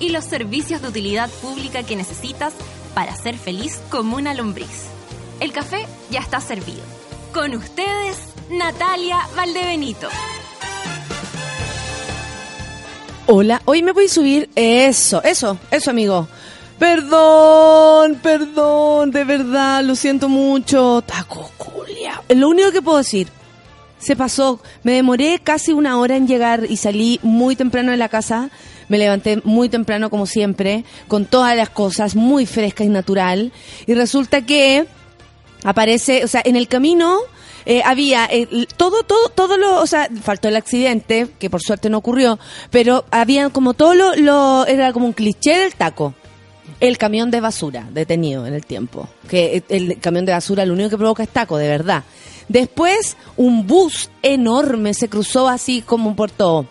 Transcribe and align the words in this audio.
y 0.00 0.08
los 0.08 0.24
servicios 0.24 0.82
de 0.82 0.88
utilidad 0.88 1.30
pública 1.42 1.84
que 1.84 1.94
necesitas 1.94 2.54
para 2.94 3.14
ser 3.14 3.36
feliz 3.36 3.80
como 3.90 4.16
una 4.16 4.34
lombriz. 4.34 4.88
El 5.38 5.52
café 5.52 5.86
ya 6.10 6.20
está 6.20 6.40
servido. 6.40 6.82
Con 7.32 7.54
ustedes, 7.54 8.18
Natalia 8.50 9.18
Valdebenito. 9.36 10.08
Hola, 13.26 13.62
hoy 13.64 13.82
me 13.82 13.92
voy 13.92 14.06
a 14.06 14.08
subir. 14.08 14.50
Eso, 14.56 15.22
eso, 15.22 15.56
eso, 15.70 15.90
amigo. 15.90 16.26
Perdón, 16.80 18.18
perdón, 18.22 19.12
de 19.12 19.22
verdad, 19.22 19.84
lo 19.84 19.94
siento 19.94 20.28
mucho. 20.28 21.02
Taco 21.02 21.50
culia. 21.56 22.22
Lo 22.30 22.48
único 22.48 22.72
que 22.72 22.82
puedo 22.82 22.98
decir, 22.98 23.28
se 23.98 24.16
pasó. 24.16 24.60
Me 24.82 24.92
demoré 24.92 25.40
casi 25.44 25.72
una 25.72 25.98
hora 25.98 26.16
en 26.16 26.26
llegar 26.26 26.64
y 26.68 26.76
salí 26.78 27.20
muy 27.22 27.54
temprano 27.54 27.92
de 27.92 27.98
la 27.98 28.08
casa. 28.08 28.50
Me 28.90 28.98
levanté 28.98 29.40
muy 29.44 29.70
temprano 29.70 30.10
como 30.10 30.26
siempre, 30.26 30.84
con 31.08 31.24
todas 31.24 31.56
las 31.56 31.70
cosas, 31.70 32.16
muy 32.16 32.44
fresca 32.44 32.84
y 32.84 32.88
natural. 32.88 33.52
Y 33.86 33.94
resulta 33.94 34.44
que 34.44 34.84
aparece, 35.64 36.24
o 36.24 36.28
sea, 36.28 36.42
en 36.44 36.56
el 36.56 36.68
camino 36.68 37.20
eh, 37.66 37.82
había 37.84 38.28
todo, 38.76 39.04
todo, 39.04 39.28
todo 39.28 39.56
lo, 39.56 39.80
o 39.80 39.86
sea, 39.86 40.08
faltó 40.22 40.48
el 40.48 40.56
accidente, 40.56 41.28
que 41.38 41.48
por 41.48 41.62
suerte 41.62 41.88
no 41.88 41.98
ocurrió, 41.98 42.38
pero 42.70 43.04
había 43.12 43.48
como 43.50 43.74
todo 43.74 43.94
lo, 43.94 44.16
lo 44.16 44.66
era 44.66 44.92
como 44.92 45.06
un 45.06 45.12
cliché 45.12 45.56
del 45.56 45.74
taco. 45.74 46.14
El 46.80 46.98
camión 46.98 47.30
de 47.30 47.40
basura 47.40 47.86
detenido 47.92 48.44
en 48.46 48.54
el 48.54 48.66
tiempo. 48.66 49.08
Que 49.28 49.62
el 49.68 50.00
camión 50.00 50.24
de 50.24 50.32
basura 50.32 50.64
lo 50.64 50.72
único 50.72 50.90
que 50.90 50.98
provoca 50.98 51.22
es 51.22 51.28
taco, 51.28 51.58
de 51.58 51.68
verdad. 51.68 52.02
Después, 52.48 53.16
un 53.36 53.68
bus 53.68 54.10
enorme 54.22 54.94
se 54.94 55.08
cruzó 55.08 55.46
así 55.46 55.82
como 55.82 56.16
por 56.16 56.32
todo. 56.32 56.66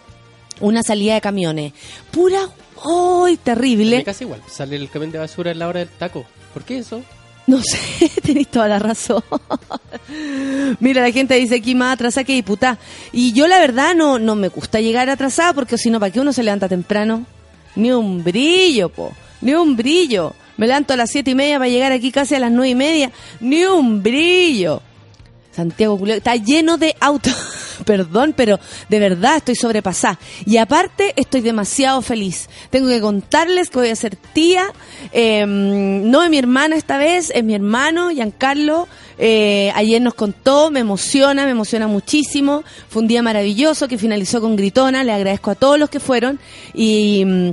Una 0.60 0.84
salida 0.84 1.16
de 1.16 1.22
camiones. 1.22 1.74
Pura, 2.12 2.50
¡ay, 2.86 3.38
terrible! 3.38 4.04
Casi 4.04 4.24
igual, 4.26 4.42
sale 4.48 4.76
el 4.76 4.90
camión 4.90 5.12
de 5.12 5.20
basura 5.20 5.52
en 5.52 5.60
la 5.60 5.68
hora 5.68 5.80
del 5.80 5.90
taco. 5.90 6.26
¿Por 6.54 6.64
qué 6.64 6.80
eso? 6.80 7.02
No 7.48 7.62
sé, 7.64 8.10
tenéis 8.22 8.48
toda 8.50 8.68
la 8.68 8.80
razón. 8.80 9.24
Mira, 10.80 11.02
la 11.02 11.12
gente 11.12 11.36
dice 11.36 11.56
aquí 11.56 11.74
más 11.74 11.94
atrasada 11.94 12.24
que 12.24 12.34
diputada. 12.34 12.78
Y 13.12 13.34
yo 13.34 13.48
la 13.48 13.60
verdad 13.60 13.96
no, 13.96 14.20
no 14.20 14.36
me 14.36 14.50
gusta 14.50 14.82
llegar 14.82 15.10
atrasada 15.10 15.54
porque 15.54 15.78
si 15.78 15.90
no, 15.90 16.00
¿para 16.00 16.12
qué 16.12 16.20
uno 16.20 16.34
se 16.34 16.44
levanta 16.44 16.70
temprano? 16.70 17.26
Ni 17.76 17.92
un 17.92 18.24
brillo, 18.24 18.90
po. 18.90 19.14
Ni 19.42 19.54
un 19.54 19.76
brillo. 19.76 20.36
Me 20.58 20.68
levanto 20.68 20.94
a 20.94 20.98
las 20.98 21.10
siete 21.10 21.32
y 21.32 21.36
media 21.36 21.58
para 21.58 21.70
llegar 21.70 21.92
aquí 21.92 22.12
casi 22.12 22.36
a 22.36 22.40
las 22.40 22.52
nueve 22.52 22.70
y 22.70 22.76
media. 22.76 23.12
Ni 23.40 23.64
un 23.64 24.04
brillo. 24.04 24.82
Santiago 25.60 25.98
Julio, 25.98 26.16
está 26.16 26.36
lleno 26.36 26.78
de 26.78 26.96
autos. 27.00 27.36
Perdón, 27.86 28.34
pero 28.36 28.60
de 28.90 29.00
verdad 29.00 29.38
estoy 29.38 29.56
sobrepasada. 29.56 30.20
Y 30.46 30.58
aparte 30.58 31.14
estoy 31.16 31.42
demasiado 31.42 32.02
feliz. 32.02 32.50
Tengo 32.70 32.88
que 32.88 33.02
contarles 33.02 33.70
que 33.70 33.80
voy 33.80 33.90
a 33.90 33.96
ser 33.96 34.16
tía. 34.16 34.64
Eh, 35.12 35.46
no 35.46 36.24
es 36.24 36.30
mi 36.30 36.38
hermana 36.38 36.76
esta 36.76 36.98
vez, 36.98 37.32
es 37.34 37.44
mi 37.44 37.56
hermano, 37.56 38.10
Giancarlo. 38.10 38.88
Eh, 39.18 39.72
ayer 39.76 40.02
nos 40.02 40.14
contó, 40.14 40.72
me 40.72 40.80
emociona, 40.80 41.46
me 41.46 41.52
emociona 41.52 41.88
muchísimo. 41.88 42.64
Fue 42.90 43.02
un 43.02 43.08
día 43.08 43.22
maravilloso 43.22 43.88
que 43.88 43.98
finalizó 43.98 44.42
con 44.42 44.56
Gritona. 44.56 45.04
Le 45.04 45.12
agradezco 45.12 45.52
a 45.52 45.56
todos 45.56 45.78
los 45.78 45.90
que 45.90 46.00
fueron. 46.00 46.40
Y 46.74 47.24
mm, 47.26 47.50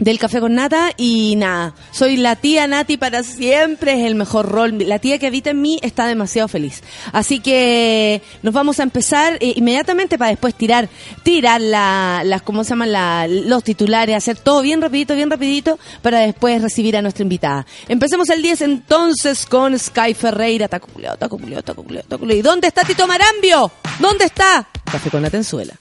del 0.00 0.18
café 0.18 0.40
con 0.40 0.54
nata 0.54 0.92
y 0.96 1.36
nada, 1.36 1.74
soy 1.90 2.16
la 2.16 2.36
tía 2.36 2.66
Nati 2.66 2.96
para 2.96 3.22
siempre, 3.22 3.94
es 3.94 4.06
el 4.06 4.14
mejor 4.14 4.48
rol. 4.48 4.78
La 4.86 4.98
tía 4.98 5.18
que 5.18 5.26
habita 5.26 5.50
en 5.50 5.60
mí 5.60 5.78
está 5.82 6.06
demasiado 6.06 6.48
feliz. 6.48 6.82
Así 7.12 7.40
que 7.40 8.22
nos 8.42 8.54
vamos 8.54 8.80
a 8.80 8.82
empezar 8.82 9.38
eh, 9.40 9.54
inmediatamente 9.56 10.18
para 10.18 10.30
después 10.30 10.54
tirar, 10.54 10.88
tirar 11.22 11.60
la, 11.60 12.22
las, 12.24 12.42
¿cómo 12.42 12.64
se 12.64 12.70
llaman? 12.70 12.92
La, 12.92 13.26
los 13.28 13.64
titulares, 13.64 14.16
hacer 14.16 14.38
todo 14.38 14.62
bien 14.62 14.80
rapidito, 14.80 15.14
bien 15.14 15.30
rapidito 15.30 15.78
para 16.02 16.20
después 16.20 16.62
recibir 16.62 16.96
a 16.96 17.02
nuestra 17.02 17.22
invitada. 17.22 17.66
Empecemos 17.88 18.28
el 18.30 18.42
10 18.42 18.62
entonces 18.62 19.46
con 19.46 19.78
Sky 19.78 20.14
Ferreira. 20.14 20.68
Taco 20.68 20.88
culeo, 20.88 21.16
taco 21.16 21.38
culeo, 21.38 21.62
taco 21.62 21.82
culeo, 21.82 22.02
taco 22.02 22.20
culeo. 22.20 22.36
¿Y 22.36 22.42
dónde 22.42 22.68
está 22.68 22.84
Tito 22.84 23.06
Marambio? 23.06 23.70
¿Dónde 23.98 24.26
está? 24.26 24.68
Café 24.84 25.10
con 25.10 25.22
Natenzuela. 25.22 25.74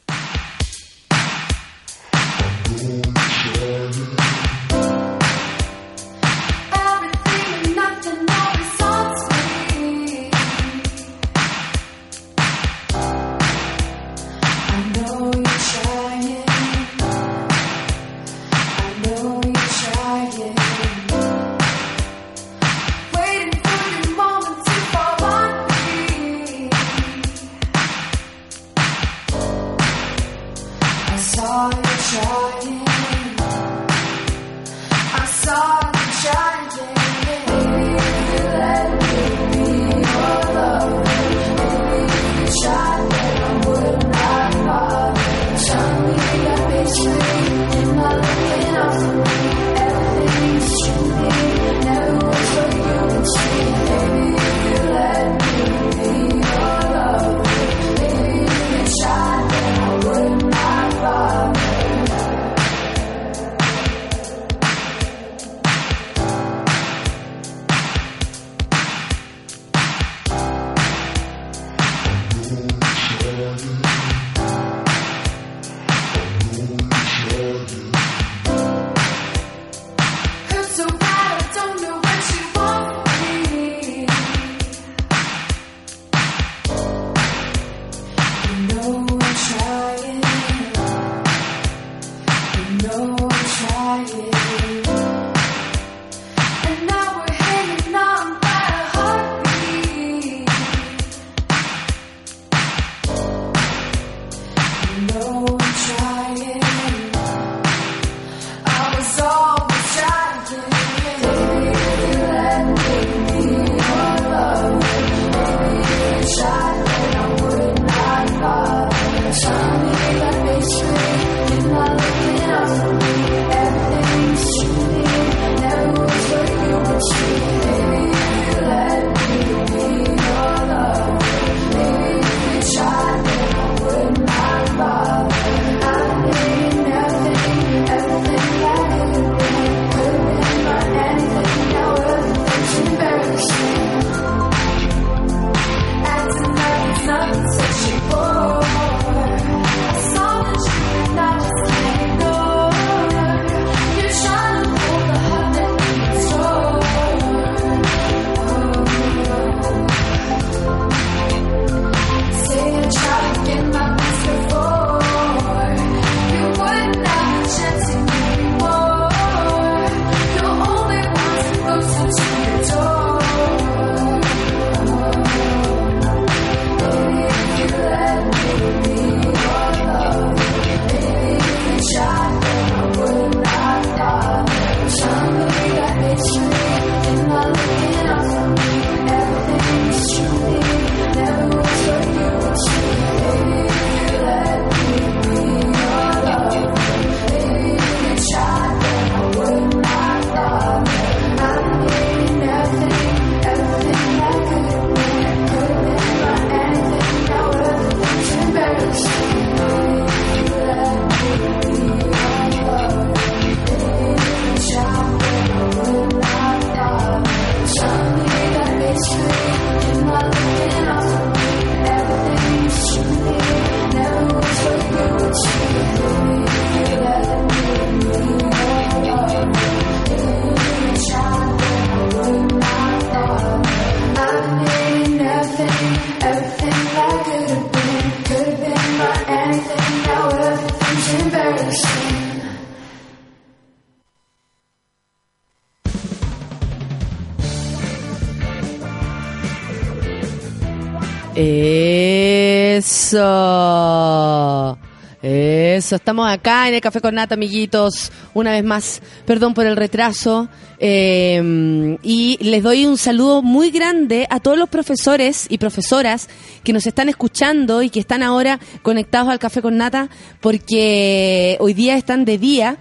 Estamos 255.96 256.30
acá 256.30 256.68
en 256.68 256.76
el 256.76 256.82
Café 256.82 257.02
con 257.02 257.16
Nata, 257.16 257.36
amiguitos. 257.36 258.12
Una 258.34 258.52
vez 258.52 258.64
más, 258.64 259.02
perdón 259.26 259.54
por 259.54 259.66
el 259.66 259.76
retraso. 259.76 260.50
Eh, 260.80 261.98
y 262.04 262.38
les 262.42 262.64
doy 262.64 262.86
un 262.86 262.98
saludo 262.98 263.42
muy 263.42 263.72
grande 263.72 264.28
a 264.30 264.40
todos 264.40 264.58
los 264.58 264.70
profesores 264.70 265.48
y 265.50 265.58
profesoras 265.58 266.30
que 266.64 266.74
nos 266.74 266.86
están 266.86 267.10
escuchando 267.10 267.82
y 267.82 267.90
que 267.90 268.00
están 268.00 268.22
ahora 268.22 268.60
conectados 268.82 269.30
al 269.30 269.40
Café 269.40 269.62
con 269.62 269.78
Nata, 269.78 270.10
porque 270.42 271.58
hoy 271.60 271.74
día 271.74 271.96
están 271.96 272.26
de 272.26 272.38
día. 272.38 272.78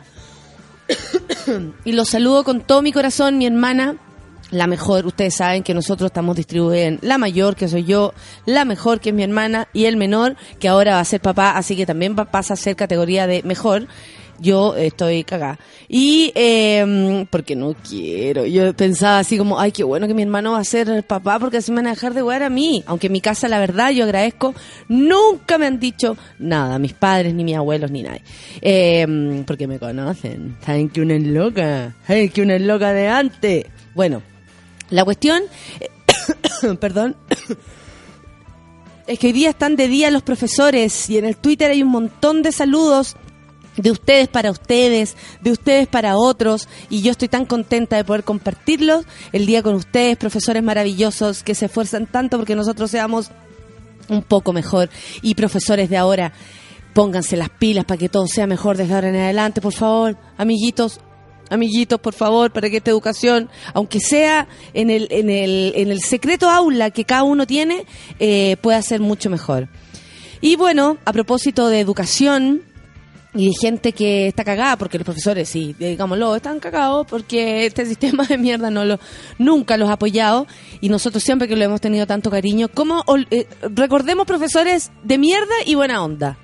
y 1.85 1.93
los 1.93 2.09
saludo 2.09 2.45
con 2.45 2.61
todo 2.61 2.83
mi 2.83 2.93
corazón, 2.93 3.39
mi 3.39 3.47
hermana, 3.47 3.97
la 4.59 4.67
mejor, 4.67 5.07
ustedes 5.07 5.35
saben 5.35 5.63
que 5.63 5.75
nosotros 5.75 6.09
estamos 6.09 6.37
distribuidos 6.37 6.77
en 6.77 6.99
la 7.03 7.19
mayor, 7.19 7.57
que 7.57 7.69
soy 7.69 7.85
yo, 7.85 8.13
la 8.45 8.65
mejor, 8.65 9.01
que 9.01 9.11
es 9.11 9.15
mi 9.15 9.23
hermana, 9.23 9.69
y 9.73 9.85
el 9.85 9.97
menor, 9.97 10.37
que 10.59 10.69
ahora 10.69 10.95
va 10.95 11.01
a 11.01 11.05
ser 11.05 11.21
papá, 11.21 11.53
así 11.57 11.77
que 11.77 11.87
también 11.87 12.15
pasa 12.17 12.55
a 12.55 12.57
ser 12.57 12.77
categoría 12.77 13.27
de 13.27 13.43
mejor. 13.43 13.87
Yo 14.39 14.77
estoy 14.77 15.25
cagada. 15.25 15.59
Y, 15.89 16.33
eh, 16.35 17.27
porque 17.31 17.57
no 17.57 17.75
quiero. 17.89 18.45
Yo 18.45 18.75
pensaba 18.75 19.19
así 19.19 19.39
como, 19.39 19.59
ay, 19.59 19.73
qué 19.73 19.83
bueno 19.83 20.07
que 20.07 20.15
mi 20.15 20.23
hermano 20.23 20.53
va 20.53 20.59
a 20.59 20.65
ser 20.65 21.05
papá 21.05 21.39
porque 21.39 21.59
así 21.59 21.71
me 21.73 21.77
van 21.77 21.87
a 21.87 21.91
dejar 21.91 22.13
de 22.13 22.21
jugar 22.21 22.43
a 22.43 22.51
mí. 22.51 22.83
Aunque 22.87 23.07
en 23.07 23.15
mi 23.15 23.21
casa, 23.21 23.49
la 23.49 23.59
verdad, 23.59 23.91
yo 23.93 24.05
agradezco, 24.05 24.55
nunca 24.89 25.59
me 25.59 25.67
han 25.67 25.81
dicho 25.81 26.17
nada, 26.39 26.79
mis 26.79 26.93
padres, 26.93 27.33
ni 27.35 27.45
mis 27.45 27.57
abuelos, 27.57 27.91
ni 27.91 28.03
nadie. 28.03 28.23
Eh, 28.61 29.43
porque 29.47 29.67
me 29.67 29.79
conocen. 29.79 30.57
Saben 30.65 30.91
que 30.91 31.01
una 31.01 31.15
es 31.15 31.23
loca. 31.25 31.95
Saben 32.07 32.29
que 32.29 32.43
una 32.43 32.57
es 32.57 32.63
loca 32.63 32.93
de 32.93 33.09
antes. 33.09 33.65
Bueno, 33.95 34.21
la 34.91 35.05
cuestión, 35.05 35.43
perdón, 36.81 37.17
es 39.07 39.19
que 39.19 39.29
hoy 39.29 39.33
día 39.33 39.51
están 39.51 39.77
de 39.77 39.89
día 39.89 40.11
los 40.11 40.23
profesores 40.23 41.09
y 41.11 41.19
en 41.19 41.25
el 41.25 41.37
Twitter 41.37 41.71
hay 41.71 41.83
un 41.83 41.91
montón 41.91 42.43
de 42.43 42.53
saludos 42.53 43.17
de 43.77 43.91
ustedes 43.91 44.29
para 44.29 44.51
ustedes, 44.51 45.17
de 45.43 45.53
ustedes 45.53 45.87
para 45.87 46.17
otros, 46.17 46.69
y 46.89 47.03
yo 47.03 47.11
estoy 47.11 47.29
tan 47.29 47.45
contenta 47.45 47.97
de 47.97 48.05
poder 48.05 48.25
compartirlos 48.25 49.05
el 49.33 49.47
día 49.47 49.63
con 49.63 49.75
ustedes, 49.75 50.17
profesores 50.17 50.63
maravillosos 50.63 51.43
que 51.43 51.55
se 51.55 51.67
esfuerzan 51.67 52.07
tanto 52.07 52.39
porque 52.39 52.57
nosotros 52.57 52.91
seamos 52.91 53.31
un 54.09 54.23
poco 54.23 54.53
mejor 54.53 54.89
y 55.23 55.35
profesores 55.35 55.91
de 55.91 55.97
ahora. 55.97 56.33
Pónganse 56.95 57.37
las 57.37 57.51
pilas 57.51 57.85
para 57.85 57.99
que 57.99 58.09
todo 58.09 58.27
sea 58.27 58.47
mejor 58.47 58.79
desde 58.79 58.95
ahora 58.95 59.11
en 59.11 59.17
adelante, 59.17 59.61
por 59.61 59.75
favor, 59.75 60.17
amiguitos, 60.39 61.01
amiguitos, 61.51 62.01
por 62.01 62.15
favor, 62.15 62.51
para 62.53 62.71
que 62.71 62.79
esta 62.79 62.91
educación, 62.91 63.49
aunque 63.75 64.01
sea 64.01 64.49
en 64.75 64.91
el, 64.91 65.09
en 65.11 65.31
el, 65.31 65.73
en 65.77 65.91
el 65.91 66.01
secreto 66.01 66.51
aula 66.51 66.91
que 66.91 67.05
cada 67.05 67.23
uno 67.23 67.47
tiene, 67.47 67.85
eh, 68.19 68.57
pueda 68.61 68.81
ser 68.83 69.01
mucho 69.01 69.31
mejor. 69.31 69.69
Y 70.41 70.57
bueno, 70.57 70.99
a 71.05 71.13
propósito 71.13 71.69
de 71.69 71.81
educación 71.81 72.63
y 73.35 73.49
de 73.49 73.55
gente 73.55 73.93
que 73.93 74.29
está 74.29 74.45
cagada, 74.45 74.77
porque 74.77 74.99
los 74.99 75.05
profesores, 75.05 75.49
sí, 75.49 75.75
digámoslo, 75.79 76.35
están 76.35 76.59
cagados 76.59 77.07
porque 77.07 77.67
este 77.67 77.85
sistema 77.87 78.25
de 78.25 78.39
mierda 78.39 78.71
no 78.71 78.85
lo, 78.85 78.99
nunca 79.39 79.77
los 79.77 79.89
ha 79.91 79.95
apoyado 79.95 80.47
y 80.81 80.89
nosotros 80.89 81.23
siempre 81.23 81.49
que 81.49 81.57
lo 81.57 81.65
hemos 81.65 81.81
tenido 81.81 82.07
tanto 82.07 82.31
cariño, 82.31 82.69
como 82.69 83.05
eh, 83.31 83.47
recordemos 83.75 84.27
profesores 84.27 84.91
de 85.05 85.19
mierda 85.19 85.55
y 85.65 85.75
buena 85.75 86.03
onda. 86.03 86.39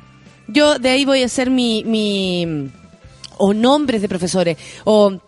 Yo 0.48 0.78
de 0.78 0.90
ahí 0.90 1.04
voy 1.04 1.22
a 1.22 1.26
hacer 1.26 1.50
mi, 1.50 1.82
mi 1.84 2.70
o 3.44 3.52
nombres 3.52 4.00
de 4.00 4.08
profesores, 4.08 4.56
o 4.84 5.18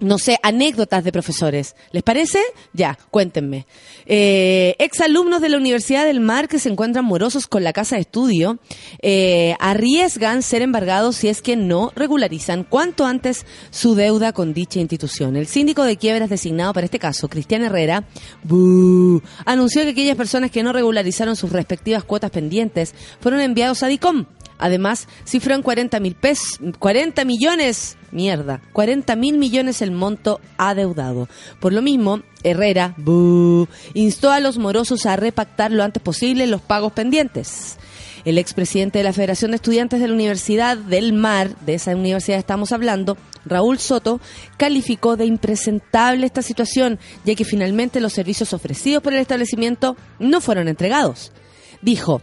no 0.00 0.18
sé, 0.18 0.38
anécdotas 0.42 1.04
de 1.04 1.12
profesores. 1.12 1.76
¿Les 1.92 2.02
parece? 2.02 2.40
Ya, 2.72 2.98
cuéntenme. 3.10 3.66
Eh, 4.06 4.74
exalumnos 4.78 5.40
de 5.40 5.50
la 5.50 5.58
Universidad 5.58 6.04
del 6.04 6.20
Mar 6.20 6.48
que 6.48 6.58
se 6.58 6.68
encuentran 6.68 7.04
morosos 7.04 7.46
con 7.46 7.62
la 7.62 7.72
casa 7.72 7.94
de 7.94 8.00
estudio 8.00 8.58
eh, 9.02 9.54
arriesgan 9.60 10.42
ser 10.42 10.62
embargados 10.62 11.16
si 11.16 11.28
es 11.28 11.42
que 11.42 11.54
no 11.54 11.92
regularizan 11.94 12.64
cuanto 12.64 13.04
antes 13.04 13.46
su 13.70 13.94
deuda 13.94 14.32
con 14.32 14.52
dicha 14.52 14.80
institución. 14.80 15.36
El 15.36 15.46
síndico 15.46 15.84
de 15.84 15.96
quiebras 15.96 16.30
designado 16.30 16.72
para 16.72 16.86
este 16.86 16.98
caso, 16.98 17.28
Cristian 17.28 17.62
Herrera, 17.62 18.04
anunció 19.44 19.82
que 19.82 19.90
aquellas 19.90 20.16
personas 20.16 20.50
que 20.50 20.62
no 20.62 20.72
regularizaron 20.72 21.36
sus 21.36 21.52
respectivas 21.52 22.02
cuotas 22.02 22.30
pendientes 22.30 22.94
fueron 23.20 23.40
enviados 23.40 23.82
a 23.82 23.86
DICOM. 23.86 24.26
Además, 24.60 25.08
cifró 25.24 25.54
en 25.54 25.62
40 25.62 25.98
mil 26.00 26.14
pesos, 26.14 26.60
40 26.78 27.24
millones, 27.24 27.96
mierda, 28.12 28.60
40 28.72 29.16
mil 29.16 29.38
millones 29.38 29.80
el 29.82 29.90
monto 29.90 30.40
adeudado. 30.58 31.28
Por 31.60 31.72
lo 31.72 31.82
mismo, 31.82 32.22
Herrera, 32.42 32.94
instó 33.94 34.30
a 34.30 34.40
los 34.40 34.58
morosos 34.58 35.06
a 35.06 35.16
repactar 35.16 35.72
lo 35.72 35.82
antes 35.82 36.02
posible 36.02 36.46
los 36.46 36.60
pagos 36.60 36.92
pendientes. 36.92 37.78
El 38.26 38.36
expresidente 38.36 38.98
de 38.98 39.04
la 39.04 39.14
Federación 39.14 39.52
de 39.52 39.56
Estudiantes 39.56 39.98
de 39.98 40.08
la 40.08 40.14
Universidad 40.14 40.76
del 40.76 41.14
Mar, 41.14 41.56
de 41.60 41.74
esa 41.74 41.96
universidad 41.96 42.38
estamos 42.38 42.70
hablando, 42.70 43.16
Raúl 43.46 43.78
Soto, 43.78 44.20
calificó 44.58 45.16
de 45.16 45.24
impresentable 45.24 46.26
esta 46.26 46.42
situación, 46.42 46.98
ya 47.24 47.34
que 47.34 47.46
finalmente 47.46 47.98
los 47.98 48.12
servicios 48.12 48.52
ofrecidos 48.52 49.02
por 49.02 49.14
el 49.14 49.20
establecimiento 49.20 49.96
no 50.18 50.42
fueron 50.42 50.68
entregados. 50.68 51.32
Dijo, 51.80 52.20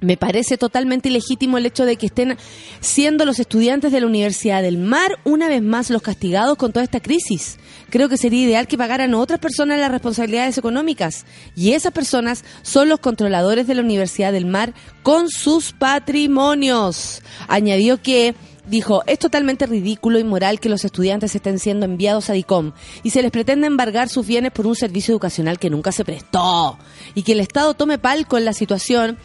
me 0.00 0.16
parece 0.18 0.58
totalmente 0.58 1.08
ilegítimo 1.08 1.56
el 1.56 1.66
hecho 1.66 1.86
de 1.86 1.96
que 1.96 2.06
estén 2.06 2.36
siendo 2.80 3.24
los 3.24 3.38
estudiantes 3.38 3.92
de 3.92 4.00
la 4.00 4.06
Universidad 4.06 4.62
del 4.62 4.76
Mar 4.76 5.18
una 5.24 5.48
vez 5.48 5.62
más 5.62 5.88
los 5.88 6.02
castigados 6.02 6.58
con 6.58 6.72
toda 6.72 6.84
esta 6.84 7.00
crisis. 7.00 7.58
Creo 7.88 8.08
que 8.08 8.18
sería 8.18 8.44
ideal 8.44 8.66
que 8.66 8.76
pagaran 8.76 9.14
a 9.14 9.18
otras 9.18 9.40
personas 9.40 9.78
las 9.78 9.90
responsabilidades 9.90 10.58
económicas. 10.58 11.24
Y 11.54 11.72
esas 11.72 11.92
personas 11.92 12.44
son 12.62 12.88
los 12.90 13.00
controladores 13.00 13.66
de 13.66 13.74
la 13.74 13.82
Universidad 13.82 14.32
del 14.32 14.44
Mar 14.44 14.74
con 15.02 15.30
sus 15.30 15.72
patrimonios. 15.72 17.22
Añadió 17.48 18.02
que 18.02 18.34
dijo, 18.66 19.02
es 19.06 19.18
totalmente 19.18 19.64
ridículo 19.64 20.18
y 20.18 20.24
moral 20.24 20.60
que 20.60 20.68
los 20.68 20.84
estudiantes 20.84 21.34
estén 21.34 21.58
siendo 21.58 21.86
enviados 21.86 22.28
a 22.28 22.32
DICOM 22.32 22.72
y 23.02 23.10
se 23.10 23.22
les 23.22 23.30
pretende 23.30 23.66
embargar 23.66 24.08
sus 24.08 24.26
bienes 24.26 24.52
por 24.52 24.66
un 24.66 24.74
servicio 24.74 25.12
educacional 25.12 25.58
que 25.58 25.70
nunca 25.70 25.92
se 25.92 26.04
prestó 26.04 26.78
y 27.14 27.22
que 27.22 27.32
el 27.32 27.40
Estado 27.40 27.74
tome 27.74 27.98
palco 27.98 28.36
en 28.36 28.44
la 28.44 28.52
situación 28.52 29.18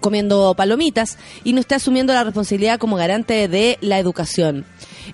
comiendo 0.00 0.54
palomitas 0.54 1.18
y 1.44 1.52
no 1.52 1.60
esté 1.60 1.74
asumiendo 1.74 2.12
la 2.12 2.24
responsabilidad 2.24 2.78
como 2.78 2.96
garante 2.96 3.48
de 3.48 3.78
la 3.80 3.98
educación. 3.98 4.66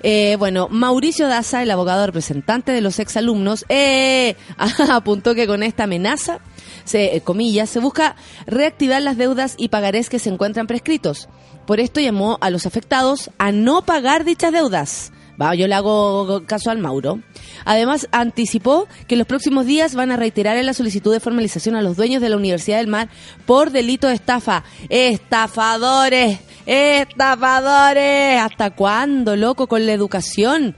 Eh, 0.02 0.36
bueno, 0.38 0.68
Mauricio 0.70 1.28
Daza, 1.28 1.62
el 1.62 1.70
abogado 1.70 2.06
representante 2.06 2.72
de 2.72 2.80
los 2.80 2.98
exalumnos, 2.98 3.64
eh, 3.68 4.36
apuntó 4.90 5.34
que 5.34 5.46
con 5.46 5.62
esta 5.62 5.84
amenaza, 5.84 6.40
se, 6.84 7.16
eh, 7.16 7.20
comillas, 7.20 7.70
se 7.70 7.80
busca 7.80 8.16
reactivar 8.46 9.02
las 9.02 9.16
deudas 9.16 9.54
y 9.58 9.68
pagarés 9.68 10.08
que 10.08 10.18
se 10.18 10.30
encuentran 10.30 10.66
prescritos. 10.66 11.28
Por 11.66 11.80
esto 11.80 12.00
llamó 12.00 12.38
a 12.40 12.50
los 12.50 12.66
afectados 12.66 13.30
a 13.38 13.52
no 13.52 13.82
pagar 13.82 14.24
dichas 14.24 14.52
deudas. 14.52 15.12
Yo 15.56 15.66
le 15.66 15.74
hago 15.74 16.42
caso 16.46 16.70
al 16.70 16.78
Mauro. 16.78 17.20
Además, 17.64 18.08
anticipó 18.12 18.88
que 19.06 19.14
en 19.14 19.18
los 19.18 19.26
próximos 19.26 19.66
días 19.66 19.94
van 19.94 20.10
a 20.10 20.16
reiterar 20.16 20.62
la 20.64 20.72
solicitud 20.72 21.12
de 21.12 21.20
formalización 21.20 21.76
a 21.76 21.82
los 21.82 21.96
dueños 21.96 22.22
de 22.22 22.28
la 22.28 22.36
Universidad 22.36 22.78
del 22.78 22.86
Mar 22.86 23.08
por 23.44 23.70
delito 23.70 24.06
de 24.08 24.14
estafa. 24.14 24.64
¡Estafadores! 24.88 26.38
¡Estafadores! 26.64 28.40
¿Hasta 28.40 28.70
cuándo, 28.70 29.36
loco, 29.36 29.66
con 29.66 29.84
la 29.84 29.92
educación? 29.92 30.74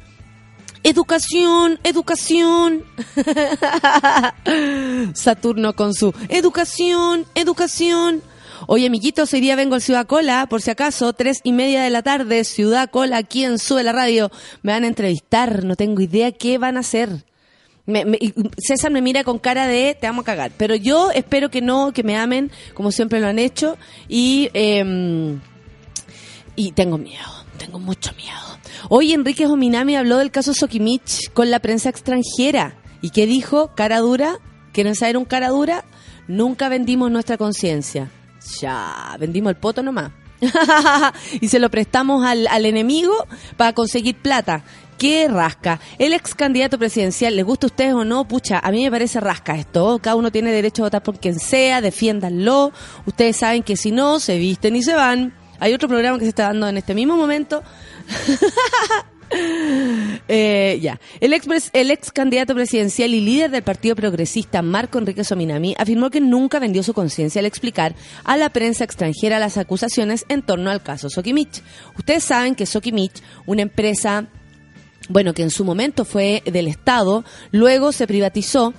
Educación, 0.82 1.78
educación. 1.84 2.84
Saturno 5.14 5.74
con 5.74 5.94
su 5.94 6.14
educación, 6.28 7.26
educación. 7.34 8.22
Oye, 8.66 8.86
amiguitos, 8.86 9.32
hoy 9.32 9.40
día 9.40 9.56
vengo 9.56 9.74
al 9.76 9.82
Ciudad 9.82 10.06
Cola, 10.06 10.46
por 10.48 10.60
si 10.62 10.70
acaso, 10.70 11.12
tres 11.12 11.40
y 11.44 11.52
media 11.52 11.82
de 11.82 11.90
la 11.90 12.02
tarde, 12.02 12.44
Ciudad 12.44 12.90
Cola, 12.90 13.18
aquí 13.18 13.44
en 13.44 13.58
Sube 13.58 13.82
la 13.82 13.92
Radio. 13.92 14.30
Me 14.62 14.72
van 14.72 14.84
a 14.84 14.88
entrevistar, 14.88 15.64
no 15.64 15.76
tengo 15.76 16.00
idea 16.00 16.32
qué 16.32 16.58
van 16.58 16.76
a 16.76 16.80
hacer. 16.80 17.24
Me- 17.86 18.04
me- 18.04 18.18
César 18.58 18.90
me 18.90 19.00
mira 19.00 19.24
con 19.24 19.38
cara 19.38 19.66
de 19.66 19.96
te 19.98 20.06
vamos 20.06 20.22
a 20.22 20.26
cagar, 20.26 20.52
pero 20.58 20.74
yo 20.74 21.10
espero 21.12 21.50
que 21.50 21.62
no, 21.62 21.92
que 21.92 22.02
me 22.02 22.16
amen, 22.16 22.50
como 22.74 22.92
siempre 22.92 23.20
lo 23.20 23.28
han 23.28 23.38
hecho, 23.38 23.78
y, 24.08 24.50
em, 24.52 25.40
y 26.56 26.72
tengo 26.72 26.98
miedo, 26.98 27.24
tengo 27.58 27.78
mucho 27.78 28.12
miedo. 28.16 28.36
Hoy 28.90 29.12
Enrique 29.12 29.46
Ominami 29.46 29.96
habló 29.96 30.18
del 30.18 30.30
caso 30.30 30.52
Sokimich 30.52 31.30
con 31.32 31.50
la 31.50 31.60
prensa 31.60 31.88
extranjera. 31.88 32.76
¿Y 33.00 33.10
qué 33.10 33.26
dijo? 33.26 33.72
Cara 33.74 33.98
dura. 34.00 34.38
¿Quieren 34.72 34.94
saber 34.94 35.16
un 35.16 35.24
cara 35.24 35.48
dura? 35.48 35.84
Nunca 36.26 36.68
vendimos 36.68 37.10
nuestra 37.10 37.36
conciencia. 37.38 38.10
Ya, 38.61 39.17
vendimos 39.19 39.50
el 39.50 39.57
poto 39.57 39.83
nomás. 39.83 40.12
y 41.40 41.49
se 41.49 41.59
lo 41.59 41.71
prestamos 41.71 42.25
al, 42.25 42.47
al 42.47 42.67
enemigo 42.67 43.14
para 43.57 43.73
conseguir 43.73 44.17
plata. 44.17 44.62
¿Qué 44.99 45.28
rasca? 45.28 45.78
El 45.99 46.12
ex 46.12 46.35
candidato 46.35 46.76
presidencial, 46.76 47.37
¿les 47.37 47.45
gusta 47.45 47.67
a 47.67 47.69
ustedes 47.69 47.95
o 47.95 48.05
no? 48.05 48.26
Pucha, 48.26 48.59
a 48.59 48.71
mí 48.73 48.83
me 48.83 48.90
parece 48.90 49.21
rasca 49.21 49.55
esto. 49.55 50.00
Cada 50.02 50.17
uno 50.17 50.33
tiene 50.33 50.50
derecho 50.50 50.83
a 50.83 50.87
votar 50.87 51.02
por 51.05 51.21
quien 51.21 51.38
sea, 51.38 51.81
defiéndanlo. 51.81 52.73
Ustedes 53.07 53.37
saben 53.37 53.62
que 53.62 53.76
si 53.76 53.93
no, 53.93 54.19
se 54.19 54.38
visten 54.38 54.75
y 54.75 54.83
se 54.83 54.95
van. 54.95 55.35
Hay 55.61 55.73
otro 55.73 55.88
programa 55.88 56.19
que 56.19 56.25
se 56.25 56.31
está 56.31 56.45
dando 56.45 56.69
en 56.69 56.78
este 56.78 56.95
mismo 56.95 57.17
momento. 57.17 57.62
Eh, 60.30 60.78
ya. 60.82 61.00
El 61.20 61.32
ex, 61.32 61.70
el 61.73 61.90
ex 61.90 62.12
candidato 62.12 62.54
presidencial 62.54 63.14
y 63.14 63.20
líder 63.23 63.50
del 63.50 63.62
Partido 63.62 63.97
Progresista, 63.97 64.61
Marco 64.61 64.99
Enrique 64.99 65.25
Sominami, 65.25 65.75
afirmó 65.78 66.11
que 66.11 66.20
nunca 66.20 66.58
vendió 66.58 66.82
su 66.82 66.92
conciencia 66.92 67.38
al 67.38 67.47
explicar 67.47 67.94
a 68.25 68.37
la 68.37 68.50
prensa 68.50 68.85
extranjera 68.85 69.38
las 69.38 69.56
acusaciones 69.56 70.26
en 70.28 70.42
torno 70.42 70.70
al 70.70 70.82
caso 70.82 71.08
Sokimich. 71.08 71.62
Ustedes 71.97 72.25
saben 72.25 72.54
que 72.54 72.66
Sokimich, 72.66 73.23
una 73.47 73.62
empresa, 73.62 74.26
bueno, 75.08 75.32
que 75.32 75.42
en 75.42 75.50
su 75.50 75.64
momento 75.64 76.04
fue 76.04 76.42
del 76.44 76.68
Estado, 76.68 77.25
luego 77.50 77.92
se 77.92 78.06
privatizó, 78.06 78.75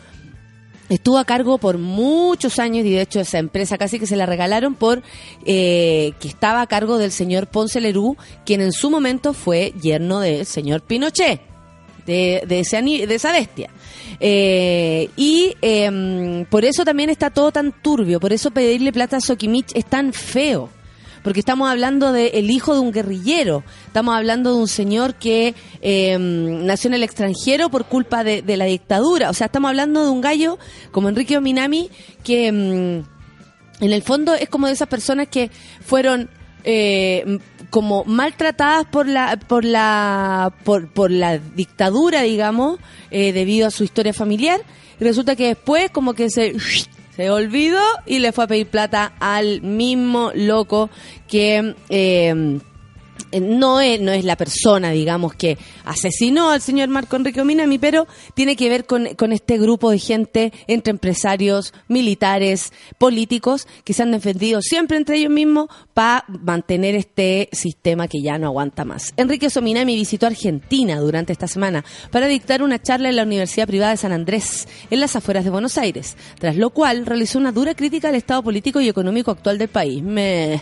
Estuvo 0.90 1.20
a 1.20 1.26
cargo 1.26 1.60
por 1.60 1.78
muchos 1.78 2.58
años 2.58 2.86
y 2.86 2.92
de 2.92 3.02
hecho 3.02 3.20
esa 3.20 3.38
empresa 3.38 3.78
casi 3.78 4.00
que 4.00 4.08
se 4.08 4.16
la 4.16 4.26
regalaron 4.26 4.74
por 4.74 5.04
eh, 5.46 6.14
que 6.20 6.28
estaba 6.28 6.62
a 6.62 6.68
cargo 6.68 6.98
del 6.98 7.12
señor 7.12 7.48
Ponce 7.48 7.80
Lerú, 7.80 8.18
quien 8.46 8.62
en 8.62 8.72
su 8.72 8.90
momento 8.90 9.34
fue 9.34 9.74
yerno 9.80 10.20
del 10.20 10.48
señor 10.48 10.82
Pinochet, 10.82 11.42
de, 12.08 12.44
de, 12.48 13.16
esa 13.16 13.32
bestia. 13.32 13.70
Eh, 14.20 15.10
y 15.16 15.56
em, 15.62 16.46
por 16.46 16.66
eso 16.66 16.84
también 16.84 17.12
está 17.12 17.30
todo 17.30 17.52
tan 17.52 17.72
turbio, 17.72 18.20
por 18.20 18.34
eso 18.34 18.50
pedirle 18.50 18.92
plata 18.92 19.18
a 19.18 19.22
Sokimich 19.22 19.72
es 19.76 19.86
tan 19.86 20.12
feo. 20.12 20.70
Porque 21.24 21.40
estamos 21.40 21.70
hablando 21.70 22.12
del 22.12 22.50
hijo 22.50 22.74
de 22.74 22.80
un 22.80 22.92
guerrillero, 22.92 23.64
estamos 23.88 24.16
hablando 24.16 24.54
de 24.54 24.62
un 24.62 24.68
señor 24.68 25.16
que 25.16 25.54
eh, 25.82 26.18
nació 26.20 26.90
en 26.90 26.94
el 26.96 27.04
extranjero 27.04 27.70
por 27.70 27.86
culpa 27.86 28.24
de, 28.24 28.42
de 28.42 28.58
la 28.58 28.66
dictadura. 28.66 29.30
O 29.30 29.34
sea, 29.34 29.46
estamos 29.46 29.70
hablando 29.70 30.04
de 30.04 30.10
un 30.10 30.22
gallo 30.22 30.58
como 30.92 31.10
Enrique 31.10 31.38
Ominami 31.38 31.90
que 32.24 32.52
mm, 32.52 33.20
en 33.82 33.94
el 33.94 34.04
fondo 34.04 34.34
es 34.34 34.50
como 34.50 34.68
de 34.68 34.74
esas 34.74 34.88
personas 34.88 35.28
que 35.28 35.52
fueron 35.82 36.30
eh, 36.64 37.40
como 37.70 38.04
maltratadas 38.04 38.86
por 38.88 39.08
la 39.08 39.40
por 39.48 39.64
la 39.64 40.54
por, 40.64 40.92
por 40.92 41.12
la 41.12 41.38
dictadura 41.38 42.24
digamos 42.24 42.80
eh, 43.12 43.32
debido 43.32 43.68
a 43.68 43.72
su 43.72 43.84
historia 43.84 44.14
familiar 44.14 44.60
y 45.00 45.04
resulta 45.04 45.36
que 45.36 45.48
después 45.48 45.90
como 45.92 46.14
que 46.14 46.30
se 46.30 46.56
se 47.20 47.30
olvidó 47.30 47.82
y 48.06 48.20
le 48.20 48.32
fue 48.32 48.46
a 48.46 48.48
pedir 48.48 48.68
plata 48.68 49.12
al 49.20 49.62
mismo 49.62 50.32
loco 50.36 50.90
que 51.28 51.76
eh, 51.90 52.60
no 53.40 53.80
es, 53.82 54.02
no 54.02 54.12
es 54.12 54.26
la 54.26 54.36
persona, 54.36 54.92
digamos, 54.92 55.34
que 55.34 55.58
asesinó 55.86 56.50
al 56.52 56.62
señor 56.62 56.90
Marco 56.90 57.16
Enrique 57.16 57.42
Ominami, 57.42 57.78
pero 57.78 58.08
tiene 58.34 58.56
que 58.56 58.70
ver 58.70 58.86
con, 58.86 59.16
con 59.16 59.32
este 59.32 59.58
grupo 59.58 59.92
de 59.92 60.00
gente 60.00 60.54
entre 60.68 60.92
empresarios, 60.92 61.74
militares, 61.88 62.72
políticos, 62.98 63.68
que 63.84 63.94
se 63.94 64.04
han 64.04 64.12
defendido 64.12 64.62
siempre 64.62 64.98
entre 64.98 65.18
ellos 65.18 65.32
mismos 65.32 65.68
para 65.94 66.26
mantener 66.28 66.96
este 66.96 67.50
sistema 67.52 68.08
que 68.08 68.22
ya 68.22 68.38
no 68.38 68.48
aguanta 68.48 68.86
más. 68.86 69.14
Enrique 69.18 69.50
Sominami 69.50 69.96
visitó 69.96 70.28
Argentina 70.28 71.00
durante 71.00 71.34
esta 71.34 71.48
semana 71.48 71.84
para 72.12 72.28
dictar 72.28 72.64
una 72.64 72.82
charla 72.82 73.10
en 73.10 73.16
la 73.16 73.24
Universidad 73.24 73.68
Privada 73.68 73.92
de 73.92 73.98
San 73.98 74.12
Andrés, 74.12 74.68
en 74.90 75.00
las 75.00 75.16
afueras 75.16 75.44
de 75.44 75.50
Buenos 75.50 75.78
Aires, 75.78 76.16
tras 76.40 76.56
lo 76.56 76.70
cual 76.72 77.06
realizó 77.06 77.38
una 77.40 77.52
dura 77.52 77.76
crítica 77.76 78.10
al 78.10 78.16
estado 78.16 78.44
político 78.44 78.82
y 78.82 78.90
económico 78.90 79.32
actual 79.32 79.58
del 79.58 79.70
país. 79.70 80.02
Me... 80.04 80.62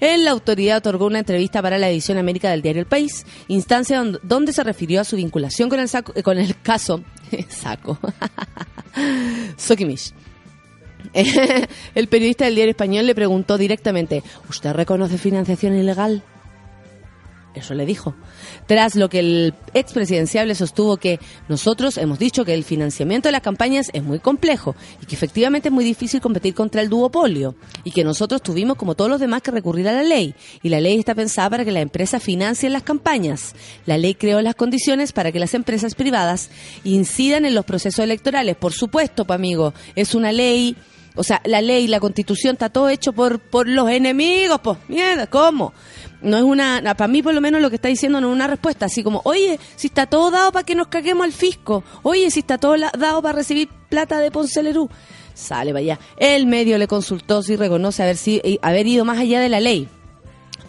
En 0.00 0.24
la 0.24 0.30
autoridad 0.32 0.78
otorgó 0.78 1.06
una 1.06 1.20
entrevista 1.20 1.62
para 1.62 1.78
la 1.78 1.88
edición 1.90 2.18
América 2.18 2.50
del 2.50 2.62
diario 2.62 2.80
El 2.80 2.86
País, 2.86 3.24
instancia 3.48 3.98
don- 3.98 4.18
donde 4.22 4.52
se 4.52 4.64
refirió 4.64 5.00
a 5.00 5.04
su 5.04 5.16
vinculación 5.16 5.68
con 5.68 5.80
el, 5.80 5.88
saco- 5.88 6.12
eh, 6.14 6.22
con 6.22 6.38
el 6.38 6.60
caso 6.60 7.02
saco 7.48 7.98
Sokimish. 9.56 10.12
El 11.94 12.06
periodista 12.08 12.44
del 12.44 12.54
diario 12.54 12.70
español 12.70 13.06
le 13.06 13.14
preguntó 13.14 13.58
directamente, 13.58 14.22
¿usted 14.48 14.72
reconoce 14.72 15.18
financiación 15.18 15.76
ilegal? 15.76 16.22
Eso 17.54 17.74
le 17.74 17.84
dijo. 17.84 18.14
Tras 18.66 18.94
lo 18.94 19.10
que 19.10 19.18
el 19.18 19.54
expresidenciable 19.74 20.54
sostuvo 20.54 20.96
que 20.96 21.20
nosotros 21.48 21.98
hemos 21.98 22.18
dicho 22.18 22.44
que 22.44 22.54
el 22.54 22.64
financiamiento 22.64 23.28
de 23.28 23.32
las 23.32 23.42
campañas 23.42 23.90
es 23.92 24.02
muy 24.02 24.20
complejo 24.20 24.74
y 25.02 25.06
que 25.06 25.14
efectivamente 25.14 25.68
es 25.68 25.72
muy 25.72 25.84
difícil 25.84 26.20
competir 26.20 26.54
contra 26.54 26.80
el 26.80 26.88
duopolio 26.88 27.54
y 27.84 27.90
que 27.90 28.04
nosotros 28.04 28.42
tuvimos 28.42 28.76
como 28.76 28.94
todos 28.94 29.10
los 29.10 29.20
demás 29.20 29.42
que 29.42 29.50
recurrir 29.50 29.86
a 29.88 29.92
la 29.92 30.02
ley 30.02 30.34
y 30.62 30.70
la 30.70 30.80
ley 30.80 30.98
está 30.98 31.14
pensada 31.14 31.50
para 31.50 31.64
que 31.64 31.72
las 31.72 31.82
empresas 31.82 32.22
financien 32.22 32.72
las 32.72 32.84
campañas. 32.84 33.54
La 33.84 33.98
ley 33.98 34.14
creó 34.14 34.40
las 34.40 34.54
condiciones 34.54 35.12
para 35.12 35.30
que 35.30 35.38
las 35.38 35.52
empresas 35.52 35.94
privadas 35.94 36.48
incidan 36.84 37.44
en 37.44 37.54
los 37.54 37.66
procesos 37.66 38.02
electorales. 38.02 38.56
Por 38.56 38.72
supuesto, 38.72 39.26
amigo, 39.28 39.74
es 39.94 40.14
una 40.14 40.32
ley 40.32 40.76
o 41.14 41.22
sea, 41.22 41.42
la 41.44 41.60
ley, 41.60 41.88
la 41.88 42.00
constitución 42.00 42.54
está 42.54 42.70
todo 42.70 42.88
hecho 42.88 43.12
por, 43.12 43.38
por 43.38 43.68
los 43.68 43.90
enemigos, 43.90 44.60
pues, 44.62 44.78
mierda, 44.88 45.26
¿cómo? 45.26 45.74
No 46.22 46.36
es 46.36 46.42
una, 46.44 46.80
para 46.96 47.08
mí 47.08 47.22
por 47.22 47.34
lo 47.34 47.40
menos 47.40 47.60
lo 47.60 47.68
que 47.68 47.76
está 47.76 47.88
diciendo 47.88 48.20
no 48.20 48.28
es 48.30 48.34
una 48.34 48.46
respuesta, 48.46 48.86
así 48.86 49.02
como, 49.02 49.20
oye, 49.24 49.58
si 49.76 49.88
está 49.88 50.06
todo 50.06 50.30
dado 50.30 50.52
para 50.52 50.64
que 50.64 50.74
nos 50.74 50.86
caguemos 50.86 51.24
al 51.24 51.32
fisco, 51.32 51.82
oye, 52.02 52.30
si 52.30 52.40
está 52.40 52.58
todo 52.58 52.76
dado 52.96 53.22
para 53.22 53.36
recibir 53.36 53.68
plata 53.88 54.20
de 54.20 54.30
Poncelerú, 54.30 54.88
sale 55.34 55.72
vaya. 55.72 55.98
El 56.16 56.46
medio 56.46 56.78
le 56.78 56.86
consultó 56.86 57.42
si 57.42 57.56
reconoce 57.56 58.02
haber, 58.02 58.16
si, 58.16 58.40
eh, 58.44 58.58
haber 58.62 58.86
ido 58.86 59.04
más 59.04 59.18
allá 59.18 59.40
de 59.40 59.48
la 59.48 59.60
ley. 59.60 59.88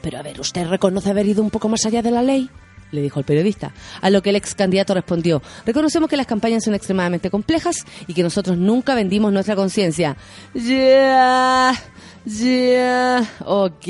Pero 0.01 0.19
a 0.19 0.21
ver, 0.21 0.39
¿usted 0.39 0.67
reconoce 0.67 1.09
haber 1.09 1.27
ido 1.27 1.41
un 1.41 1.49
poco 1.49 1.69
más 1.69 1.85
allá 1.85 2.01
de 2.01 2.11
la 2.11 2.21
ley? 2.21 2.49
Le 2.91 3.01
dijo 3.01 3.19
el 3.19 3.25
periodista. 3.25 3.73
A 4.01 4.09
lo 4.09 4.21
que 4.21 4.29
el 4.29 4.35
ex 4.35 4.53
candidato 4.53 4.93
respondió, 4.93 5.41
reconocemos 5.65 6.09
que 6.09 6.17
las 6.17 6.27
campañas 6.27 6.63
son 6.63 6.75
extremadamente 6.75 7.31
complejas 7.31 7.77
y 8.05 8.13
que 8.13 8.21
nosotros 8.21 8.57
nunca 8.57 8.93
vendimos 8.93 9.33
nuestra 9.33 9.55
conciencia. 9.55 10.15
Ya, 10.53 11.73
ya, 12.25 13.29
ok. 13.45 13.87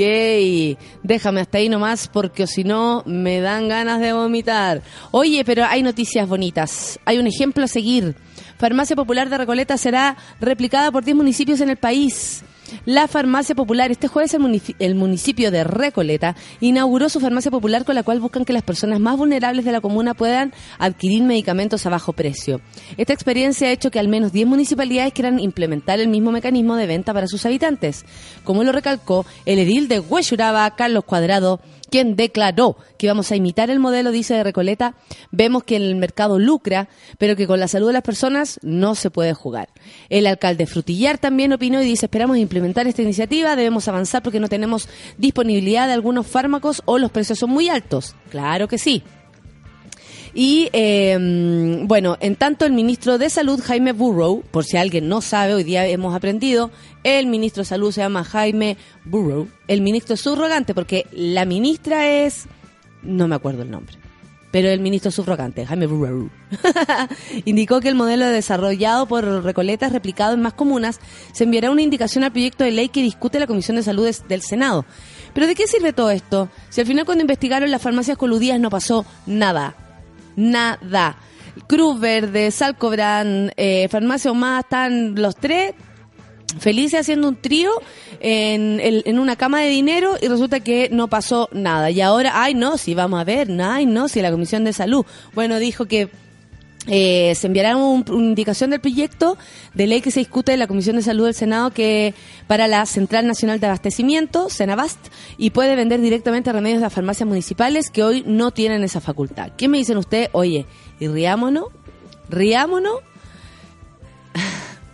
Déjame 1.04 1.42
hasta 1.42 1.58
ahí 1.60 1.70
nomás 1.70 2.08
porque 2.08 2.48
si 2.48 2.64
no 2.64 3.04
me 3.06 3.40
dan 3.40 3.68
ganas 3.70 4.00
de 4.00 4.14
vomitar. 4.14 4.82
Oye, 5.12 5.44
pero 5.46 5.66
hay 5.66 5.84
noticias 5.84 6.28
bonitas. 6.28 7.00
Hay 7.06 7.18
un 7.20 7.28
ejemplo 7.28 7.64
a 7.64 7.68
seguir. 7.68 8.16
Farmacia 8.58 8.96
Popular 8.96 9.30
de 9.30 9.38
Recoleta 9.38 9.78
será 9.78 10.18
replicada 10.40 10.92
por 10.92 11.04
10 11.04 11.18
municipios 11.18 11.62
en 11.62 11.70
el 11.70 11.78
país. 11.78 12.44
La 12.86 13.08
Farmacia 13.08 13.56
Popular, 13.56 13.92
este 13.92 14.08
jueves 14.08 14.34
el, 14.34 14.42
munici- 14.42 14.76
el 14.80 14.96
municipio 14.96 15.52
de 15.52 15.64
Recoleta 15.64 16.36
inauguró 16.60 17.10
su 17.10 17.20
farmacia 17.20 17.52
popular 17.52 17.86
con 17.86 17.96
la 17.96 18.04
cual 18.04 18.20
buscan 18.20 18.46
que 18.46 18.54
las 18.54 18.64
personas 18.64 19.00
más 19.00 19.18
vulnerables 19.18 19.66
de 19.66 19.72
la 19.72 19.82
comuna 19.82 20.14
puedan 20.14 20.54
adquirir 20.80 21.24
medicamentos 21.24 21.86
a 21.86 21.90
bajo 21.90 22.14
precio. 22.14 22.62
Esta 22.98 23.14
experiencia 23.14 23.68
ha 23.68 23.72
hecho 23.72 23.92
que 23.92 24.00
al 24.00 24.08
menos 24.08 24.32
10 24.32 24.48
municipalidades 24.48 25.14
quieran 25.14 25.40
implementar 25.40 26.00
el 26.00 26.08
mismo 26.08 26.32
mecanismo 26.32 26.76
de 26.76 26.88
venta 26.88 27.14
para 27.14 27.28
sus 27.28 27.46
habitantes. 27.46 28.06
Como 28.44 28.64
lo 28.64 28.72
recalcó 28.72 29.26
el 29.46 29.60
edil 29.60 29.88
de 29.88 30.00
Huechuraba, 30.00 30.70
Carlos 30.76 31.04
Cuadrado, 31.06 31.60
quien 31.94 32.16
declaró 32.16 32.76
que 32.98 33.06
vamos 33.06 33.32
a 33.32 33.36
imitar 33.36 33.70
el 33.70 33.78
modelo, 33.78 34.10
dice 34.10 34.34
de 34.34 34.44
Recoleta, 34.44 34.96
vemos 35.30 35.64
que 35.64 35.76
el 35.76 35.96
mercado 35.96 36.40
lucra, 36.40 36.90
pero 37.20 37.36
que 37.36 37.46
con 37.46 37.60
la 37.60 37.68
salud 37.68 37.86
de 37.86 37.94
las 37.94 38.02
personas 38.02 38.60
no 38.64 38.96
se 38.96 39.12
puede 39.12 39.36
jugar. 39.36 39.70
El 40.10 40.26
alcalde 40.26 40.66
Frutillar 40.66 41.20
también 41.20 41.54
opinó 41.54 41.84
y 41.84 41.86
dice, 41.86 42.08
esperamos 42.08 42.40
implementar 42.40 42.88
esta 42.88 43.04
iniciativa, 43.04 43.56
debemos 43.56 43.88
avanzar 43.88 44.24
porque 44.24 44.40
no 44.40 44.50
tenemos 44.50 44.90
disponibilidad 45.20 45.86
de 45.86 45.94
algunos 45.94 46.26
fármacos 46.26 46.82
o 46.86 46.98
los 46.98 47.12
precios 47.12 47.38
son 47.38 47.52
muy 47.52 47.70
altos. 47.70 48.16
Claro 48.32 48.68
que 48.68 48.80
sí. 48.80 49.04
Y 50.34 50.70
eh, 50.74 51.84
bueno, 51.86 52.18
en 52.20 52.36
tanto 52.36 52.66
el 52.66 52.74
ministro 52.74 53.20
de 53.20 53.30
Salud, 53.30 53.62
Jaime 53.64 53.92
Burrow, 53.92 54.44
por 54.50 54.66
si 54.66 54.78
alguien 54.78 55.08
no 55.08 55.22
sabe, 55.22 55.54
hoy 55.54 55.64
día 55.64 55.86
hemos 55.86 56.16
aprendido, 56.16 56.72
el 57.04 57.28
ministro 57.28 57.62
de 57.62 57.66
Salud 57.66 57.92
se 57.92 58.02
llama 58.02 58.24
Jaime 58.24 58.78
Burrow, 59.06 59.48
el 59.68 59.82
ministro 59.82 60.18
subrogante, 60.18 60.74
porque 60.74 61.06
la 61.12 61.46
ministra 61.46 62.10
es, 62.10 62.48
no 63.04 63.28
me 63.28 63.36
acuerdo 63.36 63.62
el 63.62 63.70
nombre, 63.70 63.96
pero 64.50 64.70
el 64.70 64.80
ministro 64.80 65.12
subrogante, 65.12 65.68
Jaime 65.68 65.86
Burrow, 65.86 66.32
indicó 67.46 67.80
que 67.80 67.90
el 67.90 67.96
modelo 67.96 68.26
desarrollado 68.26 69.06
por 69.06 69.44
Recoleta 69.44 69.90
replicado 69.90 70.34
en 70.34 70.42
más 70.42 70.54
comunas, 70.54 71.00
se 71.32 71.44
enviará 71.44 71.70
una 71.70 71.84
indicación 71.84 72.24
al 72.24 72.32
proyecto 72.32 72.64
de 72.64 72.72
ley 72.72 72.90
que 72.90 73.04
discute 73.04 73.40
la 73.40 73.46
Comisión 73.46 73.78
de 73.78 73.84
Salud 73.84 74.10
del 74.28 74.42
Senado. 74.42 74.84
¿Pero 75.36 75.46
de 75.46 75.54
qué 75.54 75.68
sirve 75.68 75.94
todo 75.94 76.10
esto? 76.10 76.50
Si 76.70 76.82
al 76.82 76.88
final 76.88 77.06
cuando 77.06 77.22
investigaron 77.22 77.70
las 77.70 77.82
farmacias 77.84 78.18
coludidas 78.18 78.60
no 78.60 78.72
pasó 78.72 79.06
nada 79.28 79.76
nada. 80.36 81.18
Cruz 81.68 82.00
Verde, 82.00 82.52
Salcobran, 82.52 83.52
eh, 83.58 83.88
Farmacia 83.90 84.32
Humada, 84.32 84.62
están 84.62 85.16
los 85.16 85.36
tres 85.36 85.74
felices 86.60 87.00
haciendo 87.00 87.28
un 87.30 87.36
trío 87.36 87.72
en, 88.20 88.80
en 88.80 89.20
una 89.20 89.36
cama 89.36 89.62
de 89.62 89.70
dinero 89.70 90.18
y 90.22 90.28
resulta 90.28 90.60
que 90.60 90.90
no 90.92 91.08
pasó 91.08 91.50
nada. 91.52 91.90
Y 91.90 92.02
ahora, 92.02 92.44
ay 92.44 92.54
no, 92.54 92.78
si 92.78 92.94
vamos 92.94 93.20
a 93.20 93.24
ver, 93.24 93.50
ay 93.62 93.86
no, 93.86 94.08
si 94.08 94.22
la 94.22 94.32
Comisión 94.32 94.64
de 94.64 94.74
Salud, 94.74 95.06
bueno, 95.34 95.60
dijo 95.60 95.86
que 95.86 96.10
eh, 96.88 97.34
se 97.36 97.48
enviará 97.48 97.76
un- 97.78 98.04
una 98.10 98.26
indicación 98.26 98.70
del 98.70 98.80
proyecto 98.82 99.38
de 99.74 99.88
ley 99.88 100.02
que 100.02 100.12
se 100.12 100.20
discute 100.20 100.54
en 100.54 100.60
la 100.60 100.68
Comisión 100.68 100.96
de 100.98 101.02
Salud 101.02 101.26
del 101.26 101.34
Senado 101.34 101.72
que 101.72 102.14
para 102.48 102.68
la 102.68 102.86
Central 102.86 103.26
Nacional 103.26 103.60
de 103.60 103.68
Abastecimiento, 103.68 104.50
Senabast, 104.50 105.00
y 105.38 105.52
puede 105.52 105.76
vender 105.76 106.02
directamente 106.02 106.52
remedios 106.52 106.80
de 106.80 106.86
las 106.86 106.94
farmacias 106.94 107.28
municipales 107.28 107.90
que 107.90 108.04
hoy 108.04 108.24
no 108.28 108.52
tienen 108.52 108.84
esa 108.84 109.00
facultad. 109.02 109.52
¿Qué 109.58 109.68
me 109.68 109.78
dicen 109.78 109.98
ustedes? 109.98 110.30
Oye, 110.34 110.66
y 111.00 111.08
riámonos, 111.08 111.66
riámonos. 112.30 113.00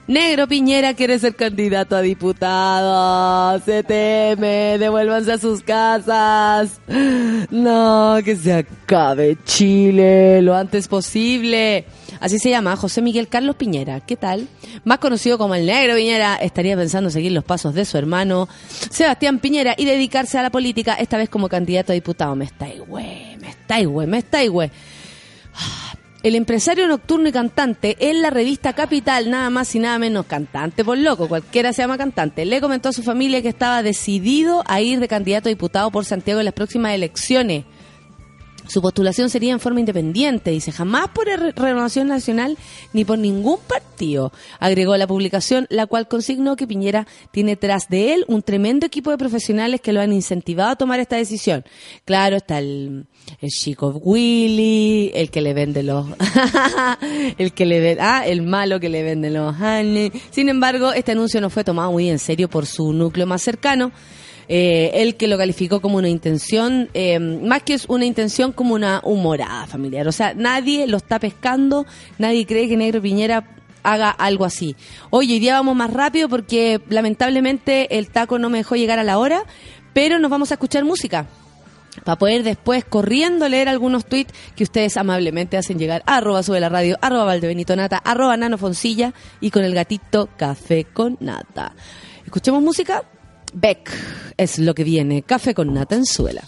Negro 0.10 0.48
Piñera 0.48 0.96
quiere 0.96 1.20
ser 1.20 1.36
candidato 1.36 1.96
a 1.96 2.02
diputado. 2.02 3.60
Se 3.64 3.84
teme, 3.84 4.80
devuélvanse 4.80 5.34
a 5.34 5.38
sus 5.38 5.62
casas. 5.62 6.82
No, 7.52 8.18
que 8.26 8.36
se 8.36 8.54
acabe 8.54 9.38
Chile 9.46 10.42
lo 10.42 10.56
antes 10.56 10.88
posible. 10.88 11.86
Así 12.20 12.40
se 12.40 12.50
llama 12.50 12.76
José 12.76 13.04
Miguel 13.04 13.28
Carlos 13.28 13.56
Piñera. 13.56 14.00
¿Qué 14.00 14.16
tal? 14.16 14.48
Más 14.84 14.98
conocido 14.98 15.38
como 15.38 15.54
el 15.54 15.68
Negro 15.68 15.96
Piñera, 15.96 16.38
estaría 16.38 16.76
pensando 16.76 17.12
seguir 17.12 17.32
los 17.32 17.44
pasos 17.44 17.76
de 17.76 17.86
su 17.86 17.96
hermano 17.96 18.50
Sebastián 18.90 19.38
Piñera 19.38 19.76
y 19.78 19.86
dedicarse 19.86 20.40
a 20.40 20.42
la 20.42 20.50
política, 20.50 20.96
esta 20.96 21.18
vez 21.18 21.30
como 21.30 21.48
candidato 21.50 21.92
a 21.92 21.94
diputado. 21.94 22.36
Me 22.36 22.46
estáis, 22.46 22.80
güey, 22.80 23.38
me 23.38 23.50
estáis, 23.50 23.88
güey, 23.88 24.08
me 24.08 24.18
estáis, 24.18 24.50
güey. 24.50 24.72
El 26.22 26.36
empresario 26.36 26.86
nocturno 26.88 27.30
y 27.30 27.32
cantante 27.32 27.96
en 28.00 28.22
la 28.22 28.30
revista 28.30 28.74
Capital, 28.74 29.30
nada 29.30 29.50
más 29.50 29.74
y 29.76 29.80
nada 29.80 29.98
menos 30.00 30.26
cantante 30.26 30.84
por 30.84 30.98
loco, 30.98 31.30
cualquiera 31.30 31.72
se 31.72 31.82
llama 31.82 31.98
cantante, 31.98 32.46
le 32.46 32.60
comentó 32.60 32.90
a 32.90 32.94
su 32.94 33.04
familia 33.04 33.42
que 33.42 33.48
estaba 33.48 33.82
decidido 33.84 34.62
a 34.68 34.82
ir 34.82 35.00
de 35.00 35.08
candidato 35.08 35.48
a 35.48 35.52
diputado 35.52 35.92
por 35.92 36.04
Santiago 36.04 36.42
en 36.42 36.46
las 36.46 36.54
próximas 36.54 36.94
elecciones. 36.94 37.64
Su 38.68 38.82
postulación 38.84 39.32
sería 39.32 39.54
en 39.54 39.60
forma 39.60 39.80
independiente, 39.80 40.52
dice, 40.52 40.72
jamás 40.72 41.08
por 41.08 41.26
Re- 41.26 41.54
Renovación 41.54 42.08
Nacional 42.08 42.56
ni 42.94 43.04
por 43.04 43.18
ningún 43.18 43.58
partido. 43.68 44.32
Agregó 44.60 44.96
la 44.96 45.08
publicación, 45.08 45.66
la 45.72 45.88
cual 45.88 46.08
consignó 46.08 46.56
que 46.56 46.68
Piñera 46.68 47.08
tiene 47.32 47.56
tras 47.56 47.88
de 47.90 48.14
él 48.14 48.26
un 48.28 48.44
tremendo 48.44 48.86
equipo 48.86 49.10
de 49.10 49.18
profesionales 49.18 49.82
que 49.82 49.92
lo 49.92 50.02
han 50.02 50.14
incentivado 50.14 50.70
a 50.70 50.76
tomar 50.76 51.00
esta 51.00 51.16
decisión. 51.16 51.64
Claro, 52.06 52.36
está 52.36 52.60
el, 52.60 53.08
el 53.42 53.50
chico 53.50 53.90
Willy, 53.90 55.12
el 55.14 55.30
que 55.30 55.42
le 55.42 55.54
vende 55.54 55.84
los... 55.84 56.08
el 57.38 57.54
que 57.54 57.66
le 57.66 57.80
vende... 57.80 58.02
Ah, 58.02 58.26
el 58.26 58.42
malo 58.42 58.80
que 58.80 58.90
le 58.90 59.04
vende 59.04 59.30
los... 59.30 59.56
honey. 59.60 60.12
Sin 60.32 60.50
embargo, 60.50 60.94
este 60.94 61.14
anuncio 61.14 61.40
no 61.42 61.50
fue 61.50 61.64
tomado 61.64 61.92
muy 61.92 62.10
en 62.10 62.20
serio 62.20 62.50
por 62.50 62.66
su 62.66 62.94
núcleo 62.94 63.26
más 63.26 63.42
cercano. 63.42 63.92
Eh, 64.52 65.04
él 65.04 65.16
que 65.16 65.28
lo 65.28 65.38
calificó 65.38 65.80
como 65.80 65.98
una 66.00 66.10
intención, 66.10 66.90
eh, 66.96 67.20
más 67.20 67.62
que 67.62 67.76
es 67.76 67.86
una 67.88 68.06
intención, 68.06 68.52
como 68.52 68.74
una 68.74 69.00
humorada 69.04 69.68
familiar. 69.68 70.08
O 70.08 70.12
sea, 70.12 70.34
nadie 70.34 70.88
lo 70.88 70.98
está 70.98 71.20
pescando, 71.20 71.86
nadie 72.18 72.48
cree 72.48 72.68
que 72.68 72.76
Negro 72.76 73.00
Piñera 73.00 73.56
haga 73.84 74.10
algo 74.10 74.46
así. 74.46 74.76
Oye, 75.12 75.36
hoy 75.36 75.40
día 75.40 75.54
vamos 75.54 75.76
más 75.76 75.94
rápido 75.94 76.30
porque 76.30 76.82
lamentablemente 76.90 77.98
el 77.98 78.10
taco 78.10 78.40
no 78.40 78.50
me 78.50 78.58
dejó 78.58 78.76
llegar 78.76 78.98
a 78.98 79.04
la 79.04 79.20
hora, 79.20 79.44
pero 79.94 80.18
nos 80.18 80.32
vamos 80.32 80.52
a 80.52 80.56
escuchar 80.56 80.84
música 80.84 81.28
para 82.04 82.18
poder 82.18 82.44
después 82.44 82.86
corriendo 82.86 83.48
leer 83.50 83.70
algunos 83.70 84.06
tweets 84.06 84.34
que 84.56 84.64
ustedes 84.64 84.98
amablemente 84.98 85.58
hacen 85.58 85.80
llegar 85.80 86.04
a 86.06 86.18
arroba 86.18 86.44
sube 86.44 86.60
la 86.60 86.70
radio, 86.70 86.98
arroba 87.02 87.26
valdebenito 87.26 87.76
nata, 87.76 87.98
arroba 87.98 88.38
nano 88.38 88.58
foncilla 88.58 89.14
y 89.40 89.52
con 89.52 89.64
el 89.64 89.74
gatito 89.74 90.30
café 90.38 90.86
con 90.86 91.18
nata. 91.20 91.74
¿Escuchemos 92.26 92.62
música? 92.62 93.04
Beck 93.54 93.90
es 94.38 94.60
lo 94.60 94.76
que 94.76 94.84
viene, 94.84 95.24
café 95.24 95.54
con 95.54 95.74
nata 95.74 95.96
en 95.96 96.06
suela. 96.06 96.44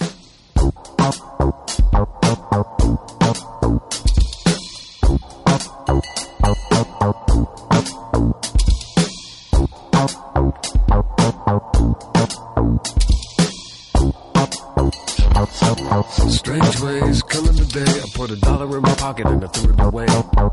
Strange 16.29 16.79
ways 16.81 17.23
coming 17.23 17.55
today. 17.55 17.81
I 17.85 18.09
put 18.13 18.31
a 18.31 18.35
dollar 18.35 18.77
in 18.77 18.81
my 18.81 18.93
pocket 18.95 19.25
and 19.25 19.43
I 19.43 19.47
threw 19.47 19.73
it 19.73 19.79
away. 19.79 20.05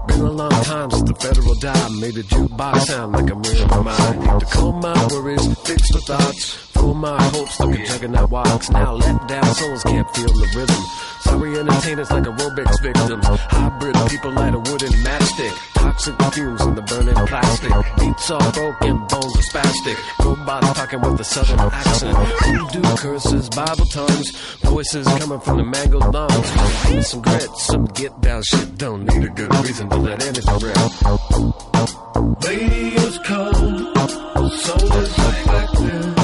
Been 0.07 0.21
a 0.21 0.31
long 0.31 0.51
time 0.51 0.91
since 0.91 1.09
the 1.09 1.15
federal 1.15 1.55
dime 1.57 2.01
made 2.01 2.15
the 2.15 2.23
jukebox 2.23 2.81
sound 2.87 3.13
like 3.13 3.31
a 3.31 3.35
real 3.35 3.83
mine. 3.83 4.19
Need 4.21 4.41
to 4.41 4.47
calm 4.47 4.81
my 4.81 5.07
worries, 5.11 5.47
fix 5.65 5.83
my 5.93 6.01
thoughts, 6.01 6.55
full 6.55 6.95
my 6.95 7.23
hopes 7.23 7.61
like 7.61 7.79
a 7.79 7.85
juggernaut 7.85 8.31
walks. 8.31 8.71
Now 8.71 8.95
let 8.95 9.29
down 9.29 9.55
souls 9.55 9.83
can't 9.83 10.09
feel 10.15 10.29
the 10.29 10.49
rhythm. 10.57 10.85
Sorry 11.29 11.59
entertainers 11.59 12.11
like 12.11 12.25
aerobics 12.25 12.83
victims. 12.83 13.27
Hybrid 13.27 13.97
people 14.11 14.33
light 14.33 14.55
a 14.55 14.59
wooden 14.59 14.93
matchstick. 15.05 15.55
Toxic 15.75 16.15
fumes 16.33 16.63
in 16.63 16.75
the 16.75 16.83
burning 16.83 17.15
plastic. 17.27 17.73
Beats 17.99 18.31
all 18.31 18.53
broken, 18.53 18.97
bones 19.07 19.37
are 19.37 19.47
spastic. 19.51 20.25
Robots 20.25 20.73
talking 20.73 21.01
with 21.01 21.21
a 21.21 21.25
southern 21.25 21.61
accent. 21.61 22.17
Voodoo 22.45 22.97
curses, 22.97 23.49
Bible 23.51 23.87
tongues. 23.87 24.31
Voices 24.63 25.07
coming 25.19 25.41
from 25.41 25.59
the 25.59 25.65
mangled 25.65 26.13
lungs. 26.15 26.91
Need 26.91 27.05
Some 27.05 27.23
grit, 27.23 27.51
some 27.57 27.85
get 27.87 28.21
down 28.21 28.43
shit. 28.43 28.79
Don't 28.79 29.05
need 29.05 29.25
a 29.25 29.29
good 29.29 29.55
reason 29.57 29.89
to 29.91 29.97
let 29.97 30.23
anything 30.23 30.59
rip. 30.59 30.77
Radio's 32.45 33.19
come, 33.19 33.95
so 34.51 34.77
disaffected. 34.77 35.79
One 35.79 36.18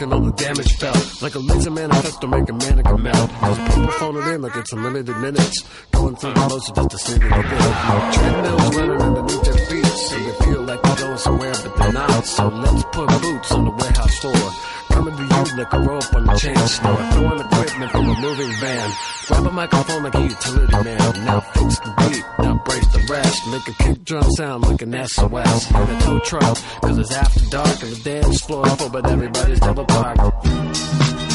making 0.00 0.12
all 0.14 0.24
the 0.24 0.32
damage 0.32 0.72
felt. 0.76 1.22
Like 1.22 1.34
a 1.34 1.38
laser 1.38 1.70
manifesto 1.70 2.26
making 2.26 2.58
mannequin 2.58 3.02
melt. 3.02 3.30
As 3.42 3.58
people 3.58 3.92
phoning 3.92 4.34
in 4.34 4.42
like 4.42 4.56
it's 4.56 4.72
unlimited 4.72 5.16
minutes. 5.18 5.64
Going 5.92 6.16
through 6.16 6.32
the 6.32 6.40
motions 6.40 6.70
just 6.74 6.90
to 6.90 6.98
see 6.98 7.18
what 7.18 7.30
they 7.30 7.58
did. 7.60 8.14
Treadmills 8.14 8.76
running 8.76 9.02
underneath 9.02 9.42
their 9.42 9.66
feet. 9.66 9.86
So 9.86 10.16
they 10.16 10.44
feel 10.44 10.62
like 10.62 10.82
they're 10.82 10.96
going 10.96 11.18
somewhere, 11.18 11.52
but 11.52 11.76
they're 11.76 11.92
not. 11.92 12.24
So 12.24 12.48
let's 12.48 12.84
put 12.92 13.08
boots 13.20 13.52
on 13.52 13.64
the 13.64 13.70
warehouse 13.70 14.18
floor. 14.18 14.79
Coming 14.90 15.16
to 15.16 15.22
you 15.22 15.56
like 15.56 15.72
a 15.72 15.80
rope 15.80 16.14
on 16.14 16.28
a 16.28 16.36
chain 16.36 16.56
store. 16.56 16.96
Throwing 17.12 17.40
equipment 17.40 17.90
from 17.92 18.08
a 18.08 18.20
moving 18.20 18.52
van. 18.60 18.90
Grab 19.26 19.46
a 19.46 19.50
microphone 19.52 20.02
like 20.02 20.14
a 20.14 20.22
utility 20.22 20.84
man. 20.84 21.24
Now 21.24 21.40
fix 21.40 21.78
the 21.80 21.94
beat, 21.98 22.24
now 22.38 22.62
break 22.64 22.82
the 22.92 23.06
rest. 23.10 23.46
Make 23.48 23.68
a 23.68 23.82
kick 23.82 24.04
drum 24.04 24.30
sound 24.32 24.62
like 24.64 24.82
an 24.82 24.92
SOS. 25.06 25.70
In 25.70 25.76
a 25.76 26.00
tow 26.00 26.18
truck, 26.20 26.58
cause 26.82 26.98
it's 26.98 27.12
after 27.12 27.40
dark 27.50 27.82
and 27.82 27.92
the 27.92 28.00
dance 28.02 28.40
floor 28.42 28.66
full, 28.66 28.90
but 28.90 29.08
everybody's 29.10 29.60
double 29.60 29.84
parked. 29.84 31.29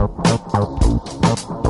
Help, 0.00 0.26
help, 0.26 0.52
help, 0.52 0.82
help, 0.82 1.64
help. 1.64 1.69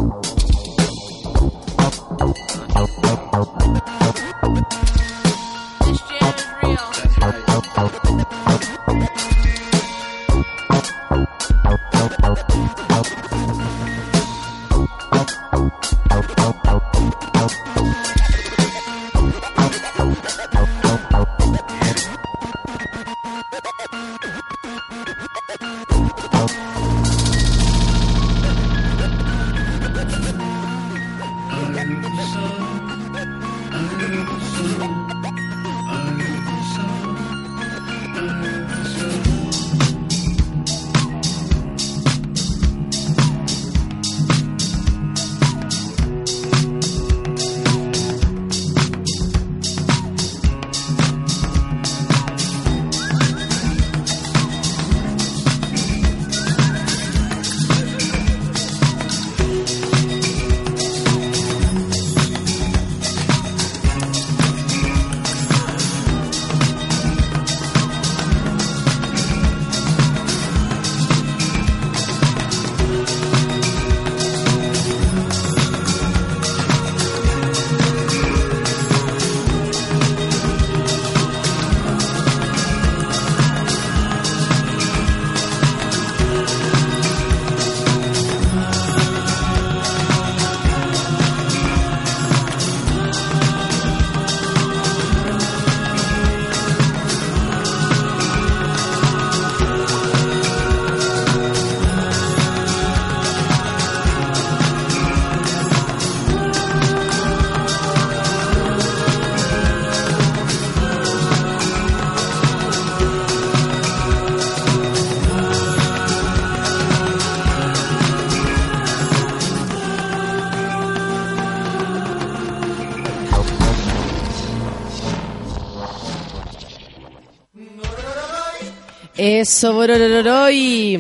Eso, 129.23 130.51
y, 130.51 130.99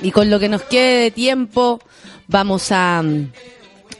y 0.00 0.10
con 0.10 0.30
lo 0.30 0.38
que 0.38 0.48
nos 0.48 0.62
quede 0.62 1.02
de 1.02 1.10
tiempo, 1.10 1.82
vamos 2.28 2.72
a, 2.72 3.04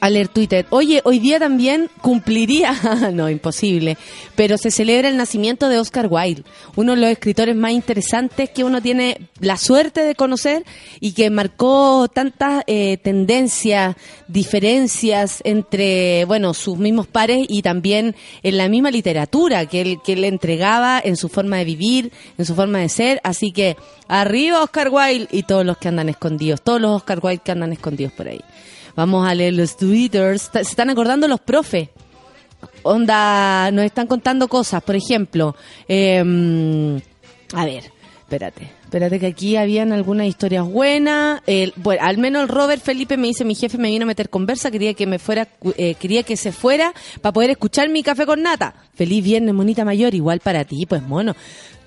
a 0.00 0.10
leer 0.10 0.28
Twitter. 0.28 0.64
Oye, 0.70 1.02
hoy 1.04 1.18
día 1.18 1.38
también 1.38 1.90
cumpliría, 2.00 2.72
no, 3.12 3.28
imposible, 3.28 3.98
pero 4.36 4.58
se 4.58 4.70
celebra 4.70 5.08
el 5.08 5.16
nacimiento 5.16 5.68
de 5.68 5.78
Oscar 5.78 6.06
Wilde, 6.08 6.44
uno 6.76 6.94
de 6.94 7.00
los 7.00 7.10
escritores 7.10 7.56
más 7.56 7.72
interesantes 7.72 8.50
que 8.50 8.64
uno 8.64 8.80
tiene 8.80 9.28
la 9.40 9.56
suerte 9.56 10.02
de 10.02 10.14
conocer 10.14 10.64
y 11.00 11.12
que 11.12 11.30
marcó 11.30 12.08
tantas 12.08 12.62
eh, 12.66 12.98
tendencias, 12.98 13.96
diferencias 14.28 15.40
entre, 15.44 16.24
bueno, 16.26 16.54
sus 16.54 16.78
mismos 16.78 17.06
pares 17.06 17.46
y 17.48 17.62
también 17.62 18.14
en 18.42 18.56
la 18.56 18.68
misma 18.68 18.90
literatura 18.90 19.66
que 19.66 19.80
él, 19.80 19.98
que 20.04 20.12
entregaba 20.26 21.00
en 21.02 21.16
su 21.16 21.28
forma 21.28 21.56
de 21.56 21.64
vivir, 21.64 22.12
en 22.38 22.44
su 22.44 22.54
forma 22.54 22.78
de 22.78 22.88
ser. 22.88 23.20
Así 23.24 23.52
que 23.52 23.76
arriba 24.08 24.62
Oscar 24.62 24.90
Wilde 24.90 25.28
y 25.30 25.44
todos 25.44 25.64
los 25.64 25.78
que 25.78 25.88
andan 25.88 26.08
escondidos, 26.08 26.62
todos 26.62 26.80
los 26.80 26.92
Oscar 26.92 27.20
Wilde 27.22 27.42
que 27.42 27.52
andan 27.52 27.72
escondidos 27.72 28.12
por 28.12 28.28
ahí. 28.28 28.40
Vamos 28.94 29.28
a 29.28 29.34
leer 29.34 29.54
los 29.54 29.76
twitters. 29.76 30.50
Se 30.52 30.60
están 30.60 30.90
acordando 30.90 31.28
los 31.28 31.40
profes. 31.40 31.90
Onda, 32.82 33.70
nos 33.72 33.84
están 33.84 34.06
contando 34.06 34.48
cosas. 34.48 34.82
Por 34.82 34.96
ejemplo, 34.96 35.56
em, 35.88 36.96
a 37.52 37.64
ver, 37.64 37.84
espérate. 38.20 38.70
Espérate 38.84 39.18
que 39.18 39.26
aquí 39.26 39.56
habían 39.56 39.92
algunas 39.92 40.26
historias 40.28 40.64
buenas. 40.64 41.42
El- 41.46 41.72
bueno, 41.76 42.02
al 42.04 42.18
menos 42.18 42.42
el 42.42 42.48
Robert 42.48 42.80
Felipe 42.82 43.16
me 43.16 43.26
dice, 43.26 43.44
mi 43.44 43.54
jefe 43.56 43.78
me 43.78 43.88
vino 43.88 44.04
a 44.04 44.06
meter 44.06 44.30
conversa, 44.30 44.70
quería 44.70 44.94
que 44.94 45.06
me 45.06 45.18
fuera, 45.18 45.48
eh, 45.76 45.94
quería 45.96 46.22
que 46.22 46.36
se 46.36 46.52
fuera 46.52 46.92
para 47.20 47.32
poder 47.32 47.50
escuchar 47.50 47.88
mi 47.88 48.02
café 48.04 48.24
con 48.26 48.42
nata. 48.42 48.74
Feliz 48.94 49.24
viernes, 49.24 49.54
monita 49.54 49.84
mayor, 49.84 50.14
igual 50.14 50.38
para 50.40 50.64
ti, 50.64 50.86
pues 50.86 51.02
mono. 51.02 51.34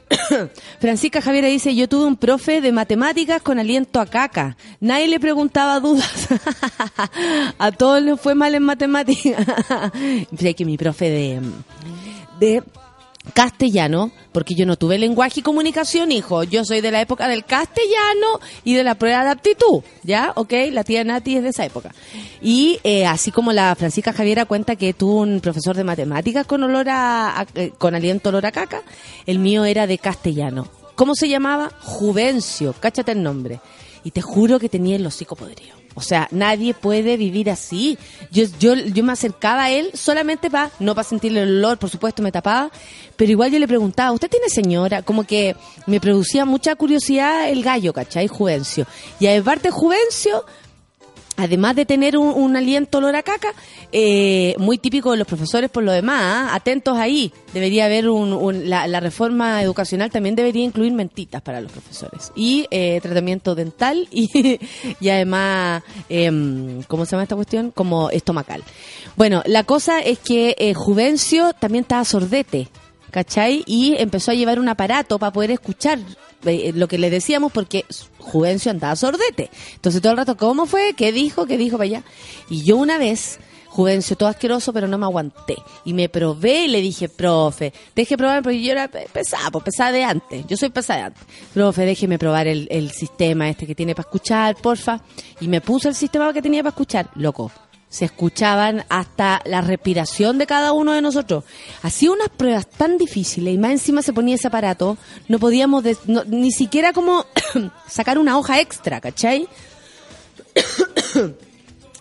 Francisca 0.80 1.22
Javiera 1.22 1.48
dice, 1.48 1.76
yo 1.76 1.88
tuve 1.88 2.06
un 2.06 2.18
profe 2.18 2.62
de 2.62 2.72
matemáticas 2.72 3.42
con 3.42 3.60
aliento 3.60 4.00
a 4.00 4.06
caca. 4.06 4.58
Nadie 4.80 5.08
le 5.08 5.20
preguntaba 5.20 5.80
dudas. 5.80 6.28
a 7.60 7.72
todos 7.72 8.02
les 8.02 8.20
fue 8.20 8.36
mal 8.36 8.56
en 8.56 8.64
matemáticas. 8.64 9.46
Que 10.56 10.66
mi 10.66 10.78
profe 10.78 11.10
de 12.40 12.62
castellano, 13.32 14.12
porque 14.32 14.56
yo 14.56 14.66
no 14.66 14.76
tuve 14.76 14.98
lenguaje 14.98 15.40
y 15.40 15.44
comunicación, 15.44 16.12
hijo. 16.12 16.44
Yo 16.44 16.64
soy 16.66 16.82
de 16.82 16.92
la 16.92 17.02
época 17.02 17.28
del 17.28 17.46
castellano 17.46 18.40
y 18.64 18.76
de 18.76 18.84
la 18.84 18.96
prueba 18.96 19.24
de 19.24 19.32
aptitud, 19.32 19.84
¿ya? 20.04 20.34
¿Ok? 20.36 20.54
La 20.72 20.84
tía 20.84 21.04
Nati 21.04 21.38
es 21.38 21.44
de 21.44 21.50
esa 21.50 21.66
época. 21.66 21.94
Y 22.42 22.80
eh, 22.84 23.06
así 23.06 23.32
como 23.32 23.52
la 23.52 23.76
Francisca 23.76 24.14
Javiera 24.14 24.46
cuenta 24.46 24.76
que 24.76 24.94
tuvo 24.94 25.22
un 25.22 25.40
profesor 25.40 25.76
de 25.76 25.84
matemáticas 25.84 26.46
con 26.46 26.64
olor 26.64 26.88
a, 26.90 27.46
eh, 27.56 27.72
con 27.78 27.96
aliento 27.96 28.30
olor 28.30 28.46
a 28.46 28.52
caca, 28.52 28.84
el 29.26 29.40
mío 29.40 29.66
era 29.66 29.88
de 29.88 29.98
castellano. 29.98 30.68
¿Cómo 30.96 31.16
se 31.16 31.30
llamaba? 31.30 31.72
Juvencio, 31.82 32.76
cáchate 32.80 33.14
el 33.14 33.24
nombre. 33.24 33.62
Y 34.04 34.12
te 34.12 34.22
juro 34.22 34.60
que 34.60 34.70
tenía 34.70 34.96
el 34.96 35.06
hocico 35.06 35.36
podrido. 35.36 35.79
O 35.96 36.02
sea, 36.02 36.28
nadie 36.32 36.74
puede 36.74 37.18
vivir 37.18 37.50
así. 37.50 37.98
Yo, 38.32 38.46
yo, 38.60 38.76
yo 38.76 39.04
me 39.04 39.12
acercaba 39.12 39.66
a 39.66 39.72
él 39.72 39.92
solamente 39.94 40.50
para, 40.50 40.72
no 40.80 40.96
para 40.96 41.08
sentirle 41.08 41.42
el 41.44 41.58
olor, 41.58 41.78
por 41.78 41.90
supuesto 41.90 42.22
me 42.22 42.32
tapaba, 42.32 42.72
pero 43.16 43.32
igual 43.32 43.52
yo 43.52 43.60
le 43.60 43.68
preguntaba, 43.68 44.12
¿usted 44.12 44.30
tiene 44.30 44.50
señora? 44.50 45.02
Como 45.02 45.24
que 45.24 45.56
me 45.88 46.00
producía 46.00 46.46
mucha 46.46 46.76
curiosidad 46.76 47.50
el 47.50 47.64
gallo, 47.64 47.92
¿cachai? 47.94 48.28
Juvencio. 48.28 48.86
Y 49.20 49.28
aparte 49.28 49.72
Juvencio, 49.72 50.46
además 51.40 51.76
de 51.76 51.86
tener 51.86 52.18
un, 52.18 52.56
aliento 52.56 52.98
olor 52.98 53.16
a 53.16 53.24
caca, 53.24 53.54
eh, 53.92 54.54
muy 54.58 54.78
típico 54.78 55.12
de 55.12 55.18
los 55.18 55.28
profesores 55.28 55.70
por 55.70 55.84
lo 55.84 55.92
demás, 55.92 56.22
¿ah? 56.22 56.56
atentos 56.56 56.98
ahí. 56.98 57.32
Debería 57.54 57.86
haber 57.86 58.10
un, 58.10 58.34
un- 58.34 58.70
la, 58.70 58.88
la 58.88 59.00
reforma 59.00 59.62
educacional 59.64 60.12
también 60.12 60.36
debería 60.36 60.64
incluir 60.64 60.92
mentitas 60.92 61.42
para 61.42 61.62
los 61.62 61.72
profesores 61.72 62.32
y 62.36 62.68
eh, 62.72 63.00
tratamiento 63.02 63.56
dental 63.56 64.08
y, 64.12 64.60
y 65.00 65.10
además, 65.10 65.84
em, 66.10 66.84
¿cómo 66.84 67.06
se 67.06 67.12
llama 67.12 67.24
esta 67.24 67.36
cuestión? 67.36 67.72
Como 67.72 68.10
estomacal. 68.10 68.64
Bueno, 69.16 69.42
la 69.46 69.64
cosa 69.64 70.00
es 70.02 70.20
que 70.20 70.56
eh, 70.60 70.74
Juvencio 70.74 71.54
también 71.54 71.84
estaba 71.84 72.04
sordete. 72.06 72.68
¿cachai? 73.12 73.64
Y 73.66 73.96
empezó 73.98 74.30
a 74.30 74.36
llevar 74.36 74.60
un 74.60 74.70
aparato 74.70 75.18
para 75.18 75.34
poder 75.34 75.50
escuchar 75.50 75.98
eh, 76.46 76.72
lo 76.74 76.88
que 76.88 76.98
le 76.98 77.10
decíamos 77.10 77.52
porque 77.52 77.86
Juvencio 78.18 78.72
andaba 78.72 78.96
sordete. 78.96 79.50
Entonces 79.76 80.02
todo 80.02 80.12
el 80.12 80.18
rato, 80.18 80.38
¿cómo 80.38 80.66
fue? 80.66 80.94
¿Qué 80.96 81.12
dijo? 81.12 81.46
¿Qué 81.46 81.58
dijo 81.58 81.78
para 81.78 81.86
allá? 81.86 82.04
Y 82.50 82.64
yo 82.64 82.78
una 82.78 82.98
vez, 82.98 83.40
Juvencio, 83.68 84.16
todo 84.16 84.30
asqueroso, 84.30 84.74
pero 84.74 84.88
no 84.88 84.98
me 84.98 85.06
aguanté. 85.06 85.56
Y 85.86 85.94
me 85.94 86.10
probé 86.10 86.66
y 86.66 86.68
le 86.70 86.82
dije, 86.82 87.08
profe, 87.10 87.72
deje 87.96 88.18
probar, 88.18 88.42
porque 88.42 88.62
yo 88.62 88.72
era 88.72 88.88
pe- 88.88 89.08
pesada, 89.14 89.52
pues 89.52 89.64
pesada 89.66 89.92
de 89.92 90.04
antes. 90.04 90.46
Yo 90.48 90.58
soy 90.58 90.70
pesada 90.70 91.00
de 91.00 91.06
antes. 91.06 91.24
Profe, 91.54 91.86
déjeme 91.86 92.18
probar 92.18 92.48
el, 92.48 92.68
el 92.72 92.92
sistema 92.92 93.48
este 93.50 93.68
que 93.68 93.76
tiene 93.76 93.94
para 93.94 94.08
escuchar, 94.08 94.56
porfa. 94.56 95.02
Y 95.40 95.48
me 95.48 95.62
puso 95.62 95.88
el 95.88 95.96
sistema 95.96 96.34
que 96.34 96.42
tenía 96.42 96.64
para 96.64 96.72
escuchar. 96.72 97.10
Loco, 97.16 97.52
se 97.90 98.06
escuchaban 98.06 98.86
hasta 98.90 99.42
la 99.46 99.62
respiración 99.62 100.38
de 100.38 100.46
cada 100.46 100.74
uno 100.74 100.94
de 100.94 101.02
nosotros. 101.02 101.44
Hacía 101.82 102.12
unas 102.12 102.30
pruebas 102.30 102.68
tan 102.68 102.98
difíciles 102.98 103.54
y 103.54 103.58
más 103.58 103.72
encima 103.72 104.02
se 104.04 104.14
ponía 104.14 104.36
ese 104.36 104.48
aparato, 104.48 104.98
no 105.28 105.40
podíamos 105.40 105.84
des- 105.84 106.06
no- 106.06 106.24
ni 106.26 106.52
siquiera 106.52 106.94
como 106.94 107.26
sacar 107.88 108.18
una 108.20 108.38
hoja 108.38 108.60
extra, 108.60 109.02
¿cachai? 109.02 109.48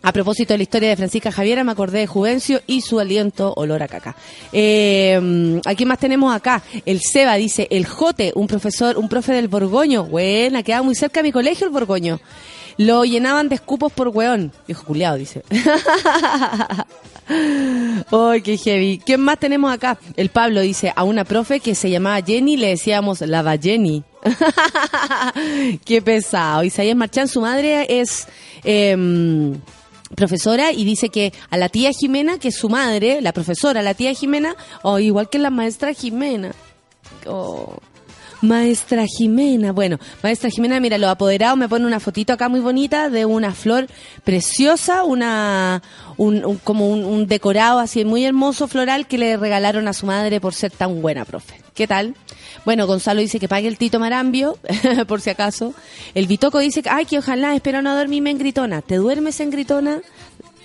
A 0.00 0.12
propósito 0.12 0.54
de 0.54 0.58
la 0.58 0.62
historia 0.62 0.88
de 0.90 0.96
Francisca 0.96 1.32
Javiera, 1.32 1.64
me 1.64 1.72
acordé 1.72 1.98
de 1.98 2.06
Juvencio 2.06 2.60
y 2.68 2.82
su 2.82 3.00
aliento 3.00 3.52
olor 3.56 3.82
a 3.82 3.88
caca. 3.88 4.14
Eh, 4.52 5.60
¿A 5.64 5.74
quién 5.74 5.88
más 5.88 5.98
tenemos 5.98 6.32
acá? 6.34 6.62
El 6.86 7.00
Seba 7.00 7.34
dice, 7.34 7.66
el 7.72 7.84
Jote, 7.84 8.30
un 8.36 8.46
profesor, 8.46 8.96
un 8.96 9.08
profe 9.08 9.32
del 9.32 9.48
Borgoño. 9.48 10.04
Buena, 10.04 10.62
quedaba 10.62 10.84
muy 10.84 10.94
cerca 10.94 11.18
de 11.20 11.24
mi 11.24 11.32
colegio 11.32 11.66
el 11.66 11.72
Borgoño. 11.72 12.20
Lo 12.78 13.04
llenaban 13.04 13.48
de 13.48 13.56
escupos 13.56 13.92
por 13.92 14.08
weón. 14.08 14.52
Viejo 14.66 14.84
culiado, 14.84 15.16
dice. 15.16 15.42
¡Ay, 17.28 18.40
qué 18.42 18.56
heavy! 18.56 19.02
¿Quién 19.04 19.20
más 19.20 19.38
tenemos 19.38 19.70
acá? 19.70 19.98
El 20.16 20.30
Pablo 20.30 20.60
dice, 20.60 20.92
a 20.94 21.04
una 21.04 21.24
profe 21.24 21.60
que 21.60 21.74
se 21.74 21.90
llamaba 21.90 22.22
Jenny 22.22 22.56
le 22.56 22.68
decíamos 22.68 23.20
la 23.20 23.58
Jenny. 23.60 24.02
¡Qué 25.84 26.00
pesado! 26.00 26.64
Isaías 26.64 26.96
Marchán, 26.96 27.28
su 27.28 27.40
madre 27.40 28.00
es... 28.00 28.26
em, 28.64 29.60
profesora 30.14 30.72
y 30.72 30.84
dice 30.84 31.10
que 31.10 31.32
a 31.50 31.58
la 31.58 31.68
tía 31.68 31.90
Jimena, 31.92 32.38
que 32.38 32.48
es 32.48 32.56
su 32.56 32.68
madre, 32.68 33.20
la 33.20 33.32
profesora, 33.32 33.82
la 33.82 33.92
tía 33.94 34.14
Jimena, 34.14 34.56
o 34.82 34.98
igual 34.98 35.28
que 35.28 35.38
la 35.38 35.50
maestra 35.50 35.92
Jimena. 35.92 36.52
Oh. 37.26 37.76
Maestra 38.40 39.04
Jimena, 39.06 39.72
bueno, 39.72 39.98
maestra 40.22 40.48
Jimena, 40.50 40.78
mira, 40.78 40.96
los 40.96 41.10
apoderados 41.10 41.58
me 41.58 41.68
pone 41.68 41.86
una 41.86 41.98
fotito 41.98 42.32
acá 42.32 42.48
muy 42.48 42.60
bonita 42.60 43.10
de 43.10 43.24
una 43.26 43.52
flor 43.52 43.88
preciosa, 44.22 45.02
una, 45.02 45.82
un, 46.16 46.44
un- 46.44 46.58
como 46.58 46.88
un, 46.88 47.04
un 47.04 47.26
decorado 47.26 47.80
así 47.80 48.04
muy 48.04 48.24
hermoso 48.24 48.68
floral 48.68 49.06
que 49.08 49.18
le 49.18 49.36
regalaron 49.36 49.88
a 49.88 49.92
su 49.92 50.06
madre 50.06 50.40
por 50.40 50.54
ser 50.54 50.70
tan 50.70 51.02
buena, 51.02 51.24
profe. 51.24 51.60
¿Qué 51.74 51.86
tal? 51.86 52.14
Bueno, 52.64 52.86
Gonzalo 52.86 53.20
dice 53.20 53.38
que 53.40 53.48
pague 53.48 53.68
el 53.68 53.78
Tito 53.78 53.98
Marambio, 54.00 54.58
por 55.08 55.20
si 55.20 55.30
acaso. 55.30 55.74
El 56.14 56.26
Bitoco 56.26 56.58
dice 56.58 56.82
que, 56.82 56.90
ay, 56.90 57.06
que 57.06 57.18
ojalá, 57.18 57.54
espero 57.54 57.82
no 57.82 57.96
dormirme 57.96 58.30
en 58.30 58.38
gritona. 58.38 58.82
¿Te 58.82 58.96
duermes 58.96 59.38
en 59.40 59.50
gritona? 59.50 60.00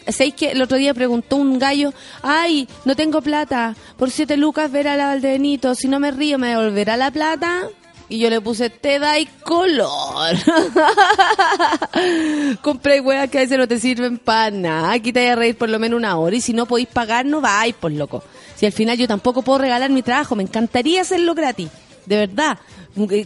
¿Sabéis 0.07 0.35
que 0.35 0.51
el 0.51 0.61
otro 0.61 0.77
día 0.77 0.93
preguntó 0.93 1.37
un 1.37 1.59
gallo, 1.59 1.93
ay, 2.21 2.67
no 2.85 2.95
tengo 2.95 3.21
plata, 3.21 3.75
por 3.97 4.11
siete 4.11 4.37
lucas 4.37 4.71
ver 4.71 4.87
a 4.87 4.97
la 4.97 5.07
Valdebenito, 5.07 5.75
si 5.75 5.87
no 5.87 5.99
me 5.99 6.11
río 6.11 6.37
me 6.37 6.49
devolverá 6.49 6.97
la 6.97 7.11
plata? 7.11 7.63
Y 8.09 8.19
yo 8.19 8.29
le 8.29 8.41
puse, 8.41 8.69
te 8.69 8.99
dais 8.99 9.27
color. 9.43 10.35
Compré 12.61 13.01
huevas 13.01 13.29
que 13.29 13.39
a 13.39 13.41
veces 13.41 13.57
no 13.57 13.67
te 13.67 13.79
sirven 13.79 14.19
para 14.19 14.51
nada. 14.51 14.91
Aquí 14.91 15.13
te 15.13 15.21
voy 15.21 15.29
a 15.29 15.35
reír 15.35 15.57
por 15.57 15.69
lo 15.69 15.79
menos 15.79 15.97
una 15.97 16.17
hora. 16.17 16.35
Y 16.35 16.41
si 16.41 16.53
no 16.53 16.65
podéis 16.65 16.89
pagar, 16.89 17.25
no 17.25 17.41
vais, 17.41 17.73
pues 17.79 17.95
loco. 17.95 18.23
Si 18.55 18.65
al 18.65 18.71
final 18.71 18.97
yo 18.97 19.07
tampoco 19.07 19.41
puedo 19.41 19.59
regalar 19.59 19.89
mi 19.89 20.03
trabajo, 20.03 20.35
me 20.35 20.43
encantaría 20.43 21.01
hacerlo 21.01 21.33
gratis. 21.33 21.69
De 22.05 22.17
verdad. 22.17 22.59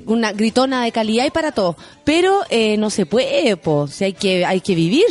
Una 0.06 0.32
gritona 0.32 0.84
de 0.84 0.94
calidad 0.94 1.26
y 1.26 1.32
para 1.32 1.52
todos. 1.52 1.76
Pero 2.06 2.42
eh, 2.50 2.78
no 2.78 2.90
se 2.90 3.06
puede, 3.06 3.58
pues. 3.58 3.92
Si 3.92 4.06
hay 4.06 4.14
que, 4.14 4.46
hay 4.46 4.62
que 4.62 4.76
vivir. 4.76 5.06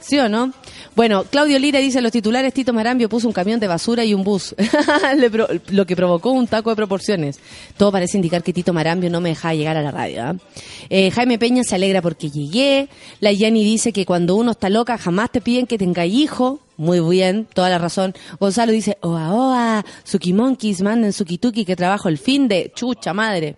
¿Sí 0.00 0.18
o 0.20 0.28
no? 0.28 0.52
Bueno, 0.96 1.24
Claudio 1.24 1.58
Lira 1.58 1.78
dice, 1.78 2.00
los 2.00 2.10
titulares 2.10 2.54
Tito 2.54 2.72
Marambio 2.72 3.10
puso 3.10 3.26
un 3.26 3.34
camión 3.34 3.60
de 3.60 3.66
basura 3.66 4.02
y 4.06 4.14
un 4.14 4.24
bus, 4.24 4.54
lo 5.68 5.84
que 5.84 5.94
provocó 5.94 6.30
un 6.30 6.46
taco 6.46 6.70
de 6.70 6.76
proporciones. 6.76 7.38
Todo 7.76 7.92
parece 7.92 8.16
indicar 8.16 8.42
que 8.42 8.54
Tito 8.54 8.72
Marambio 8.72 9.10
no 9.10 9.20
me 9.20 9.28
deja 9.28 9.52
llegar 9.52 9.76
a 9.76 9.82
la 9.82 9.90
radio. 9.90 10.22
¿ah? 10.22 10.36
Eh, 10.88 11.10
Jaime 11.10 11.38
Peña 11.38 11.64
se 11.64 11.74
alegra 11.74 12.00
porque 12.00 12.30
llegué. 12.30 12.88
La 13.20 13.34
Jenny 13.34 13.62
dice 13.62 13.92
que 13.92 14.06
cuando 14.06 14.36
uno 14.36 14.52
está 14.52 14.70
loca 14.70 14.96
jamás 14.96 15.30
te 15.30 15.42
piden 15.42 15.66
que 15.66 15.76
tenga 15.76 16.06
hijo. 16.06 16.60
Muy 16.78 17.00
bien, 17.00 17.46
toda 17.52 17.68
la 17.68 17.76
razón. 17.76 18.14
Gonzalo 18.40 18.72
dice, 18.72 18.96
oa 19.02 19.34
oa, 19.34 19.84
Suki 20.02 20.32
Monkeys, 20.32 20.80
manden 20.80 21.12
Suki 21.12 21.36
que 21.36 21.76
trabajo 21.76 22.08
el 22.08 22.16
fin 22.16 22.48
de 22.48 22.72
chucha 22.74 23.12
madre. 23.12 23.56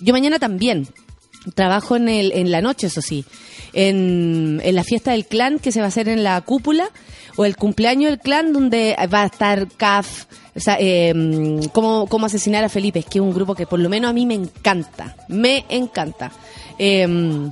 Yo 0.00 0.14
mañana 0.14 0.38
también. 0.38 0.88
Trabajo 1.54 1.96
en, 1.96 2.08
el, 2.08 2.32
en 2.32 2.50
la 2.50 2.62
noche, 2.62 2.86
eso 2.86 3.02
sí. 3.02 3.26
En, 3.72 4.60
la 4.64 4.84
fiesta 4.84 5.12
del 5.12 5.26
clan 5.26 5.58
que 5.58 5.72
se 5.72 5.80
va 5.80 5.86
a 5.86 5.88
hacer 5.88 6.08
en 6.08 6.22
la 6.22 6.40
cúpula, 6.40 6.90
o 7.36 7.44
el 7.44 7.56
cumpleaños 7.56 8.10
del 8.10 8.20
clan 8.20 8.52
donde 8.52 8.96
va 9.12 9.22
a 9.22 9.26
estar 9.26 9.68
CAF, 9.76 10.24
o 10.54 10.60
sea, 10.60 10.76
eh, 10.78 11.60
cómo, 11.72 12.06
cómo 12.06 12.26
asesinar 12.26 12.62
a 12.64 12.68
Felipe, 12.68 13.02
que 13.02 13.18
es 13.18 13.22
un 13.22 13.32
grupo 13.32 13.54
que 13.54 13.66
por 13.66 13.80
lo 13.80 13.88
menos 13.88 14.10
a 14.10 14.12
mí 14.12 14.26
me 14.26 14.34
encanta, 14.34 15.16
me 15.28 15.64
encanta. 15.68 16.30
Eh, 16.78 17.50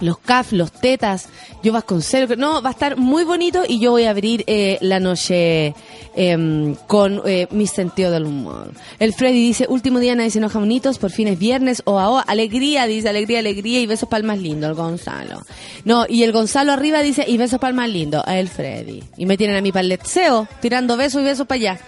los 0.00 0.18
CAF, 0.18 0.52
los 0.52 0.72
tetas, 0.72 1.28
yo 1.62 1.72
Vasconcelos, 1.72 2.36
no, 2.38 2.62
va 2.62 2.70
a 2.70 2.72
estar 2.72 2.96
muy 2.96 3.24
bonito 3.24 3.62
y 3.66 3.78
yo 3.80 3.92
voy 3.92 4.04
a 4.04 4.10
abrir 4.10 4.44
eh, 4.46 4.78
la 4.80 5.00
noche 5.00 5.74
em, 6.14 6.74
con 6.86 7.22
eh, 7.26 7.48
mi 7.50 7.66
sentido 7.66 8.10
del 8.10 8.24
humor. 8.26 8.72
El 8.98 9.12
Freddy 9.12 9.40
dice, 9.40 9.66
último 9.68 9.98
día 9.98 10.14
nadie 10.14 10.30
se 10.30 10.38
enoja 10.38 10.58
bonitos, 10.58 10.98
por 10.98 11.10
fin 11.10 11.28
es 11.28 11.38
viernes, 11.38 11.82
o 11.84 11.98
a 11.98 12.22
alegría, 12.22 12.86
dice, 12.86 13.08
alegría, 13.08 13.40
alegría 13.40 13.80
y 13.80 13.86
besos 13.86 14.08
palmas 14.08 14.38
lindo, 14.38 14.66
el 14.66 14.74
Gonzalo. 14.74 15.42
No, 15.84 16.06
y 16.08 16.22
el 16.22 16.32
Gonzalo 16.32 16.72
arriba 16.72 17.02
dice, 17.02 17.24
y 17.26 17.36
besos 17.36 17.58
palmas 17.58 17.88
lindo, 17.88 18.24
el 18.26 18.48
Freddy. 18.48 19.02
Y 19.16 19.26
me 19.26 19.36
tienen 19.36 19.56
a 19.56 19.60
mi 19.60 19.72
paletseo, 19.72 20.48
tirando 20.60 20.96
besos 20.96 21.22
y 21.22 21.24
besos 21.24 21.46
para 21.46 21.56
allá. 21.56 21.80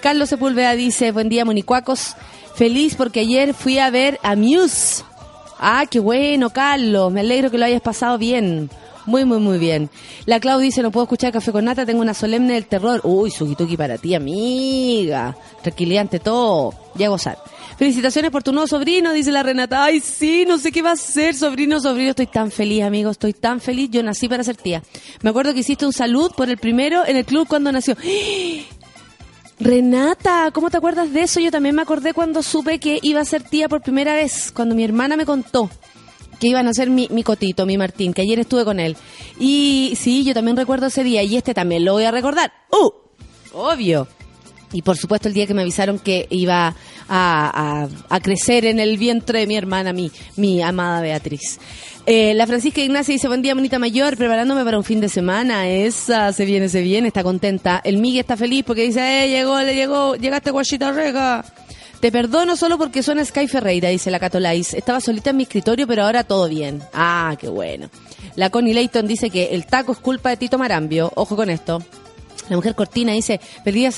Carlos 0.00 0.28
Sepúlveda 0.28 0.72
dice, 0.72 1.12
buen 1.12 1.28
día 1.28 1.44
monicuacos, 1.44 2.14
feliz 2.54 2.94
porque 2.94 3.20
ayer 3.20 3.54
fui 3.54 3.78
a 3.78 3.90
ver 3.90 4.18
a 4.22 4.36
Muse. 4.36 5.04
Ah, 5.58 5.84
qué 5.90 6.00
bueno, 6.00 6.50
Carlos. 6.50 7.12
Me 7.12 7.20
alegro 7.20 7.50
que 7.50 7.58
lo 7.58 7.64
hayas 7.64 7.82
pasado 7.82 8.18
bien. 8.18 8.70
Muy, 9.06 9.24
muy, 9.24 9.38
muy 9.38 9.58
bien. 9.58 9.88
La 10.26 10.40
Clau 10.40 10.58
dice, 10.58 10.82
no 10.82 10.90
puedo 10.90 11.04
escuchar 11.04 11.32
Café 11.32 11.52
con 11.52 11.64
Nata, 11.64 11.86
tengo 11.86 12.00
una 12.00 12.12
solemne 12.12 12.54
del 12.54 12.66
terror. 12.66 13.00
Uy, 13.04 13.30
Sugituki 13.30 13.76
para 13.76 13.98
ti, 13.98 14.14
amiga. 14.14 15.36
Tranquilidad 15.62 16.02
ante 16.02 16.18
todo. 16.18 16.74
Ya 16.96 17.08
gozar. 17.08 17.38
Felicitaciones 17.78 18.30
por 18.32 18.42
tu 18.42 18.52
nuevo 18.52 18.66
sobrino, 18.66 19.12
dice 19.12 19.30
la 19.30 19.44
Renata. 19.44 19.84
Ay, 19.84 20.00
sí, 20.00 20.44
no 20.46 20.58
sé 20.58 20.72
qué 20.72 20.82
va 20.82 20.92
a 20.92 20.96
ser, 20.96 21.36
sobrino, 21.36 21.78
sobrino. 21.78 22.10
Estoy 22.10 22.26
tan 22.26 22.50
feliz, 22.50 22.82
amigo, 22.82 23.10
estoy 23.10 23.32
tan 23.32 23.60
feliz. 23.60 23.90
Yo 23.92 24.02
nací 24.02 24.28
para 24.28 24.42
ser 24.42 24.56
tía. 24.56 24.82
Me 25.22 25.30
acuerdo 25.30 25.54
que 25.54 25.60
hiciste 25.60 25.86
un 25.86 25.92
salud 25.92 26.32
por 26.36 26.50
el 26.50 26.56
primero 26.56 27.06
en 27.06 27.16
el 27.16 27.24
club 27.24 27.46
cuando 27.46 27.70
nació. 27.70 27.94
Renata, 29.58 30.50
¿cómo 30.52 30.70
te 30.70 30.76
acuerdas 30.76 31.12
de 31.12 31.22
eso? 31.22 31.40
Yo 31.40 31.50
también 31.50 31.74
me 31.74 31.82
acordé 31.82 32.12
cuando 32.12 32.42
supe 32.42 32.78
que 32.78 32.98
iba 33.02 33.20
a 33.20 33.24
ser 33.24 33.42
tía 33.42 33.68
por 33.68 33.82
primera 33.82 34.14
vez, 34.14 34.52
cuando 34.52 34.74
mi 34.74 34.84
hermana 34.84 35.16
me 35.16 35.24
contó 35.24 35.70
que 36.38 36.48
iban 36.48 36.68
a 36.68 36.74
ser 36.74 36.90
mi, 36.90 37.08
mi 37.10 37.22
cotito, 37.22 37.66
mi 37.66 37.78
Martín, 37.78 38.12
que 38.12 38.22
ayer 38.22 38.38
estuve 38.38 38.64
con 38.64 38.78
él. 38.78 38.96
Y 39.38 39.94
sí, 39.96 40.24
yo 40.24 40.34
también 40.34 40.56
recuerdo 40.56 40.86
ese 40.86 41.04
día 41.04 41.22
y 41.22 41.36
este 41.36 41.54
también 41.54 41.84
lo 41.84 41.92
voy 41.92 42.04
a 42.04 42.10
recordar. 42.10 42.52
¡Uh! 42.70 42.90
Obvio. 43.58 44.06
Y 44.72 44.82
por 44.82 44.96
supuesto 44.96 45.28
el 45.28 45.34
día 45.34 45.46
que 45.46 45.54
me 45.54 45.62
avisaron 45.62 45.98
que 45.98 46.26
iba 46.30 46.74
a, 47.08 47.88
a- 48.10 48.20
crecer 48.20 48.64
en 48.64 48.80
el 48.80 48.98
vientre 48.98 49.40
de 49.40 49.46
mi 49.46 49.56
hermana, 49.56 49.92
mi, 49.92 50.10
mi 50.36 50.60
amada 50.62 51.00
Beatriz. 51.00 51.58
Eh, 52.04 52.34
la 52.34 52.46
Francisca 52.46 52.80
Ignacia 52.80 53.12
dice, 53.12 53.26
buen 53.28 53.42
día, 53.42 53.54
bonita 53.54 53.78
mayor, 53.78 54.16
preparándome 54.16 54.64
para 54.64 54.78
un 54.78 54.84
fin 54.84 55.00
de 55.00 55.08
semana. 55.08 55.68
Esa, 55.68 56.32
se 56.32 56.44
viene, 56.44 56.68
se 56.68 56.80
viene, 56.82 57.08
está 57.08 57.22
contenta. 57.22 57.80
El 57.84 57.98
Miguel 57.98 58.20
está 58.20 58.36
feliz 58.36 58.64
porque 58.66 58.82
dice, 58.82 59.24
eh, 59.24 59.28
llegó, 59.28 59.60
le 59.60 59.74
llegó, 59.74 60.14
llegaste 60.16 60.50
guachita 60.50 60.92
rega. 60.92 61.44
Te 62.00 62.12
perdono 62.12 62.56
solo 62.56 62.76
porque 62.76 63.02
suena 63.02 63.24
Sky 63.24 63.48
Ferreira, 63.48 63.88
dice 63.88 64.10
la 64.10 64.20
Catolais. 64.20 64.74
Estaba 64.74 65.00
solita 65.00 65.30
en 65.30 65.38
mi 65.38 65.42
escritorio, 65.44 65.86
pero 65.86 66.04
ahora 66.04 66.24
todo 66.24 66.48
bien. 66.48 66.82
Ah, 66.92 67.34
qué 67.40 67.48
bueno. 67.48 67.88
La 68.36 68.50
Connie 68.50 68.74
Layton 68.74 69.06
dice 69.06 69.30
que 69.30 69.46
el 69.46 69.64
taco 69.66 69.92
es 69.92 69.98
culpa 69.98 70.28
de 70.30 70.36
Tito 70.36 70.58
Marambio. 70.58 71.10
Ojo 71.16 71.34
con 71.36 71.48
esto. 71.50 71.82
La 72.48 72.56
mujer 72.56 72.74
Cortina 72.74 73.12
dice, 73.12 73.40
feliz, 73.64 73.96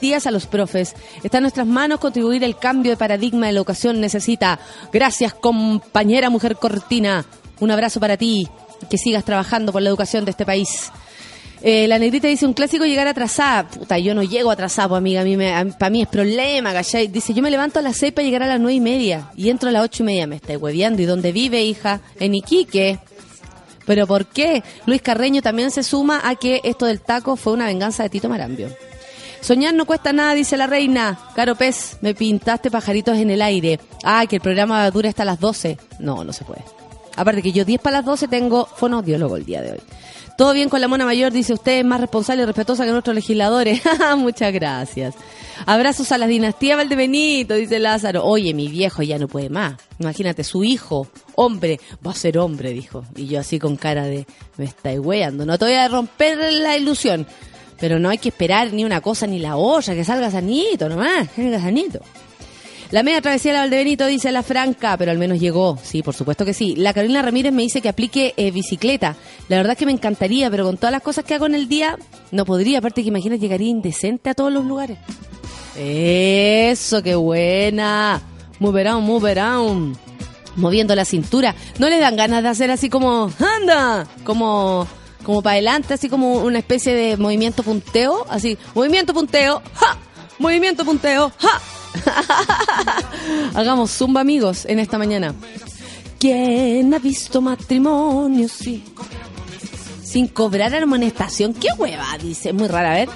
días 0.00 0.26
a 0.26 0.28
a 0.28 0.32
los 0.32 0.46
profes. 0.46 0.94
Está 1.22 1.38
en 1.38 1.42
nuestras 1.42 1.66
manos 1.66 2.00
contribuir 2.00 2.42
el 2.44 2.56
cambio 2.56 2.92
de 2.92 2.96
paradigma 2.96 3.46
de 3.46 3.52
la 3.52 3.58
educación 3.58 4.00
necesita. 4.00 4.58
Gracias, 4.92 5.34
compañera 5.34 6.30
mujer 6.30 6.56
Cortina. 6.56 7.24
Un 7.60 7.70
abrazo 7.70 8.00
para 8.00 8.16
ti. 8.16 8.48
Que 8.88 8.96
sigas 8.96 9.24
trabajando 9.24 9.72
por 9.72 9.82
la 9.82 9.90
educación 9.90 10.24
de 10.24 10.30
este 10.30 10.46
país. 10.46 10.90
Eh, 11.62 11.86
la 11.86 11.98
negrita 11.98 12.26
dice, 12.26 12.46
un 12.46 12.54
clásico 12.54 12.86
llegar 12.86 13.06
atrasada. 13.06 13.68
Puta, 13.68 13.98
yo 13.98 14.14
no 14.14 14.22
llego 14.22 14.50
atrasada, 14.50 14.88
pues, 14.88 14.98
amiga. 14.98 15.20
A 15.20 15.24
mí 15.24 15.36
me, 15.36 15.52
para 15.78 15.90
mí 15.90 16.02
es 16.02 16.08
problema, 16.08 16.72
¿cachai? 16.72 17.08
Dice, 17.08 17.34
yo 17.34 17.42
me 17.42 17.50
levanto 17.50 17.78
a 17.78 17.82
las 17.82 17.98
seis 17.98 18.12
para 18.12 18.24
llegar 18.24 18.42
a 18.42 18.46
las 18.46 18.58
nueve 18.58 18.74
y 18.74 18.80
media. 18.80 19.30
Y 19.36 19.50
entro 19.50 19.68
a 19.68 19.72
las 19.72 19.84
ocho 19.84 20.02
y 20.02 20.06
media. 20.06 20.26
Me 20.26 20.36
estáis 20.36 20.58
hueveando. 20.58 21.02
¿Y 21.02 21.04
dónde 21.04 21.32
vive, 21.32 21.62
hija? 21.62 22.00
En 22.18 22.34
Iquique. 22.34 22.98
¿Pero 23.90 24.06
por 24.06 24.26
qué? 24.26 24.62
Luis 24.86 25.02
Carreño 25.02 25.42
también 25.42 25.72
se 25.72 25.82
suma 25.82 26.20
a 26.22 26.36
que 26.36 26.60
esto 26.62 26.86
del 26.86 27.00
taco 27.00 27.34
fue 27.34 27.54
una 27.54 27.66
venganza 27.66 28.04
de 28.04 28.08
Tito 28.08 28.28
Marambio. 28.28 28.68
Soñar 29.40 29.74
no 29.74 29.84
cuesta 29.84 30.12
nada, 30.12 30.32
dice 30.34 30.56
la 30.56 30.68
reina. 30.68 31.18
Caro 31.34 31.56
Pez, 31.56 31.98
me 32.00 32.14
pintaste 32.14 32.70
pajaritos 32.70 33.18
en 33.18 33.30
el 33.30 33.42
aire. 33.42 33.80
Ah, 34.04 34.26
que 34.28 34.36
el 34.36 34.42
programa 34.42 34.88
dura 34.92 35.08
hasta 35.08 35.24
las 35.24 35.40
12. 35.40 35.76
No, 35.98 36.22
no 36.22 36.32
se 36.32 36.44
puede. 36.44 36.62
Aparte 37.16 37.42
que 37.42 37.50
yo 37.50 37.64
10 37.64 37.80
para 37.80 37.96
las 37.96 38.04
12 38.04 38.28
tengo 38.28 38.64
fonoaudiólogo 38.64 39.36
el 39.36 39.44
día 39.44 39.60
de 39.60 39.72
hoy. 39.72 39.80
Todo 40.38 40.52
bien 40.52 40.68
con 40.68 40.80
la 40.80 40.86
mona 40.86 41.04
mayor, 41.04 41.32
dice 41.32 41.52
usted, 41.52 41.84
más 41.84 42.00
responsable 42.00 42.44
y 42.44 42.46
respetuosa 42.46 42.84
que 42.84 42.92
nuestros 42.92 43.16
legisladores. 43.16 43.82
Muchas 44.18 44.52
gracias. 44.52 45.16
Abrazos 45.66 46.12
a 46.12 46.18
las 46.18 46.28
dinastías 46.28 46.76
Valdebenito, 46.76 47.54
dice 47.54 47.78
Lázaro. 47.78 48.24
Oye, 48.24 48.54
mi 48.54 48.68
viejo 48.68 49.02
ya 49.02 49.18
no 49.18 49.28
puede 49.28 49.50
más. 49.50 49.74
Imagínate, 49.98 50.44
su 50.44 50.64
hijo, 50.64 51.08
hombre, 51.34 51.80
va 52.06 52.12
a 52.12 52.14
ser 52.14 52.38
hombre, 52.38 52.72
dijo. 52.72 53.04
Y 53.16 53.26
yo 53.26 53.40
así 53.40 53.58
con 53.58 53.76
cara 53.76 54.04
de, 54.04 54.26
me 54.56 54.64
estáis 54.64 55.00
weando. 55.00 55.44
No 55.44 55.58
te 55.58 55.66
voy 55.66 55.74
a 55.74 55.88
romper 55.88 56.38
la 56.52 56.76
ilusión. 56.76 57.26
Pero 57.78 57.98
no 57.98 58.10
hay 58.10 58.18
que 58.18 58.28
esperar 58.28 58.72
ni 58.72 58.84
una 58.84 59.00
cosa 59.00 59.26
ni 59.26 59.38
la 59.38 59.56
otra, 59.56 59.94
que 59.94 60.04
salga 60.04 60.30
sanito 60.30 60.88
nomás, 60.88 61.28
salga 61.34 61.60
sanito. 61.60 62.00
La 62.90 63.04
media 63.04 63.20
travesía 63.20 63.52
de 63.52 63.58
la 63.58 63.64
Valdebenito 63.64 64.04
dice 64.06 64.32
la 64.32 64.42
Franca, 64.42 64.96
pero 64.96 65.12
al 65.12 65.18
menos 65.18 65.38
llegó. 65.38 65.78
Sí, 65.80 66.02
por 66.02 66.12
supuesto 66.12 66.44
que 66.44 66.52
sí. 66.52 66.74
La 66.74 66.92
Carolina 66.92 67.22
Ramírez 67.22 67.52
me 67.52 67.62
dice 67.62 67.80
que 67.80 67.88
aplique 67.88 68.34
eh, 68.36 68.50
bicicleta. 68.50 69.14
La 69.48 69.58
verdad 69.58 69.72
es 69.72 69.78
que 69.78 69.86
me 69.86 69.92
encantaría, 69.92 70.50
pero 70.50 70.64
con 70.64 70.76
todas 70.76 70.90
las 70.90 71.00
cosas 71.00 71.24
que 71.24 71.34
hago 71.34 71.46
en 71.46 71.54
el 71.54 71.68
día, 71.68 71.96
no 72.32 72.44
podría. 72.44 72.78
Aparte 72.78 73.02
que 73.02 73.08
imagina, 73.08 73.36
llegaría 73.36 73.68
indecente 73.68 74.28
a 74.28 74.34
todos 74.34 74.52
los 74.52 74.64
lugares. 74.64 74.98
Eso, 75.76 77.02
qué 77.02 77.14
buena. 77.14 78.22
Move 78.58 78.80
around, 78.80 79.06
move 79.06 79.30
around. 79.30 79.96
Moviendo 80.56 80.94
la 80.94 81.04
cintura. 81.04 81.54
¿No 81.78 81.88
le 81.88 81.98
dan 81.98 82.16
ganas 82.16 82.42
de 82.42 82.48
hacer 82.48 82.70
así 82.70 82.90
como, 82.90 83.30
anda? 83.60 84.06
Como, 84.24 84.86
como 85.24 85.42
para 85.42 85.54
adelante, 85.54 85.94
así 85.94 86.08
como 86.08 86.38
una 86.38 86.58
especie 86.58 86.94
de 86.94 87.16
movimiento 87.16 87.62
punteo. 87.62 88.26
Así, 88.28 88.58
movimiento 88.74 89.14
punteo. 89.14 89.62
Movimiento 90.38 90.86
punteo, 90.86 91.30
¡ja! 91.38 91.60
Hagamos 93.54 93.90
zumba 93.90 94.22
amigos 94.22 94.64
en 94.64 94.78
esta 94.78 94.96
mañana. 94.96 95.34
¿Quién 96.18 96.92
ha 96.94 96.98
visto 96.98 97.40
matrimonio 97.42 98.48
sin, 98.48 98.82
sin 100.02 100.28
cobrar 100.28 100.74
amonestación? 100.74 101.52
¿Qué 101.54 101.68
hueva? 101.76 102.16
Dice, 102.20 102.52
muy 102.52 102.68
rara, 102.68 102.92
a 102.92 102.94
ver. 102.94 103.08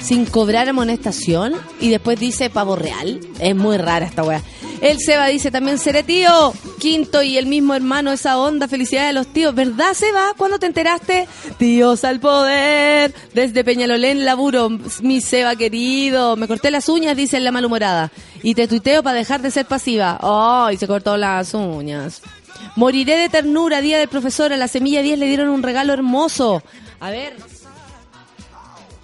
Sin 0.00 0.26
cobrar 0.26 0.68
amonestación 0.68 1.54
y 1.80 1.90
después 1.90 2.18
dice 2.18 2.50
pavo 2.50 2.76
real. 2.76 3.20
Es 3.38 3.56
muy 3.56 3.76
rara 3.76 4.06
esta 4.06 4.22
wea. 4.22 4.42
El 4.80 4.98
Seba 4.98 5.26
dice 5.28 5.50
también 5.50 5.78
seré 5.78 6.02
tío. 6.02 6.52
Quinto 6.80 7.22
y 7.22 7.38
el 7.38 7.46
mismo 7.46 7.74
hermano, 7.74 8.10
esa 8.10 8.36
onda, 8.38 8.66
felicidades 8.66 9.10
a 9.10 9.12
los 9.12 9.28
tíos. 9.28 9.54
¿Verdad, 9.54 9.94
Seba? 9.94 10.32
¿Cuándo 10.36 10.58
te 10.58 10.66
enteraste? 10.66 11.28
Tíos 11.56 12.04
al 12.04 12.18
poder. 12.18 13.14
Desde 13.32 13.62
Peñalolén 13.62 14.24
laburo, 14.24 14.68
mi 15.00 15.20
Seba 15.20 15.54
querido. 15.54 16.36
Me 16.36 16.48
corté 16.48 16.72
las 16.72 16.88
uñas, 16.88 17.16
dice 17.16 17.38
la 17.38 17.52
malhumorada. 17.52 18.10
Y 18.42 18.56
te 18.56 18.66
tuiteo 18.66 19.04
para 19.04 19.16
dejar 19.16 19.40
de 19.40 19.52
ser 19.52 19.66
pasiva. 19.66 20.18
Ay, 20.20 20.76
se 20.76 20.88
cortó 20.88 21.16
las 21.16 21.54
uñas. 21.54 22.22
Moriré 22.76 23.16
de 23.16 23.28
ternura, 23.28 23.80
día 23.80 23.98
del 23.98 24.08
profesor. 24.08 24.52
A 24.52 24.56
la 24.56 24.68
semilla 24.68 25.02
10 25.02 25.18
le 25.18 25.26
dieron 25.26 25.48
un 25.48 25.62
regalo 25.62 25.92
hermoso. 25.92 26.62
A 27.00 27.10
ver. 27.10 27.34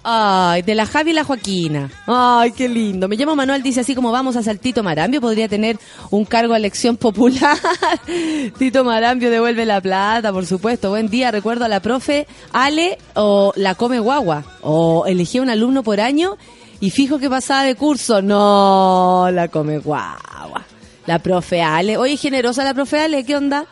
Ay, 0.03 0.61
de 0.61 0.75
la 0.75 0.85
Javi 0.85 1.11
y 1.11 1.13
la 1.13 1.25
Joaquina. 1.25 1.91
Ay, 2.07 2.53
qué 2.53 2.69
lindo. 2.69 3.09
Me 3.09 3.17
llamo 3.17 3.35
Manuel, 3.35 3.61
dice 3.61 3.81
así 3.81 3.95
como 3.95 4.11
vamos 4.11 4.37
a 4.37 4.43
Saltito 4.43 4.81
Marambio, 4.81 5.19
podría 5.19 5.49
tener 5.49 5.77
un 6.09 6.23
cargo 6.23 6.53
a 6.53 6.57
elección 6.57 6.95
popular. 6.95 7.57
Tito 8.57 8.83
Marambio 8.85 9.29
devuelve 9.29 9.65
la 9.65 9.81
plata, 9.81 10.31
por 10.31 10.45
supuesto. 10.45 10.89
Buen 10.89 11.09
día, 11.09 11.31
recuerdo 11.31 11.65
a 11.65 11.67
la 11.67 11.81
profe 11.81 12.27
Ale 12.53 12.97
o 13.13 13.51
la 13.55 13.75
come 13.75 13.99
guagua. 13.99 14.45
O 14.61 15.05
elegí 15.05 15.39
un 15.39 15.49
alumno 15.49 15.83
por 15.83 15.99
año 15.99 16.37
y 16.79 16.91
fijo 16.91 17.19
que 17.19 17.29
pasaba 17.29 17.63
de 17.63 17.75
curso. 17.75 18.21
No, 18.21 19.29
la 19.31 19.49
come 19.49 19.79
guagua. 19.79 20.65
La 21.09 21.17
profe 21.17 21.63
Ale. 21.63 21.97
Oye, 21.97 22.17
generosa 22.17 22.63
la 22.63 22.75
profe 22.75 22.99
Ale, 22.99 23.23
¿qué 23.23 23.35
onda? 23.35 23.65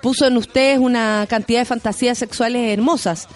Puso 0.00 0.28
en 0.28 0.36
ustedes 0.36 0.78
una 0.78 1.26
cantidad 1.28 1.58
de 1.58 1.64
fantasías 1.64 2.16
sexuales 2.16 2.72
hermosas. 2.72 3.26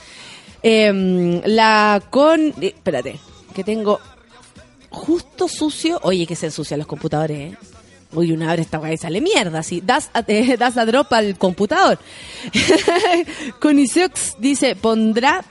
Em, 0.62 1.40
la 1.44 2.01
con... 2.09 2.40
eh, 2.40 2.73
espérate, 2.77 3.18
que 3.53 3.64
tengo 3.64 3.99
justo 4.90 5.49
sucio. 5.49 5.99
Oye, 6.05 6.25
que 6.25 6.37
se 6.37 6.47
ensucian 6.47 6.79
los 6.79 6.87
computadores, 6.87 7.53
¿eh? 7.53 7.57
Uy, 8.12 8.31
una 8.31 8.53
hora 8.53 8.62
esta 8.62 8.92
y 8.92 8.97
sale 8.97 9.21
mierda, 9.21 9.59
así. 9.59 9.81
Das, 9.81 10.09
eh, 10.29 10.57
das 10.57 10.77
a 10.77 10.87
drop 10.87 11.12
al 11.12 11.37
computador. 11.37 11.99
Coniseux 13.59 14.37
dice, 14.38 14.77
pondrá... 14.77 15.44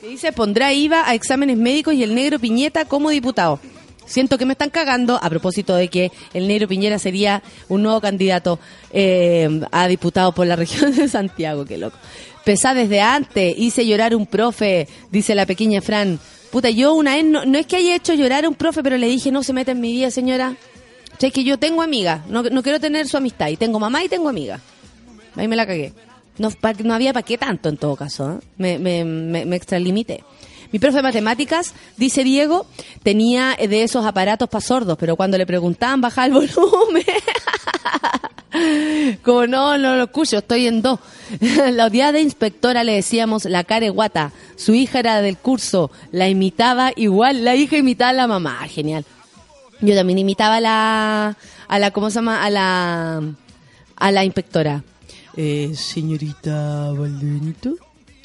¿Qué 0.00 0.08
dice? 0.08 0.32
Pondrá 0.32 0.72
IVA 0.72 1.08
a 1.08 1.14
exámenes 1.14 1.56
médicos 1.56 1.94
y 1.94 2.02
el 2.02 2.16
negro 2.16 2.40
Piñeta 2.40 2.84
como 2.84 3.10
diputado. 3.10 3.60
Siento 4.06 4.38
que 4.38 4.46
me 4.46 4.52
están 4.52 4.70
cagando 4.70 5.18
a 5.22 5.28
propósito 5.28 5.74
de 5.74 5.88
que 5.88 6.12
el 6.32 6.46
negro 6.48 6.68
Piñera 6.68 6.98
sería 6.98 7.42
un 7.68 7.82
nuevo 7.82 8.00
candidato 8.00 8.58
eh, 8.92 9.60
a 9.72 9.88
diputado 9.88 10.32
por 10.32 10.46
la 10.46 10.56
región 10.56 10.94
de 10.94 11.08
Santiago. 11.08 11.64
Qué 11.64 11.76
loco. 11.76 11.98
Pesá 12.44 12.72
desde 12.74 13.00
antes, 13.00 13.54
hice 13.58 13.84
llorar 13.86 14.14
un 14.14 14.26
profe, 14.26 14.86
dice 15.10 15.34
la 15.34 15.46
pequeña 15.46 15.80
Fran. 15.82 16.20
Puta, 16.52 16.70
yo 16.70 16.94
una 16.94 17.16
vez, 17.16 17.24
no, 17.24 17.44
no 17.44 17.58
es 17.58 17.66
que 17.66 17.76
haya 17.76 17.96
hecho 17.96 18.14
llorar 18.14 18.44
a 18.44 18.48
un 18.48 18.54
profe, 18.54 18.82
pero 18.84 18.96
le 18.96 19.08
dije, 19.08 19.32
no 19.32 19.42
se 19.42 19.52
meta 19.52 19.72
en 19.72 19.80
mi 19.80 19.90
vida, 19.92 20.10
señora. 20.12 20.54
O 21.16 21.20
sea, 21.20 21.26
es 21.28 21.32
que 21.32 21.42
yo 21.42 21.58
tengo 21.58 21.82
amiga, 21.82 22.24
no, 22.28 22.42
no 22.44 22.62
quiero 22.62 22.78
tener 22.78 23.08
su 23.08 23.16
amistad. 23.16 23.48
Y 23.48 23.56
tengo 23.56 23.80
mamá 23.80 24.04
y 24.04 24.08
tengo 24.08 24.28
amiga. 24.28 24.60
Ahí 25.34 25.48
me 25.48 25.56
la 25.56 25.66
cagué. 25.66 25.92
No, 26.38 26.50
pa- 26.50 26.72
no 26.74 26.94
había 26.94 27.12
para 27.12 27.24
qué 27.26 27.36
tanto 27.36 27.68
en 27.68 27.78
todo 27.78 27.96
caso. 27.96 28.32
¿eh? 28.34 28.44
Me, 28.58 28.78
me, 28.78 29.04
me, 29.04 29.44
me 29.44 29.56
extralimité. 29.56 30.22
Mi 30.76 30.80
profe 30.80 30.98
de 30.98 31.02
matemáticas, 31.04 31.72
dice 31.96 32.22
Diego, 32.22 32.66
tenía 33.02 33.56
de 33.56 33.82
esos 33.82 34.04
aparatos 34.04 34.46
para 34.50 34.60
sordos, 34.60 34.98
pero 35.00 35.16
cuando 35.16 35.38
le 35.38 35.46
preguntaban 35.46 36.02
bajar 36.02 36.28
el 36.28 36.34
volumen, 36.34 37.02
como 39.22 39.46
no, 39.46 39.78
no 39.78 39.96
lo 39.96 40.04
escucho, 40.04 40.36
estoy 40.36 40.66
en 40.66 40.82
dos. 40.82 41.00
La 41.72 41.86
odiada 41.86 42.20
inspectora 42.20 42.84
le 42.84 42.92
decíamos 42.92 43.46
la 43.46 43.64
care 43.64 43.88
guata. 43.88 44.32
Su 44.56 44.74
hija 44.74 44.98
era 44.98 45.22
del 45.22 45.38
curso, 45.38 45.90
la 46.12 46.28
imitaba 46.28 46.92
igual, 46.94 47.42
la 47.42 47.54
hija 47.56 47.78
imitaba 47.78 48.10
a 48.10 48.12
la 48.12 48.26
mamá. 48.26 48.58
Ah, 48.60 48.68
Genial. 48.68 49.06
Yo 49.80 49.94
también 49.94 50.18
imitaba 50.18 50.56
a 50.56 50.60
la, 50.60 51.36
a 51.68 51.78
la, 51.78 51.90
¿cómo 51.90 52.10
se 52.10 52.16
llama? 52.16 52.44
A 52.44 52.50
la, 52.50 53.22
a 53.96 54.12
la 54.12 54.24
inspectora. 54.26 54.84
Eh, 55.38 55.72
señorita 55.74 56.92
Valdebenito, 56.92 57.76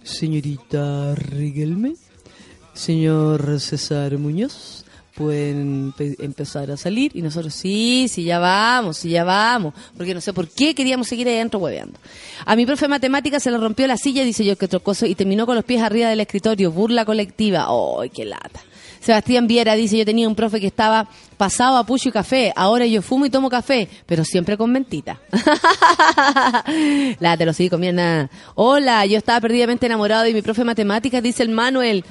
señorita 0.04 1.16
Rigelme, 1.16 1.94
señor 2.74 3.60
César 3.60 4.18
Muñoz, 4.18 4.86
pueden 5.16 5.94
pe- 5.98 6.16
empezar 6.20 6.72
a 6.72 6.78
salir 6.78 7.12
y 7.16 7.22
nosotros 7.22 7.54
sí, 7.54 8.08
sí 8.10 8.24
ya 8.24 8.40
vamos, 8.40 8.98
sí 8.98 9.10
ya 9.10 9.24
vamos, 9.24 9.74
porque 9.98 10.14
no 10.14 10.22
sé 10.22 10.34
por 10.34 10.48
qué 10.48 10.74
queríamos 10.74 11.08
seguir 11.08 11.28
ahí 11.28 11.36
adentro 11.36 11.60
hueveando. 11.60 12.00
A 12.46 12.56
mi 12.56 12.66
profe 12.66 12.86
de 12.86 12.90
matemáticas 12.90 13.44
se 13.44 13.52
le 13.52 13.58
rompió 13.58 13.86
la 13.88 13.98
silla, 13.98 14.24
dice 14.24 14.46
yo 14.46 14.56
que 14.58 14.66
otro 14.66 14.80
cosa, 14.82 15.06
y 15.08 15.16
terminó 15.16 15.46
con 15.46 15.56
los 15.56 15.66
pies 15.66 15.82
arriba 15.82 16.10
del 16.10 16.22
escritorio, 16.22 16.72
burla 16.72 17.06
colectiva. 17.06 17.68
¡Ay, 18.02 18.10
qué 18.10 18.26
lata! 18.26 18.62
Sebastián 19.02 19.48
Viera 19.48 19.74
dice, 19.74 19.98
yo 19.98 20.06
tenía 20.06 20.28
un 20.28 20.36
profe 20.36 20.60
que 20.60 20.68
estaba 20.68 21.10
pasado 21.36 21.78
a 21.78 21.86
pucho 21.88 22.10
y 22.10 22.12
café, 22.12 22.54
ahora 22.56 22.86
yo 22.86 23.02
fumo 23.02 23.26
y 23.26 23.32
tomo 23.32 23.50
café, 23.50 23.90
pero 24.06 24.24
siempre 24.24 24.58
con 24.58 24.72
mentita. 24.72 25.20
La 27.20 27.36
te 27.36 27.46
lo 27.46 27.54
sigo 27.54 27.72
comiendo. 27.78 28.30
Hola, 28.56 29.06
yo 29.08 29.18
estaba 29.18 29.42
perdidamente 29.42 29.88
enamorado 29.88 30.24
de 30.24 30.34
mi 30.34 30.42
profe 30.44 30.62
de 30.62 30.66
matemáticas, 30.66 31.24
dice 31.24 31.42
el 31.44 31.50
Manuel. 31.50 32.06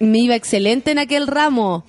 Me 0.00 0.18
iba 0.18 0.34
excelente 0.34 0.90
en 0.92 0.98
aquel 0.98 1.26
ramo. 1.26 1.84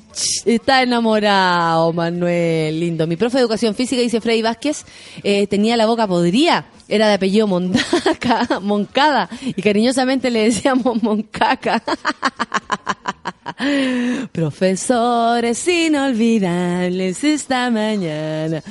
Está 0.45 0.84
enamorado, 0.84 1.93
Manuel. 1.93 2.78
Lindo. 2.78 3.08
Mi 3.08 3.15
profe 3.15 3.38
de 3.38 3.43
educación 3.43 3.74
física, 3.74 4.02
dice 4.02 4.19
Freddy 4.19 4.41
Vázquez, 4.41 4.86
eh, 5.24 5.47
tenía 5.47 5.78
la 5.78 5.86
boca 5.86 6.06
podrida. 6.08 6.65
Era 6.89 7.08
de 7.08 7.13
apellido 7.13 7.47
Mondaca, 7.47 8.60
Moncada. 8.62 9.30
Y 9.41 9.62
cariñosamente 9.62 10.30
le 10.30 10.43
decíamos 10.43 11.02
Moncaca. 11.02 11.82
Profesores 14.32 15.68
inolvidables 15.68 17.24
esta 17.24 17.72
mañana. 17.72 18.62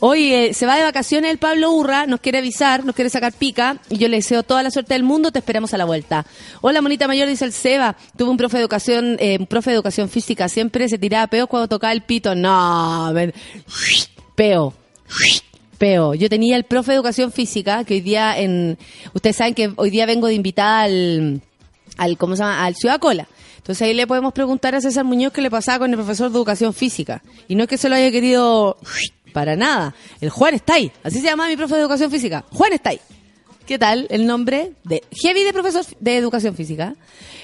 Oye, 0.00 0.54
se 0.54 0.66
va 0.66 0.76
de 0.76 0.84
vacaciones 0.84 1.30
el 1.32 1.38
Pablo 1.38 1.72
Urra, 1.72 2.06
nos 2.06 2.20
quiere 2.20 2.38
avisar, 2.38 2.84
nos 2.84 2.94
quiere 2.94 3.10
sacar 3.10 3.32
pica, 3.32 3.78
y 3.90 3.98
yo 3.98 4.08
le 4.08 4.16
deseo 4.16 4.42
toda 4.42 4.62
la 4.62 4.70
suerte 4.70 4.94
del 4.94 5.02
mundo, 5.02 5.32
te 5.32 5.40
esperamos 5.40 5.74
a 5.74 5.78
la 5.78 5.84
vuelta. 5.84 6.26
Hola, 6.60 6.80
monita 6.80 7.08
mayor, 7.08 7.28
dice 7.28 7.44
el 7.44 7.52
Seba. 7.52 7.96
Tuve 8.16 8.30
un 8.30 8.36
profe 8.36 8.58
de 8.58 8.62
educación, 8.62 9.16
eh, 9.18 9.36
un 9.38 9.46
profe 9.46 9.70
de 9.70 9.76
educación 9.76 10.08
física, 10.08 10.48
siempre 10.48 10.88
se 10.88 10.98
tiraba 10.98 11.26
peos 11.26 11.48
cuando 11.48 11.68
tocaba 11.68 11.92
el 11.92 12.02
pito. 12.02 12.34
No, 12.34 13.06
a 13.06 13.12
ver, 13.12 13.34
peo. 14.36 14.74
Peo. 15.78 16.14
Yo 16.14 16.28
tenía 16.28 16.56
el 16.56 16.64
profe 16.64 16.92
de 16.92 16.96
educación 16.96 17.32
física, 17.32 17.84
que 17.84 17.94
hoy 17.94 18.00
día 18.00 18.38
en, 18.38 18.78
ustedes 19.12 19.36
saben 19.36 19.54
que 19.54 19.72
hoy 19.74 19.90
día 19.90 20.06
vengo 20.06 20.28
de 20.28 20.34
invitada 20.34 20.82
al, 20.82 21.42
al, 21.96 22.16
¿cómo 22.16 22.36
se 22.36 22.42
llama? 22.42 22.64
Al 22.64 22.76
Ciudad 22.76 23.00
Cola. 23.00 23.26
Entonces 23.64 23.80
ahí 23.80 23.94
le 23.94 24.06
podemos 24.06 24.34
preguntar 24.34 24.74
a 24.74 24.80
César 24.82 25.06
Muñoz 25.06 25.32
qué 25.32 25.40
le 25.40 25.50
pasaba 25.50 25.78
con 25.78 25.90
el 25.90 25.96
profesor 25.96 26.30
de 26.30 26.36
educación 26.36 26.74
física. 26.74 27.22
Y 27.48 27.54
no 27.54 27.62
es 27.62 27.68
que 27.70 27.78
se 27.78 27.88
lo 27.88 27.94
haya 27.94 28.10
querido 28.10 28.76
para 29.32 29.56
nada. 29.56 29.94
El 30.20 30.28
Juan 30.28 30.52
está 30.52 30.74
ahí. 30.74 30.92
Así 31.02 31.20
se 31.20 31.24
llama 31.24 31.48
mi 31.48 31.56
profe 31.56 31.74
de 31.74 31.80
educación 31.80 32.10
física. 32.10 32.44
Juan 32.52 32.74
está 32.74 32.90
ahí. 32.90 33.00
¿Qué 33.64 33.78
tal 33.78 34.06
el 34.10 34.26
nombre? 34.26 34.72
de 34.84 35.02
Heavy 35.10 35.44
de 35.44 35.54
profesor 35.54 35.82
de 35.98 36.18
educación 36.18 36.54
física. 36.54 36.94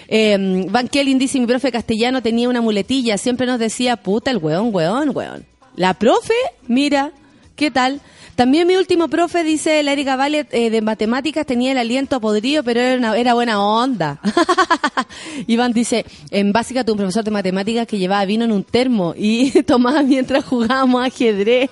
Eh, 0.08 0.66
Van 0.68 0.88
Kelly 0.88 1.14
dice, 1.14 1.40
mi 1.40 1.46
profe 1.46 1.72
castellano 1.72 2.20
tenía 2.20 2.50
una 2.50 2.60
muletilla. 2.60 3.16
Siempre 3.16 3.46
nos 3.46 3.58
decía, 3.58 3.96
puta, 3.96 4.30
el 4.30 4.36
weón, 4.36 4.74
weón, 4.74 5.16
weón. 5.16 5.46
La 5.74 5.94
profe, 5.94 6.34
mira, 6.68 7.12
¿qué 7.56 7.70
tal? 7.70 8.02
También 8.40 8.66
mi 8.66 8.74
último 8.76 9.08
profe, 9.08 9.44
dice 9.44 9.82
la 9.82 9.92
Erika 9.92 10.16
Valle, 10.16 10.46
eh, 10.52 10.70
de 10.70 10.80
matemáticas, 10.80 11.44
tenía 11.44 11.72
el 11.72 11.76
aliento 11.76 12.22
podrido, 12.22 12.64
pero 12.64 12.80
era, 12.80 12.96
una- 12.96 13.18
era 13.18 13.34
buena 13.34 13.62
onda. 13.62 14.18
Iván 15.46 15.74
dice, 15.74 16.06
en 16.30 16.50
básica 16.50 16.82
tuve 16.82 16.92
un 16.94 16.98
profesor 17.00 17.22
de 17.22 17.32
matemáticas 17.32 17.86
que 17.86 17.98
llevaba 17.98 18.24
vino 18.24 18.46
en 18.46 18.52
un 18.52 18.64
termo 18.64 19.12
y 19.14 19.50
tomaba 19.66 20.02
mientras 20.02 20.42
jugábamos 20.46 21.04
ajedrez. 21.06 21.68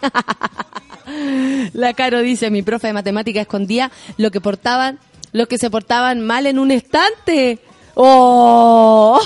La 1.73 1.95
Caro 1.95 2.21
dice, 2.21 2.51
mi 2.51 2.61
profe 2.61 2.89
de 2.89 2.93
matemáticas 2.93 3.41
escondía 3.41 3.91
lo 4.19 4.31
que 4.31 4.43
portaban, 4.43 4.99
lo 5.33 5.47
que 5.49 5.57
se 5.57 5.71
portaban 5.71 6.21
mal 6.21 6.47
en 6.47 6.59
un 6.59 6.71
estante. 6.71 7.61
¡Oh! 7.95 9.19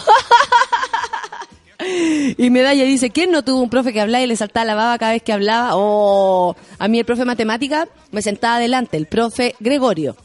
Y 2.36 2.50
Medalla 2.50 2.84
dice, 2.84 3.10
¿quién 3.10 3.30
no 3.30 3.42
tuvo 3.42 3.60
un 3.60 3.70
profe 3.70 3.92
que 3.92 4.00
hablaba 4.00 4.24
y 4.24 4.26
le 4.26 4.36
saltaba 4.36 4.64
la 4.64 4.74
baba 4.74 4.98
cada 4.98 5.12
vez 5.12 5.22
que 5.22 5.32
hablaba? 5.32 5.70
Oh, 5.74 6.56
a 6.78 6.88
mí 6.88 6.98
el 6.98 7.04
profe 7.04 7.20
de 7.20 7.26
matemática 7.26 7.88
me 8.10 8.22
sentaba 8.22 8.56
adelante, 8.56 8.96
el 8.96 9.06
profe 9.06 9.54
Gregorio, 9.60 10.16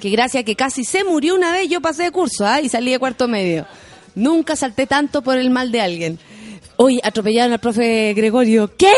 que 0.00 0.10
gracias 0.10 0.44
que 0.44 0.56
casi 0.56 0.84
se 0.84 1.04
murió 1.04 1.34
una 1.34 1.52
vez, 1.52 1.68
yo 1.68 1.80
pasé 1.80 2.04
de 2.04 2.10
curso 2.10 2.46
¿ah? 2.46 2.60
y 2.60 2.68
salí 2.68 2.92
de 2.92 2.98
cuarto 2.98 3.28
medio. 3.28 3.66
Nunca 4.14 4.56
salté 4.56 4.86
tanto 4.86 5.22
por 5.22 5.38
el 5.38 5.50
mal 5.50 5.70
de 5.70 5.80
alguien. 5.80 6.18
Hoy 6.76 7.00
atropellaron 7.02 7.52
al 7.52 7.60
profe 7.60 8.14
Gregorio. 8.14 8.70
¿Qué? 8.76 8.92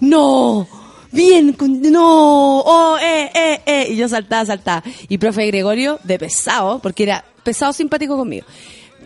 No. 0.00 0.66
Bien, 1.12 1.56
no, 1.90 2.60
oh, 2.60 2.96
eh, 2.98 3.30
eh, 3.34 3.60
eh. 3.66 3.86
Y 3.90 3.96
yo 3.96 4.08
saltaba, 4.08 4.46
saltaba. 4.46 4.82
Y 5.08 5.18
profe 5.18 5.46
Gregorio, 5.46 5.98
de 6.04 6.18
pesado, 6.18 6.78
porque 6.78 7.02
era 7.02 7.24
pesado 7.42 7.72
simpático 7.72 8.16
conmigo. 8.16 8.46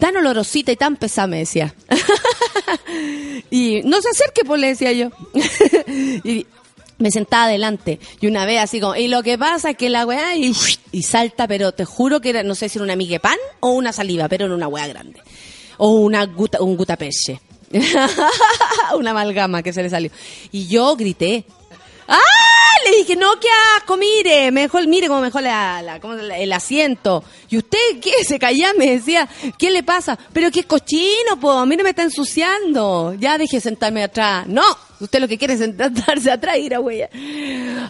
Tan 0.05 0.19
olorosita 0.19 0.71
y 0.71 0.77
tan 0.77 0.97
pesada, 0.97 1.29
me 1.29 1.39
decía. 1.39 1.75
y 3.51 3.81
no 3.85 4.03
se 4.03 4.11
acerque, 4.11 4.45
pues, 4.45 4.61
le 4.61 4.67
decía 4.67 4.93
yo. 4.93 5.09
y 6.25 6.47
me 6.99 7.11
sentaba 7.11 7.45
adelante. 7.45 7.99
Y 8.21 8.27
una 8.27 8.45
vez 8.45 8.61
así 8.61 8.81
como, 8.81 8.97
y 8.97 9.09
lo 9.09 9.23
que 9.23 9.39
pasa 9.39 9.71
es 9.71 9.79
que 9.79 9.89
la 9.89 10.05
weá, 10.05 10.37
y, 10.37 10.53
salta, 11.03 11.49
pero 11.49 11.73
te 11.73 11.87
juro 11.87 12.21
que 12.21 12.29
era, 12.29 12.43
no 12.43 12.55
sé 12.55 12.69
si 12.69 12.77
era 12.77 12.85
una 12.85 12.97
migue 12.97 13.19
pan 13.19 13.39
o 13.61 13.71
una 13.71 13.95
saliva, 13.95 14.29
pero 14.29 14.45
era 14.45 14.55
una 14.55 14.69
weá 14.69 14.87
grande. 14.89 15.23
O 15.79 15.93
una 15.93 16.27
guta, 16.27 16.61
un 16.61 16.77
gutapeche. 16.77 17.41
una 18.99 19.13
amalgama 19.13 19.63
que 19.63 19.73
se 19.73 19.83
le 19.83 19.89
salió. 19.89 20.11
Y 20.53 20.67
yo 20.67 20.97
grité. 20.97 21.47
¡Ah! 22.09 22.21
Le 22.91 22.99
dije, 22.99 23.17
no, 23.17 23.39
qué 23.41 23.49
asco, 23.77 23.97
mire, 23.97 24.51
mejor, 24.51 24.87
mire 24.87 25.09
cómo 25.09 25.21
mejor 25.21 25.43
la, 25.43 26.01
el 26.37 26.53
asiento. 26.53 27.25
Y 27.49 27.59
usted, 27.59 27.79
¿qué? 28.01 28.13
Se 28.25 28.39
callaba, 28.39 28.75
me 28.79 28.91
decía, 28.91 29.29
¿qué 29.59 29.71
le 29.71 29.83
pasa? 29.83 30.19
Pero 30.33 30.51
qué 30.51 30.65
cochino, 30.65 31.39
po, 31.41 31.65
mire, 31.67 31.83
me 31.83 31.91
está 31.91 32.03
ensuciando. 32.03 33.15
Ya 33.15 33.39
dejé 33.39 33.57
de 33.57 33.63
sentarme 33.63 34.03
atrás. 34.03 34.47
No, 34.47 34.65
usted 35.01 35.21
lo 35.21 35.29
que 35.29 35.39
quiere 35.39 35.55
es 35.55 35.61
sentarse 35.61 36.31
atrás, 36.31 36.59
ir 36.59 36.75
a 36.75 36.81
huella. 36.81 37.09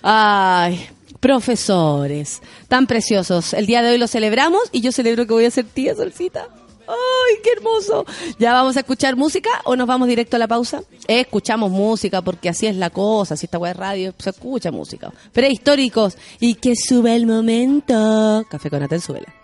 Ay, 0.03 0.89
profesores, 1.21 2.41
tan 2.69 2.87
preciosos. 2.87 3.55
El 3.55 3.67
día 3.67 3.83
de 3.83 3.91
hoy 3.91 3.99
lo 3.99 4.09
celebramos 4.09 4.63
y 4.73 4.81
yo 4.81 4.93
celebro 4.93 5.27
que 5.27 5.33
voy 5.33 5.47
a 5.47 5.51
ser 5.51 5.65
tía 5.65 5.95
solcita. 5.95 6.49
¡Ay, 6.87 7.37
qué 7.43 7.51
hermoso! 7.57 8.05
¿Ya 8.39 8.53
vamos 8.53 8.77
a 8.77 8.81
escuchar 8.81 9.17
música 9.17 9.51
o 9.65 9.77
nos 9.77 9.87
vamos 9.87 10.09
directo 10.09 10.37
a 10.37 10.39
la 10.39 10.49
pausa? 10.49 10.83
Eh, 11.09 11.21
escuchamos 11.21 11.71
música 11.71 12.23
porque 12.23 12.49
así 12.49 12.67
es 12.67 12.77
la 12.77 12.91
cosa. 12.91 13.37
Si 13.37 13.47
esta 13.47 13.59
web 13.59 13.77
radio, 13.77 14.15
se 14.19 14.31
escucha 14.31 14.71
música. 14.71 15.13
Prehistóricos. 15.33 16.17
Y 16.41 16.55
que 16.55 16.75
sube 16.77 17.15
el 17.15 17.27
momento. 17.27 18.45
Café 18.49 18.71
con 18.71 18.83
Atel, 18.83 19.01
súbela. 19.01 19.44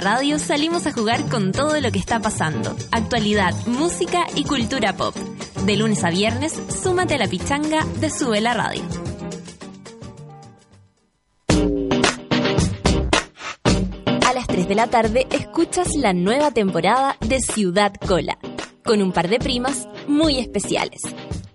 Radio 0.00 0.38
salimos 0.38 0.86
a 0.86 0.92
jugar 0.92 1.28
con 1.28 1.52
todo 1.52 1.80
lo 1.80 1.90
que 1.90 1.98
está 1.98 2.20
pasando. 2.20 2.76
Actualidad, 2.92 3.54
música 3.66 4.26
y 4.34 4.44
cultura 4.44 4.96
pop. 4.96 5.14
De 5.64 5.76
lunes 5.76 6.04
a 6.04 6.10
viernes, 6.10 6.60
súmate 6.82 7.14
a 7.14 7.18
la 7.18 7.26
pichanga 7.26 7.84
de 8.00 8.10
Sube 8.10 8.40
la 8.40 8.54
Radio. 8.54 8.82
A 14.26 14.32
las 14.32 14.46
3 14.46 14.68
de 14.68 14.74
la 14.74 14.86
tarde 14.86 15.26
escuchas 15.30 15.94
la 15.96 16.12
nueva 16.12 16.52
temporada 16.52 17.16
de 17.20 17.40
Ciudad 17.40 17.92
Cola, 17.94 18.38
con 18.84 19.02
un 19.02 19.12
par 19.12 19.28
de 19.28 19.38
primas 19.38 19.88
muy 20.06 20.38
especiales. 20.38 21.02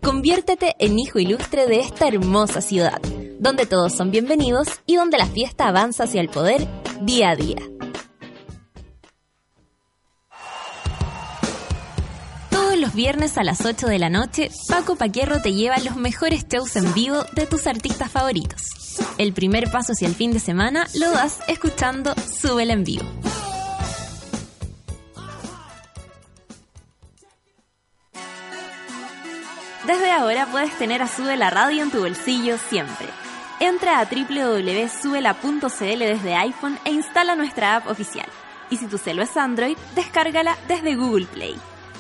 Conviértete 0.01 0.75
en 0.79 0.99
hijo 0.99 1.19
ilustre 1.19 1.65
de 1.65 1.79
esta 1.79 2.07
hermosa 2.07 2.61
ciudad, 2.61 3.01
donde 3.39 3.65
todos 3.65 3.93
son 3.93 4.11
bienvenidos 4.11 4.67
y 4.85 4.97
donde 4.97 5.17
la 5.17 5.27
fiesta 5.27 5.67
avanza 5.67 6.03
hacia 6.03 6.19
el 6.19 6.29
poder 6.29 6.67
día 7.01 7.29
a 7.29 7.35
día. 7.35 7.72
Viernes 12.93 13.37
a 13.37 13.43
las 13.43 13.65
8 13.65 13.87
de 13.87 13.99
la 13.99 14.09
noche, 14.09 14.49
Paco 14.67 14.95
Paquierro 14.95 15.41
te 15.41 15.53
lleva 15.53 15.77
los 15.79 15.95
mejores 15.95 16.47
shows 16.47 16.75
en 16.75 16.93
vivo 16.93 17.23
de 17.33 17.45
tus 17.45 17.67
artistas 17.67 18.11
favoritos. 18.11 18.61
El 19.17 19.33
primer 19.33 19.71
paso 19.71 19.93
hacia 19.93 20.07
el 20.07 20.15
fin 20.15 20.31
de 20.31 20.39
semana 20.39 20.85
lo 20.95 21.11
das 21.11 21.39
escuchando 21.47 22.13
Súbela 22.15 22.73
en 22.73 22.83
vivo. 22.83 23.05
Desde 29.85 30.11
ahora 30.11 30.45
puedes 30.45 30.77
tener 30.77 31.01
a 31.01 31.07
Sube 31.07 31.35
la 31.35 31.49
Radio 31.49 31.83
en 31.83 31.91
tu 31.91 31.99
bolsillo 31.99 32.57
siempre. 32.57 33.07
Entra 33.59 33.99
a 33.99 34.05
www.subela.cl 34.05 35.99
desde 35.99 36.35
iPhone 36.35 36.79
e 36.85 36.91
instala 36.91 37.35
nuestra 37.35 37.75
app 37.75 37.87
oficial. 37.87 38.27
Y 38.69 38.77
si 38.77 38.87
tu 38.87 38.97
celo 38.97 39.23
es 39.23 39.35
Android, 39.35 39.77
descárgala 39.95 40.57
desde 40.67 40.95
Google 40.95 41.25
Play. 41.25 41.72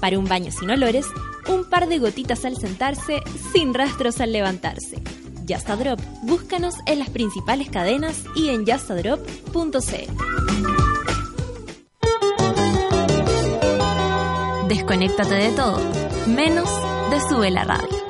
Para 0.00 0.18
un 0.18 0.26
baño 0.26 0.50
sin 0.50 0.70
olores, 0.70 1.06
un 1.48 1.64
par 1.68 1.88
de 1.88 1.98
gotitas 1.98 2.44
al 2.44 2.56
sentarse, 2.56 3.22
sin 3.52 3.74
rastros 3.74 4.20
al 4.20 4.32
levantarse. 4.32 5.02
Just 5.48 5.68
a 5.68 5.76
Drop, 5.76 6.00
búscanos 6.22 6.74
en 6.86 7.00
las 7.00 7.10
principales 7.10 7.68
cadenas 7.70 8.24
y 8.36 8.50
en 8.50 8.64
justadrop.cl. 8.64 10.50
Desconéctate 14.68 15.34
de 15.34 15.50
todo, 15.50 15.80
menos 16.28 16.70
de 17.10 17.20
Sube 17.28 17.50
la 17.50 17.64
Radio. 17.64 18.00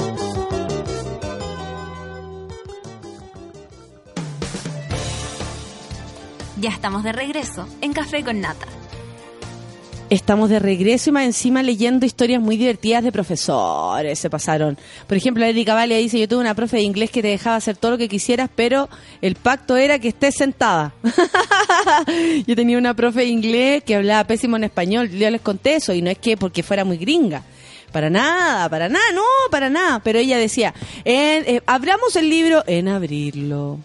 Ya 6.59 6.68
estamos 6.68 7.03
de 7.03 7.12
regreso 7.12 7.66
en 7.80 7.95
Café 7.95 8.22
con 8.22 8.43
Nata. 8.43 8.66
Estamos 10.11 10.51
de 10.51 10.59
regreso 10.59 11.11
y 11.11 11.13
más 11.13 11.25
encima 11.25 11.63
leyendo 11.63 12.05
historias 12.05 12.43
muy 12.43 12.57
divertidas 12.57 13.05
de 13.05 13.13
profesores, 13.13 14.19
se 14.19 14.29
pasaron. 14.29 14.77
Por 15.07 15.17
ejemplo, 15.17 15.45
Erika 15.45 15.73
Valia 15.73 15.99
dice, 15.99 16.19
yo 16.19 16.27
tuve 16.27 16.41
una 16.41 16.55
profe 16.57 16.79
de 16.79 16.83
inglés 16.83 17.11
que 17.13 17.23
te 17.23 17.29
dejaba 17.29 17.55
hacer 17.55 17.77
todo 17.77 17.93
lo 17.93 17.99
que 17.99 18.09
quisieras, 18.09 18.51
pero 18.57 18.89
el 19.23 19.37
pacto 19.37 19.77
era 19.77 20.01
que 20.01 20.09
estés 20.09 20.35
sentada. 20.35 20.93
yo 22.47 22.57
tenía 22.57 22.77
una 22.77 22.95
profe 22.95 23.21
de 23.21 23.27
inglés 23.27 23.85
que 23.85 23.95
hablaba 23.95 24.25
pésimo 24.25 24.57
en 24.57 24.65
español, 24.65 25.09
yo 25.11 25.31
les 25.31 25.41
conté 25.43 25.77
eso, 25.77 25.93
y 25.95 26.03
no 26.03 26.11
es 26.11 26.19
que 26.19 26.37
porque 26.37 26.65
fuera 26.65 26.85
muy 26.85 26.97
gringa. 26.97 27.45
Para 27.93 28.11
nada, 28.11 28.69
para 28.69 28.89
nada, 28.89 29.05
no, 29.15 29.23
para 29.51 29.71
nada. 29.71 30.01
Pero 30.03 30.19
ella 30.19 30.39
decía, 30.39 30.75
en- 31.05 31.45
eh, 31.57 31.63
abramos 31.67 32.17
el 32.17 32.29
libro 32.29 32.65
en 32.67 32.89
abrirlo. 32.89 33.79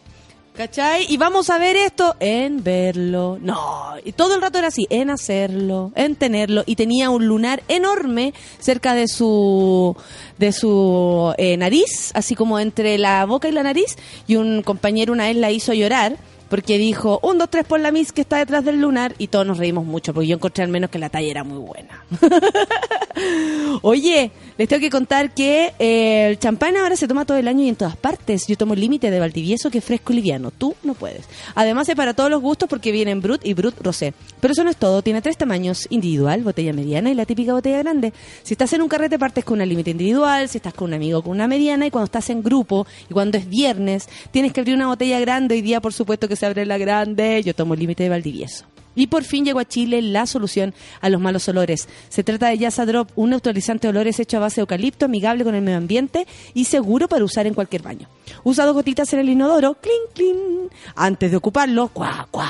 ¿Cachai? 0.56 1.06
Y 1.10 1.18
vamos 1.18 1.49
a 1.49 1.58
ver 1.58 1.76
esto 1.76 2.16
en 2.22 2.64
verlo. 2.64 3.38
No, 3.41 3.95
y 4.06 4.14
todo 4.14 4.36
el 4.36 4.41
rato 4.41 4.58
era 4.58 4.70
así, 4.70 4.88
en 4.89 5.10
hacerlo, 5.10 5.91
en 5.95 6.16
tenerlo. 6.16 6.64
Y 6.66 6.78
tenía 6.78 7.10
un 7.10 7.28
lunar 7.28 7.62
enorme 7.68 8.34
cerca 8.60 8.93
de 8.93 9.10
su, 9.10 9.97
de 10.38 10.53
su 10.53 11.34
eh, 11.38 11.58
nariz, 11.58 12.12
así 12.14 12.36
como 12.36 12.58
entre 12.58 12.97
la 12.97 13.26
boca 13.26 13.49
y 13.49 13.51
la 13.51 13.64
nariz. 13.64 13.97
Y 14.28 14.38
un 14.38 14.62
compañero 14.64 15.12
una 15.12 15.26
vez 15.26 15.36
la 15.36 15.51
hizo 15.51 15.74
llorar 15.74 16.16
porque 16.49 16.78
dijo, 16.78 17.20
un, 17.24 17.38
dos, 17.38 17.49
tres 17.49 17.66
por 17.66 17.80
la 17.80 17.91
Miss 17.91 18.12
que 18.12 18.22
está 18.22 18.38
detrás 18.38 18.64
del 18.64 18.80
lunar. 18.80 19.16
Y 19.18 19.28
todos 19.28 19.45
nos 19.45 19.58
reímos 19.58 19.86
mucho 19.86 20.14
porque 20.14 20.28
yo 20.28 20.36
encontré 20.36 20.64
al 20.64 20.70
menos 20.70 20.89
que 20.89 20.99
la 20.99 21.10
talla 21.10 21.30
era 21.30 21.43
muy 21.43 21.58
buena. 21.58 22.06
Oye, 23.82 24.32
les 24.58 24.70
tengo 24.70 24.80
que 24.80 24.89
contar 24.89 25.34
que 25.34 25.74
eh, 25.80 26.28
el 26.30 26.39
champán 26.39 26.78
ahora 26.78 26.95
se 26.95 27.10
toma 27.10 27.26
todo 27.26 27.38
el 27.38 27.47
año 27.47 27.64
y 27.64 27.70
en 27.70 27.76
todas 27.76 27.97
partes. 27.97 28.47
Yo 28.47 28.56
tomo 28.56 28.74
el 28.74 28.80
límite 28.80 29.12
de 29.12 29.20
Valdivieso 29.20 29.70
que 29.70 29.80
es 29.80 29.84
fresco 29.84 30.14
y 30.14 30.18
liviano. 30.18 30.49
Tú 30.49 30.76
no 30.84 30.93
puedes. 30.93 31.26
Además 31.56 31.89
es 31.89 31.95
para 31.95 32.14
todos 32.14 32.30
los 32.30 32.41
gustos 32.41 32.70
porque 32.70 32.93
vienen 32.93 33.20
Brut 33.20 33.45
y 33.45 33.53
Brut 33.53 33.76
Rosé. 33.82 34.14
Pero 34.39 34.53
eso 34.53 34.64
no 34.64 34.70
es 34.70 34.78
todo. 34.78 35.01
Tiene 35.01 35.22
tres 35.22 35.38
tamaños. 35.38 35.88
Individual, 35.89 36.41
botella 36.43 36.72
mediana 36.72 37.12
y 37.12 37.16
la 37.16 37.26
típica 37.26 37.53
botella 37.53 37.80
grande. 37.80 38.14
Si 38.43 38.53
estás 38.53 38.72
en 38.72 38.82
un 38.82 38.88
carrete 38.88 39.20
partes 39.20 39.43
con 39.43 39.56
una 39.56 39.66
límite 39.66 39.91
individual. 39.91 40.47
Si 40.47 40.58
estás 40.58 40.74
con 40.74 40.88
un 40.88 40.93
amigo 40.93 41.22
con 41.22 41.34
una 41.34 41.47
mediana. 41.47 41.86
Y 41.88 41.91
cuando 41.91 42.06
estás 42.06 42.30
en 42.30 42.41
grupo 42.41 42.88
y 43.10 43.14
cuando 43.14 43.38
es 43.38 43.49
viernes 43.49 44.08
tienes 44.32 44.53
que 44.53 44.62
abrir 44.62 44.76
una 44.76 44.88
botella 44.88 45.20
grande. 45.20 45.56
Hoy 45.56 45.62
día 45.62 45.82
por 45.82 45.91
supuesto 45.91 46.30
que 46.30 46.38
se 46.38 46.45
abre 46.45 46.66
la 46.66 46.78
grande. 46.78 47.43
Yo 47.43 47.53
tomo 47.53 47.74
el 47.74 47.82
límite 47.82 48.03
de 48.03 48.10
Valdivieso. 48.10 48.75
Y 48.96 49.08
por 49.08 49.24
fin 49.24 49.46
llegó 49.46 49.60
a 49.60 49.66
Chile 49.66 50.02
la 50.02 50.26
solución 50.26 50.74
a 51.02 51.10
los 51.10 51.22
malos 51.22 51.48
olores. 51.48 51.88
Se 52.10 52.24
trata 52.24 52.48
de 52.48 52.58
Yasa 52.58 52.86
Drop, 52.86 53.10
un 53.16 53.32
neutralizante 53.32 53.88
de 53.88 53.89
olores 53.89 54.20
hecho 54.20 54.38
a 54.38 54.41
base 54.41 54.56
de 54.56 54.62
eucalipto, 54.62 55.06
amigable 55.06 55.43
con 55.43 55.56
el 55.56 55.62
medio 55.62 55.78
ambiente 55.78 56.26
y 56.54 56.66
seguro 56.66 57.08
para 57.08 57.24
usar 57.24 57.48
en 57.48 57.54
cualquier 57.54 57.82
baño. 57.82 58.08
Usa 58.43 58.66
dos 58.66 58.74
gotitas 58.74 59.12
en 59.14 59.20
el 59.20 59.30
inodoro, 59.30 59.76
clink, 59.76 60.14
clink. 60.14 60.72
Antes 60.96 61.32
de 61.32 61.38
ocuparlo, 61.38 61.89
cuá, 61.89 62.28
cuá. 62.32 62.50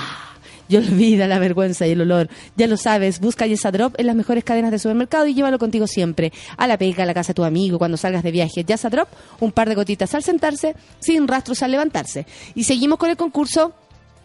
Y 0.68 0.78
olvida 0.78 1.28
la 1.28 1.38
vergüenza 1.38 1.86
y 1.86 1.92
el 1.92 2.02
olor. 2.02 2.28
Ya 2.56 2.68
lo 2.68 2.76
sabes, 2.78 3.20
busca 3.20 3.46
Yesa 3.46 3.72
Drop 3.72 4.00
en 4.00 4.08
las 4.08 4.16
mejores 4.16 4.44
cadenas 4.44 4.72
de 4.72 4.80
supermercado 4.80 5.28
y 5.28 5.36
llévalo 5.36 5.60
contigo 5.60 5.86
siempre. 5.86 6.34
A 6.58 6.66
la 6.66 6.78
pega, 6.78 7.04
a 7.04 7.06
la 7.06 7.14
casa 7.14 7.30
de 7.30 7.36
tu 7.36 7.44
amigo, 7.44 7.78
cuando 7.78 7.98
salgas 7.98 8.24
de 8.24 8.32
viaje. 8.32 8.64
Yesa 8.64 8.90
Drop, 8.90 9.08
un 9.40 9.52
par 9.52 9.70
de 9.70 9.76
gotitas 9.76 10.16
al 10.16 10.24
sentarse, 10.24 10.76
sin 11.00 11.28
rastros 11.28 11.62
al 11.62 11.72
levantarse. 11.72 12.26
Y 12.56 12.64
seguimos 12.64 12.98
con 12.98 13.12
el 13.12 13.18
concurso 13.18 13.74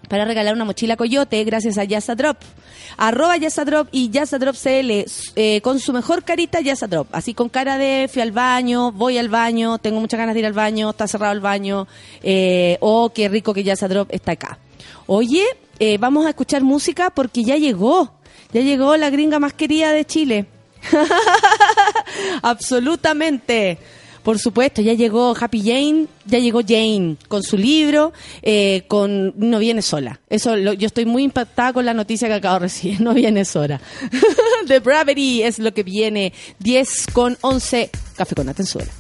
para 0.09 0.25
regalar 0.25 0.55
una 0.55 0.65
mochila 0.65 0.97
coyote 0.97 1.43
gracias 1.45 1.79
a 1.79 1.85
Yasa 1.85 2.15
Drop. 2.15 2.37
Arroba 2.97 3.37
Yasa 3.37 3.65
Drop 3.65 3.89
y 3.93 4.11
Yasa 4.11 4.39
Drop 4.39 4.57
CL 4.57 5.05
eh, 5.37 5.61
con 5.63 5.79
su 5.79 5.93
mejor 5.93 6.25
carita 6.25 6.61
Yasa 6.61 6.87
Drop. 6.87 7.09
Así 7.13 7.35
con 7.35 7.49
cara 7.49 7.79
de 7.79 8.09
fui 8.13 8.23
al 8.23 8.33
baño, 8.33 8.93
voy 8.93 9.19
al 9.19 9.29
baño, 9.29 9.79
tengo 9.79 10.01
muchas 10.01 10.19
ganas 10.19 10.35
de 10.35 10.41
ir 10.41 10.47
al 10.47 10.53
baño, 10.53 10.91
está 10.91 11.07
cerrado 11.07 11.33
el 11.33 11.41
baño, 11.41 11.87
eh, 12.23 12.77
oh, 12.81 13.11
qué 13.15 13.29
rico 13.29 13.55
que 13.55 13.63
Yasa 13.63 13.89
Drop 13.89 14.09
está 14.11 14.33
acá. 14.33 14.59
Oye, 15.07 15.45
eh, 15.79 15.99
vamos 15.99 16.27
a 16.27 16.31
escuchar 16.31 16.63
música 16.63 17.11
porque 17.11 17.43
ya 17.45 17.57
llegó, 17.57 18.13
ya 18.53 18.61
llegó 18.61 18.97
la 18.97 19.11
gringa 19.11 19.39
más 19.39 19.53
querida 19.53 19.93
de 19.93 20.05
Chile. 20.05 20.47
Absolutamente. 22.43 23.79
Por 24.23 24.39
supuesto, 24.39 24.83
ya 24.83 24.93
llegó 24.95 25.35
Happy 25.39 25.61
Jane, 25.63 26.07
ya 26.27 26.39
llegó 26.39 26.61
Jane 26.67 27.17
con 27.29 27.43
su 27.43 27.57
libro, 27.57 28.13
eh, 28.43 28.83
con 28.89 29.33
No 29.37 29.59
viene 29.59 29.83
sola. 29.83 30.21
Eso, 30.29 30.57
lo- 30.57 30.73
yo 30.75 30.87
estoy 30.87 31.07
muy 31.07 31.23
impactada 31.25 31.73
con 31.73 31.85
la 31.87 31.95
noticia 31.95 32.29
que 32.29 32.35
acabo 32.35 32.55
de 32.55 32.61
recibir. 32.61 33.01
No 33.01 33.15
viene 33.15 33.45
sola. 33.45 33.81
The 34.69 34.81
Bravery 34.81 35.43
es 35.43 35.59
lo 35.59 35.73
que 35.73 35.83
viene. 35.83 36.33
10 36.59 37.07
con 37.13 37.37
11. 37.41 37.91
Café 38.17 38.35
con 38.35 38.49
Atenzuela. 38.49 38.91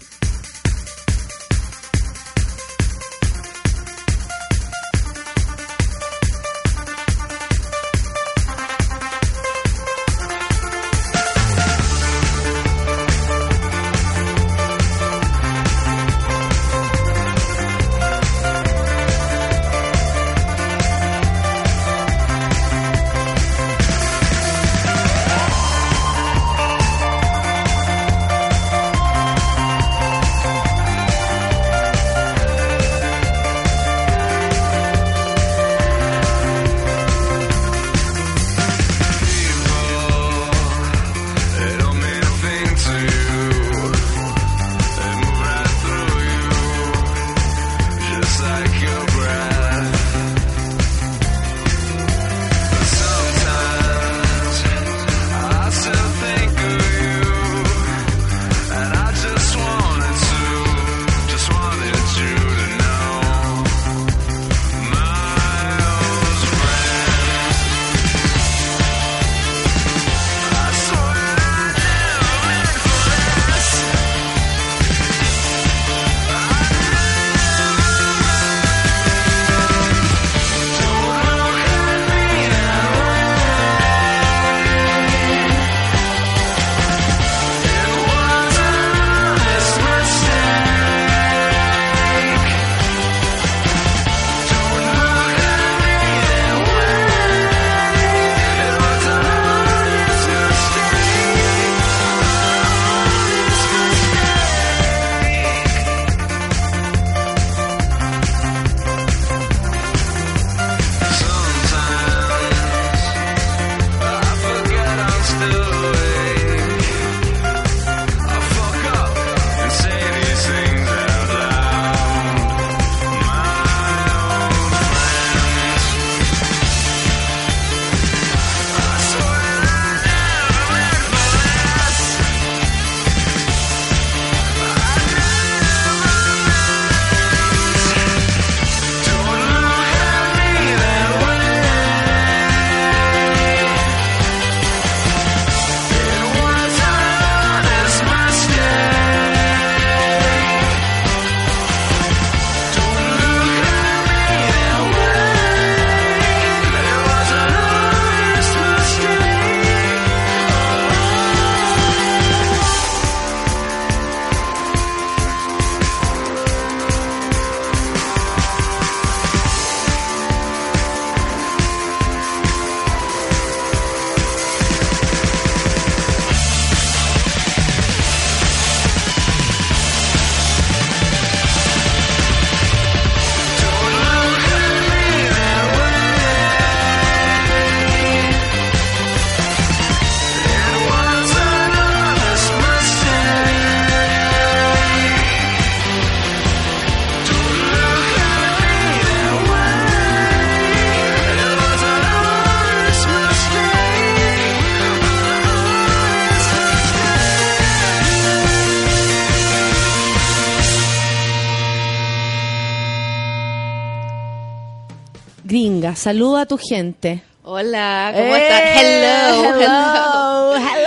Gringa, 215.80 215.96
saluda 215.96 216.42
a 216.42 216.46
tu 216.46 216.58
gente. 216.58 217.22
Hola, 217.42 218.12
¿cómo 218.14 218.36
Eh, 218.36 218.42
están? 218.42 218.62
Hello, 218.76 219.44
hello. 219.54 220.56
hello. 220.56 220.76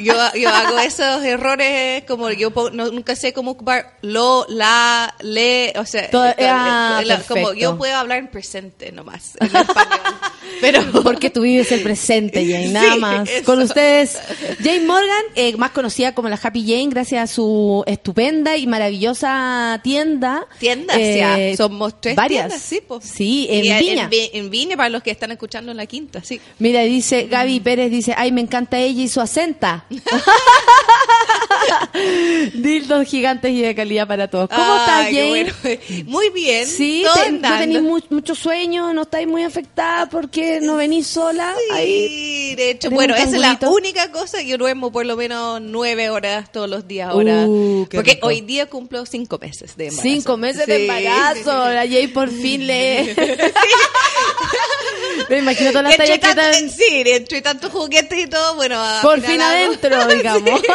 Yo, 0.00 0.14
yo 0.34 0.48
hago 0.48 0.78
esos 0.78 1.24
errores 1.24 2.04
como 2.06 2.30
yo 2.30 2.50
no- 2.72 2.90
nunca 2.90 3.14
sé 3.16 3.32
cómo 3.32 3.52
ocupar 3.52 3.96
lo, 4.02 4.46
la, 4.48 5.14
le, 5.20 5.72
o 5.76 5.84
sea, 5.84 6.04
eh, 6.04 6.46
ah, 6.48 7.02
la- 7.04 7.20
como 7.22 7.52
yo 7.54 7.76
puedo 7.78 7.94
hablar 7.96 8.18
en 8.18 8.28
presente 8.28 8.92
nomás, 8.92 9.36
en 9.40 9.46
español. 9.46 10.00
Pero 10.60 10.82
Porque 11.02 11.30
tú 11.30 11.42
vives 11.42 11.70
el 11.72 11.80
presente, 11.82 12.44
Jane, 12.44 12.68
nada 12.68 12.92
Sí, 12.94 12.98
más. 13.00 13.28
eso. 13.30 13.44
Con 13.44 13.60
ustedes, 13.62 14.18
Jane 14.62 14.80
Morgan, 14.80 15.22
eh, 15.34 15.56
más 15.56 15.70
conocida 15.70 16.14
como 16.14 16.28
la 16.28 16.38
Happy 16.42 16.62
Jane, 16.62 16.88
gracias 16.90 17.30
a 17.30 17.32
su 17.34 17.82
estupenda 17.86 18.56
y 18.56 18.66
maravillosa 18.66 19.80
tienda. 19.82 20.46
tiendas 20.58 20.96
Eh, 20.98 21.54
somos 21.56 22.00
tres 22.00 22.14
varias. 22.16 22.48
tiendas, 22.68 23.04
sí, 23.04 23.46
en 23.50 23.64
Y 23.64 23.72
Viña. 23.78 24.08
Vi- 24.08 24.30
En, 24.34 24.50
Viña 24.50 24.76
para 24.76 24.88
los 24.88 25.02
que 25.02 25.10
están 25.10 25.30
escuchando 25.30 25.70
en 25.70 25.76
la 25.76 25.86
quinta, 25.86 26.22
sí. 26.22 26.40
Mira, 26.58 26.82
dice 26.82 27.26
Gaby 27.30 27.60
Pérez, 27.60 27.90
dice, 27.90 28.14
ay, 28.16 28.32
me 28.32 28.40
encanta 28.42 28.78
ella 28.78 29.02
y 29.02 29.08
su 29.08 29.20
acenta. 29.20 29.84
Dildos 32.54 33.06
gigantes 33.08 33.50
y 33.52 33.60
de 33.60 33.74
calidad 33.74 34.06
para 34.06 34.28
todos. 34.28 34.48
¿Cómo 34.48 34.76
estás, 34.76 35.06
Ay, 35.06 35.14
Jane? 35.14 35.28
bueno. 35.28 35.52
Muy 36.06 36.30
bien. 36.30 36.66
Sí, 36.66 37.04
te- 37.14 37.32
no 37.32 37.58
tenéis 37.58 37.82
mu- 37.82 38.00
mucho 38.10 38.34
sueño, 38.34 38.92
no 38.92 39.02
estáis 39.02 39.26
muy 39.26 39.42
afectada 39.42 40.06
porque 40.08 40.60
no 40.62 40.76
venís 40.76 41.06
sola. 41.06 41.54
Ahí. 41.72 42.08
Sí, 42.08 42.54
de 42.56 42.70
hecho, 42.70 42.90
bueno, 42.90 43.14
esa 43.14 43.24
es 43.24 43.32
la 43.32 43.58
única 43.68 44.10
cosa 44.12 44.38
que 44.38 44.46
yo 44.46 44.58
duermo 44.58 44.90
por 44.92 45.06
lo 45.06 45.16
menos 45.16 45.60
nueve 45.60 46.10
horas 46.10 46.50
todos 46.52 46.68
los 46.68 46.86
días 46.88 47.10
ahora. 47.10 47.44
Uh, 47.46 47.86
porque 47.90 48.14
rico. 48.14 48.26
hoy 48.28 48.40
día 48.40 48.66
cumplo 48.66 49.04
cinco 49.06 49.38
meses 49.38 49.76
de 49.76 49.88
embarazo. 49.88 50.02
Cinco 50.08 50.36
meses 50.36 50.66
de 50.66 50.82
embarazo. 50.86 51.70
La 51.70 51.86
Jay 51.86 52.06
por 52.08 52.28
fin 52.30 52.66
le. 52.66 53.14
Me 55.28 55.38
imagino 55.38 55.70
todas 55.70 55.84
las 55.84 55.96
tallas 55.96 56.18
que 56.18 56.34
tan- 56.34 56.70
sí, 56.70 57.02
entre 57.06 57.40
tantos 57.42 57.70
juguetes 57.72 58.18
y 58.18 58.26
todo, 58.26 58.56
bueno. 58.56 58.82
Por 59.02 59.20
final 59.20 59.30
fin 59.30 59.40
hago- 59.42 59.72
adentro, 59.88 60.40
digamos. 60.40 60.62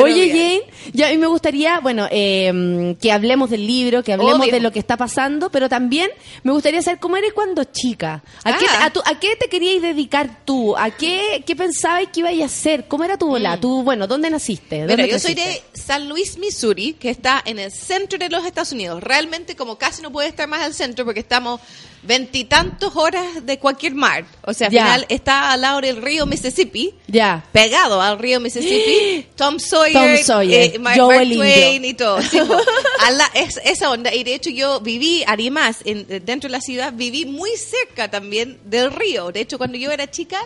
Oye, 0.00 0.32
bien. 0.32 0.60
Jane, 0.60 0.77
ya 0.92 1.08
a 1.08 1.10
mí 1.10 1.18
me 1.18 1.26
gustaría, 1.26 1.80
bueno, 1.80 2.06
eh, 2.10 2.96
que 3.00 3.12
hablemos 3.12 3.50
del 3.50 3.66
libro, 3.66 4.02
que 4.02 4.12
hablemos 4.12 4.40
Obvio. 4.40 4.52
de 4.52 4.60
lo 4.60 4.72
que 4.72 4.78
está 4.78 4.96
pasando, 4.96 5.50
pero 5.50 5.68
también 5.68 6.10
me 6.42 6.52
gustaría 6.52 6.82
saber 6.82 6.98
cómo 7.00 7.16
eres 7.16 7.32
cuando 7.32 7.64
chica. 7.64 8.22
¿A, 8.44 8.56
qué, 8.58 8.66
Ah. 8.68 8.86
a, 8.86 8.90
tu- 8.90 9.02
a 9.04 9.18
qué 9.18 9.36
te 9.36 9.48
querías 9.48 9.82
dedicar 9.82 10.44
tú? 10.44 10.76
¿A 10.76 10.90
qué, 10.90 11.42
qué 11.46 11.54
pensabas 11.56 12.08
que 12.12 12.20
ibas 12.20 12.32
a 12.40 12.44
hacer? 12.44 12.86
¿Cómo 12.88 13.04
era 13.04 13.16
tu 13.18 13.26
bola? 13.28 13.58
Tú, 13.60 13.82
bueno, 13.82 14.06
¿dónde 14.06 14.30
naciste? 14.30 14.78
¿Dónde 14.80 14.94
Mm. 14.94 14.96
Mira, 14.96 15.08
yo 15.12 15.18
soy 15.18 15.34
de 15.34 15.62
San 15.74 16.08
Luis, 16.08 16.38
Missouri, 16.38 16.94
que 16.94 17.10
está 17.10 17.42
en 17.44 17.58
el 17.58 17.70
centro 17.72 18.18
de 18.18 18.28
los 18.28 18.44
Estados 18.44 18.72
Unidos. 18.72 19.02
Realmente, 19.02 19.56
como 19.56 19.76
casi 19.78 20.02
no 20.02 20.10
puede 20.12 20.28
estar 20.28 20.48
más 20.48 20.62
al 20.62 20.74
centro, 20.74 21.04
porque 21.04 21.20
estamos 21.20 21.60
veintitantos 22.02 22.94
horas 22.96 23.44
de 23.44 23.58
cualquier 23.58 23.94
mar. 23.94 24.24
O 24.44 24.52
sea, 24.54 24.68
al 24.68 24.72
final 24.72 25.06
está 25.08 25.52
al 25.52 25.60
lado 25.60 25.80
del 25.80 26.00
río 26.00 26.26
Mississippi. 26.26 26.94
Ya. 27.06 27.44
Pegado 27.52 28.00
al 28.00 28.18
río 28.18 28.40
Mississippi, 28.40 29.26
Tom 29.36 29.58
Sawyer, 29.58 29.92
Tom 30.16 30.24
Sawyer, 30.24 30.74
eh, 30.74 30.77
Mark, 30.78 30.96
Joe 30.98 31.08
Mark 31.16 31.22
el 31.22 31.32
Indio. 31.32 31.44
Twain 31.54 31.84
y 31.84 31.94
todo. 31.94 32.22
Sí, 32.22 32.38
po. 32.46 32.56
A 33.04 33.10
la- 33.10 33.30
es- 33.34 33.60
esa 33.64 33.90
onda. 33.90 34.14
Y 34.14 34.24
de 34.24 34.34
hecho 34.34 34.50
yo 34.50 34.80
viví, 34.80 35.24
además, 35.26 35.78
en, 35.84 36.06
dentro 36.24 36.48
de 36.48 36.52
la 36.52 36.60
ciudad, 36.60 36.92
viví 36.94 37.24
muy 37.26 37.50
cerca 37.56 38.10
también 38.10 38.58
del 38.64 38.92
río. 38.92 39.30
De 39.32 39.40
hecho, 39.40 39.58
cuando 39.58 39.76
yo 39.78 39.90
era 39.90 40.10
chica, 40.10 40.38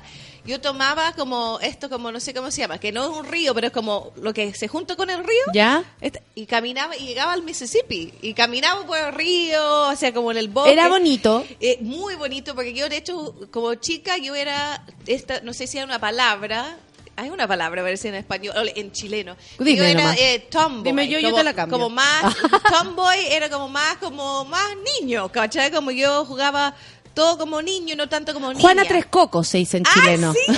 yo 0.44 0.60
tomaba 0.60 1.12
como 1.12 1.60
esto, 1.60 1.88
como 1.88 2.10
no 2.10 2.18
sé 2.18 2.34
cómo 2.34 2.50
se 2.50 2.62
llama, 2.62 2.78
que 2.78 2.90
no 2.90 3.04
es 3.04 3.16
un 3.16 3.24
río, 3.26 3.54
pero 3.54 3.68
es 3.68 3.72
como 3.72 4.12
lo 4.20 4.34
que 4.34 4.52
se 4.54 4.66
junta 4.66 4.96
con 4.96 5.08
el 5.08 5.18
río. 5.18 5.42
¿Ya? 5.54 5.84
Este- 6.00 6.22
Y 6.34 6.46
caminaba 6.46 6.96
y 6.96 7.06
llegaba 7.06 7.32
al 7.32 7.42
Mississippi. 7.42 8.12
Y 8.22 8.34
caminaba 8.34 8.84
por 8.84 8.98
el 8.98 9.12
río, 9.12 9.88
o 9.88 9.94
sea, 9.96 10.12
como 10.12 10.32
en 10.32 10.38
el 10.38 10.48
bosque. 10.48 10.72
Era 10.72 10.88
bonito. 10.88 11.44
Eh, 11.60 11.78
muy 11.80 12.16
bonito, 12.16 12.54
porque 12.56 12.74
yo, 12.74 12.88
de 12.88 12.96
hecho, 12.96 13.34
como 13.52 13.74
chica, 13.76 14.16
yo 14.18 14.34
era, 14.34 14.84
esta, 15.06 15.40
no 15.42 15.52
sé 15.52 15.66
si 15.68 15.78
hay 15.78 15.84
una 15.84 16.00
palabra, 16.00 16.76
hay 17.16 17.30
una 17.30 17.46
palabra, 17.46 17.82
parece 17.82 18.08
en 18.08 18.14
español, 18.16 18.70
en 18.74 18.90
chileno. 18.92 19.36
Dime 19.58 19.90
era 19.92 20.14
eh, 20.14 20.46
tomboy. 20.50 20.82
Dime 20.84 21.08
yo, 21.08 21.18
yo 21.18 21.28
como, 21.30 21.36
te 21.38 21.44
la 21.44 21.54
cambio. 21.54 21.78
Como 21.78 21.90
más, 21.90 22.34
tomboy 22.72 23.26
era 23.30 23.48
como 23.50 23.68
más, 23.68 23.96
como 23.98 24.44
más 24.46 24.68
niño, 25.00 25.30
¿cachai? 25.30 25.70
Como 25.70 25.90
yo 25.90 26.24
jugaba 26.24 26.74
todo 27.14 27.36
como 27.38 27.60
niño, 27.60 27.94
no 27.96 28.08
tanto 28.08 28.32
como 28.32 28.48
niña. 28.48 28.60
Juana 28.62 28.84
Tres 28.88 29.06
Cocos 29.06 29.46
se 29.48 29.58
dice 29.58 29.76
en 29.76 29.84
Ah, 29.86 29.90
chileno. 29.94 30.32
sí, 30.32 30.40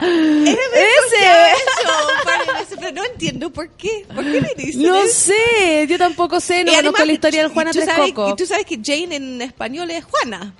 Ese. 0.00 1.50
eso, 1.52 2.08
un 2.18 2.24
par 2.24 2.46
de 2.46 2.52
veces, 2.52 2.76
pero 2.80 2.92
no 2.92 3.04
entiendo 3.04 3.50
por 3.50 3.68
qué. 3.70 4.06
¿Por 4.14 4.24
qué 4.24 4.40
le 4.40 4.54
dicen 4.56 4.82
No 4.82 5.02
eso? 5.02 5.32
sé, 5.32 5.86
yo 5.88 5.98
tampoco 5.98 6.40
sé, 6.40 6.64
no 6.64 6.72
conozco 6.72 7.04
la 7.04 7.12
historia 7.12 7.42
del 7.42 7.52
Juana 7.52 7.70
Tres 7.72 7.84
sabes- 7.86 8.12
Cocos. 8.14 8.32
Y 8.32 8.36
tú 8.36 8.46
sabes 8.46 8.64
que 8.66 8.78
Jane 8.82 9.16
en 9.16 9.42
español 9.42 9.90
es 9.90 10.04
Juana. 10.04 10.54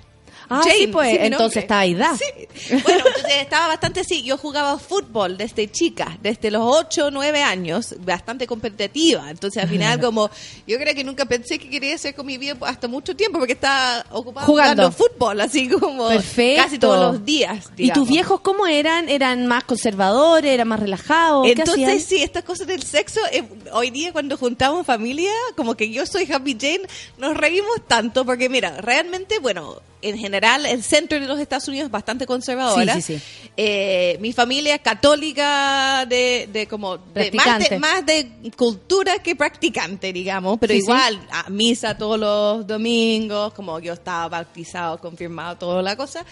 Ah, 0.49 0.61
sí, 0.63 0.87
pues, 0.87 1.17
entonces 1.21 1.63
estaba 1.63 1.81
ahí, 1.81 1.93
da. 1.93 2.15
Sí. 2.17 2.73
Bueno, 2.83 3.03
entonces 3.05 3.33
estaba 3.41 3.67
bastante 3.67 3.99
así. 3.99 4.23
Yo 4.23 4.37
jugaba 4.37 4.79
fútbol 4.79 5.37
desde 5.37 5.69
chica, 5.71 6.17
desde 6.21 6.49
los 6.49 6.63
8 6.65 7.07
o 7.07 7.11
9 7.11 7.43
años, 7.43 7.95
bastante 7.99 8.47
competitiva. 8.47 9.29
Entonces, 9.29 9.61
al 9.61 9.69
final, 9.69 9.99
como 9.99 10.29
yo 10.65 10.77
creo 10.79 10.95
que 10.95 11.03
nunca 11.03 11.25
pensé 11.25 11.59
que 11.59 11.69
quería 11.69 11.95
hacer 11.95 12.15
con 12.15 12.25
mi 12.25 12.37
vida 12.37 12.57
hasta 12.61 12.87
mucho 12.87 13.15
tiempo 13.15 13.37
porque 13.37 13.53
estaba 13.53 14.05
ocupada 14.11 14.45
Jugando. 14.45 14.83
jugando, 14.83 14.91
fútbol, 14.91 15.41
así 15.41 15.69
como 15.69 16.07
Perfecto. 16.07 16.63
casi 16.63 16.79
todos 16.79 17.13
los 17.13 17.25
días. 17.25 17.71
¿Y 17.77 17.91
tus 17.91 18.07
viejos 18.09 18.41
cómo 18.41 18.65
eran? 18.65 19.07
¿Eran 19.07 19.45
más 19.45 19.63
conservadores? 19.63 20.51
¿Eran 20.51 20.67
más 20.67 20.79
relajados? 20.79 21.47
Entonces, 21.47 22.03
sí, 22.05 22.23
estas 22.23 22.43
cosas 22.43 22.65
del 22.67 22.83
sexo, 22.83 23.19
eh, 23.31 23.43
hoy 23.71 23.91
día 23.91 24.11
cuando 24.11 24.35
juntamos 24.37 24.85
familia, 24.85 25.31
como 25.55 25.75
que 25.75 25.91
yo 25.91 26.05
soy 26.05 26.31
Happy 26.31 26.57
Jane, 26.59 26.81
nos 27.17 27.37
reímos 27.37 27.75
tanto 27.87 28.25
porque, 28.25 28.49
mira, 28.49 28.81
realmente, 28.81 29.39
bueno, 29.39 29.81
en 30.01 30.17
general, 30.17 30.65
el 30.65 30.81
centro 30.83 31.19
de 31.19 31.25
los 31.27 31.39
Estados 31.39 31.67
Unidos 31.67 31.85
es 31.87 31.91
bastante 31.91 32.25
conservadora. 32.25 32.95
Sí, 32.95 33.01
sí, 33.01 33.19
sí. 33.19 33.23
Eh, 33.57 34.17
mi 34.21 34.31
familia 34.31 34.75
es 34.75 34.81
católica 34.81 36.05
de, 36.07 36.47
de 36.51 36.67
como, 36.67 36.97
de, 36.97 37.31
más, 37.33 37.59
de, 37.69 37.79
más 37.79 38.05
de 38.05 38.31
cultura 38.55 39.19
que 39.19 39.35
practicante, 39.35 40.13
digamos, 40.13 40.57
pero 40.59 40.73
igual, 40.73 41.19
a 41.31 41.49
misa 41.49 41.97
todos 41.97 42.17
los 42.19 42.65
domingos, 42.65 43.53
como 43.53 43.79
yo 43.79 43.93
estaba 43.93 44.29
bautizado, 44.29 44.97
confirmado, 44.99 45.57
toda 45.57 45.81
la 45.81 45.95
cosa. 45.97 46.25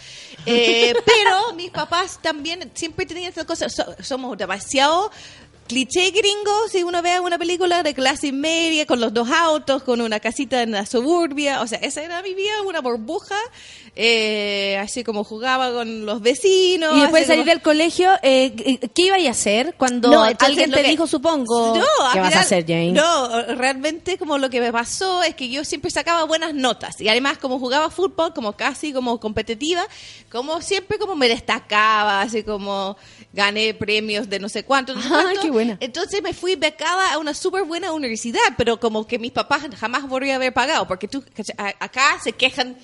Eh, 0.45 0.93
pero 1.05 1.53
mis 1.55 1.70
papás 1.72 2.20
también 2.22 2.72
siempre 2.74 3.05
tenían 3.05 3.30
esta 3.30 3.45
cosa, 3.45 3.68
so- 3.70 3.95
somos 4.01 4.38
demasiado 4.38 5.11
cliché 5.68 6.11
gringo, 6.11 6.68
si 6.72 6.84
uno 6.84 7.01
ve 7.01 7.20
una 7.20 7.38
película 7.38 7.84
de 7.84 7.93
clase 7.93 8.32
media, 8.32 8.86
con 8.86 8.99
los 8.99 9.13
dos 9.13 9.30
autos, 9.30 9.84
con 9.84 10.01
una 10.01 10.20
casita 10.20 10.61
en 10.63 10.72
la 10.72 10.86
suburbia, 10.86 11.61
o 11.61 11.68
sea, 11.68 11.80
esa 11.80 12.01
era 12.03 12.22
mi 12.22 12.34
vida, 12.34 12.61
una 12.65 12.82
burbuja, 12.82 13.36
eh, 13.95 14.78
así 14.80 15.03
como 15.03 15.24
jugaba 15.24 15.72
con 15.72 16.05
los 16.05 16.22
vecinos. 16.22 16.95
Y 16.97 17.01
después 17.01 17.24
de 17.24 17.28
salir 17.28 17.41
como- 17.43 17.51
del 17.51 17.61
colegio, 17.61 18.11
eh, 18.22 18.80
¿qué 18.93 19.01
iba 19.03 19.15
a 19.15 19.32
hacer 19.32 19.74
cuando 19.78 20.09
no, 20.09 20.26
entonces 20.26 20.49
alguien 20.49 20.72
te 20.72 20.84
que- 20.84 20.89
dijo, 20.89 21.07
supongo, 21.07 21.76
No, 21.78 22.05
al 22.07 22.13
¿qué 22.13 22.20
vas 22.20 22.36
a 22.36 22.39
hacer, 22.41 22.63
Jane? 22.65 22.91
No, 22.91 23.41
realmente 23.55 24.18
como 24.18 24.38
lo 24.38 24.49
que 24.49 24.61
me 24.61 24.72
pasó 24.72 25.24
es 25.24 25.36
que 25.36 25.49
yo 25.49 25.63
siempre 25.65 25.89
sacaba 25.91 26.24
buenas 26.26 26.53
notas 26.53 26.99
y 27.01 27.07
además 27.09 27.38
como 27.39 27.59
jugaba 27.59 27.89
fútbol 27.89 28.34
como 28.34 28.53
casi 28.53 28.93
como 28.93 29.20
competitiva, 29.20 29.86
como 30.32 30.61
siempre 30.61 30.97
como 30.99 31.15
me 31.15 31.28
destacaba, 31.28 32.22
así 32.22 32.43
como 32.43 32.97
gané 33.34 33.73
premios 33.73 34.30
de 34.30 34.39
no 34.39 34.49
sé 34.49 34.63
cuánto, 34.63 34.95
no 34.95 35.01
sé 35.01 35.07
Ah, 35.11 35.19
cuánto. 35.23 35.41
qué 35.41 35.49
buena. 35.51 35.78
Entonces 35.80 36.21
me 36.23 36.34
fui 36.34 36.55
becada 36.55 37.13
a 37.13 37.17
una 37.19 37.34
súper 37.34 37.63
buena 37.63 37.91
universidad, 37.93 38.39
pero 38.57 38.80
como 38.80 39.05
que 39.05 39.19
mis 39.19 39.32
papás 39.32 39.63
jamás 39.80 40.05
podrían 40.05 40.38
haber 40.38 40.53
pagado, 40.53 40.88
porque 40.88 41.07
tú. 41.07 41.23
A- 41.57 41.73
acá 41.80 42.19
se 42.23 42.32
quejan 42.32 42.78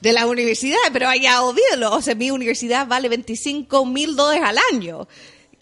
de 0.00 0.12
la 0.12 0.26
universidad, 0.26 0.76
pero 0.92 1.08
allá 1.08 1.40
olvídalo, 1.42 1.94
o 1.94 2.02
sea, 2.02 2.14
mi 2.14 2.30
universidad 2.30 2.86
vale 2.86 3.08
25 3.08 3.86
mil 3.86 4.16
dólares 4.16 4.42
al 4.44 4.58
año. 4.72 5.08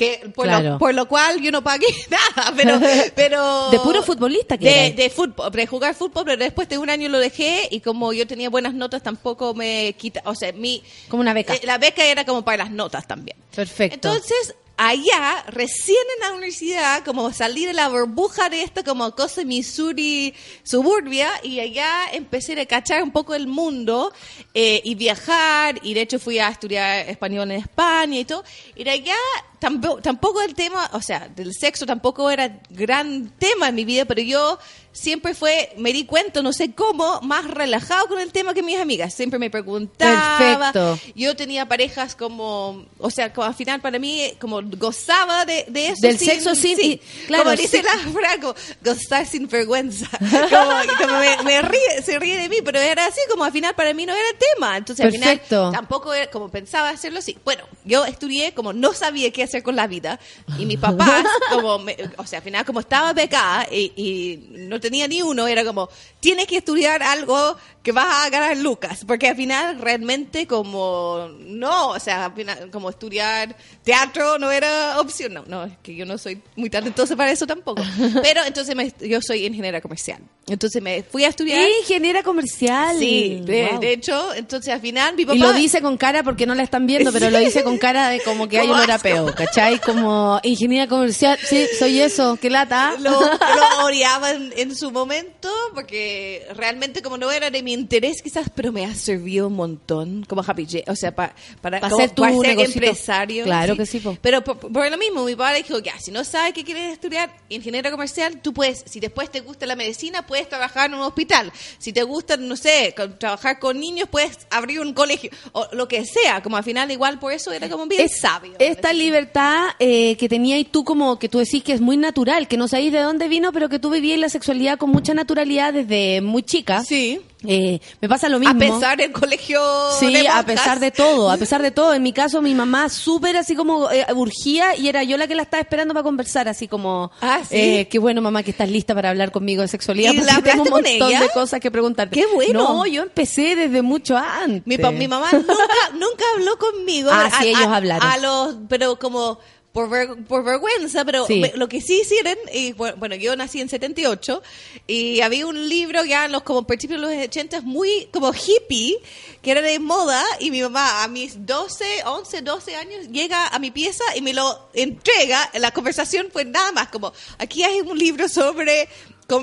Que 0.03 0.29
por, 0.31 0.47
Claro. 0.47 0.71
lo, 0.71 0.79
por 0.79 0.95
lo 0.95 1.07
cual 1.09 1.41
yo 1.41 1.51
no 1.51 1.63
pagué 1.63 1.87
nada, 2.11 2.53
pero... 2.57 2.81
pero 3.15 3.71
De 3.71 3.79
puro 3.81 4.03
futbolista 4.03 4.59
que 4.59 4.93
de, 4.95 5.03
de 5.03 5.11
fútbol, 5.11 5.51
de 5.51 5.67
jugar 5.67 5.95
fútbol, 5.95 6.25
pero 6.25 6.37
después 6.43 6.69
de 6.69 6.79
un 6.79 6.91
año 6.91 7.09
lo 7.09 7.19
dejé 7.19 7.69
y 7.71 7.81
como 7.81 8.13
yo 8.13 8.27
tenía 8.27 8.51
buenas 8.51 8.75
notas 8.75 9.03
tampoco 9.03 9.55
me 9.55 9.95
quita, 9.99 10.23
o 10.25 10.35
sea, 10.35 10.53
mi... 10.53 10.83
Como 11.09 11.21
una 11.21 11.33
beca. 11.35 11.55
eh, 11.55 11.61
la 11.65 11.79
beca 11.79 12.05
era 12.05 12.25
como 12.25 12.45
para 12.45 12.59
las 12.65 12.71
notas 12.71 13.07
también. 13.07 13.37
Perfecto. 13.55 13.95
Entonces, 14.09 14.55
allá, 14.77 15.45
recién 15.49 15.97
en 16.17 16.21
la 16.29 16.33
universidad, 16.33 17.05
como 17.05 17.33
salir 17.33 17.69
de 17.69 17.75
la 17.75 17.89
burbuja 17.89 18.49
de 18.49 18.63
esta 18.63 18.83
como 18.83 19.15
cosa 19.15 19.45
Missouri 19.45 20.35
suburbia, 20.63 21.29
y 21.43 21.61
allá 21.61 21.89
empecé 22.13 22.59
a 22.61 22.67
cachar 22.67 23.03
un 23.03 23.13
poco 23.13 23.35
el 23.35 23.47
mundo 23.47 24.13
eh, 24.55 24.81
y 24.85 24.95
viajar, 24.95 25.79
y 25.83 25.95
de 25.95 26.01
hecho 26.03 26.19
fui 26.19 26.39
a 26.39 26.49
estudiar 26.49 27.09
español 27.09 27.51
en 27.51 27.61
España 27.61 28.19
y 28.19 28.25
todo, 28.25 28.43
y 28.75 28.85
de 28.85 28.91
allá 28.91 29.15
tampoco, 29.63 30.03
tampoco 30.03 30.43
el 30.43 30.55
tema, 30.55 30.91
o 30.93 31.01
sea, 31.01 31.29
del 31.29 31.55
sexo 31.55 31.87
tampoco 31.87 32.29
era 32.29 32.61
gran 32.69 33.31
tema 33.39 33.69
en 33.69 33.77
mi 33.77 33.85
vida, 33.85 34.05
pero 34.05 34.21
yo 34.21 34.59
siempre 34.93 35.35
fue, 35.35 35.73
me 35.79 35.93
di 35.93 36.05
cuenta, 36.05 36.43
no 36.43 36.53
sé 36.53 36.73
cómo, 36.75 37.21
más 37.23 37.45
relajado 37.47 38.09
con 38.09 38.21
el 38.21 38.31
tema 38.33 38.55
que 38.55 38.63
mis 38.63 38.79
amigas. 38.79 39.15
Siempre 39.15 39.39
me 39.39 39.51
preguntaba. 39.51 40.39
Perfecto. 40.39 40.99
Yo 41.15 41.35
tenía 41.37 41.67
parejas 41.67 42.15
como, 42.15 42.85
o 42.99 43.11
sea, 43.11 43.33
como 43.33 43.47
al 43.47 43.55
final 43.55 43.81
para 43.81 43.99
mí, 43.99 44.33
como 44.41 44.61
gozaba 44.63 45.45
de, 45.45 45.65
de 45.69 45.89
eso. 45.89 46.01
Del 46.07 46.19
sexo 46.19 46.55
sin- 46.55 46.79
y- 46.81 46.99
claro, 47.27 47.45
como 47.45 47.57
dice 47.57 47.79
sí. 47.79 47.83
la 47.83 48.13
Franco, 48.13 48.55
gozar 48.85 49.27
sin 49.27 49.49
vergüenza. 49.49 50.09
Como, 50.53 50.73
como 50.99 51.19
me, 51.19 51.43
me 51.45 51.63
ríe, 51.63 52.03
se 52.05 52.19
ríe 52.19 52.37
de 52.39 52.49
mí, 52.49 52.57
pero 52.65 52.79
era 52.79 53.07
así, 53.07 53.21
como 53.31 53.45
al 53.45 53.53
final 53.53 53.75
para 53.75 53.95
mí 53.95 54.05
no 54.07 54.13
era 54.13 54.23
tema. 54.55 54.77
Entonces 54.77 55.05
al 55.05 55.13
Perfecto. 55.13 55.57
final 55.69 55.73
tampoco 55.73 56.13
era, 56.13 56.31
como 56.31 56.51
pensaba 56.51 56.91
hacerlo 56.91 57.19
así. 57.21 57.39
Bueno, 57.45 57.65
yo 57.85 58.05
estudié 58.05 58.53
como 58.55 58.73
no 58.73 58.93
sabía 58.93 59.31
qué 59.31 59.43
hacer 59.43 59.63
con 59.63 59.77
la 59.77 59.87
vida 59.87 60.19
y 60.59 60.67
mis 60.67 60.79
papás, 60.79 61.25
como, 61.51 61.79
me- 61.79 61.97
o 62.17 62.27
sea, 62.27 62.39
al 62.41 62.45
final 62.45 62.65
como 62.65 62.81
estaba 62.81 63.13
becada 63.13 63.67
y, 63.71 63.93
y 63.97 64.47
no 64.59 64.81
tenía 64.83 65.09
ni 65.09 65.23
uno, 65.23 65.47
era 65.47 65.65
como, 65.65 65.89
tienes 66.21 66.47
que 66.47 66.59
estudiar 66.59 67.03
algo 67.03 67.57
que 67.83 67.93
vas 67.93 68.27
a 68.27 68.29
ganar 68.29 68.57
lucas, 68.59 69.05
porque 69.07 69.29
al 69.29 69.37
final 69.37 69.79
realmente 69.81 70.47
como, 70.47 71.31
no, 71.39 71.89
o 71.89 71.99
sea, 71.99 72.27
al 72.27 72.35
final 72.35 72.71
como 72.71 72.91
estudiar 72.91 73.57
teatro 73.83 74.39
no 74.39 74.51
era 74.51 75.01
opción, 75.01 75.33
no, 75.33 75.45
no, 75.47 75.65
es 75.65 75.73
que 75.83 75.95
yo 75.95 76.05
no 76.05 76.19
soy 76.19 76.43
muy 76.57 76.69
talentosa 76.69 77.17
para 77.17 77.31
eso 77.33 77.47
tampoco, 77.47 77.83
pero 78.23 78.45
entonces 78.45 78.77
me- 78.77 78.93
yo 79.09 79.23
soy 79.23 79.47
ingeniera 79.47 79.81
comercial, 79.81 80.21
entonces 80.49 80.83
me 80.83 81.03
fui 81.03 81.25
a 81.25 81.29
estudiar. 81.29 81.61
Ingeniera 81.81 82.23
comercial. 82.23 82.97
Sí, 82.99 83.41
de, 83.45 83.69
Wow. 83.73 83.81
de 83.81 83.93
hecho, 83.93 84.35
entonces 84.35 84.73
al 84.75 84.81
final 84.81 85.15
mi 85.15 85.25
papá... 85.25 85.37
Y 85.37 85.41
lo 85.41 85.53
dice 85.53 85.81
con 85.81 85.97
cara 85.97 86.23
porque 86.23 86.47
no 86.47 86.55
la 86.55 86.63
están 86.63 86.87
viendo, 86.87 87.13
pero 87.13 87.31
lo 87.31 87.39
dice 87.39 87.63
con 87.63 87.79
cara 87.79 88.09
de 88.09 88.21
como 88.21 88.49
que 88.49 88.59
hay 88.59 88.69
un 88.69 88.83
rapeo, 88.87 89.33
¿cachai? 89.35 89.79
Como 89.81 90.41
ingeniera 90.43 90.87
comercial. 90.89 91.39
Sí, 91.43 91.67
soy 91.79 92.01
eso, 92.01 92.37
qué 92.41 92.51
lata. 92.51 92.95
lo, 92.99 93.11
lo 93.21 93.85
odiaba 93.87 94.31
en, 94.33 94.53
en 94.57 94.75
su 94.77 94.91
momento 94.91 95.49
porque 95.75 96.47
realmente 96.57 97.03
como 97.03 97.17
no 97.19 97.31
era 97.31 97.51
de 97.51 97.63
mi 97.63 97.73
interés 97.73 98.23
quizás, 98.23 98.47
pero 98.55 98.73
me 98.73 98.85
ha 98.85 98.95
servido 98.95 99.47
un 99.49 99.55
montón 99.55 100.25
como 100.29 100.43
Happy 100.47 100.67
J. 100.71 100.91
O 100.91 100.97
sea, 100.97 101.15
pa- 101.15 101.35
para, 101.61 101.81
Pa' 101.81 101.87
hacer 101.89 102.11
tu 102.11 102.23
para 102.23 102.35
ser 102.37 102.61
empresario. 102.61 103.45
Claro 103.45 103.77
que 103.77 103.87
sí, 103.87 104.01
po. 104.01 104.17
Pero 104.21 104.43
por, 104.43 104.59
por 104.59 104.91
lo 104.91 104.99
mismo, 104.99 105.25
mi 105.25 105.37
padre 105.37 105.63
dijo, 105.63 105.79
ya, 105.79 105.99
si 106.01 106.11
no 106.11 106.25
sabes 106.25 106.53
qué 106.53 106.65
quieres 106.65 106.93
estudiar, 106.93 107.31
ingeniero 107.49 107.91
comercial, 107.91 108.41
tú 108.43 108.53
puedes, 108.53 108.85
si 108.87 109.01
después 109.01 109.31
te 109.31 109.41
gusta 109.41 109.67
la 109.67 109.77
medicina, 109.77 110.27
puedes 110.33 110.49
trabajar 110.49 110.89
en 110.89 110.95
un 110.95 111.03
hospital. 111.03 111.53
Si 111.79 111.93
te 111.93 112.03
gusta, 112.05 112.39
no 112.39 112.57
sé, 112.57 112.95
trabajar 113.19 113.59
con 113.59 113.79
niños, 113.79 114.09
puedes 114.11 114.39
abrir 114.51 114.81
un 114.81 114.95
colegio. 114.95 115.31
O 115.53 115.69
lo 115.73 115.87
que 115.89 116.07
sea, 116.07 116.43
como 116.43 116.57
al 116.57 116.65
final 116.65 116.91
igual 116.91 117.19
por 117.19 117.35
eso 117.35 117.53
era 117.53 117.69
como 117.69 117.85
bien 117.87 118.01
Es- 118.01 118.19
sabio. 118.21 118.55
Esta 118.59 118.95
libertad 118.95 119.67
eh, 119.79 120.17
que 120.17 120.31
tenía 120.31 120.59
y 120.59 120.65
tú 120.65 120.85
como 120.85 121.19
que 121.19 121.29
tú 121.29 121.39
decís 121.39 121.63
que 121.63 121.75
es 121.75 121.83
muy 121.83 121.99
natural, 121.99 122.49
que 122.49 122.57
no 122.57 122.67
sabéis 122.67 122.93
de 122.93 123.01
dónde 123.01 123.29
vino, 123.29 123.53
pero 123.53 123.69
que 123.69 123.79
tú 123.79 123.91
vivías 123.91 124.19
la 124.19 124.31
sexualidad 124.31 124.79
con 124.79 124.89
mucha 124.89 125.13
naturalidad 125.13 125.75
desde 125.75 126.23
muy 126.23 126.43
chica. 126.43 126.83
Sí. 126.83 127.21
Eh, 127.47 127.81
me 128.01 128.09
pasa 128.09 128.29
lo 128.29 128.39
mismo. 128.39 128.55
A 128.55 128.59
pesar 128.59 128.97
del 128.99 129.13
colegio 129.13 129.61
Sí, 129.99 130.13
de 130.13 130.29
a 130.29 130.45
pesar 130.45 130.79
de 130.81 130.91
todo, 130.91 131.31
a 131.31 131.37
pesar 131.39 131.63
de 131.63 131.71
todo. 131.71 131.93
En 131.95 132.03
mi 132.03 132.13
caso, 132.13 132.41
mi 132.43 132.55
mamá 132.55 132.89
súper 132.89 133.37
así 133.37 133.55
como 133.57 133.91
eh, 133.91 134.07
urgía 134.15 134.77
y 134.77 134.89
era 134.89 135.03
yo 135.03 135.17
la 135.17 135.27
que 135.27 135.35
la 135.35 135.43
estaba 135.43 135.61
esperando 135.61 135.95
para 135.95 136.05
conversar, 136.05 136.49
así 136.49 136.69
como, 136.69 137.11
Ah, 137.21 137.41
¿sí? 137.49 137.57
eh, 137.57 137.89
qué 137.91 137.99
bueno 137.99 138.21
mamá 138.23 138.43
que 138.43 138.51
estás 138.53 138.71
lista 138.71 138.95
para 138.95 139.11
hablar 139.11 139.33
conmigo 139.33 139.63
de 139.63 139.69
sexualidad, 139.69 140.13
¿Y 140.13 140.19
porque 140.19 140.33
la 140.33 140.41
tengo 140.43 140.63
un 140.65 140.71
montón 140.71 140.87
ella? 140.87 141.21
de 141.21 141.29
cosas 141.31 141.61
que 141.61 141.71
preguntarte. 141.71 142.15
¡Qué 142.15 142.27
bueno! 142.33 142.63
No, 142.63 142.87
yo 142.87 143.03
empecé 143.03 143.57
desde 143.57 143.83
mucho 143.83 144.17
antes. 144.17 144.67
Mi, 144.67 144.79
pa- 144.79 144.91
mi 144.91 145.09
mamá 145.09 145.29
nunca, 145.33 145.55
nunca 145.95 146.25
habló 146.35 146.59
conmigo. 146.59 147.11
Ah, 147.13 147.31
sí, 147.41 147.49
ellos 147.49 147.67
hablaron. 147.67 148.09
A 148.09 148.17
los, 148.19 148.57
pero 148.69 148.99
como 148.99 149.39
por, 149.73 149.89
ver- 149.89 150.25
por 150.29 150.45
vergüenza, 150.45 151.05
pero 151.05 151.27
Sí. 151.27 151.43
lo 151.55 151.69
que 151.69 151.81
sí 151.81 152.01
hicieron, 152.03 152.37
y 152.53 152.75
bu- 152.75 152.95
bueno, 152.97 153.15
yo 153.15 153.35
nací 153.37 153.61
en 153.61 153.69
78 153.71 154.43
y 154.87 155.21
había 155.23 155.47
un 155.47 155.69
libro 155.69 156.05
ya 156.05 156.27
en 156.27 156.33
los 156.33 156.43
como 156.43 156.67
principios 156.67 157.01
de 157.01 157.17
los 157.17 157.27
80 157.27 157.63
muy 157.63 158.09
como 158.13 158.33
hippie, 158.35 158.99
que 159.41 159.51
era 159.51 159.63
de 159.63 159.79
moda 159.79 160.23
y 160.41 160.51
mi 160.51 160.61
mamá 160.63 161.03
a 161.03 161.09
mis 161.09 161.47
12, 161.47 161.85
11, 162.05 162.43
12 162.43 162.77
años 162.77 163.09
llega 163.11 163.47
a 163.49 163.59
mi 163.59 163.71
pieza 163.71 164.05
y 164.15 164.21
me 164.21 164.35
lo 164.35 164.69
entrega. 164.75 165.51
La 165.55 165.71
conversación 165.71 166.29
fue 166.33 166.45
nada 166.45 166.71
más 166.73 166.89
como, 166.89 167.13
aquí 167.39 167.63
hay 167.65 167.81
un 167.81 167.99
libro 167.99 168.29
sobre 168.29 168.89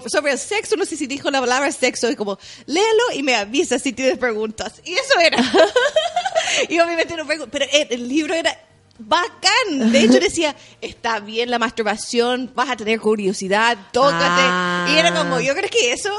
sobre 0.05 0.33
el 0.33 0.37
sexo, 0.37 0.75
no 0.75 0.85
sé 0.85 0.95
si 0.95 1.07
dijo 1.07 1.31
la 1.31 1.39
palabra 1.39 1.71
sexo, 1.71 2.11
y 2.11 2.15
como, 2.15 2.37
léelo 2.67 3.03
y 3.15 3.23
me 3.23 3.33
avisa 3.33 3.79
si 3.79 3.91
tienes 3.91 4.19
preguntas. 4.19 4.73
Y 4.85 4.93
eso 4.93 5.19
era. 5.19 5.37
y 6.69 6.79
obviamente 6.79 7.15
no 7.15 7.25
pregunto, 7.25 7.49
pero 7.51 7.65
el, 7.71 7.87
el 7.89 8.07
libro 8.07 8.35
era 8.35 8.55
bacán. 8.99 9.91
De 9.91 10.01
hecho 10.01 10.19
decía, 10.19 10.55
está 10.81 11.19
bien 11.19 11.49
la 11.49 11.57
masturbación, 11.57 12.51
vas 12.53 12.69
a 12.69 12.75
tener 12.75 12.99
curiosidad, 12.99 13.77
tócate. 13.91 14.19
Ah. 14.19 14.87
Y 14.89 14.97
era 14.97 15.13
como, 15.13 15.39
yo 15.39 15.55
creo 15.55 15.69
que 15.69 15.93
eso, 15.93 16.11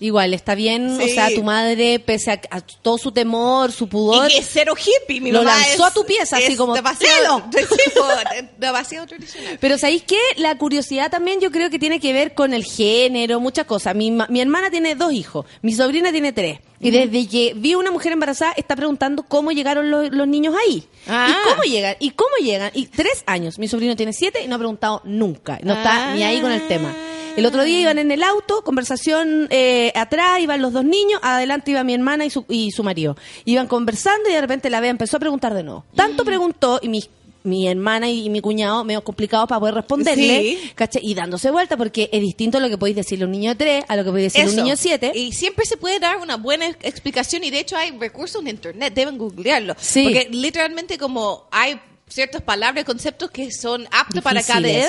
Igual, 0.00 0.34
está 0.34 0.54
bien, 0.54 0.96
Sí. 0.98 1.04
o 1.04 1.14
sea, 1.14 1.32
tu 1.34 1.42
madre, 1.42 1.98
pese 2.00 2.32
a, 2.32 2.40
a 2.50 2.60
todo 2.60 2.98
su 2.98 3.12
temor, 3.12 3.72
su 3.72 3.88
pudor, 3.88 4.28
y 4.30 4.34
que 4.34 4.40
es 4.40 4.48
cero 4.52 4.74
hippie, 4.76 5.20
mi 5.20 5.30
Lo 5.30 5.38
mamá 5.44 5.56
lanzó 5.56 5.84
es- 5.86 5.90
a 5.90 5.94
tu 5.94 6.04
pieza, 6.04 6.36
así 6.36 6.56
como, 6.56 6.74
demasiado, 6.74 7.42
demasiado 8.58 9.06
tradicional. 9.06 9.58
Pero 9.60 9.78
¿sabéis 9.78 10.02
qué? 10.02 10.18
La 10.36 10.56
curiosidad 10.58 11.10
también 11.10 11.40
yo 11.40 11.50
creo 11.50 11.70
que 11.70 11.78
tiene 11.78 12.00
que 12.00 12.12
ver 12.12 12.34
con 12.34 12.54
el 12.54 12.64
género, 12.64 13.40
muchas 13.40 13.66
cosas. 13.66 13.94
Mi, 13.94 14.10
mi 14.10 14.40
hermana 14.40 14.70
tiene 14.70 14.94
dos 14.94 15.12
hijos, 15.12 15.46
mi 15.62 15.72
sobrina 15.72 16.10
tiene 16.12 16.32
tres. 16.32 16.58
Y 16.80 16.90
desde 16.90 17.26
que 17.26 17.54
vi 17.56 17.74
una 17.74 17.90
mujer 17.90 18.12
embarazada 18.12 18.52
está 18.58 18.76
preguntando 18.76 19.22
cómo 19.22 19.52
llegaron 19.52 19.90
los, 19.90 20.10
los 20.10 20.28
niños 20.28 20.54
ahí. 20.66 20.84
Ah. 21.08 21.28
¿Y 21.30 21.48
cómo 21.48 21.62
llegan? 21.62 21.96
¿Y 21.98 22.10
cómo 22.10 22.36
llegan? 22.42 22.70
Y 22.74 22.86
tres 22.86 23.22
años. 23.26 23.58
Mi 23.58 23.68
sobrino 23.68 23.96
tiene 23.96 24.12
siete 24.12 24.42
y 24.44 24.48
no 24.48 24.56
ha 24.56 24.58
preguntado 24.58 25.00
nunca. 25.04 25.58
No 25.62 25.72
está 25.72 26.10
Ah. 26.10 26.14
ni 26.14 26.22
ahí 26.24 26.40
con 26.42 26.52
el 26.52 26.66
tema. 26.68 26.94
El 27.36 27.46
otro 27.46 27.64
día 27.64 27.80
iban 27.80 27.98
en 27.98 28.10
el 28.10 28.22
auto, 28.22 28.62
conversación 28.62 29.48
eh, 29.50 29.92
atrás, 29.94 30.40
iban 30.40 30.62
los 30.62 30.72
dos 30.72 30.84
niños, 30.84 31.20
adelante 31.22 31.70
iba 31.72 31.82
mi 31.84 31.94
hermana 31.94 32.24
y 32.24 32.30
su, 32.30 32.44
y 32.48 32.70
su 32.70 32.82
marido. 32.84 33.16
Iban 33.44 33.66
conversando 33.66 34.28
y 34.30 34.32
de 34.32 34.40
repente 34.40 34.70
la 34.70 34.80
vea 34.80 34.90
empezó 34.90 35.16
a 35.16 35.20
preguntar 35.20 35.54
de 35.54 35.62
nuevo. 35.62 35.84
Tanto 35.94 36.22
Mm. 36.22 36.26
preguntó 36.26 36.78
y 36.82 36.88
mi, 36.88 37.04
mi 37.42 37.68
hermana 37.68 38.08
y 38.08 38.30
mi 38.30 38.40
cuñado 38.40 38.84
medio 38.84 39.02
complicados 39.04 39.48
para 39.48 39.58
poder 39.60 39.74
responderle, 39.74 40.38
Sí. 40.40 40.72
¿cachai? 40.74 41.04
Y 41.04 41.14
dándose 41.14 41.50
vuelta 41.50 41.76
porque 41.76 42.08
es 42.12 42.20
distinto 42.20 42.60
lo 42.60 42.68
que 42.68 42.78
podéis 42.78 42.96
decirle 42.96 43.24
a 43.24 43.26
un 43.26 43.32
niño 43.32 43.50
de 43.50 43.56
tres 43.56 43.84
a 43.88 43.96
lo 43.96 44.04
que 44.04 44.10
podéis 44.10 44.32
decirle 44.32 44.46
a 44.46 44.50
un 44.50 44.56
niño 44.56 44.74
de 44.76 44.76
siete. 44.82 45.12
Y 45.14 45.32
siempre 45.32 45.66
se 45.66 45.76
puede 45.76 45.98
dar 45.98 46.18
una 46.18 46.36
buena 46.36 46.66
explicación 46.68 47.44
y 47.44 47.50
de 47.50 47.60
hecho 47.60 47.76
hay 47.76 47.90
recursos 47.98 48.40
en 48.42 48.48
internet, 48.48 48.94
deben 48.94 49.18
googlearlo. 49.18 49.74
Sí. 49.78 50.04
Porque 50.04 50.28
literalmente 50.30 50.96
como 50.98 51.44
hay 51.50 51.78
ciertas 52.08 52.42
palabras, 52.42 52.84
conceptos 52.84 53.30
que 53.30 53.50
son 53.50 53.88
aptos 53.90 54.22
para 54.22 54.42
cada 54.42 54.68
edad. 54.68 54.88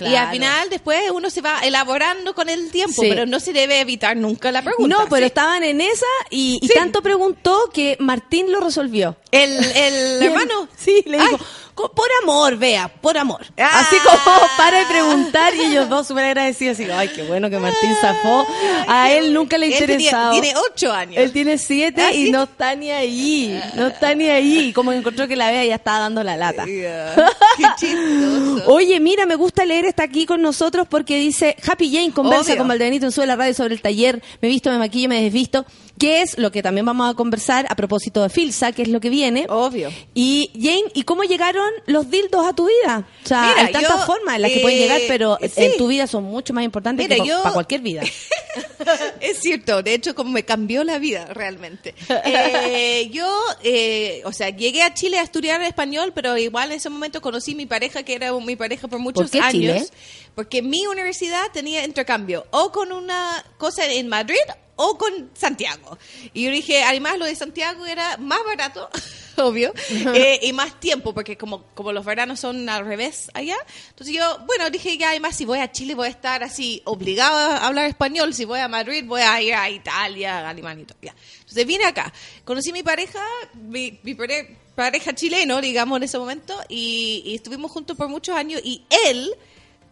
Y 0.00 0.14
al 0.16 0.30
final 0.30 0.70
después 0.70 1.10
uno 1.12 1.30
se 1.30 1.40
va 1.40 1.60
elaborando 1.60 2.34
con 2.34 2.48
el 2.48 2.70
tiempo, 2.70 3.02
Sí. 3.02 3.08
pero 3.08 3.26
no 3.26 3.38
se 3.38 3.52
debe 3.52 3.80
evitar 3.80 4.16
nunca 4.16 4.50
la 4.50 4.62
pregunta. 4.62 4.96
No, 4.96 5.04
pero 5.08 5.20
Sí. 5.20 5.26
estaban 5.26 5.62
en 5.62 5.80
esa 5.80 6.06
y, 6.30 6.58
y 6.62 6.66
Sí. 6.68 6.74
tanto 6.74 7.02
preguntó 7.02 7.70
que 7.72 7.96
Martín 8.00 8.50
lo 8.50 8.60
resolvió. 8.60 9.16
El, 9.42 9.64
el 9.76 10.22
hermano. 10.22 10.68
Sí, 10.76 11.02
le 11.06 11.16
dijo, 11.18 11.36
Ay. 11.40 11.46
"Co- 11.74 11.90
por 11.92 12.06
amor, 12.22 12.56
vea, 12.56 12.88
por 12.88 13.16
amor. 13.18 13.44
Ah. 13.58 13.80
Así 13.80 13.96
como 14.04 14.18
para 14.56 14.78
de 14.80 14.86
preguntar 14.86 15.54
y 15.54 15.60
ellos 15.62 15.88
dos 15.88 16.06
súper 16.06 16.24
agradecidos. 16.26 16.78
Así, 16.78 16.88
ay, 16.90 17.08
qué 17.08 17.22
bueno 17.24 17.50
que 17.50 17.58
Martín 17.58 17.90
zafó. 18.00 18.46
A 18.86 19.10
él 19.12 19.32
nunca 19.34 19.58
le 19.58 19.66
tenía- 19.70 19.80
interesado. 19.80 20.32
Tiene, 20.32 20.54
ocho 20.70 20.92
años. 20.92 21.16
Él 21.16 21.32
tiene 21.32 21.58
siete 21.58 22.02
Ah, 22.02 22.12
y 22.12 22.26
¿sí? 22.26 22.30
no 22.30 22.44
está 22.44 22.74
ni 22.76 22.90
ahí. 22.90 23.60
No 23.74 23.88
está 23.88 24.14
ni 24.14 24.28
ahí. 24.28 24.72
Como 24.72 24.92
encontró 24.92 25.26
que 25.26 25.36
la 25.36 25.50
vea, 25.50 25.64
ya 25.64 25.74
estaba 25.76 25.98
dando 26.00 26.22
la 26.22 26.36
lata. 26.36 26.64
Yeah. 26.66 27.14
Qué 27.56 27.64
chistoso. 27.78 28.64
Oye, 28.72 29.00
mira, 29.00 29.26
me 29.26 29.34
gusta 29.36 29.64
leer, 29.64 29.84
está 29.86 30.04
aquí 30.04 30.26
con 30.26 30.42
nosotros 30.42 30.86
porque 30.88 31.16
dice 31.18 31.56
Happy 31.66 31.90
Jane 31.92 32.12
conversa 32.12 32.52
Obvio. 32.52 32.58
con 32.58 32.68
Valdebenito 32.68 33.06
en 33.06 33.12
Sube 33.12 33.26
la 33.26 33.36
Radio 33.36 33.54
sobre 33.54 33.74
el 33.74 33.80
taller 33.82 34.22
Me 34.40 34.48
visto, 34.48 34.70
me 34.70 34.78
maquillo, 34.78 35.08
me 35.08 35.22
desvisto, 35.22 35.64
que 35.98 36.22
es 36.22 36.38
lo 36.38 36.50
que 36.50 36.62
también 36.62 36.84
vamos 36.84 37.10
a 37.10 37.14
conversar 37.14 37.66
a 37.68 37.76
propósito 37.76 38.22
de 38.22 38.28
Filsa, 38.28 38.72
que 38.72 38.82
es 38.82 38.88
lo 38.88 39.00
que 39.00 39.10
viene. 39.10 39.46
Obvio. 39.48 39.92
Y 40.12 40.50
Jane, 40.54 40.90
¿y 40.94 41.04
cómo 41.04 41.22
llegaron 41.24 41.70
los 41.86 42.10
dildos 42.10 42.46
a 42.46 42.52
tu 42.52 42.66
vida? 42.66 43.06
O 43.24 43.28
sea, 43.28 43.42
Mira, 43.48 43.66
hay 43.66 43.72
tantas 43.72 44.00
yo, 44.00 44.06
formas 44.06 44.36
en 44.36 44.42
las 44.42 44.50
que 44.50 44.58
eh, 44.58 44.62
pueden 44.62 44.78
llegar, 44.78 45.00
pero 45.06 45.38
sí. 45.40 45.50
en 45.56 45.76
tu 45.76 45.86
vida 45.86 46.06
son 46.06 46.24
mucho 46.24 46.52
más 46.52 46.64
importantes 46.64 47.08
Mira, 47.08 47.22
que 47.22 47.28
yo- 47.28 47.42
para 47.42 47.54
cualquier 47.54 47.80
vida. 47.80 48.02
es 49.20 49.38
cierto, 49.40 49.82
de 49.82 49.94
hecho, 49.94 50.14
como 50.14 50.30
me 50.30 50.44
cambió 50.44 50.84
la 50.84 50.98
vida 50.98 51.26
realmente. 51.26 51.94
Eh, 52.24 53.08
yo, 53.12 53.26
eh, 53.62 54.22
o 54.24 54.32
sea, 54.32 54.50
llegué 54.50 54.82
a 54.82 54.94
Chile 54.94 55.18
a 55.18 55.22
estudiar 55.22 55.62
español, 55.62 56.12
pero 56.14 56.36
igual 56.36 56.70
en 56.72 56.78
ese 56.78 56.90
momento 56.90 57.20
conocí 57.20 57.54
mi 57.54 57.66
pareja, 57.66 58.02
que 58.02 58.14
era 58.14 58.32
mi 58.32 58.56
pareja 58.56 58.88
por 58.88 58.98
muchos 58.98 59.30
qué 59.30 59.38
años. 59.38 59.52
Chile? 59.52 59.86
Porque 60.34 60.62
mi 60.62 60.86
universidad 60.86 61.44
tenía 61.52 61.84
intercambio, 61.84 62.46
o 62.50 62.72
con 62.72 62.90
una 62.92 63.44
cosa 63.58 63.86
en 63.86 64.08
Madrid 64.08 64.36
o 64.76 64.98
con 64.98 65.30
Santiago. 65.34 65.96
Y 66.32 66.44
yo 66.44 66.50
dije, 66.50 66.82
además 66.82 67.18
lo 67.18 67.26
de 67.26 67.34
Santiago 67.36 67.86
era 67.86 68.16
más 68.16 68.40
barato, 68.44 68.88
obvio, 69.36 69.72
eh, 70.14 70.40
y 70.42 70.52
más 70.52 70.78
tiempo, 70.80 71.12
porque 71.14 71.36
como, 71.36 71.64
como 71.74 71.92
los 71.92 72.04
veranos 72.04 72.40
son 72.40 72.68
al 72.68 72.84
revés 72.84 73.30
allá. 73.34 73.56
Entonces 73.90 74.14
yo, 74.16 74.38
bueno, 74.46 74.70
dije, 74.70 74.96
ya 74.98 75.10
además 75.10 75.36
si 75.36 75.44
voy 75.44 75.58
a 75.60 75.70
Chile 75.70 75.94
voy 75.94 76.08
a 76.08 76.10
estar 76.10 76.42
así 76.42 76.82
obligado 76.84 77.36
a 77.36 77.66
hablar 77.66 77.86
español, 77.86 78.34
si 78.34 78.44
voy 78.44 78.60
a 78.60 78.68
Madrid 78.68 79.04
voy 79.06 79.22
a 79.22 79.40
ir 79.40 79.54
a 79.54 79.70
Italia, 79.70 80.40
a 80.40 80.50
Alemania 80.50 80.82
y 80.82 80.86
todo. 80.86 80.98
Ya. 81.02 81.14
Entonces 81.40 81.66
vine 81.66 81.84
acá, 81.84 82.12
conocí 82.44 82.70
a 82.70 82.72
mi 82.72 82.82
pareja, 82.82 83.22
mi, 83.54 83.98
mi 84.02 84.14
pare- 84.14 84.56
pareja 84.74 85.14
chileno, 85.14 85.60
digamos, 85.60 85.96
en 85.98 86.02
ese 86.02 86.18
momento, 86.18 86.54
y, 86.68 87.22
y 87.26 87.34
estuvimos 87.36 87.70
juntos 87.70 87.96
por 87.96 88.08
muchos 88.08 88.36
años, 88.36 88.60
y 88.64 88.84
él... 89.06 89.34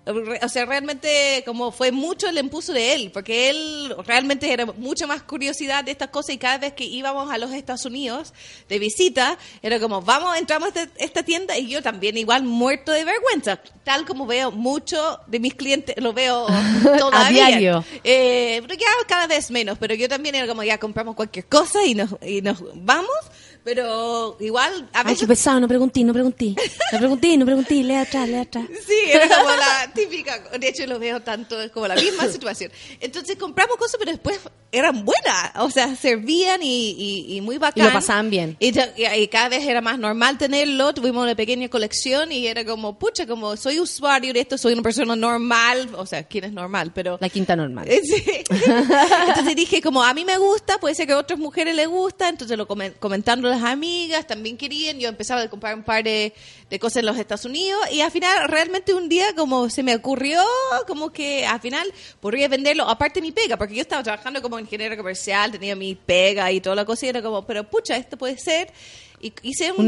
O 0.05 0.49
sea, 0.49 0.65
realmente 0.65 1.45
como 1.47 1.71
fue 1.71 1.93
mucho 1.93 2.29
el 2.29 2.37
impulso 2.37 2.73
de 2.73 2.95
él, 2.95 3.11
porque 3.13 3.51
él 3.51 3.95
realmente 4.05 4.53
era 4.53 4.67
mucho 4.67 5.07
más 5.07 5.23
curiosidad 5.23 5.85
de 5.85 5.93
estas 5.93 6.09
cosas 6.09 6.35
y 6.35 6.39
cada 6.39 6.59
vez 6.59 6.73
que 6.73 6.85
íbamos 6.85 7.31
a 7.31 7.39
los 7.39 7.53
Estados 7.53 7.85
Unidos 7.85 8.35
de 8.69 8.81
visita, 8.81 9.39
era 9.63 9.79
como, 9.79 10.03
vamos, 10.03 10.37
entramos 10.37 10.75
a 10.75 10.83
esta, 10.83 11.05
esta 11.05 11.23
tienda 11.23 11.57
y 11.57 11.69
yo 11.69 11.83
también 11.83 12.17
igual 12.17 12.43
muerto 12.43 12.91
de 12.91 13.05
vergüenza, 13.05 13.61
tal 13.85 14.05
como 14.05 14.27
veo 14.27 14.51
mucho 14.51 15.21
de 15.29 15.39
mis 15.39 15.55
clientes, 15.55 15.95
lo 15.99 16.13
veo 16.13 16.47
todavía. 16.99 17.47
diario. 17.47 17.85
Eh, 18.03 18.61
pero 18.63 18.75
ya 18.75 18.87
cada 19.07 19.29
vez 19.29 19.53
menos, 19.53 19.79
pero 19.79 19.95
yo 19.95 20.09
también 20.09 20.35
era 20.35 20.49
como, 20.49 20.65
ya 20.65 20.79
compramos 20.79 21.15
cualquier 21.15 21.47
cosa 21.47 21.85
y 21.85 21.95
nos, 21.95 22.11
y 22.27 22.43
nos 22.43 22.63
vamos, 22.75 23.15
pero 23.65 24.37
igual 24.41 24.89
a 24.93 25.01
Ay, 25.01 25.05
veces... 25.05 25.21
qué 25.21 25.27
pesado, 25.27 25.61
no 25.61 25.69
pregunté, 25.69 26.03
no 26.05 26.13
pregunté. 26.13 26.55
No 26.93 26.99
pregunté, 26.99 27.37
no 27.37 27.45
pregunté, 27.47 27.75
lee 27.83 27.95
atrás, 27.95 28.29
lee 28.29 28.37
atrás. 28.37 28.65
Sí, 28.87 28.95
era 29.13 29.29
como 29.29 29.51
la 29.51 29.93
típica. 29.95 30.39
De 30.59 30.69
hecho, 30.69 30.87
lo 30.87 30.99
veo 30.99 31.21
tanto, 31.21 31.61
es 31.61 31.71
como 31.71 31.87
la 31.89 31.95
misma 31.95 32.27
situación. 32.33 32.71
Entonces 33.01 33.37
compramos 33.37 33.77
cosas, 33.77 33.97
pero 33.99 34.11
después 34.13 34.41
eran 34.73 35.05
buenas. 35.05 35.53
O 35.57 35.71
sea, 35.71 35.95
servían 35.97 36.63
y, 36.63 36.91
y, 36.91 37.37
y 37.37 37.41
muy 37.41 37.59
bacán. 37.59 37.85
Y 37.85 37.87
lo 37.87 37.93
pasaban 37.93 38.31
bien. 38.31 38.57
Y, 38.59 38.69
y- 38.79 39.29
cada 39.29 39.49
vez 39.49 39.65
era 39.67 39.81
más 39.81 39.99
normal 39.99 40.39
tenerlo. 40.39 40.93
Tuvimos 40.95 41.23
una 41.23 41.35
pequeña 41.35 41.69
colección 41.69 42.33
y 42.33 42.47
era 42.47 42.65
como, 42.65 42.99
pucha, 42.99 43.27
como 43.27 43.57
soy 43.57 43.79
usuario 43.81 44.33
de 44.33 44.41
esto, 44.41 44.59
soy 44.59 44.73
una 44.73 44.83
persona 44.83 45.15
normal. 45.17 45.91
O 45.97 46.07
sea, 46.07 46.23
¿quién 46.25 46.45
es 46.45 46.53
normal? 46.53 46.91
Pero. 46.95 47.19
La 47.21 47.29
quinta 47.29 47.55
normal. 47.57 47.87
Eh, 47.89 48.01
sí. 48.05 48.25
Entonces 49.29 49.57
dije, 49.57 49.81
como 49.83 50.03
a 50.03 50.13
mí 50.15 50.25
me 50.25 50.39
gusta, 50.39 50.79
puede 50.79 50.95
ser 50.95 51.07
que 51.07 51.13
a 51.13 51.19
otras 51.19 51.39
mujeres 51.39 51.75
les 51.75 51.89
gusta, 51.89 52.29
entonces 52.29 52.57
lo 52.57 52.67
comen- 52.67 52.95
comentándolo 52.99 53.52
las 53.53 53.63
amigas 53.63 54.27
también 54.27 54.57
querían, 54.57 54.99
yo 54.99 55.09
empezaba 55.09 55.43
a 55.43 55.49
comprar 55.51 55.75
un 55.77 55.83
par 55.85 56.03
de, 56.03 56.33
de 56.69 56.79
cosas 56.79 56.99
en 56.99 57.07
los 57.07 57.17
Estados 57.17 57.45
Unidos 57.45 57.81
y 57.93 58.01
al 58.01 58.11
final 58.11 58.49
realmente 58.49 58.93
un 58.95 59.09
día 59.09 59.35
como 59.37 59.71
se 59.71 59.83
me 59.83 59.95
ocurrió, 59.95 60.41
como 60.87 61.11
que 61.13 61.47
al 61.47 61.61
final 61.61 61.93
podría 62.21 62.49
venderlo, 62.49 62.89
aparte 62.89 63.21
de 63.21 63.27
mi 63.27 63.33
pega, 63.33 63.57
porque 63.57 63.75
yo 63.75 63.83
estaba 63.83 64.03
trabajando 64.03 64.43
como 64.43 64.59
ingeniero 64.59 64.97
comercial, 64.97 65.53
tenía 65.53 65.77
mi 65.77 65.95
pega 65.95 66.51
y 66.51 66.61
toda 66.61 66.75
la 66.77 66.85
cosa 66.85 67.07
y 67.07 67.11
era 67.11 67.23
como, 67.23 67.47
pero 67.47 67.63
pucha, 67.69 67.97
esto 67.97 68.17
puede 68.17 68.37
ser. 68.39 68.73
Y 69.25 69.33
hice 69.43 69.71
un, 69.71 69.87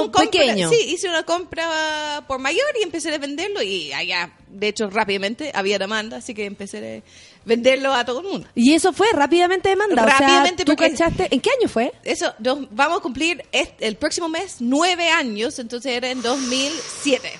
Un 0.00 0.10
compra- 0.10 0.30
pequeño. 0.30 0.70
Sí, 0.70 0.76
hice 0.88 1.06
una 1.06 1.22
compra 1.24 2.24
por 2.26 2.38
mayor 2.38 2.64
y 2.80 2.82
empecé 2.82 3.12
a 3.14 3.18
venderlo 3.18 3.60
y 3.62 3.92
allá, 3.92 4.32
de 4.48 4.68
hecho, 4.68 4.88
rápidamente 4.88 5.50
había 5.54 5.78
demanda, 5.78 6.16
así 6.16 6.32
que 6.32 6.46
empecé 6.46 6.78
a 6.78 7.35
venderlo 7.46 7.94
a 7.94 8.04
todo 8.04 8.20
el 8.20 8.26
mundo. 8.26 8.46
Y 8.54 8.74
eso 8.74 8.92
fue 8.92 9.06
rápidamente 9.12 9.70
demandado. 9.70 10.06
Rápidamente, 10.06 10.64
o 10.64 10.66
sea, 10.66 10.66
¿tú 10.66 10.72
porque- 10.76 10.90
cachaste? 10.90 11.28
¿En 11.30 11.40
qué 11.40 11.48
año 11.58 11.68
fue? 11.68 11.92
Eso, 12.04 12.34
nos 12.40 12.66
vamos 12.72 12.98
a 12.98 13.00
cumplir 13.00 13.42
este- 13.52 13.86
el 13.86 13.96
próximo 13.96 14.28
mes 14.28 14.56
nueve 14.60 15.08
años, 15.08 15.58
entonces 15.58 15.92
era 15.92 16.10
en 16.10 16.20
2007. 16.20 17.30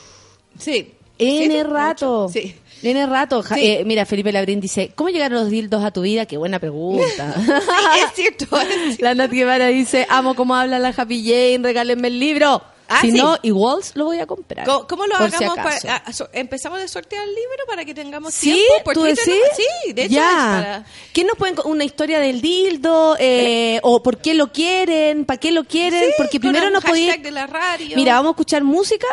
Sí. 0.59 0.93
N 1.19 1.39
¿Siete? 1.39 1.65
rato. 1.65 2.25
Ocho. 2.27 2.33
Sí. 2.33 2.55
N 2.83 3.07
rato. 3.07 3.43
Sí. 3.43 3.55
eh, 3.59 3.83
mira, 3.87 4.05
Felipe 4.07 4.31
Labrín 4.33 4.61
dice, 4.61 4.93
¿cómo 4.95 5.09
llegaron 5.09 5.39
los 5.41 5.51
dildos 5.51 5.83
a 5.83 5.91
tu 5.91 6.03
vida? 6.03 6.27
Qué 6.27 6.37
buena 6.37 6.59
pregunta. 6.59 7.35
Sí, 7.37 8.01
es 8.05 8.13
cierto. 8.15 8.45
es 8.61 8.69
cierto. 8.69 9.03
La 9.03 9.15
Nat 9.15 9.31
Guevara 9.31 9.67
dice, 9.69 10.07
amo 10.11 10.35
cómo 10.35 10.55
habla 10.55 10.79
la 10.79 10.89
Happy 10.97 11.23
Jane, 11.25 11.61
regálenme 11.63 12.09
el 12.09 12.21
libro. 12.21 12.63
Ah, 12.89 13.01
si 13.01 13.11
sí. 13.11 13.17
no, 13.19 13.37
igual 13.43 13.81
lo 13.95 14.05
voy 14.05 14.19
a 14.21 14.27
comprar. 14.27 14.65
¿Cómo, 14.67 14.87
cómo 14.87 15.07
lo 15.07 15.17
si 15.17 15.23
hagamos? 15.45 15.57
para- 15.57 16.03
ah, 16.07 16.13
so- 16.13 16.29
¿Empezamos 16.33 16.81
a 16.81 16.87
sortear 16.89 17.25
el 17.25 17.31
libro 17.35 17.65
para 17.67 17.85
que 17.85 17.95
tengamos 17.95 18.33
¿Sí? 18.35 18.53
tiempo? 18.53 18.85
por 18.85 18.95
¿Tú 18.95 19.03
decís? 19.03 19.25
Sí, 19.57 19.93
de 19.93 20.05
hecho 20.05 20.15
ya. 20.15 20.29
para... 20.31 20.87
¿Quién 21.13 21.27
nos 21.27 21.37
puede 21.37 21.55
una 21.65 21.85
historia 21.85 22.21
del 22.21 22.41
dildo? 22.41 23.17
eh, 23.19 23.81
¿O 23.83 24.03
por 24.03 24.19
qué 24.19 24.35
lo 24.35 24.53
quieren? 24.53 25.25
¿Para 25.25 25.39
qué 25.41 25.51
lo 25.53 25.65
quieren? 25.65 26.01
Sí, 26.05 26.15
Porque 26.17 26.39
primero 26.41 26.71
nos 26.71 26.85
podía... 26.85 27.07
hashtag 27.09 27.25
de 27.25 27.31
la 27.31 27.47
radio. 27.47 27.97
Mira, 27.97 28.15
vamos 28.15 28.31
a 28.31 28.33
escuchar 28.33 28.63
música, 28.65 29.07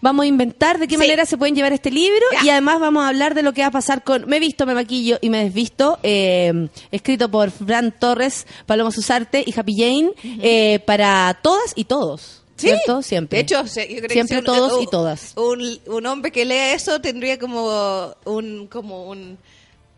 vamos 0.00 0.24
a 0.24 0.26
inventar 0.26 0.78
de 0.78 0.88
qué 0.88 0.96
manera 0.98 1.24
se 1.26 1.36
pueden 1.36 1.54
llevar 1.54 1.72
este 1.72 1.90
libro 1.90 2.24
Ya. 2.32 2.44
y 2.44 2.50
además 2.50 2.80
vamos 2.80 3.04
a 3.04 3.08
hablar 3.08 3.34
de 3.34 3.42
lo 3.42 3.52
que 3.52 3.60
va 3.60 3.68
a 3.68 3.70
pasar 3.70 4.02
con 4.02 4.26
Me 4.26 4.40
visto, 4.40 4.66
me 4.66 4.74
maquillo 4.74 5.18
y 5.20 5.30
me 5.30 5.44
desvisto, 5.44 5.98
eh, 6.02 6.68
escrito 6.90 7.30
por 7.30 7.50
Fran 7.50 7.92
Torres, 7.98 8.46
Paloma 8.66 8.90
Susarte 8.90 9.42
y 9.46 9.58
Happy 9.58 9.74
Jane, 9.76 10.12
eh, 10.42 10.80
para 10.86 11.38
todas 11.42 11.72
y 11.76 11.84
todos. 11.84 12.39
Sí, 12.60 12.68
¿Cierto? 12.68 13.02
Siempre. 13.02 13.38
De 13.38 13.42
hecho, 13.42 13.64
yo 13.64 13.72
creo 13.72 14.02
que 14.02 14.08
Siempre 14.12 14.36
si 14.36 14.40
un- 14.40 14.44
todos 14.44 14.72
un- 14.74 14.82
y 14.82 14.86
todas. 14.86 15.32
Un, 15.36 15.80
un 15.86 16.06
hombre 16.06 16.30
que 16.30 16.44
lea 16.44 16.74
eso 16.74 17.00
tendría 17.00 17.38
como 17.38 18.14
un 18.24 18.66
como 18.68 19.08
un, 19.08 19.38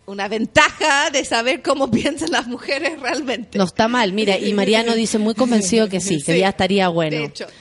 una 0.07 0.29
ventaja 0.29 1.11
de 1.11 1.25
saber 1.25 1.63
cómo 1.63 1.91
piensan 1.91 2.31
las 2.31 2.47
mujeres 2.47 3.01
realmente. 3.01 3.59
No 3.59 3.65
está 3.65 3.89
mal, 3.89 4.13
mira, 4.13 4.39
y 4.39 4.53
Mariano 4.53 4.95
dice 4.95 5.19
muy 5.19 5.35
convencido 5.35 5.89
que 5.89 6.01
sí, 6.01 6.19
que 6.23 6.35
Sí. 6.35 6.39
ya 6.41 6.51
estaría 6.51 6.89
bueno. 6.89 7.17
De 7.19 7.25
hecho, 7.25 7.47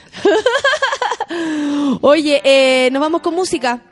Oye, 2.02 2.40
eh, 2.44 2.90
nos 2.92 3.00
vamos 3.00 3.20
con 3.22 3.34
música. 3.34 3.82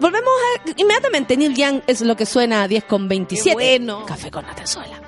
Volvemos 0.00 0.28
a, 0.66 0.70
inmediatamente. 0.76 1.36
Neil 1.36 1.54
Young 1.54 1.80
es 1.86 2.00
lo 2.00 2.16
que 2.16 2.26
suena 2.26 2.62
a 2.62 2.68
10 2.68 2.84
con 2.84 3.08
27. 3.08 3.50
Qué 3.50 3.54
bueno. 3.54 4.04
Café 4.06 4.30
con 4.30 4.44
Atenzuela. 4.44 5.00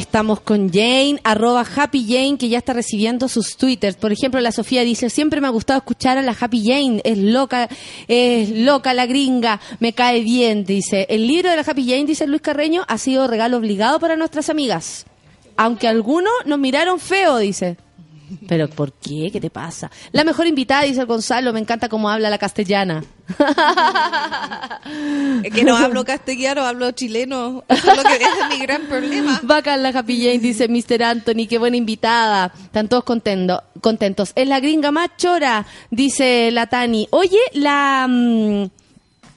Estamos 0.00 0.40
con 0.40 0.70
Jane, 0.72 1.20
arroba 1.24 1.62
Happy 1.76 2.06
Jane, 2.08 2.38
que 2.38 2.48
ya 2.48 2.56
está 2.56 2.72
recibiendo 2.72 3.28
sus 3.28 3.58
twitters. 3.58 3.96
Por 3.96 4.12
ejemplo, 4.12 4.40
la 4.40 4.50
Sofía 4.50 4.80
dice, 4.80 5.10
siempre 5.10 5.42
me 5.42 5.46
ha 5.46 5.50
gustado 5.50 5.76
escuchar 5.76 6.16
a 6.16 6.22
la 6.22 6.34
Happy 6.40 6.64
Jane, 6.64 7.02
es 7.04 7.18
loca, 7.18 7.68
es 8.08 8.48
loca 8.48 8.94
la 8.94 9.04
gringa, 9.04 9.60
me 9.78 9.92
cae 9.92 10.22
bien, 10.22 10.64
dice. 10.64 11.06
El 11.10 11.26
libro 11.26 11.50
de 11.50 11.56
la 11.56 11.64
Happy 11.66 11.84
Jane, 11.86 12.06
dice 12.06 12.26
Luis 12.26 12.40
Carreño, 12.40 12.82
ha 12.88 12.96
sido 12.96 13.26
regalo 13.26 13.58
obligado 13.58 14.00
para 14.00 14.16
nuestras 14.16 14.48
amigas. 14.48 15.04
Aunque 15.58 15.86
algunos 15.86 16.32
nos 16.46 16.58
miraron 16.58 16.98
feo, 16.98 17.36
dice. 17.36 17.76
¿Pero 18.48 18.68
por 18.68 18.92
qué? 18.92 19.30
¿Qué 19.32 19.40
te 19.40 19.50
pasa? 19.50 19.90
La 20.12 20.24
mejor 20.24 20.46
invitada, 20.46 20.82
dice 20.82 21.00
el 21.00 21.06
Gonzalo, 21.06 21.52
me 21.52 21.60
encanta 21.60 21.88
cómo 21.88 22.10
habla 22.10 22.30
la 22.30 22.38
castellana. 22.38 23.04
es 25.42 25.52
que 25.52 25.64
no 25.64 25.76
hablo 25.76 26.04
castellano, 26.04 26.62
hablo 26.62 26.90
chileno. 26.92 27.64
Eso 27.68 27.90
es, 27.90 27.96
lo 27.96 28.02
que, 28.02 28.16
ese 28.16 28.24
es 28.24 28.48
mi 28.48 28.58
gran 28.58 28.82
problema. 28.82 29.40
Bacán 29.42 29.82
la 29.82 29.90
Happy 29.90 30.18
Jane, 30.18 30.38
dice 30.38 30.68
Mr. 30.68 31.02
Anthony, 31.02 31.46
qué 31.48 31.58
buena 31.58 31.76
invitada. 31.76 32.52
Están 32.62 32.88
todos 32.88 33.04
contentos. 33.04 33.60
contentos. 33.80 34.32
Es 34.34 34.48
la 34.48 34.60
gringa 34.60 34.90
más 34.90 35.10
chora, 35.16 35.66
dice 35.90 36.50
la 36.50 36.66
Tani. 36.66 37.08
Oye, 37.10 37.38
la... 37.54 38.06
mm, 38.08 38.79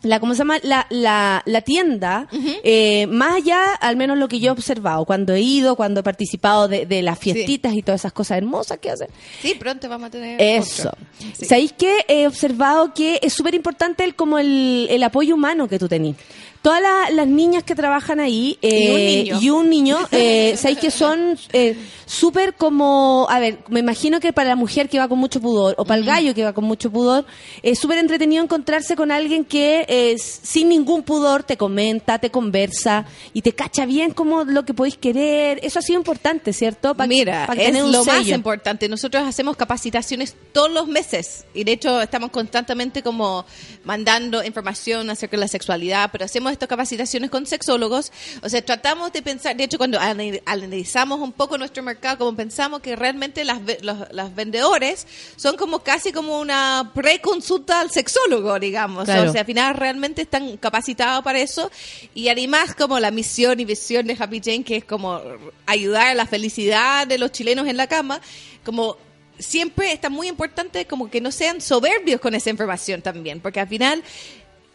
la, 0.04 0.20
¿cómo 0.20 0.34
se 0.34 0.40
llama? 0.40 0.60
La, 0.64 0.86
la, 0.90 1.42
la 1.46 1.62
tienda, 1.62 2.28
eh, 2.64 3.08
más 3.08 3.36
allá, 3.36 3.74
al 3.74 3.96
menos 3.96 4.18
lo 4.18 4.28
que 4.28 4.40
yo 4.40 4.50
he 4.50 4.52
observado, 4.52 5.06
cuando 5.06 5.34
he 5.34 5.42
ido, 5.42 5.76
cuando 5.76 6.02
he 6.02 6.04
participado 6.04 6.68
de, 6.68 6.86
de 6.86 7.02
las 7.02 7.18
fiestitas 7.18 7.74
y 7.74 7.82
todas 7.82 8.02
esas 8.02 8.14
cosas 8.14 8.38
hermosas 8.38 8.80
que 8.80 8.90
hacen. 8.92 9.08
Sí, 9.42 9.56
pronto 9.56 9.90
vamos 9.90 10.08
a 10.08 10.12
tener 10.12 10.42
Eso. 10.42 10.92
Sí. 11.34 11.46
¿Sabéis 11.46 11.74
que 11.74 12.06
he 12.08 12.28
observado 12.28 12.94
que 12.94 13.20
es 13.22 13.34
súper 13.34 13.56
importante 13.56 14.04
el, 14.04 14.16
como 14.16 14.38
el, 14.40 14.88
el 14.90 15.04
apoyo 15.04 15.36
humano 15.36 15.68
que 15.68 15.80
tú 15.80 15.88
tenés? 15.88 16.16
Todas 16.64 16.82
la- 16.82 17.10
las 17.12 17.28
niñas 17.28 17.64
que 17.64 17.76
trabajan 17.76 18.20
ahí 18.20 18.58
eh, 18.62 18.86
Y 18.86 18.90
un 18.90 18.96
niño. 19.06 19.40
y 19.42 19.50
un 19.52 19.70
niño, 19.70 19.98
eh, 20.12 20.56
¿sabéis 20.58 20.80
que 20.80 20.90
son 20.92 21.38
eh, 21.52 21.78
súper 22.06 22.56
como, 22.56 23.28
a 23.30 23.40
ver, 23.40 23.60
me 23.70 23.82
imagino 23.82 24.20
que 24.22 24.32
para 24.34 24.50
la 24.50 24.56
mujer 24.56 24.88
que 24.88 24.98
va 24.98 25.08
con 25.10 25.20
mucho 25.20 25.42
pudor 25.42 25.76
o 25.78 25.84
para 25.84 26.00
el 26.00 26.06
gallo 26.06 26.34
que 26.34 26.44
va 26.44 26.54
con 26.54 26.64
mucho 26.64 26.90
pudor, 26.90 27.26
es 27.62 27.78
súper 27.80 27.98
entretenido 27.98 28.42
encontrarse 28.42 28.96
con 28.96 29.12
alguien 29.12 29.44
que 29.46 29.86
eh, 29.90 30.16
sin 30.18 30.70
ningún 30.70 31.04
pudor 31.04 31.44
te 31.44 31.58
comenta, 31.58 32.18
te 32.18 32.32
conversa 32.32 33.06
y 33.34 33.42
te 33.42 33.54
cacha 33.54 33.86
bien 33.86 34.12
como 34.14 34.46
lo 34.46 34.64
que 34.64 34.74
podéis 34.74 34.96
querer. 34.98 35.60
Eso 35.64 35.80
ha 35.80 35.82
sido 35.82 36.00
importante, 36.00 36.54
¿cierto? 36.54 36.96
Pa- 36.96 37.08
Mira, 37.08 37.46
pa 37.46 37.54
es 37.56 37.66
tener 37.66 37.84
un 37.84 37.92
lo 37.92 38.06
más 38.06 38.26
importante. 38.30 38.88
Nosotros 38.88 39.22
hacemos 39.28 39.58
capacitaciones 39.58 40.34
todos 40.54 40.72
los 40.72 40.88
meses 40.88 41.44
y 41.54 41.66
de 41.66 41.74
hecho 41.74 42.02
estamos 42.02 42.30
constantemente 42.32 43.04
como 43.04 43.46
mandando 43.84 44.42
información 44.46 45.10
acerca 45.10 45.36
de 45.36 45.42
la 45.42 45.48
sexualidad, 45.50 46.10
pero 46.10 46.24
hacemos 46.24 46.53
estas 46.54 46.70
capacitaciones 46.70 47.30
con 47.30 47.46
sexólogos. 47.46 48.12
O 48.42 48.50
sea, 48.50 48.64
tratamos 48.64 49.12
de 49.12 49.22
pensar, 49.22 49.56
de 49.56 49.66
hecho 49.66 49.78
cuando 49.78 50.00
ana- 50.00 50.40
analizamos 50.46 51.20
un 51.20 51.34
poco 51.34 51.58
nuestro 51.58 51.84
mercado, 51.84 52.20
como 52.20 52.36
pensamos 52.36 52.80
que 52.82 52.96
realmente 52.96 53.44
las, 53.44 53.60
los, 53.82 53.98
los 54.12 54.36
vendedores 54.36 55.06
son 55.36 55.58
como 55.58 55.80
casi 55.80 56.12
como 56.12 56.40
una 56.40 56.92
preconsulta 56.94 57.82
al 57.82 57.92
sexólogo, 57.92 58.60
digamos. 58.60 59.06
Claro. 59.06 59.30
O 59.30 59.32
sea, 59.32 59.42
al 59.42 59.48
final 59.48 59.76
realmente 59.76 60.22
están 60.22 60.58
capacitados 60.58 61.24
para 61.24 61.40
eso 61.40 61.70
y 62.14 62.30
además 62.30 62.76
como 62.76 63.00
la 63.00 63.12
misión 63.12 63.60
y 63.60 63.66
visión 63.66 64.08
de 64.08 64.16
Happy 64.20 64.42
Jane 64.44 64.64
que 64.64 64.78
es 64.78 64.86
como 64.86 65.22
ayudar 65.66 66.08
a 66.08 66.14
la 66.14 66.26
felicidad 66.26 67.08
de 67.08 67.18
los 67.18 67.32
chilenos 67.32 67.68
en 67.68 67.78
la 67.78 67.88
cama 67.88 68.22
como 68.64 68.98
siempre 69.40 69.92
está 69.92 70.10
muy 70.10 70.28
importante 70.28 70.86
como 70.86 71.10
que 71.10 71.20
no 71.20 71.32
sean 71.32 71.60
soberbios 71.60 72.22
con 72.22 72.36
esa 72.36 72.50
información 72.50 73.02
también 73.02 73.40
porque 73.40 73.60
al 73.60 73.68
final 73.68 74.04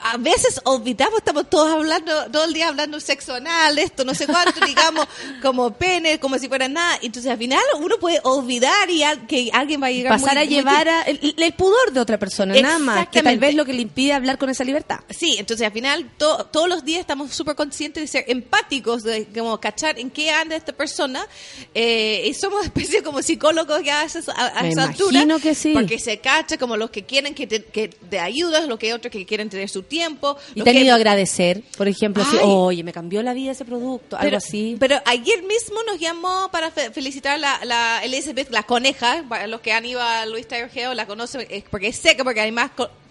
a 0.01 0.17
veces 0.17 0.61
olvidamos, 0.65 1.19
estamos 1.19 1.51
todos 1.51 1.73
hablando, 1.73 2.31
todo 2.31 2.45
el 2.45 2.53
día 2.53 2.69
hablando 2.69 3.01
sexo 3.01 3.35
anal, 3.35 3.79
esto, 3.79 4.05
no 4.05 4.15
sé 4.15 4.27
cuánto, 4.27 4.65
digamos, 4.65 5.07
como 5.43 5.73
pene, 5.75 6.21
como 6.21 6.39
si 6.39 6.49
fuera 6.49 6.69
nada. 6.69 6.99
Entonces, 7.03 7.31
al 7.33 7.39
final, 7.39 7.61
uno 7.81 7.97
puede 7.99 8.21
olvidar 8.23 8.89
y 8.91 9.03
al- 9.03 9.27
que 9.27 9.51
alguien 9.53 9.83
va 9.83 9.89
a 9.89 9.91
llegar 9.91 10.13
pasar 10.13 10.35
muy- 10.35 10.43
a 10.43 10.45
muy 10.47 10.55
llevar 10.55 10.89
a- 10.89 11.03
el, 11.03 11.35
el 11.37 11.53
pudor 11.55 11.93
de 11.93 12.01
otra 12.01 12.17
persona, 12.19 12.55
nada 12.61 12.79
más, 12.79 13.09
que 13.09 13.23
tal 13.23 13.39
vez 13.39 13.55
lo 13.57 13.65
que 13.65 13.73
le 13.73 13.83
impide 13.83 14.13
hablar 14.13 14.39
con 14.39 14.49
esa 14.51 14.63
libertad. 14.63 15.01
Sí, 15.11 15.37
entonces 15.39 15.67
al 15.67 15.73
final 15.73 16.09
to- 16.17 16.47
todos 16.47 16.69
los 16.69 16.85
días 16.85 17.01
estamos 17.01 17.35
súper 17.35 17.57
conscientes 17.57 18.01
de 18.03 18.07
ser 18.07 18.25
empáticos, 18.29 19.03
de 19.03 19.27
como 19.27 19.59
cachar 19.61 19.99
en 19.99 20.11
qué 20.11 20.31
anda 20.31 20.55
esta 20.55 20.73
persona. 20.73 21.27
eh, 21.75 22.25
y 22.27 22.35
somos 22.35 22.65
especie 22.65 23.03
como 23.03 23.21
psicólogos 23.23 23.83
ya 23.83 24.01
a, 24.03 24.05
esas- 24.05 24.29
a, 24.29 24.33
a 24.59 24.63
Me 24.63 24.69
esa 24.69 24.85
imagino 24.85 25.09
altura. 25.25 25.39
que 25.43 25.55
sí. 25.55 25.73
Porque 25.75 25.99
se 25.99 26.19
cacha 26.19 26.57
como 26.57 26.77
los 26.77 26.91
que 26.91 27.05
quieren 27.05 27.35
que 27.35 27.47
te, 27.47 27.65
que 27.65 27.89
te 27.89 28.21
ayudas, 28.21 28.67
los 28.69 28.79
que 28.79 28.95
otros 28.95 29.11
que 29.13 29.27
quieren 29.27 29.49
tener 29.51 29.69
su 29.69 29.83
tiempo. 29.89 30.37
Y 30.55 30.63
te 30.63 30.71
han 30.71 30.77
ido 30.77 30.93
a 30.93 30.97
agradecer, 30.97 31.63
por 31.77 31.89
ejemplo, 31.89 32.23
así, 32.23 32.37
oye, 32.43 32.85
me 32.85 32.93
cambió 32.93 33.23
la 33.23 33.33
vida 33.33 33.53
ese 33.53 33.65
producto, 33.65 34.17
algo 34.17 34.37
así. 34.37 34.77
Pero 34.79 35.01
ayer 35.05 35.43
mismo 35.43 35.83
nos 35.85 35.99
llamó 35.99 36.49
para 36.53 36.71
fe- 36.71 36.91
felicitar 36.91 37.35
a 37.35 37.39
la, 37.39 37.61
la 37.65 38.05
Elizabeth, 38.05 38.51
la 38.51 38.63
coneja, 38.63 39.25
para 39.29 39.47
los 39.47 39.61
que 39.61 39.73
han 39.73 39.85
ido 39.85 40.01
a 40.03 40.27
Luis 40.27 40.47
Taylor 40.47 40.71
Geo 40.71 40.95
la 40.95 41.07
conocen, 41.07 41.47
es 41.51 41.65
porque 41.65 41.89
es 41.89 41.97
seca, 41.97 42.23
porque 42.25 42.41
además 42.41 42.71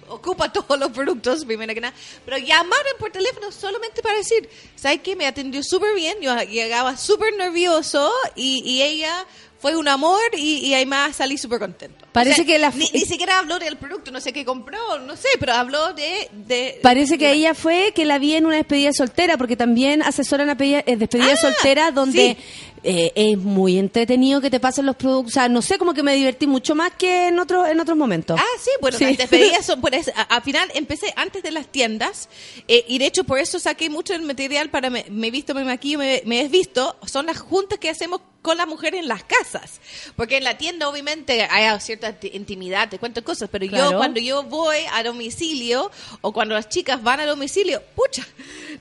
ocupa 0.09 0.51
todos 0.53 0.79
los 0.79 0.91
productos, 0.91 1.43
primero 1.45 1.73
que 1.73 1.81
nada. 1.81 1.93
Pero 2.25 2.37
llamaron 2.37 2.93
por 2.99 3.11
teléfono 3.11 3.51
solamente 3.51 4.01
para 4.01 4.17
decir, 4.17 4.49
¿sabes 4.75 5.01
qué? 5.01 5.15
Me 5.15 5.25
atendió 5.25 5.61
súper 5.63 5.93
bien, 5.95 6.17
yo 6.21 6.33
llegaba 6.43 6.95
súper 6.95 7.33
nervioso 7.35 8.09
y, 8.35 8.61
y 8.65 8.81
ella 8.83 9.25
fue 9.59 9.75
un 9.75 9.87
amor 9.87 10.19
y, 10.37 10.57
y 10.65 10.73
además 10.75 11.15
salí 11.15 11.37
súper 11.37 11.59
contento. 11.59 12.05
Parece 12.11 12.45
que 12.45 12.59
la- 12.59 12.69
Ni, 12.71 12.89
ni 12.93 13.01
siquiera 13.01 13.39
habló 13.39 13.59
del 13.59 13.77
producto, 13.77 14.11
no 14.11 14.19
sé 14.21 14.31
qué 14.33 14.45
compró, 14.45 14.99
no 14.99 15.15
sé, 15.15 15.27
pero 15.39 15.53
habló 15.53 15.93
de... 15.93 16.29
de 16.33 16.79
Parece 16.83 17.17
que 17.17 17.31
ella 17.31 17.53
fue 17.53 17.91
que 17.95 18.05
la 18.05 18.19
vi 18.19 18.33
en 18.35 18.45
una 18.45 18.55
despedida 18.57 18.87
de 18.89 18.93
soltera, 18.93 19.37
porque 19.37 19.55
también 19.55 20.01
asesoran 20.01 20.49
a 20.49 20.57
eh, 20.59 20.95
despedida 20.97 21.27
de 21.27 21.31
Ah, 21.33 21.37
soltera, 21.37 21.91
donde 21.91 22.37
sí. 22.39 22.77
eh, 22.83 23.11
es 23.15 23.37
muy 23.37 23.77
entretenido 23.77 24.41
que 24.41 24.49
te 24.49 24.59
pasen 24.59 24.85
los 24.85 24.95
productos. 24.95 25.31
O 25.31 25.33
sea, 25.33 25.49
no 25.49 25.61
sé, 25.61 25.77
como 25.77 25.93
que 25.93 26.03
me 26.03 26.13
divertí 26.15 26.47
mucho 26.47 26.73
más 26.75 26.91
que 26.97 27.27
en, 27.27 27.39
otro, 27.39 27.65
en 27.65 27.79
otros 27.79 27.97
momentos. 27.97 28.39
Ah, 28.39 28.59
sí, 28.63 28.71
bueno, 28.81 28.97
Sí. 28.97 29.05
las 29.05 29.17
despedidas 29.17 29.65
son, 29.65 29.81
pues, 29.81 30.07
a- 30.15 30.21
al 30.23 30.41
final 30.43 30.69
empecé 30.75 31.13
antes 31.15 31.43
de 31.43 31.51
las 31.51 31.67
tiendas 31.67 32.29
eh, 32.67 32.85
y 32.87 32.97
de 32.99 33.05
hecho 33.07 33.23
por 33.23 33.37
eso 33.39 33.59
saqué 33.59 33.89
mucho 33.89 34.13
el 34.13 34.21
material 34.21 34.69
para 34.69 34.89
me, 34.89 35.05
me 35.09 35.27
he 35.27 35.31
visto, 35.31 35.53
me 35.53 35.63
maquillo, 35.63 35.99
me, 35.99 36.21
me 36.25 36.41
he 36.41 36.47
visto, 36.47 36.95
son 37.05 37.25
las 37.27 37.39
juntas 37.39 37.77
que 37.79 37.89
hacemos 37.89 38.21
con 38.47 38.55
las 38.57 38.67
mujeres 38.67 39.01
en 39.01 39.09
las 39.09 39.23
casas. 39.25 39.81
Porque 40.15 40.37
en 40.37 40.45
la 40.45 40.57
tienda 40.57 40.87
obviamente 40.87 41.43
hay 41.43 41.77
cierta 41.81 42.13
ti- 42.13 42.31
intimidad, 42.33 42.87
te 42.89 42.97
cuento 42.97 43.21
cosas, 43.23 43.49
pero 43.51 43.67
Claro. 43.67 43.91
yo 43.91 43.97
cuando 43.97 44.21
yo 44.21 44.43
voy 44.43 44.77
a 44.93 45.03
domicilio 45.03 45.91
o 46.21 46.31
cuando 46.31 46.55
las 46.55 46.69
chicas 46.69 47.03
van 47.03 47.19
a 47.19 47.25
domicilio, 47.25 47.81
pucha, 47.93 48.25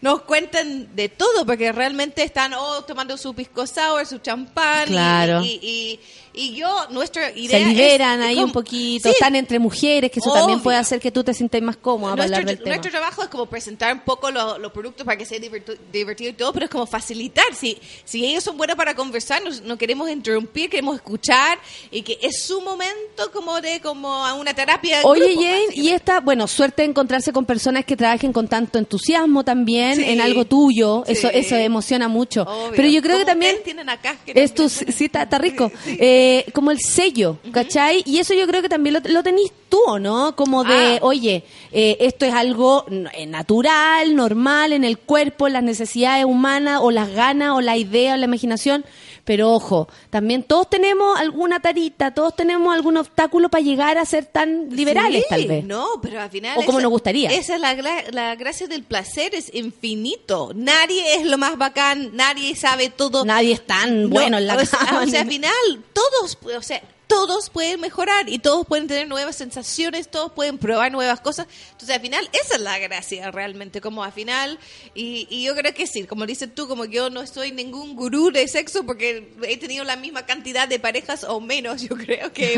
nos 0.00 0.22
cuentan 0.22 0.94
de 0.94 1.08
todo 1.08 1.44
porque 1.44 1.72
realmente 1.72 2.22
están 2.22 2.54
oh, 2.54 2.82
tomando 2.84 3.16
su 3.16 3.34
pisco 3.34 3.66
sour, 3.66 4.06
su 4.06 4.18
champán 4.18 4.88
y- 4.88 4.92
Claro. 4.92 5.42
y, 5.42 5.58
y, 5.62 6.00
y 6.38 6.54
yo, 6.54 6.86
nuestra 6.90 7.30
idea 7.32 7.58
Se 7.58 7.62
es 7.62 7.68
liberan 7.68 8.20
ahí 8.22 8.34
como- 8.34 8.46
un 8.46 8.52
poquito, 8.52 9.08
Sí, 9.08 9.14
están 9.14 9.34
entre 9.34 9.58
mujeres, 9.58 10.10
que 10.10 10.20
eso 10.20 10.32
también 10.32 10.60
puede 10.60 10.76
hacer 10.78 11.00
que 11.00 11.10
tú 11.10 11.24
te 11.24 11.32
sientas 11.34 11.60
más 11.62 11.76
cómoda 11.78 12.12
para 12.12 12.28
nuestro, 12.28 12.36
hablar 12.36 12.46
del 12.56 12.58
tema. 12.62 12.76
nuestro 12.76 12.90
trabajo 12.92 13.22
es 13.22 13.28
como 13.28 13.46
presentar 13.46 13.92
un 13.94 14.00
poco 14.00 14.30
lo- 14.30 14.58
los 14.58 14.70
productos 14.70 15.04
para 15.04 15.16
que 15.16 15.24
sea 15.24 15.38
diverti- 15.38 15.78
divertido 15.90 16.30
y 16.30 16.34
todo, 16.34 16.52
pero 16.52 16.66
es 16.66 16.70
como 16.70 16.86
facilitar. 16.86 17.44
Si, 17.54 17.78
si 18.04 18.24
ellos 18.26 18.44
son 18.44 18.56
buenos 18.58 18.76
para 18.76 18.94
conversar, 18.94 19.42
no 19.62 19.76
queremos 19.78 20.10
interrumpir, 20.10 20.70
queremos 20.70 20.96
escuchar 20.96 21.58
y 21.90 22.02
que 22.02 22.18
es 22.22 22.42
su 22.44 22.60
momento 22.60 23.30
como 23.32 23.60
de 23.60 23.80
como 23.80 24.12
a 24.24 24.34
una 24.34 24.54
terapia. 24.54 24.98
de 24.98 25.04
Oye, 25.04 25.26
grupo, 25.32 25.42
Jane, 25.42 25.66
y 25.74 25.88
esta, 25.90 26.20
bueno, 26.20 26.46
suerte 26.46 26.82
de 26.82 26.88
encontrarse 26.88 27.32
con 27.32 27.44
personas 27.44 27.84
que 27.84 27.96
trabajen 27.96 28.32
con 28.32 28.48
tanto 28.48 28.78
entusiasmo 28.78 29.44
también 29.44 29.96
Sí. 29.96 30.04
en 30.04 30.20
algo 30.20 30.44
tuyo. 30.44 31.02
Sí. 31.06 31.12
Eso 31.12 31.28
eso 31.30 31.56
emociona 31.56 32.08
mucho. 32.08 32.42
Obvio. 32.42 32.72
Pero 32.76 32.88
yo 32.88 33.02
creo 33.02 33.18
que 33.18 33.24
también 33.24 33.56
tienen 33.64 33.88
acá, 33.88 34.16
que 34.24 34.32
es 34.34 34.54
tu, 34.54 34.68
sí, 34.68 34.84
está, 35.12 35.38
rico. 35.38 35.70
Eh, 35.86 36.44
como 36.52 36.70
el 36.70 36.78
sello, 36.80 37.38
¿cachai? 37.52 38.02
Y 38.06 38.18
eso 38.18 38.34
yo 38.34 38.46
creo 38.46 38.62
que 38.62 38.68
también 38.68 38.94
lo, 38.94 39.00
lo 39.10 39.22
tenís 39.22 39.50
tú, 39.68 39.78
¿o 39.86 39.98
no? 39.98 40.34
Como 40.36 40.64
de, 40.64 40.96
Ah. 40.96 40.98
oye, 41.02 41.44
eh, 41.72 41.96
esto 42.00 42.24
es 42.26 42.32
algo 42.34 42.84
eh, 43.12 43.26
natural, 43.26 44.14
normal, 44.14 44.72
en 44.72 44.84
el 44.84 44.98
cuerpo, 44.98 45.48
las 45.48 45.62
necesidades 45.62 46.24
humanas, 46.24 46.80
o 46.82 46.90
las 46.90 47.10
ganas, 47.10 47.52
o 47.52 47.60
la 47.60 47.76
idea, 47.76 48.14
o 48.14 48.16
la 48.16 48.24
imaginación. 48.26 48.84
Pero 49.26 49.50
ojo, 49.50 49.88
también 50.08 50.44
todos 50.44 50.70
tenemos 50.70 51.18
alguna 51.18 51.58
tarita, 51.58 52.14
todos 52.14 52.36
tenemos 52.36 52.72
algún 52.72 52.96
obstáculo 52.96 53.48
para 53.48 53.60
llegar 53.60 53.98
a 53.98 54.04
ser 54.04 54.24
tan 54.26 54.70
liberales, 54.70 55.24
Sí, 55.24 55.26
tal 55.28 55.46
vez. 55.48 55.64
No, 55.64 55.88
pero 56.00 56.20
al 56.20 56.30
final. 56.30 56.56
O 56.56 56.64
como 56.64 56.80
nos 56.80 56.92
gustaría. 56.92 57.28
Esa 57.32 57.56
es 57.56 57.60
la, 57.60 57.74
la 58.12 58.36
gracia 58.36 58.68
del 58.68 58.84
placer, 58.84 59.34
es 59.34 59.52
infinito. 59.52 60.52
Nadie 60.54 61.16
es 61.16 61.26
lo 61.26 61.38
más 61.38 61.58
bacán, 61.58 62.10
nadie 62.14 62.54
sabe 62.54 62.88
todo. 62.88 63.24
Nadie 63.24 63.54
es 63.54 63.66
tan 63.66 64.04
No, 64.04 64.08
bueno 64.10 64.38
en 64.38 64.46
la 64.46 64.54
o 64.54 64.64
sea, 64.64 64.78
cama. 64.78 65.02
o 65.04 65.06
sea, 65.08 65.22
al 65.22 65.28
final, 65.28 65.52
todos, 65.92 66.38
o 66.56 66.62
sea, 66.62 66.80
todos 67.06 67.50
pueden 67.50 67.80
mejorar 67.80 68.28
y 68.28 68.40
todos 68.40 68.66
pueden 68.66 68.88
tener 68.88 69.06
nuevas 69.06 69.36
sensaciones, 69.36 70.10
todos 70.10 70.32
pueden 70.32 70.58
probar 70.58 70.90
nuevas 70.90 71.20
cosas. 71.20 71.46
Entonces, 71.70 71.90
al 71.94 72.00
final, 72.02 72.28
esa 72.32 72.56
es 72.56 72.60
la 72.60 72.78
gracia 72.78 73.30
realmente, 73.30 73.80
como 73.80 74.02
al 74.02 74.12
final, 74.12 74.58
y, 74.94 75.28
y 75.30 75.44
yo 75.44 75.54
creo 75.54 75.72
que 75.72 75.86
sí, 75.86 76.04
como 76.04 76.26
dices 76.26 76.52
tú, 76.54 76.66
como 76.66 76.84
yo 76.84 77.08
no 77.08 77.24
soy 77.26 77.52
ningún 77.52 77.94
gurú 77.94 78.32
de 78.32 78.48
sexo 78.48 78.84
porque 78.84 79.32
he 79.44 79.56
tenido 79.56 79.84
la 79.84 79.94
misma 79.96 80.26
cantidad 80.26 80.66
de 80.66 80.80
parejas 80.80 81.22
o 81.24 81.40
menos, 81.40 81.80
yo 81.88 81.96
creo 81.96 82.32
que, 82.32 82.54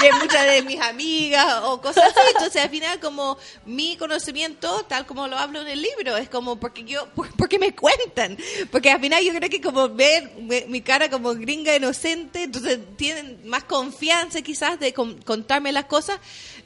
que 0.00 0.12
muchas 0.20 0.44
de 0.46 0.62
mis 0.62 0.80
amigas 0.80 1.60
o 1.62 1.80
cosas 1.80 2.04
así. 2.04 2.20
Entonces, 2.34 2.62
al 2.62 2.70
final, 2.70 3.00
como 3.00 3.38
mi 3.64 3.96
conocimiento, 3.96 4.84
tal 4.84 5.06
como 5.06 5.26
lo 5.26 5.38
hablo 5.38 5.62
en 5.62 5.68
el 5.68 5.80
libro, 5.80 6.16
es 6.18 6.28
como 6.28 6.60
porque 6.60 6.84
yo, 6.84 7.06
por- 7.14 7.30
porque 7.36 7.58
me 7.58 7.74
cuentan. 7.74 8.36
Porque 8.70 8.90
al 8.90 9.00
final 9.00 9.24
yo 9.24 9.32
creo 9.32 9.48
que 9.48 9.62
como 9.62 9.88
ver 9.88 10.32
mi 10.68 10.82
cara 10.82 11.08
como 11.08 11.34
gringa 11.34 11.74
inocente, 11.74 12.42
entonces 12.42 12.78
tienen 12.98 13.40
más 13.48 13.64
confianza 13.64 13.85
quizás 14.42 14.78
de 14.80 14.92
con- 14.92 15.20
contarme 15.22 15.72
las 15.72 15.86
cosas. 15.86 16.18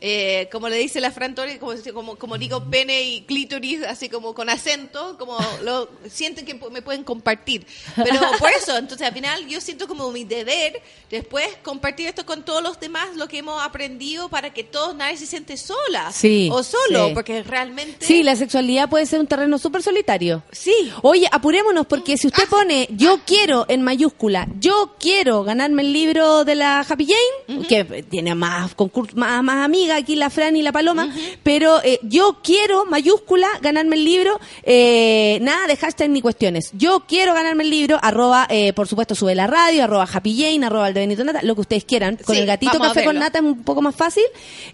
Eh, 0.03 0.49
como 0.51 0.69
le 0.71 0.77
dice 0.77 0.99
la 1.01 1.11
Fran 1.11 1.35
Torres, 1.35 1.59
como, 1.59 1.75
como, 1.93 2.17
como 2.17 2.39
digo 2.39 2.65
pene 2.71 3.03
y 3.03 3.21
clítoris, 3.23 3.83
así 3.83 4.09
como 4.09 4.35
con 4.35 4.49
acento, 4.49 5.19
como 5.19 5.37
lo 5.63 5.91
sienten 6.11 6.47
que 6.47 6.55
me 6.71 6.81
pueden 6.81 7.05
compartir. 7.05 7.67
Pero 7.97 8.19
por 8.39 8.51
eso, 8.51 8.77
entonces 8.79 9.07
al 9.07 9.13
final 9.13 9.47
yo 9.47 9.61
siento 9.61 9.87
como 9.87 10.11
mi 10.11 10.25
deber 10.25 10.81
después 11.11 11.47
compartir 11.63 12.07
esto 12.07 12.25
con 12.25 12.45
todos 12.45 12.63
los 12.63 12.81
demás, 12.81 13.15
lo 13.17 13.29
que 13.29 13.39
hemos 13.39 13.63
aprendido 13.63 14.31
para 14.31 14.55
que 14.55 14.65
todos 14.65 14.95
nadie 14.95 15.17
se 15.19 15.27
siente 15.27 15.57
sola 15.57 16.11
Sí, 16.13 16.49
o 16.51 16.63
solo, 16.63 17.09
sí. 17.09 17.15
porque 17.15 17.43
realmente... 17.43 18.05
Sí, 18.07 18.23
la 18.23 18.37
sexualidad 18.37 18.89
puede 18.89 19.05
ser 19.07 19.21
un 19.21 19.27
terreno 19.27 19.59
súper 19.59 19.83
solitario. 19.83 20.43
Sí. 20.51 20.93
Oye, 21.03 21.29
apurémonos, 21.31 21.87
porque 21.87 22.17
si 22.17 22.27
usted 22.29 22.49
pone 22.49 22.89
yo 22.93 23.21
quiero 23.27 23.67
en 23.69 23.83
mayúscula, 23.83 24.49
yo 24.59 24.95
quiero 24.99 25.45
ganarme 25.45 25.83
el 25.83 25.93
libro 25.93 26.45
de 26.45 26.55
la 26.55 26.81
Happy 26.81 27.07
Jane, 27.07 27.67
que 27.67 28.03
tiene 28.05 28.35
más 28.35 28.75
concurso, 28.75 29.15
más, 29.17 29.43
más 29.43 29.65
aquí 29.97 30.17
la 30.17 30.31
Fran 30.31 30.57
y 30.57 30.63
la 30.63 30.73
Paloma, 30.73 31.15
pero 31.43 31.83
eh, 31.83 31.99
yo 32.03 32.39
quiero, 32.43 32.87
mayúscula, 32.87 33.49
ganarme 33.63 33.97
el 33.97 34.05
libro, 34.05 34.39
eh, 34.63 35.39
nada 35.43 35.67
de 35.67 35.77
hashtag 35.77 36.11
ni 36.11 36.21
cuestiones. 36.23 36.71
Yo 36.73 37.05
quiero 37.07 37.35
ganarme 37.35 37.65
el 37.65 37.71
libro, 37.71 37.99
arroba, 38.03 38.47
eh, 38.51 38.73
por 38.73 38.89
supuesto, 38.89 39.15
sube 39.15 39.35
la 39.35 39.47
radio, 39.47 39.85
arroba 39.85 40.09
Happy 40.11 40.37
Jane, 40.41 40.65
arroba 40.67 40.89
el 40.89 40.95
de 40.95 41.01
Benito 41.01 41.25
Nata, 41.25 41.41
lo 41.43 41.55
que 41.55 41.61
ustedes 41.63 41.85
quieran. 41.85 42.17
Con 42.17 42.35
Sí, 42.35 42.41
el 42.41 42.47
gatito 42.47 42.79
café 42.79 43.05
con 43.05 43.17
nata 43.19 43.39
es 43.39 43.45
un 43.45 43.63
poco 43.63 43.83
más 43.83 43.95
fácil. 43.95 44.25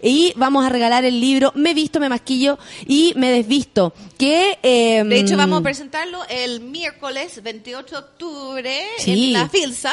Y 0.02 0.32
vamos 0.36 0.64
a 0.64 0.68
regalar 0.68 1.04
el 1.04 1.20
libro 1.20 1.52
Me 1.54 1.74
visto, 1.74 2.00
me 2.00 2.08
masquillo 2.08 2.58
y 2.86 3.12
me 3.16 3.30
desvisto. 3.30 3.92
Que, 4.18 4.58
eh, 4.62 5.02
De 5.04 5.18
hecho, 5.18 5.36
vamos 5.36 5.60
a 5.60 5.62
presentarlo 5.62 6.20
el 6.28 6.60
miércoles 6.60 7.42
28 7.42 7.86
de 7.94 7.98
octubre 7.98 8.80
Sí. 8.98 9.12
en 9.12 9.32
la 9.32 9.48
Filsa 9.48 9.92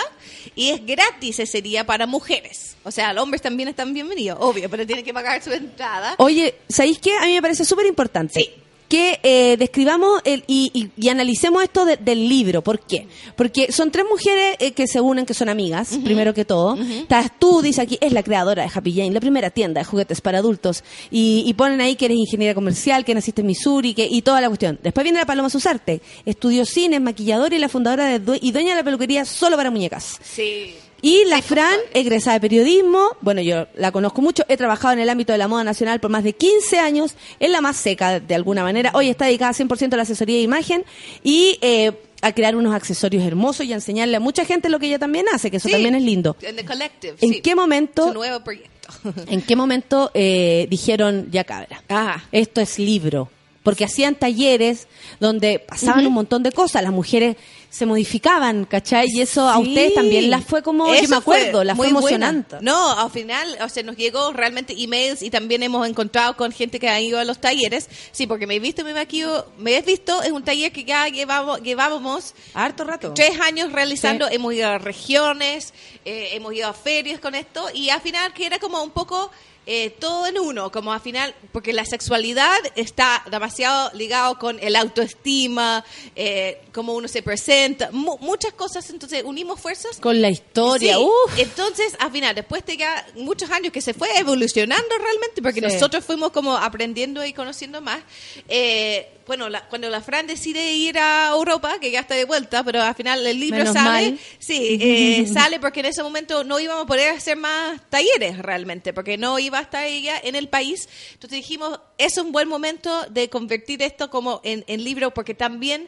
y 0.55 0.69
es 0.69 0.85
gratis 0.85 1.39
ese 1.39 1.61
día 1.61 1.85
para 1.85 2.05
mujeres. 2.07 2.72
O 2.83 2.91
sea, 2.91 3.13
los 3.13 3.23
hombres 3.23 3.41
también 3.41 3.69
están 3.69 3.93
bienvenidos, 3.93 4.37
obvio, 4.41 4.69
pero 4.69 4.85
tienen 4.85 5.05
que 5.05 5.13
pagar 5.13 5.41
su 5.41 5.51
entrada. 5.51 6.15
Oye, 6.17 6.55
¿sabéis 6.67 6.99
qué? 6.99 7.15
A 7.17 7.25
mí 7.25 7.33
me 7.33 7.41
parece 7.41 7.63
súper 7.65 7.85
importante. 7.85 8.39
Sí. 8.41 8.49
Que 8.89 9.19
eh, 9.23 9.55
describamos 9.57 10.21
el, 10.23 10.43
y, 10.45 10.69
y- 10.73 10.91
y 11.03 11.09
analicemos 11.09 11.63
esto 11.63 11.83
de- 11.85 11.97
del 11.97 12.29
libro. 12.29 12.61
¿Por 12.61 12.79
qué? 12.81 13.07
Porque 13.35 13.71
son 13.71 13.89
tres 13.89 14.05
mujeres 14.07 14.55
eh, 14.59 14.73
que 14.73 14.85
se 14.85 15.01
unen, 15.01 15.25
que 15.25 15.33
son 15.33 15.49
amigas, 15.49 15.97
primero 16.03 16.31
que 16.35 16.45
todo. 16.45 16.75
Estás 16.75 17.31
tú, 17.39 17.61
dice 17.63 17.81
aquí, 17.81 17.97
es 18.01 18.11
la 18.11 18.21
creadora 18.21 18.61
de 18.63 18.69
Happy 18.71 18.93
Jane, 18.93 19.09
la 19.11 19.19
primera 19.21 19.49
tienda 19.49 19.79
de 19.81 19.85
juguetes 19.85 20.21
para 20.21 20.39
adultos. 20.39 20.83
Y, 21.09 21.43
y 21.47 21.53
ponen 21.55 21.81
ahí 21.81 21.95
que 21.95 22.05
eres 22.05 22.17
ingeniera 22.17 22.53
comercial, 22.53 23.03
que 23.03 23.15
naciste 23.15 23.41
en 23.41 23.47
Missouri 23.47 23.95
que, 23.95 24.05
y 24.05 24.21
toda 24.21 24.41
la 24.41 24.47
cuestión. 24.47 24.77
Después 24.83 25.03
viene 25.03 25.17
la 25.17 25.25
Paloma 25.25 25.49
Susarte. 25.49 26.01
Estudió 26.25 26.63
cine, 26.65 26.97
es 26.97 27.01
maquilladora 27.01 27.55
y 27.55 27.59
la 27.59 27.69
fundadora 27.69 28.19
de 28.19 28.39
y 28.41 28.51
dueña 28.51 28.71
de 28.71 28.75
la 28.75 28.83
peluquería 28.83 29.25
solo 29.25 29.55
para 29.57 29.71
muñecas. 29.71 30.19
Sí. 30.21 30.75
Y 31.05 31.25
la 31.25 31.41
Fran, 31.41 31.75
egresada 31.93 32.35
de 32.35 32.39
periodismo, 32.39 33.09
bueno, 33.19 33.41
yo 33.41 33.67
la 33.75 33.91
conozco 33.91 34.21
mucho, 34.21 34.43
he 34.47 34.55
trabajado 34.55 34.93
en 34.93 34.99
el 34.99 35.09
ámbito 35.09 35.33
de 35.33 35.37
la 35.37 35.49
moda 35.49 35.65
nacional 35.65 35.99
por 35.99 36.09
más 36.09 36.23
de 36.23 36.31
15 36.31 36.79
años, 36.79 37.15
es 37.41 37.51
la 37.51 37.59
más 37.59 37.75
seca 37.75 38.21
de 38.21 38.33
alguna 38.35 38.63
manera, 38.63 38.89
hoy 38.93 39.09
está 39.09 39.25
dedicada 39.25 39.51
100% 39.51 39.93
a 39.93 39.97
la 39.97 40.03
asesoría 40.03 40.37
de 40.37 40.43
imagen 40.43 40.85
y 41.21 41.57
eh, 41.61 41.91
a 42.21 42.31
crear 42.31 42.55
unos 42.55 42.73
accesorios 42.73 43.21
hermosos 43.25 43.65
y 43.65 43.73
a 43.73 43.75
enseñarle 43.75 44.15
a 44.15 44.21
mucha 44.21 44.45
gente 44.45 44.69
lo 44.69 44.79
que 44.79 44.85
ella 44.85 44.97
también 44.97 45.25
hace, 45.33 45.51
que 45.51 45.57
eso 45.57 45.67
Sí. 45.67 45.73
también 45.73 45.93
es 45.95 46.03
lindo. 46.03 46.37
En 46.41 46.55
The 46.55 46.63
Collective. 46.63 47.15
¿En 47.19 47.33
sí. 47.33 47.41
qué 47.41 47.53
momento- 47.53 48.07
Su 48.07 48.13
nuevo 48.13 48.41
proyecto. 48.41 48.69
¿En 49.27 49.41
qué 49.41 49.57
momento 49.57 50.09
eh, 50.13 50.67
dijeron, 50.69 51.27
ya 51.31 51.43
cabra, 51.43 51.83
Ajá. 51.89 52.23
esto 52.31 52.61
es 52.61 52.79
libro? 52.79 53.29
Porque 53.61 53.85
hacían 53.85 54.15
talleres 54.15 54.87
donde 55.21 55.59
pasaban 55.59 56.05
un 56.07 56.11
montón 56.13 56.43
de 56.43 56.51
cosas, 56.51 56.83
las 56.83 56.91
mujeres 56.91 57.37
se 57.73 57.87
modificaban, 57.87 58.65
¿cachai? 58.65 59.07
Y 59.11 59.21
eso 59.21 59.49
a 59.49 59.57
ustedes 59.57 59.95
también 59.95 60.29
las 60.29 60.45
fue 60.45 60.61
como, 60.61 60.85
yo 60.89 60.93
Eso 60.93 61.09
me 61.09 61.15
acuerdo, 61.15 61.63
las 61.63 61.75
fue 61.75 61.87
buena. 61.87 61.99
emocionante. 61.99 62.57
No, 62.61 62.91
al 62.99 63.09
final, 63.09 63.57
o 63.61 63.67
sea, 63.67 63.81
nos 63.81 63.97
llegó 63.97 64.31
realmente 64.31 64.75
emails 64.77 65.23
y 65.23 65.31
también 65.31 65.63
hemos 65.63 65.87
encontrado 65.87 66.37
con 66.37 66.51
gente 66.51 66.79
que 66.79 66.87
ha 66.87 67.01
ido 67.01 67.17
a 67.17 67.25
los 67.25 67.41
talleres. 67.41 67.89
Sí, 68.11 68.27
porque 68.27 68.45
me 68.45 68.55
he 68.57 68.59
visto, 68.59 68.83
me 68.83 68.93
maquillo, 68.93 69.47
me 69.57 69.75
he 69.75 69.81
visto, 69.81 70.21
es 70.21 70.31
un 70.31 70.43
taller 70.43 70.71
que 70.71 70.83
ya 70.83 71.07
llevamos, 71.07 71.61
llevábamos 71.63 72.35
Harto 72.53 72.83
rato. 72.83 73.11
tres 73.15 73.39
años 73.41 73.71
realizando, 73.71 74.27
Sí. 74.29 74.35
hemos 74.35 74.53
ido 74.53 74.67
a 74.69 74.77
regiones, 74.77 75.73
eh, 76.05 76.29
hemos 76.33 76.53
ido 76.53 76.67
a 76.67 76.73
ferias 76.73 77.19
con 77.19 77.33
esto 77.33 77.65
y 77.73 77.89
al 77.89 78.01
final 78.01 78.33
que 78.33 78.45
era 78.45 78.59
como 78.59 78.83
un 78.83 78.91
poco 78.91 79.31
eh, 79.65 79.91
todo 79.91 80.27
en 80.27 80.37
uno, 80.39 80.71
como 80.71 80.91
al 80.91 80.99
final, 81.01 81.33
porque 81.51 81.71
la 81.73 81.85
sexualidad 81.85 82.57
está 82.75 83.23
demasiado 83.31 83.91
ligado 83.93 84.37
con 84.37 84.59
el 84.59 84.75
autoestima, 84.75 85.83
eh, 86.15 86.61
cómo 86.73 86.93
uno 86.93 87.07
se 87.07 87.21
presenta, 87.23 87.89
mu- 87.91 88.17
muchas 88.19 88.53
cosas, 88.53 88.89
entonces 88.89 89.23
unimos 89.25 89.59
fuerzas 89.61 89.99
Con 89.99 90.21
la 90.21 90.29
historia, 90.29 90.95
Sí, 90.97 91.01
uf. 91.03 91.39
Entonces, 91.39 91.95
al 91.99 92.11
final, 92.11 92.35
después 92.35 92.65
de 92.65 92.77
ya 92.77 93.05
muchos 93.15 93.49
años 93.51 93.71
que 93.71 93.81
se 93.81 93.93
fue 93.93 94.09
evolucionando 94.17 94.89
realmente, 94.97 95.41
porque 95.41 95.61
Sí. 95.61 95.67
nosotros 95.73 96.03
fuimos 96.03 96.31
como 96.31 96.55
aprendiendo 96.57 97.25
y 97.25 97.33
conociendo 97.33 97.79
más, 97.81 98.01
eh, 98.49 99.09
bueno, 99.25 99.49
la- 99.49 99.67
cuando 99.67 99.89
la 99.89 100.01
Fran 100.01 100.27
decide 100.27 100.73
ir 100.73 100.97
a 100.97 101.29
Europa, 101.29 101.77
que 101.79 101.91
ya 101.91 102.01
está 102.01 102.15
de 102.15 102.25
vuelta, 102.25 102.63
pero 102.63 102.81
al 102.81 102.95
final 102.95 103.25
el 103.25 103.39
libro 103.39 103.59
Menos 103.59 103.73
sale, 103.73 104.11
mal. 104.11 104.19
sí, 104.39 104.77
eh, 104.81 105.27
sale 105.27 105.59
porque 105.59 105.79
en 105.81 105.87
ese 105.87 106.03
momento 106.03 106.43
no 106.43 106.59
íbamos 106.59 106.83
a 106.83 106.87
poder 106.87 107.09
hacer 107.15 107.37
más 107.37 107.81
talleres 107.89 108.37
realmente, 108.39 108.93
porque 108.93 109.17
no 109.17 109.39
iba 109.39 109.59
a 109.59 109.61
estar 109.61 109.85
ella 109.85 110.19
en 110.23 110.35
el 110.35 110.49
país. 110.49 110.87
Entonces 111.13 111.37
dijimos, 111.37 111.79
es 111.97 112.17
un 112.17 112.31
buen 112.31 112.47
momento 112.47 113.05
de 113.09 113.29
convertir 113.29 113.81
esto 113.81 114.09
como 114.09 114.41
en, 114.43 114.63
en 114.67 114.83
libro, 114.83 115.13
porque 115.13 115.33
también 115.33 115.87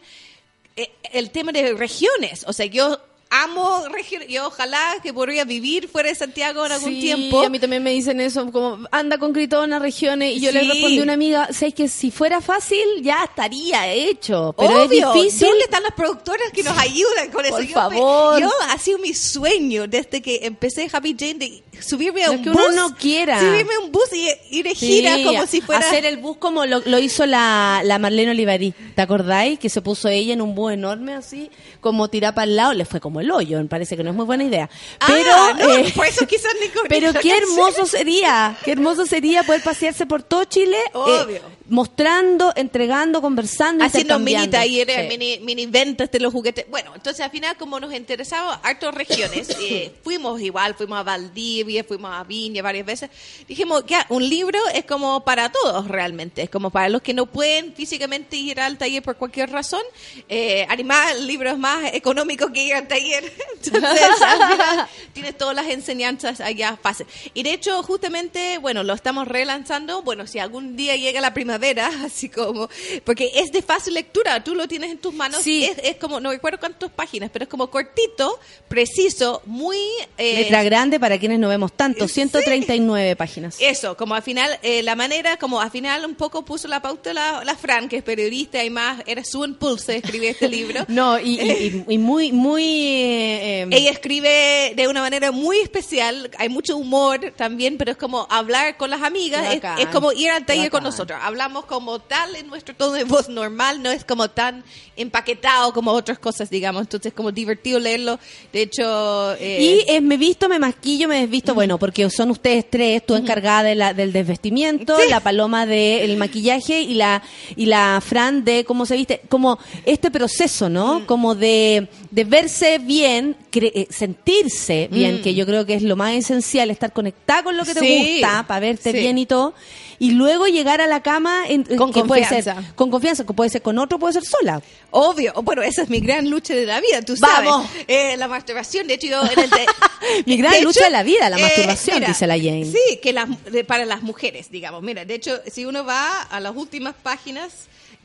eh, 0.76 0.92
el 1.14 1.32
tema 1.32 1.52
de 1.52 1.74
regiones, 1.74 2.44
o 2.48 2.54
sea, 2.54 2.66
yo 2.66 3.00
amo 3.30 3.84
yo 4.30 4.48
ojalá 4.48 4.96
que 5.04 5.14
podría 5.14 5.44
vivir 5.46 5.88
fuera 5.90 6.10
de 6.10 6.16
Santiago 6.16 6.66
en 6.66 6.72
algún 6.72 6.94
Sí, 6.94 7.00
tiempo. 7.02 7.42
a 7.44 7.50
mí 7.50 7.60
también 7.60 7.84
me 7.84 7.92
dicen 7.92 8.22
eso, 8.22 8.50
como 8.52 8.80
anda 8.92 9.18
con 9.18 9.34
Critona, 9.34 9.80
regiones, 9.80 10.36
y 10.38 10.40
yo 10.40 10.52
le 10.52 10.62
respondí 10.64 11.00
a 11.00 11.04
una 11.04 11.14
amiga, 11.14 11.50
¿sabes 11.52 11.74
que 11.74 11.88
si 11.90 12.12
fuera 12.12 12.40
fácil 12.42 12.80
ya 13.02 13.24
estaría 13.24 13.92
hecho? 13.92 14.54
Pero 14.58 14.84
Obvio, 14.86 15.10
es 15.10 15.14
difícil. 15.24 15.48
¿dónde 15.48 15.64
están 15.66 15.84
las 15.84 15.94
productoras 15.94 16.50
que 16.54 16.64
nos 16.64 16.78
ayudan 16.78 17.32
con 17.32 17.44
eso? 17.46 17.56
Por 17.56 17.66
me- 17.66 17.72
favor. 17.74 18.40
yo 18.42 18.50
ha 18.70 18.78
sido 18.78 19.00
mi 19.00 19.14
sueño 19.14 19.88
desde 19.88 20.22
que 20.22 20.40
empecé 20.44 20.88
Happy 20.92 21.16
Jane 21.18 21.34
de 21.36 21.64
subirme 21.82 22.24
a 22.26 22.32
un 22.32 22.44
que 22.44 22.50
bus. 22.50 22.62
uno 22.70 22.90
no 22.90 22.96
quiera. 22.96 23.40
Subirme 23.40 23.74
a 23.76 23.80
un 23.80 23.92
bus 23.92 24.12
y 24.14 24.30
ir 24.58 24.66
de 24.66 24.76
gira 24.76 25.16
Sí, 25.16 25.24
como 25.24 25.46
si 25.48 25.62
fuera... 25.62 25.80
Hacer 25.88 26.06
el 26.06 26.18
bus 26.18 26.38
como 26.38 26.66
lo, 26.66 26.80
lo 26.86 27.00
hizo 27.00 27.26
la, 27.26 27.82
la 27.84 28.00
Marlene 28.00 28.32
Olivarí. 28.32 28.74
¿Te 28.96 29.02
acordáis? 29.02 29.60
Que 29.60 29.70
se 29.70 29.82
puso 29.82 30.08
ella 30.10 30.34
en 30.34 30.42
un 30.42 30.56
bus 30.56 30.74
enorme 30.74 31.14
así, 31.14 31.50
como 31.82 32.10
tirar 32.10 32.34
para 32.34 32.46
el 32.46 32.56
lado. 32.56 32.74
Le 32.74 32.86
fue 32.86 33.00
como 33.00 33.20
el 33.20 33.32
hoyo. 33.32 33.58
Me 33.60 33.66
parece 33.66 33.96
que 33.98 34.04
no 34.04 34.10
es 34.12 34.16
muy 34.16 34.26
buena 34.26 34.44
idea. 34.44 34.70
Ah, 35.00 35.06
Pero, 35.08 35.54
no, 35.68 35.76
eh, 35.76 35.94
por 35.96 36.06
eso 36.06 36.26
quizás 36.28 36.52
ni 36.62 36.68
pero 36.90 37.14
qué 37.14 37.38
hermoso 37.38 37.86
sería. 37.86 38.58
Qué 38.64 38.72
hermoso 38.72 39.06
sería 39.06 39.44
poder 39.44 39.62
pasearse 39.64 40.06
por 40.06 40.24
todo 40.24 40.44
Chile. 40.46 40.78
eh, 40.78 40.98
Obvio. 40.98 41.42
Mostrando, 41.68 42.54
entregando, 42.56 43.22
conversando, 43.22 43.84
haciendo 43.84 44.20
mini 44.20 44.48
talleres, 44.48 45.10
Sí. 45.10 45.18
mini, 45.18 45.40
mini 45.40 45.66
ventas 45.66 46.12
de 46.12 46.20
los 46.20 46.32
juguetes. 46.32 46.66
Bueno, 46.70 46.92
entonces 46.96 47.26
al 47.26 47.32
final 47.32 47.58
como 47.58 47.80
nos 47.80 47.94
interesaba 47.94 48.60
hartas 48.64 48.94
regiones, 48.94 49.50
eh, 49.60 49.92
fuimos 50.04 50.40
igual, 50.42 50.76
fuimos 50.76 51.00
a 51.00 51.04
Valdivia, 51.04 51.84
fuimos 51.84 52.12
a 52.14 52.24
Viña 52.24 52.62
varias 52.62 52.86
veces, 52.86 53.10
dijimos 53.48 53.84
que 53.84 53.96
un 54.10 54.28
libro 54.28 54.60
es 54.74 54.86
como 54.86 55.24
para 55.24 55.52
todos 55.52 55.88
realmente, 55.88 56.44
es 56.44 56.50
como 56.50 56.70
para 56.70 56.90
los 56.90 57.02
que 57.02 57.14
no 57.14 57.26
pueden 57.26 57.74
físicamente 57.74 58.38
ir 58.38 58.60
al 58.60 58.78
taller 58.78 59.02
por 59.02 59.16
cualquier 59.16 59.50
razón. 59.52 59.82
Eh, 60.30 60.66
animal, 60.70 61.18
el 61.18 61.28
libro 61.28 61.50
es 61.50 61.58
más 61.58 61.94
económico 61.94 62.52
que 62.52 62.64
ir 62.64 62.76
al 62.76 62.88
taller. 62.88 63.24
Entonces 63.64 63.82
al 64.22 64.52
final 64.52 64.88
tienes 65.14 65.38
todas 65.38 65.56
las 65.56 65.68
enseñanzas 65.68 66.42
allá 66.42 66.78
fácil. 66.82 67.08
Y 67.34 67.44
de 67.44 67.54
hecho 67.54 67.82
justamente, 67.84 68.60
bueno, 68.60 68.84
lo 68.84 68.94
estamos 68.94 69.28
relanzando, 69.28 70.04
bueno, 70.04 70.28
si 70.28 70.40
algún 70.40 70.76
día 70.76 70.96
llega 70.96 71.22
la 71.22 71.34
primavera, 71.34 71.55
así 72.06 72.30
como, 72.30 72.70
porque 73.04 73.32
es 73.36 73.52
de 73.52 73.62
fácil 73.62 73.94
lectura, 73.94 74.44
tú 74.44 74.56
lo 74.56 74.68
tienes 74.68 74.92
en 74.92 74.98
tus 74.98 75.14
manos, 75.14 75.42
Sí. 75.42 75.66
es, 75.66 75.78
es 75.84 75.96
como, 75.98 76.20
no 76.20 76.32
recuerdo 76.32 76.60
cuántas 76.60 76.92
páginas, 76.92 77.30
pero 77.32 77.44
es 77.44 77.50
como 77.50 77.70
cortito, 77.70 78.40
preciso, 78.68 79.42
muy... 79.46 79.78
eh, 80.18 80.42
Letra 80.42 80.64
grande 80.64 81.00
para 81.00 81.18
quienes 81.18 81.40
no 81.40 81.50
vemos 81.50 81.72
tanto. 81.74 82.08
139 82.08 83.16
páginas. 83.16 83.58
eso, 83.60 83.96
como 83.98 84.16
al 84.16 84.22
final, 84.24 84.58
eh, 84.62 84.84
la 84.84 84.96
manera, 84.96 85.38
como 85.38 85.62
al 85.62 85.72
final 85.72 86.06
un 86.06 86.16
poco 86.16 86.44
puso 86.46 86.68
la 86.68 86.82
pauta 86.82 87.14
la, 87.14 87.44
la 87.44 87.56
Fran, 87.56 87.88
que 87.90 87.98
es 87.98 88.04
periodista 88.04 88.64
y 88.64 88.70
más, 88.70 89.02
era 89.06 89.24
su 89.24 89.44
impulso 89.46 89.92
de 89.92 89.98
escribir 89.98 90.30
este 90.32 90.48
libro. 90.50 90.86
No, 90.96 91.20
y, 91.20 91.40
y- 91.42 91.84
y- 91.88 91.98
muy, 91.98 92.32
muy... 92.32 92.64
eh, 92.64 93.68
Ella 93.72 93.92
escribe 93.92 94.74
de 94.76 94.88
una 94.88 95.02
manera 95.02 95.32
muy 95.32 95.60
especial, 95.60 96.30
hay 96.38 96.50
mucho 96.50 96.78
humor 96.78 97.34
también, 97.36 97.78
pero 97.78 97.92
es 97.92 97.98
como 97.98 98.28
hablar 98.30 98.78
con 98.78 98.90
las 98.90 99.02
amigas, 99.02 99.54
es, 99.54 99.62
es 99.80 99.88
como 99.88 100.12
ir 100.14 100.30
al 100.30 100.46
taller 100.46 100.70
con 100.70 100.84
nosotros. 100.84 101.20
Hablamos 101.46 101.66
como 101.66 102.00
tal 102.00 102.36
en 102.36 102.48
nuestro 102.48 102.74
tono 102.76 102.94
de 102.94 103.04
voz 103.04 103.30
normal, 103.30 103.84
no 103.84 103.92
es 103.92 104.04
como 104.04 104.32
tan 104.32 104.64
empaquetado 104.98 105.74
como 105.74 105.92
otras 105.92 106.18
cosas, 106.18 106.50
digamos. 106.50 106.82
Entonces, 106.82 107.14
como 107.14 107.32
divertido 107.32 107.80
leerlo. 107.80 108.18
De 108.52 108.64
hecho, 108.64 109.34
eh, 109.36 109.84
Y 109.86 109.92
es 109.92 110.02
me 110.02 110.18
visto, 110.18 110.50
me 110.50 110.58
masquillo, 110.58 111.08
me 111.08 111.20
desvisto, 111.22 111.54
bueno, 111.54 111.78
porque 111.78 112.10
son 112.10 112.32
ustedes 112.32 112.68
tres, 112.68 113.06
tú 113.06 113.14
encargada 113.14 113.62
de 113.62 113.76
la, 113.76 113.94
del 113.94 114.12
desvestimiento, 114.12 114.98
Sí. 115.00 115.08
la 115.08 115.20
paloma 115.20 115.68
del 115.68 116.18
maquillaje 116.18 116.82
y 116.82 116.96
la 116.96 117.22
y 117.56 117.68
la 117.68 118.02
Fran 118.04 118.44
de 118.44 118.66
cómo 118.66 118.88
se 118.88 118.96
viste, 118.96 119.22
como 119.30 119.60
este 119.86 120.10
proceso, 120.10 120.68
¿no? 120.68 121.06
Como 121.06 121.36
de, 121.36 121.90
de 122.10 122.24
verse 122.24 122.80
bien, 122.80 123.38
cre- 123.52 123.72
eh, 123.76 123.88
sentirse 123.92 124.90
bien, 124.92 125.22
que 125.22 125.36
yo 125.36 125.46
creo 125.46 125.64
que 125.68 125.76
es 125.76 125.84
lo 125.84 125.96
más 125.96 126.14
esencial, 126.16 126.72
estar 126.72 126.92
conectada 126.92 127.44
con 127.44 127.56
lo 127.56 127.66
que 127.66 127.76
te 127.76 127.82
gusta, 128.16 128.46
para 128.48 128.60
verte 128.62 128.92
Sí. 128.94 128.98
bien 128.98 129.20
y 129.20 129.28
todo. 129.28 129.54
Y 129.98 130.12
luego 130.12 130.48
llegar 130.48 130.82
a 130.82 130.88
la 130.88 131.02
cama 131.02 131.35
en, 131.48 131.64
Con 131.78 131.92
que 131.94 132.04
puede 132.04 132.24
ser 132.26 132.44
confianza. 132.44 132.74
con 132.76 132.92
confianza, 132.92 133.26
que 133.26 133.34
puede 133.34 133.50
ser 133.50 133.62
con 133.62 133.78
otro, 133.80 134.00
puede 134.00 134.14
ser 134.14 134.24
sola. 134.26 134.62
obvio, 134.92 135.34
bueno, 135.44 135.62
esa 135.62 135.82
es 135.84 135.90
mi 135.90 136.00
gran 136.00 136.30
lucha 136.30 136.54
de 136.56 136.66
la 136.66 136.80
vida, 136.82 137.02
tú 137.02 137.16
sabes. 137.18 137.50
Vamos. 137.50 137.70
Eh, 137.88 138.16
la 138.18 138.28
masturbación, 138.28 138.88
de 138.88 138.94
hecho, 138.96 139.08
yo 139.08 139.22
en 139.24 139.40
el 139.40 139.50
de- 139.50 139.66
Mi 140.26 140.38
gran 140.38 140.54
de 140.54 140.62
lucha 140.62 140.86
de 140.86 140.90
la 140.92 141.04
vida, 141.04 141.30
la 141.30 141.38
masturbación, 141.38 141.96
mira, 141.98 142.08
dice 142.08 142.28
la 142.28 142.38
Jane. 142.38 142.66
Sí, 142.66 143.00
que 143.02 143.14
las- 143.14 143.30
para 143.68 143.86
las 143.86 144.02
mujeres, 144.02 144.50
digamos. 144.50 144.82
Mira, 144.84 145.06
de 145.06 145.16
hecho, 145.16 145.40
si 145.52 145.66
uno 145.66 145.84
va 145.86 146.22
a 146.24 146.40
las 146.40 146.56
últimas 146.56 146.96
páginas 147.02 147.52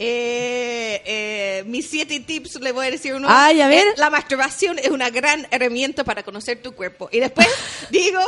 Eh, 0.02 1.02
eh, 1.04 1.62
mis 1.66 1.90
siete 1.90 2.20
tips, 2.20 2.54
le 2.62 2.72
voy 2.72 2.86
a 2.86 2.90
decir 2.90 3.12
uno. 3.14 3.28
Ay, 3.30 3.60
a 3.60 3.68
ver. 3.68 3.86
Eh, 3.86 3.90
la 3.98 4.08
masturbación 4.08 4.78
es 4.78 4.88
una 4.88 5.10
gran 5.10 5.46
herramienta 5.50 6.04
para 6.04 6.22
conocer 6.22 6.62
tu 6.62 6.72
cuerpo. 6.72 7.10
Y 7.12 7.20
después 7.20 7.46
digo, 7.90 8.20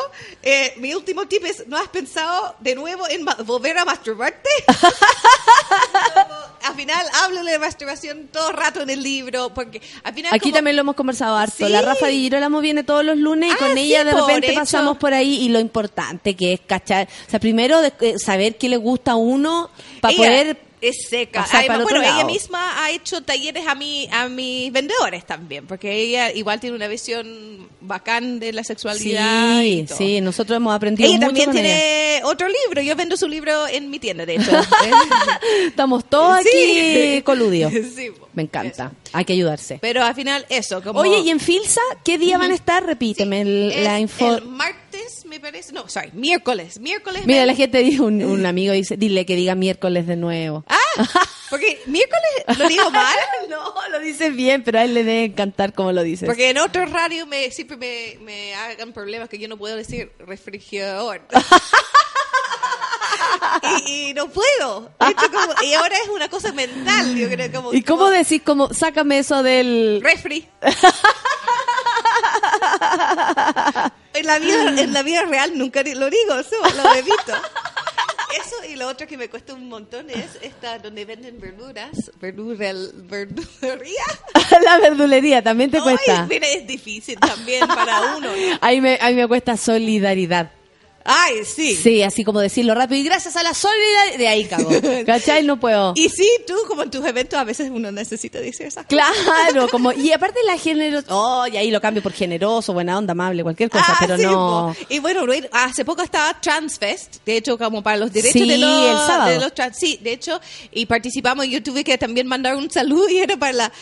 eh, 0.43 0.75
mi 0.77 0.93
último 0.93 1.27
tip 1.27 1.43
es, 1.47 1.67
¿no 1.69 1.79
has 1.79 1.89
pensado 1.89 2.57
de 2.61 2.75
nuevo 2.75 3.09
en 3.09 3.25
volver 3.47 3.79
a 3.79 3.87
masturbarte? 3.87 4.51
Al 6.65 6.75
final, 6.75 7.07
háblale 7.25 7.53
de 7.53 7.59
masturbación 7.59 8.29
todo 8.31 8.51
el 8.51 8.57
rato 8.57 8.83
en 8.83 8.91
el 8.91 9.03
libro, 9.03 9.53
porque 9.55 9.81
al 10.05 10.15
final... 10.15 10.33
Aquí 10.33 10.51
como- 10.51 10.55
también 10.55 10.77
lo 10.77 10.81
hemos 10.83 10.95
conversado 10.95 11.37
harto. 11.37 11.67
Sí. 11.67 11.73
La 11.73 11.83
Rafa 11.83 12.07
Di 12.07 12.21
Girolamo 12.21 12.61
viene 12.61 12.85
todos 12.85 13.05
los 13.05 13.17
lunes 13.17 13.51
y 13.51 13.53
Ah, 13.53 13.57
con 13.59 13.75
sí, 13.75 13.81
ella 13.81 14.05
de 14.05 14.13
repente 14.13 14.51
hecho. 14.51 14.61
pasamos 14.61 14.99
por 14.99 15.13
ahí 15.15 15.41
y 15.43 15.49
lo 15.49 15.59
importante 15.59 16.37
que 16.37 16.53
es 16.55 16.61
cachar. 16.61 17.09
O 17.27 17.31
sea, 17.31 17.41
primero 17.41 17.81
de- 17.81 18.19
saber 18.19 18.57
qué 18.59 18.69
le 18.69 18.77
gusta 18.77 19.13
a 19.13 19.17
uno 19.17 19.71
para 20.01 20.17
poder 20.17 20.57
es 20.83 21.09
seca. 21.09 21.47
Además, 21.51 21.79
el 21.79 21.83
bueno, 21.85 22.01
ella 22.03 22.11
lado. 22.17 22.27
misma 22.27 22.85
ha 22.85 22.91
hecho 22.91 23.23
talleres 23.23 23.67
a 23.67 23.75
mi, 23.75 24.07
a 24.13 24.29
mis 24.29 24.71
vendedores 24.73 25.25
también, 25.25 25.67
porque 25.67 25.93
ella 25.95 26.31
igual 26.33 26.61
tiene 26.61 26.77
una 26.77 26.89
visión 26.89 27.69
bacán 27.81 28.39
de 28.41 28.53
la 28.53 28.63
sexualidad. 28.65 29.63
y 29.63 29.81
Sí, 29.81 29.85
todo. 29.89 29.99
sí, 29.99 30.21
nosotros 30.21 30.57
hemos 30.57 30.75
aprendido 30.75 31.09
Ella 31.09 31.17
mucho 31.19 31.27
también 31.29 31.47
con 31.47 31.57
ella. 31.57 31.65
tiene 31.69 32.21
otro 32.25 32.49
libro. 32.49 32.83
Yo 32.83 32.95
vendo 32.97 33.17
su 33.17 33.29
libro 33.29 33.67
en 33.69 33.89
mi 33.91 33.99
tienda, 33.99 34.27
de 34.27 34.35
hecho. 34.37 34.51
Estamos 35.67 36.05
todos 36.05 36.39
Sí. 36.43 36.49
aquí 36.49 37.23
coludios. 37.23 37.73
Sí. 37.95 38.11
Me 38.35 38.43
encanta. 38.45 38.93
Hay 39.13 39.25
que 39.27 39.35
ayudarse. 39.35 39.79
Pero 39.81 40.03
al 40.03 40.15
final, 40.15 40.47
eso. 40.49 40.83
Como 40.83 41.01
Oye, 41.01 41.19
¿y 41.21 41.29
en 41.31 41.39
Filsa 41.39 41.81
qué 42.03 42.17
día 42.17 42.39
van 42.39 42.51
a 42.51 42.55
estar? 42.55 42.85
Repíteme 42.87 43.43
el- 43.43 43.73
es 43.73 43.85
la 43.85 44.01
info. 44.01 44.37
El 44.37 44.45
martes, 44.47 44.81
me 45.27 45.41
parece. 45.41 45.73
No, 45.73 45.89
sorry, 45.89 46.11
miércoles. 46.13 46.79
Miércoles. 46.81 47.27
Mira, 47.27 47.47
la 47.47 47.55
gente 47.55 47.79
dice, 47.79 48.01
un, 48.03 48.23
un 48.23 48.47
amigo 48.53 48.73
dice, 48.73 48.97
dile 48.97 49.25
que 49.27 49.37
diga 49.37 49.55
miércoles 49.55 50.07
de 50.07 50.17
nuevo. 50.17 50.65
Ah, 50.69 50.79
porque 51.51 51.83
miércoles 51.87 52.59
lo 52.59 52.69
digo 52.69 52.91
mal. 52.91 53.17
no, 53.51 53.75
lo 53.91 54.01
dices 54.01 54.35
bien, 54.35 54.63
pero 54.63 54.79
a 54.79 54.85
él 54.85 54.95
le 54.95 55.05
debe 55.05 55.25
encantar 55.25 55.73
cómo 55.75 55.93
lo 55.93 56.03
dices. 56.03 56.27
Porque 56.27 56.51
en 56.51 56.59
otro 56.59 56.87
radio 56.87 57.27
me, 57.27 57.51
siempre 57.51 57.77
me, 57.77 58.19
me 58.25 58.55
hagan 58.55 58.93
problemas 58.93 59.29
que 59.29 59.39
yo 59.39 59.49
no 59.49 59.57
puedo 59.57 59.77
decir 59.77 60.13
refrigerador. 60.19 61.23
y, 63.87 64.11
y 64.11 64.15
no 64.15 64.29
puedo. 64.29 64.91
Como- 64.99 65.63
y 65.63 65.75
ahora 65.75 65.97
es 66.03 66.09
una 66.09 66.29
cosa 66.29 66.53
mental, 66.53 67.15
yo 67.17 67.29
creo. 67.29 67.53
Como, 67.53 67.75
¿Y 67.75 67.83
cómo 67.83 68.01
como 68.05 68.11
decís, 68.11 68.43
como, 68.45 68.73
sácame 68.73 69.19
eso 69.19 69.43
del... 69.43 70.01
Refri. 70.03 70.49
en, 74.15 74.27
la 74.27 74.39
vida, 74.39 74.81
en 74.83 74.93
la 74.93 75.03
vida 75.03 75.25
real 75.25 75.57
nunca 75.57 75.83
lo 75.83 76.11
digo, 76.11 76.35
eso, 76.39 76.57
lo 76.77 76.95
evito. 76.95 77.33
Eso 78.41 78.57
y 78.71 78.77
lo 78.77 78.89
otro 78.89 79.07
que 79.07 79.19
me 79.19 79.29
cuesta 79.29 79.53
un 79.53 79.69
montón 79.69 80.09
es 80.09 80.39
esta 80.41 80.79
donde 80.79 81.05
venden 81.05 81.39
verduras, 81.39 82.11
verdura, 82.19 82.73
verdulería. 82.95 84.05
la 84.65 84.79
verdulería 84.79 85.43
también 85.43 85.71
te 85.71 85.79
Ay, 85.79 85.83
cuesta. 85.83 86.27
mira, 86.27 86.47
es 86.47 86.67
difícil 86.67 87.19
también 87.19 87.67
para 87.69 88.17
uno. 88.17 88.29
¿no? 88.29 88.59
Ahí 88.61 88.81
me, 88.81 88.99
ahí 89.03 89.15
me 89.15 89.29
cuesta 89.29 89.57
solidaridad. 89.57 90.51
Ay, 91.05 91.45
sí. 91.45 91.75
Sí, 91.77 92.03
así 92.03 92.25
como 92.25 92.41
decirlo 92.41 92.75
rápido. 92.75 93.01
Y 93.01 93.05
gracias 93.05 93.37
a 93.37 93.43
la 93.43 93.55
solidaridad, 93.55 94.19
de 94.19 94.29
ahí 94.29 94.45
cago. 94.47 94.71
¿Cachai? 95.07 95.43
No 95.45 95.59
puedo. 95.59 95.93
Y 95.97 96.09
sí, 96.09 96.29
tú 96.47 96.55
como 96.69 96.83
en 96.85 96.91
tus 96.91 97.05
eventos 97.05 97.39
a 97.39 97.45
veces 97.45 97.71
uno 97.73 97.91
necesita 97.93 98.39
decir 98.41 98.67
esas 98.67 98.87
cosas. 98.87 99.07
Claro, 99.47 99.69
como, 99.71 99.93
y 99.93 100.13
aparte 100.13 100.39
la 100.47 100.57
generosa, 100.59 101.07
oh, 101.11 101.47
y 101.47 101.57
ahí 101.57 101.71
lo 101.71 101.81
cambio 101.81 102.03
por 102.03 102.13
generoso, 102.13 102.73
buena 102.73 102.97
onda, 102.99 103.13
amable, 103.13 103.43
cualquier 103.43 103.71
cosa, 103.71 103.85
Ah, 103.89 103.97
pero 104.01 104.17
sí, 104.17 104.23
no. 104.23 104.75
po. 104.79 104.87
Y 104.89 104.99
bueno, 105.01 105.23
hace 105.53 105.85
poco 105.85 106.03
estaba 106.03 106.41
Transfest, 106.41 107.17
de 107.27 107.37
hecho, 107.37 107.59
como 107.59 107.83
para 107.83 107.97
los 107.97 108.13
derechos 108.13 108.33
Sí, 108.41 108.49
de, 108.49 108.59
los, 108.59 108.71
el 108.87 108.97
sábado. 109.07 109.31
de 109.31 109.39
los 109.41 109.55
trans. 109.55 109.77
Sí, 109.79 109.99
de 110.03 110.13
hecho, 110.13 110.41
y 110.71 110.87
participamos. 110.87 111.47
Yo 111.49 111.63
tuve 111.63 111.85
que 111.85 111.99
también 111.99 112.27
mandar 112.27 112.57
un 112.57 112.71
saludo 112.71 113.09
y 113.09 113.19
era 113.19 113.37
para 113.37 113.53
la 113.53 113.73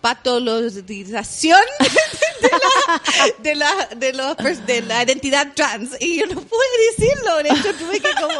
despatologización 0.00 1.58
de 2.40 2.50
la, 2.50 3.28
de 3.38 3.54
la, 3.54 3.88
de 3.96 4.12
los 4.12 4.66
de 4.66 4.82
la 4.82 5.02
identidad 5.04 5.52
trans. 5.54 5.90
Y 6.00 6.18
yo 6.20 6.26
no 6.26 6.40
pude 6.40 6.60
decirlo, 6.96 7.36
de 7.42 7.48
hecho, 7.50 7.74
tuve 7.78 8.00
que 8.00 8.08
como. 8.20 8.38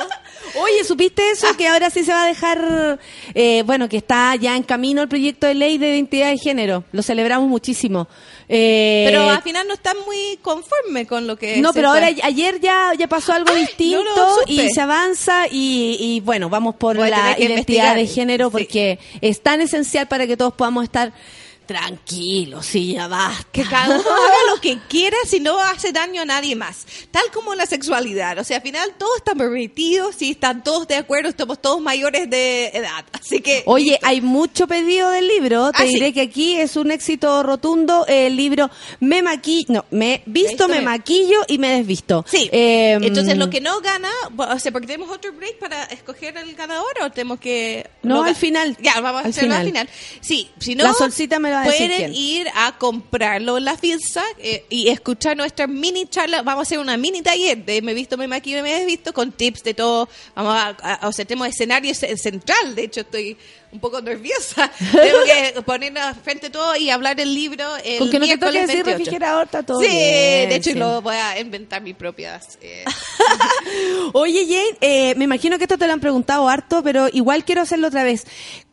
Oye, 0.65 0.82
¿supiste 0.85 1.31
eso? 1.31 1.47
Que 1.57 1.69
ahora 1.69 1.91
sí 1.91 2.03
se 2.03 2.12
va 2.12 2.24
a 2.24 2.27
dejar, 2.27 2.99
eh, 3.35 3.62
bueno, 3.66 3.89
que 3.89 3.99
está 3.99 4.35
ya 4.37 4.57
en 4.57 4.62
camino 4.65 5.03
el 5.03 5.09
proyecto 5.09 5.47
de 5.47 5.55
ley 5.55 5.78
de 5.78 5.91
identidad 5.91 6.31
de 6.31 6.39
género. 6.39 6.85
Lo 6.93 7.03
celebramos 7.03 7.49
muchísimo. 7.49 8.09
Eh, 8.49 9.05
Pero 9.07 9.31
al 9.31 9.43
final 9.43 9.69
no 9.69 9.74
están 9.74 9.97
muy 10.05 10.39
conforme 10.43 11.07
con 11.07 11.28
lo 11.28 11.37
que. 11.37 11.59
no, 11.59 11.73
pero 11.73 11.91
ahora 11.91 12.07
ayer 12.07 12.59
ya, 12.61 12.93
ya 12.99 13.07
pasó 13.07 13.32
algo 13.32 13.53
Ay, 13.55 13.61
distinto 13.62 14.03
no 14.16 14.37
y 14.47 14.69
se 14.70 14.81
avanza 14.81 15.47
y, 15.49 15.97
y, 16.01 16.20
bueno, 16.20 16.49
vamos 16.49 16.74
por 16.74 16.97
Voy 16.97 17.11
la 17.11 17.39
identidad 17.39 17.95
de 17.95 18.07
género 18.09 18.47
Sí. 18.49 18.53
porque 18.53 18.99
es 19.20 19.41
tan 19.41 19.61
esencial 19.61 20.09
para 20.09 20.27
que 20.27 20.37
todos 20.37 20.55
podamos 20.55 20.82
estar 20.82 21.12
tranquilos, 21.70 22.66
sí, 22.66 22.94
ya 22.94 23.06
basta. 23.06 23.47
Que 23.52 23.62
cada 23.62 23.94
uno 23.94 24.10
haga 24.10 24.52
lo 24.55 24.60
que 24.60 24.78
quiera 24.88 25.16
si 25.26 25.38
no 25.40 25.59
hace 25.60 25.92
daño 25.92 26.22
a 26.22 26.24
nadie 26.24 26.56
más. 26.56 26.84
Tal 27.12 27.22
como 27.32 27.55
la 27.55 27.64
sexualidad. 27.66 28.38
O 28.38 28.44
sea, 28.44 28.56
al 28.56 28.62
final 28.62 28.90
todos 28.98 29.18
están 29.18 29.38
permitidos, 29.38 30.16
si 30.16 30.32
están 30.32 30.64
todos 30.64 30.88
de 30.88 30.97
acuerdo, 30.97 31.28
estamos 31.28 31.60
todos 31.62 31.80
mayores 31.80 32.28
de 32.28 32.68
edad. 32.68 33.05
Así 33.12 33.40
que. 33.40 33.62
Oye, 33.66 33.98
hay 34.02 34.20
mucho 34.20 34.66
pedido 34.66 35.10
del 35.10 35.28
libro. 35.28 35.70
Te 35.72 35.82
Ah, 35.84 35.86
sí. 35.86 35.94
diré 35.94 36.12
que 36.12 36.22
aquí 36.22 36.56
es 36.56 36.76
un 36.76 36.90
éxito 36.90 37.42
rotundo 37.44 38.05
el 38.09 38.36
libro 38.36 38.68
Me 38.98 39.22
maquillo, 39.22 39.66
no, 39.68 39.84
me 39.90 40.22
visto, 40.26 40.51
Visto, 40.51 40.68
me 40.68 40.76
me- 40.78 40.82
maquillo 40.82 41.40
y 41.48 41.59
me 41.59 41.68
desvisto. 41.76 42.24
Sí. 42.28 42.48
Eh, 42.52 42.98
Entonces, 43.01 43.36
lo 43.36 43.48
que 43.51 43.60
no 43.60 43.80
gana, 43.80 44.10
o 44.36 44.59
sea, 44.59 44.72
porque 44.72 44.86
tenemos 44.88 45.10
otro 45.10 45.32
break 45.32 45.59
para 45.59 45.84
escoger 45.84 46.36
el 46.36 46.55
ganador 46.55 46.92
o 47.02 47.10
tenemos 47.10 47.38
que. 47.38 47.88
No, 48.02 48.16
lo 48.16 48.22
al 48.24 48.34
final. 48.34 48.76
Ya, 48.80 49.01
vamos 49.01 49.20
a 49.22 49.24
Al 49.26 49.30
hacerlo 49.30 49.55
al 49.55 49.66
final. 49.66 49.86
final. 49.88 50.18
Sí, 50.20 50.51
si 50.59 50.74
no. 50.74 50.84
La 50.84 50.92
Solcita 50.94 51.38
me 51.38 51.51
va 51.51 51.60
a 51.62 51.70
decir 51.70 51.89
Pueden 51.91 52.12
quién. 52.12 52.15
ir 52.15 52.47
a 52.55 52.77
comprarlo 52.78 53.59
en 53.59 53.65
la 53.65 53.77
FILSA 53.77 54.23
eh, 54.39 54.65
y 54.69 54.89
escuchar 54.89 55.37
nuestra 55.37 55.66
mini 55.66 56.07
charla. 56.07 56.43
Vamos 56.43 56.61
a 56.61 56.62
hacer 56.62 56.78
una 56.78 56.97
mini 56.97 57.23
taller 57.23 57.65
de 57.65 57.82
Me 57.82 57.93
he 57.93 57.95
visto, 57.95 58.16
me 58.16 58.27
maquillo, 58.28 58.62
me 58.62 58.82
he 58.82 58.85
visto 58.87 59.12
con 59.12 59.32
tips 59.32 59.62
de 59.65 59.74
todo. 59.74 60.09
Vamos 60.35 60.55
a, 60.55 60.69
a- 61.03 61.09
o 61.09 61.12
sea, 61.12 61.24
tenemos 61.24 61.49
escenario 61.49 61.95
ce- 61.95 62.16
central. 62.16 62.74
De 62.74 62.85
hecho, 62.85 63.01
estoy 63.01 63.37
un 63.73 63.78
poco 63.78 64.01
nerviosa. 64.03 64.69
Tengo 64.93 65.19
que 65.24 65.62
ponernos 65.62 66.16
frente 66.24 66.49
a 66.49 66.51
todo 66.53 66.74
y 66.77 66.91
hablar 66.91 67.15
del 67.16 67.32
libro. 67.35 67.65
El 67.85 67.99
Con 68.01 68.11
que 68.11 68.19
no 68.19 68.27
te 68.27 68.37
toque 68.39 68.61
decir 68.62 68.85
28. 68.85 68.99
refrigerador, 68.99 69.45
está 69.45 69.62
todo 69.62 69.78
Sí, 69.81 69.87
bien, 69.87 70.49
de 70.49 70.57
hecho, 70.57 70.70
sí. 70.70 70.77
lo 70.78 71.01
voy 71.03 71.15
a 71.15 71.39
inventar 71.39 71.81
mis 71.81 71.95
propias. 71.95 72.59
eh, 72.62 72.85
Oye, 74.12 74.45
Jane, 74.47 74.77
eh, 74.81 75.15
me 75.16 75.24
imagino 75.24 75.57
que 75.59 75.65
esto 75.65 75.78
te 75.78 75.87
lo 75.87 75.93
han 75.93 76.01
preguntado 76.01 76.49
harto, 76.49 76.82
pero 76.82 77.09
igual 77.12 77.45
quiero 77.45 77.61
hacerlo 77.62 77.89
otra 77.89 78.03
vez. 78.05 78.27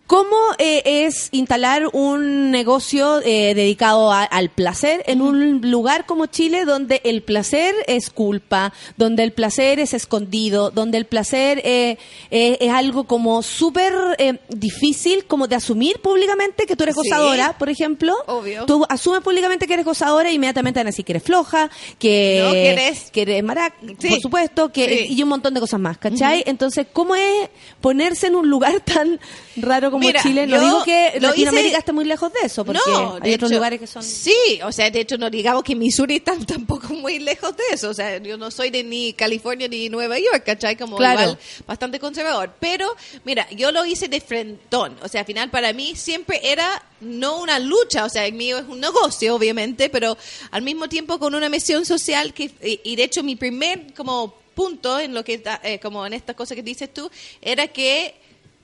¿Cómo 0.07 0.37
eh, 0.57 1.05
es 1.05 1.27
instalar 1.33 1.89
un 1.91 2.49
negocio 2.49 3.19
eh, 3.25 3.53
dedicado 3.53 4.09
a- 4.09 4.23
al 4.23 4.47
placer 4.49 5.03
en 5.05 5.21
un 5.21 5.69
lugar 5.69 6.05
como 6.05 6.27
Chile 6.27 6.63
donde 6.63 7.01
el 7.03 7.23
placer 7.23 7.75
es 7.87 8.09
culpa, 8.09 8.71
donde 8.95 9.23
el 9.23 9.33
placer 9.33 9.79
es 9.81 9.93
escondido, 9.93 10.71
donde 10.71 10.97
el 10.97 11.05
placer 11.05 11.59
eh, 11.65 11.97
eh, 12.31 12.57
es 12.61 12.71
algo 12.71 13.03
como 13.03 13.43
súper 13.43 13.93
eh, 14.17 14.39
difícil 14.47 15.25
como 15.25 15.45
de 15.49 15.55
asumir 15.55 15.99
públicamente 15.99 16.65
que 16.65 16.77
tú 16.77 16.83
eres 16.83 16.95
Sí. 16.95 17.09
gozadora, 17.09 17.57
por 17.57 17.67
ejemplo? 17.67 18.15
Obvio. 18.27 18.65
Tú 18.65 18.85
asumes 18.87 19.19
públicamente 19.21 19.67
que 19.67 19.73
eres 19.73 19.85
gozadora 19.85 20.29
e 20.29 20.33
inmediatamente 20.33 20.79
van 20.79 20.87
a 20.87 20.91
decir 20.91 21.03
que 21.03 21.11
eres 21.11 21.23
floja, 21.23 21.69
que, 21.99 22.41
No, 22.45 22.51
que 22.53 22.69
eres- 22.69 23.11
que 23.11 23.21
eres 23.23 23.43
marac, 23.43 23.73
Sí. 23.99 24.07
por 24.07 24.21
supuesto, 24.21 24.71
que 24.71 25.05
Sí. 25.07 25.13
y 25.15 25.21
un 25.21 25.27
montón 25.27 25.53
de 25.53 25.59
cosas 25.59 25.81
más, 25.81 25.97
¿cachai? 25.97 26.43
Entonces, 26.47 26.87
¿cómo 26.93 27.13
es 27.15 27.49
ponerse 27.81 28.27
en 28.27 28.35
un 28.35 28.49
lugar 28.49 28.79
tan 28.79 29.19
raro 29.57 29.91
como 29.91 30.05
Mira, 30.05 30.21
Chile? 30.21 30.47
No 30.47 30.59
digo 30.59 30.83
que 30.83 31.13
Latinoamérica 31.19 31.69
hice- 31.69 31.77
esté 31.79 31.93
muy 31.93 32.05
lejos 32.05 32.31
de 32.33 32.39
eso, 32.45 32.63
porque 32.65 32.79
no, 32.87 33.15
hay 33.21 33.33
otros 33.33 33.49
hecho, 33.51 33.55
lugares 33.55 33.79
que 33.79 33.87
son... 33.87 34.03
Sí, 34.03 34.59
o 34.63 34.71
sea, 34.71 34.89
de 34.89 34.99
hecho 35.01 35.17
no 35.17 35.29
digamos 35.29 35.63
que 35.63 35.75
Missouri 35.75 36.17
está 36.17 36.35
tampoco 36.47 36.89
muy 36.93 37.19
lejos 37.19 37.55
de 37.57 37.63
eso. 37.71 37.89
O 37.89 37.93
sea, 37.93 38.17
yo 38.17 38.37
no 38.37 38.51
soy 38.51 38.69
de 38.69 38.83
ni 38.83 39.13
California 39.13 39.67
ni 39.67 39.89
Nueva 39.89 40.17
York, 40.19 40.43
¿cachai? 40.45 40.75
Como 40.77 40.97
Claro. 40.97 41.21
igual 41.21 41.39
bastante 41.65 41.99
conservador. 41.99 42.53
Pero, 42.59 42.87
mira, 43.25 43.47
yo 43.51 43.71
lo 43.71 43.85
hice 43.85 44.07
de 44.07 44.21
frentón. 44.21 44.95
O 45.01 45.07
sea, 45.07 45.21
al 45.21 45.27
final 45.27 45.49
para 45.49 45.73
mí 45.73 45.95
siempre 45.95 46.39
era 46.43 46.83
no 47.01 47.39
una 47.41 47.59
lucha. 47.59 48.05
O 48.05 48.09
sea, 48.09 48.25
el 48.25 48.33
mío 48.33 48.57
es 48.57 48.65
un 48.67 48.79
negocio, 48.79 49.35
obviamente, 49.35 49.89
pero 49.89 50.17
al 50.51 50.61
mismo 50.61 50.87
tiempo 50.89 51.19
con 51.19 51.35
una 51.35 51.49
misión 51.49 51.85
social 51.85 52.33
que, 52.33 52.51
y, 52.83 52.95
de 52.95 53.03
hecho 53.03 53.23
mi 53.23 53.35
primer 53.35 53.93
como 53.93 54.33
punto 54.55 54.99
en 54.99 55.13
lo 55.13 55.23
que, 55.23 55.35
está, 55.35 55.61
eh, 55.63 55.79
como 55.79 56.05
en 56.05 56.13
estas 56.13 56.35
cosas 56.35 56.55
que 56.55 56.63
dices 56.63 56.91
tú, 56.91 57.09
era 57.41 57.67
que 57.67 58.15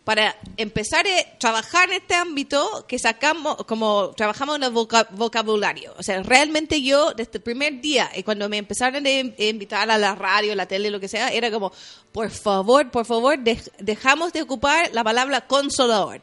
para 0.04 0.36
empezar 0.58 1.06
a 1.08 1.38
trabajar 1.40 1.90
en 1.90 1.96
este 2.02 2.14
ámbito 2.16 2.86
que 2.88 3.00
sacamos, 3.00 3.56
como 3.66 4.12
trabajamos 4.18 4.58
en 4.58 4.64
el 4.64 4.72
voca- 4.72 5.08
vocabulario. 5.12 5.94
O 5.98 6.04
sea, 6.04 6.22
realmente 6.24 6.82
yo, 6.82 7.14
desde 7.14 7.32
el 7.38 7.42
primer 7.42 7.80
día, 7.80 8.12
y 8.16 8.24
cuando 8.24 8.50
me 8.50 8.58
empezaron 8.58 9.06
a 9.06 9.10
in- 9.10 9.34
a 9.40 9.44
invitar 9.44 9.90
a 9.90 9.98
la 9.98 10.14
radio, 10.16 10.56
la 10.56 10.66
tele, 10.66 10.92
lo 10.92 11.00
que 11.00 11.08
sea, 11.08 11.30
era 11.30 11.50
como, 11.52 11.72
por 12.12 12.30
favor, 12.32 12.92
por 12.92 13.06
favor, 13.06 13.38
dej- 13.40 13.72
dejamos 13.80 14.34
de 14.34 14.42
ocupar 14.42 14.90
la 14.94 15.04
palabra 15.06 15.48
consolador. 15.48 16.22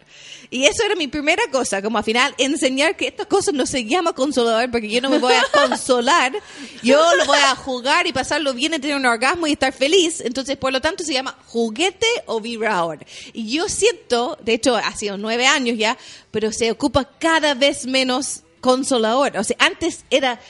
Y 0.50 0.64
eso 0.64 0.84
era 0.84 0.94
mi 0.94 1.06
primera 1.08 1.42
cosa, 1.50 1.80
como 1.80 1.96
al 1.96 2.04
final 2.04 2.34
enseñar 2.36 2.96
que 2.96 3.06
estas 3.06 3.28
cosas 3.28 3.54
no 3.54 3.64
se 3.64 3.84
llama 3.86 4.12
consolador, 4.12 4.70
porque 4.70 4.90
yo 4.90 5.00
no 5.00 5.08
me 5.08 5.18
voy 5.18 5.32
a 5.32 5.42
consolar, 5.52 6.32
yo 6.82 7.14
lo 7.16 7.24
voy 7.24 7.38
a 7.38 7.54
jugar 7.56 8.06
y 8.06 8.12
pasarlo 8.12 8.52
bien 8.52 8.74
y 8.74 8.78
tener 8.78 8.96
un 8.96 9.06
orgasmo 9.06 9.46
y 9.46 9.52
estar 9.52 9.72
feliz. 9.72 10.20
Entonces, 10.20 10.56
por 10.58 10.70
lo 10.72 10.80
tanto, 10.82 11.02
se 11.02 11.14
llama 11.14 11.34
juguete 11.46 12.06
o 12.26 12.40
vibrador. 12.40 12.98
Y 13.32 13.50
yo 13.50 13.68
siento, 13.70 14.36
de 14.42 14.54
hecho 14.54 14.76
ha 14.76 14.94
sido 14.94 15.16
nueve 15.16 15.46
años 15.46 15.78
ya, 15.78 15.96
pero 16.30 16.52
se 16.52 16.70
ocupa 16.70 17.04
cada 17.18 17.54
vez 17.54 17.86
menos 17.86 18.42
consolador. 18.60 19.36
O 19.36 19.44
sea, 19.44 19.56
antes 19.58 20.04
era, 20.10 20.40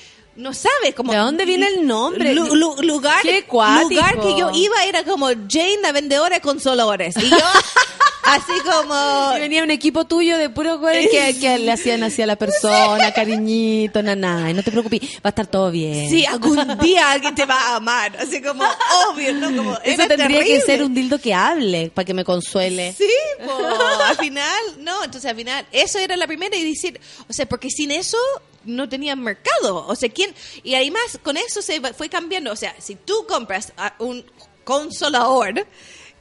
no 0.41 0.53
sabes 0.55 0.95
cómo... 0.97 1.13
¿De 1.13 1.19
dónde 1.19 1.45
viene 1.45 1.67
el 1.69 1.87
nombre? 1.87 2.35
Lu- 2.35 2.55
lu- 2.55 2.77
lugar, 2.83 3.21
Qué 3.23 3.45
cuático. 3.45 3.91
lugar 3.91 4.21
que 4.21 4.37
yo 4.39 4.51
iba 4.55 4.85
era 4.87 5.05
como 5.05 5.29
Jane, 5.29 5.79
la 5.83 5.93
vendedora 5.93 6.37
de 6.37 6.41
consoladores. 6.41 7.15
Y 7.17 7.29
yo, 7.31 7.37
así 8.25 8.53
como... 8.65 9.37
Y 9.37 9.41
venía 9.41 9.63
un 9.63 9.71
equipo 9.71 10.05
tuyo 10.07 10.39
de 10.39 10.49
puros 10.51 10.79
güeyes 10.81 11.11
que, 11.11 11.39
que 11.39 11.59
le 11.59 11.73
hacían 11.73 12.03
así 12.03 12.23
a 12.23 12.27
la 12.27 12.37
persona, 12.37 13.13
cariñito, 13.15 14.03
naná, 14.03 14.51
y 14.51 14.55
no 14.55 14.63
te 14.63 14.71
preocupes, 14.71 15.01
va 15.17 15.21
a 15.25 15.29
estar 15.31 15.47
todo 15.47 15.71
bien. 15.71 16.09
Sí, 16.09 16.25
algún 16.27 16.79
día 16.79 17.11
alguien 17.13 17.35
te 17.35 17.45
va 17.45 17.55
a 17.73 17.77
amar. 17.77 18.17
Así 18.19 18.41
como, 18.43 18.65
obvio, 19.09 19.33
¿no? 19.35 19.55
Como, 19.57 19.79
Eso 19.85 20.07
tendría 20.07 20.43
que 20.45 20.61
ser 20.61 20.83
un 20.83 20.95
dildo 20.95 21.19
que 21.19 21.35
hable, 21.35 21.91
para 21.95 22.05
que 22.05 22.15
me 22.15 22.25
consuele. 22.25 22.95
Sí, 22.97 23.09
po, 23.45 23.53
al 24.07 24.17
final, 24.17 24.61
no, 24.79 25.05
entonces 25.05 25.31
al 25.31 25.37
final, 25.37 25.67
eso 25.73 25.99
era 25.99 26.17
la 26.17 26.27
primera 26.27 26.57
y 26.57 26.69
decir, 26.69 27.01
o 27.29 27.33
sea, 27.33 27.47
porque 27.47 27.69
sin 27.71 27.91
eso 27.91 28.17
no 28.65 28.89
tenían 28.89 29.21
mercado, 29.23 29.87
o 29.87 29.95
sea, 29.97 30.09
¿quién? 30.09 30.35
Y 30.63 30.75
además 30.75 31.19
con 31.23 31.37
eso 31.37 31.63
se 31.63 31.79
va- 31.81 31.93
fue 31.95 32.09
cambiando, 32.09 32.53
o 32.53 32.57
sea, 32.57 32.75
si 32.79 32.95
tú 32.97 33.27
compras 33.29 33.73
a 33.77 33.95
un 33.99 34.25
consolador, 34.65 35.67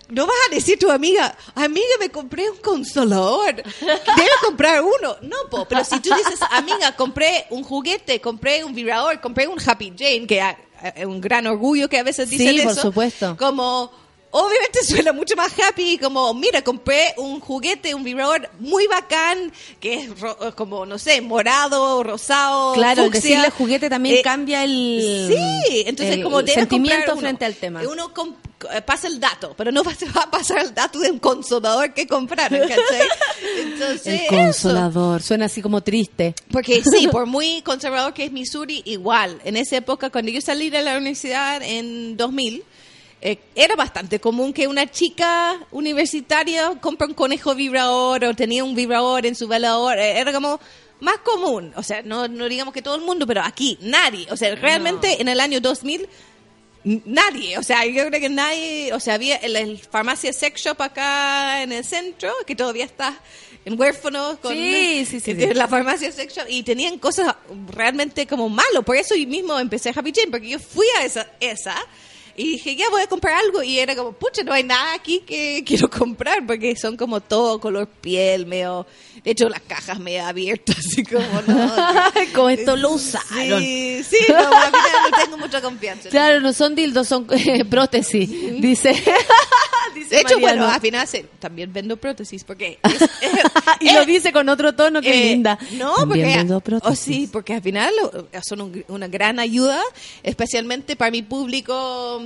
no 0.10 0.26
vas 0.26 0.36
a 0.50 0.56
decir 0.56 0.76
a 0.76 0.80
tu 0.80 0.90
amiga, 0.92 1.38
amiga, 1.56 1.86
me 2.00 2.10
compré 2.10 2.50
un 2.50 2.58
consolador, 2.58 3.56
debe 3.56 4.30
comprar 4.44 4.82
uno. 4.82 5.18
No, 5.22 5.36
po, 5.52 5.66
pero 5.68 5.84
si 5.84 6.00
tú 6.00 6.10
dices, 6.16 6.40
amiga, 6.52 6.96
compré 6.96 7.46
un 7.52 7.64
juguete, 7.64 8.20
compré 8.20 8.64
un 8.64 8.74
vibrador, 8.74 9.22
compré 9.22 9.48
un 9.48 9.60
Happy 9.64 9.94
Jane, 9.98 10.26
que 10.26 10.42
es 10.96 11.06
un 11.06 11.22
gran 11.22 11.46
orgullo 11.46 11.88
que 11.90 12.00
a 12.00 12.04
veces 12.04 12.30
dicen 12.30 12.56
Sí, 12.56 12.62
por 12.64 12.72
eso. 12.72 12.82
supuesto. 12.82 13.36
Como, 13.38 13.92
obviamente 14.32 14.84
suena 14.88 15.14
mucho 15.14 15.36
más 15.36 15.52
happy, 15.60 15.98
como, 15.98 16.34
mira, 16.34 16.62
compré 16.62 17.14
un 17.18 17.40
juguete, 17.40 17.94
un 17.96 18.04
vibrador 18.04 18.50
muy 18.60 18.88
bacán, 18.88 19.52
que 19.80 19.96
es 19.96 20.20
ro- 20.20 20.38
como, 20.56 20.86
no 20.86 20.98
sé, 20.98 21.22
morado, 21.22 22.04
rosado, 22.04 22.74
Claro, 22.74 23.06
el 23.06 23.12
fucsia. 23.12 23.30
decirle 23.30 23.50
juguete 23.52 23.90
también 23.90 24.18
Eh, 24.18 24.22
cambia 24.22 24.64
el, 24.64 25.26
Sí, 25.30 25.84
entonces 25.86 26.16
el 26.16 26.24
como 26.24 26.42
sentimiento 26.46 27.12
uno. 27.14 27.22
frente 27.22 27.46
al 27.46 27.56
tema. 27.56 27.82
Uno 27.90 28.12
eh, 28.74 28.82
pasa 28.82 29.08
el 29.08 29.20
dato, 29.20 29.54
pero 29.58 29.72
no 29.72 29.84
va- 29.86 29.94
a 30.22 30.30
pasar 30.32 30.60
el 30.60 30.74
dato 30.74 31.00
de 31.00 31.12
un 31.12 31.20
consolador 31.20 31.94
que 31.94 32.06
compraron, 32.08 32.60
¿cachai? 32.60 33.08
Entonces, 33.58 34.06
El 34.06 34.16
eso. 34.26 34.28
consolador, 34.36 35.22
suena 35.22 35.46
así 35.46 35.62
como 35.62 35.82
triste. 35.82 36.36
Porque 36.52 36.82
sí, 36.84 37.08
por 37.08 37.26
muy 37.26 37.62
conservador 37.62 38.14
que 38.14 38.26
es 38.26 38.32
Missouri, 38.32 38.82
igual. 38.86 39.40
En 39.46 39.56
esa 39.58 39.78
época, 39.78 40.10
cuando 40.10 40.32
yo 40.32 40.42
salí 40.42 40.70
de 40.70 40.82
la 40.82 40.98
universidad 40.98 41.62
en 41.64 42.18
2000, 42.18 42.64
eh, 43.22 43.38
era 43.56 43.76
bastante 43.76 44.20
común 44.20 44.54
que 44.54 44.68
una 44.68 44.90
chica 44.90 45.60
universitaria 45.72 46.72
compre 46.80 47.08
un 47.08 47.14
conejo 47.14 47.54
vibrador 47.56 48.24
o 48.26 48.34
tenía 48.36 48.64
un 48.64 48.76
vibrador 48.76 49.26
en 49.26 49.36
su 49.36 49.48
velador. 49.48 49.98
Eh, 50.00 50.20
Era 50.20 50.32
como 50.32 50.60
más 51.02 51.18
común. 51.20 51.74
O 51.76 51.84
sea, 51.84 52.02
no, 52.02 52.28
no 52.28 52.48
digamos 52.48 52.74
que 52.74 52.82
todo 52.82 52.96
el 52.96 53.02
mundo, 53.02 53.26
pero 53.28 53.42
aquí 53.44 53.78
nadie. 53.82 54.28
O 54.32 54.38
sea, 54.38 54.56
realmente 54.56 55.22
en 55.22 55.28
el 55.28 55.40
año 55.40 55.60
2000 55.60 56.08
n- 56.86 57.02
nadie, 57.06 57.58
o 57.58 57.64
sea, 57.64 57.86
yo 57.86 58.08
creo 58.08 58.22
que 58.22 58.30
nadie, 58.30 58.94
o 58.94 59.00
sea, 59.02 59.16
había 59.16 59.36
el, 59.38 59.56
el 59.56 59.78
farmacia 59.80 60.32
sex 60.32 60.62
shop 60.62 60.82
acá 60.82 61.62
en 61.64 61.72
el 61.74 61.84
centro, 61.84 62.32
que 62.48 62.56
todavía 62.56 62.86
está 62.86 63.20
en 63.66 63.78
huérfanos 63.80 64.40
con 64.40 64.54
Sí, 64.54 65.06
sí, 65.06 65.20
sí, 65.20 65.36
sí. 65.36 65.54
la 65.54 65.68
farmacia 65.68 66.10
sex 66.12 66.34
shop 66.36 66.46
y 66.48 66.64
tenían 66.64 66.98
cosas 67.00 67.36
realmente 67.68 68.26
como 68.26 68.48
malo, 68.48 68.84
por 68.84 68.96
eso 68.96 69.14
yo 69.16 69.28
mismo 69.28 69.60
empecé 69.60 69.90
Happy 69.94 70.14
Jane, 70.16 70.32
porque 70.32 70.48
yo 70.48 70.60
fui 70.60 70.86
a 71.00 71.04
esa, 71.06 71.30
esa 71.42 71.76
y 72.40 72.54
dije, 72.54 72.74
ya 72.74 72.90
voy 72.90 73.02
a 73.02 73.08
comprar 73.08 73.36
algo 73.36 73.62
y 73.62 73.80
era 73.80 73.98
como, 73.98 74.14
pucha, 74.14 74.44
no 74.44 74.54
hay 74.54 74.64
nada 74.64 74.94
aquí 74.94 75.20
que 75.28 75.62
quiero 75.68 75.90
comprar, 75.90 76.46
porque 76.48 76.74
son 76.78 76.96
como 76.96 77.20
todo 77.20 77.60
color 77.60 77.86
piel, 77.86 78.46
medio, 78.46 78.88
de 79.26 79.32
hecho 79.32 79.50
las 79.50 79.60
cajas 79.60 80.00
medio 80.00 80.26
abiertas, 80.26 80.78
así 80.80 81.04
como, 81.04 81.26
no. 81.46 81.70
Como 82.34 82.50
esto 82.50 82.78
lo 82.78 82.92
usaron. 82.92 83.62
Sí, 83.62 84.02
sí, 84.04 84.18
no, 84.30 84.38
al 84.38 84.68
final 84.68 85.12
no 85.12 85.18
tengo 85.24 85.38
mucha 85.38 85.62
confianza. 85.62 86.08
Claro, 86.10 86.40
no 86.40 86.54
son 86.54 86.76
dildos, 86.76 87.08
son 87.08 87.28
eh, 87.32 87.66
prótesis, 87.66 88.30
dice. 88.62 89.04
Dice 89.94 90.16
De 90.16 90.22
hecho, 90.22 90.36
Mariano. 90.40 90.62
bueno, 90.62 90.74
al 90.74 90.82
final 90.82 91.08
se- 91.08 91.26
también 91.40 91.72
vendo 91.74 91.98
prótesis 91.98 92.44
porque 92.44 92.80
es- 92.84 93.02
es- 93.02 93.10
y 93.82 93.90
eh, 93.90 93.94
lo 93.94 94.06
dice 94.06 94.32
con 94.32 94.48
otro 94.50 94.74
tono, 94.76 95.02
qué 95.02 95.12
eh, 95.12 95.30
linda. 95.32 95.58
No, 95.74 95.94
También 95.96 96.26
porque, 96.26 96.38
vendo 96.38 96.58
oh, 96.58 96.62
prótesis. 96.62 97.00
sí, 97.00 97.30
porque 97.32 97.54
al 97.56 97.62
final 97.62 97.94
eh, 98.32 98.40
son 98.48 98.62
un- 98.62 98.86
una 98.88 99.08
gran 99.08 99.40
ayuda, 99.40 99.82
especialmente 100.24 100.96
para 100.96 101.12
mi 101.12 101.22
público. 101.24 102.22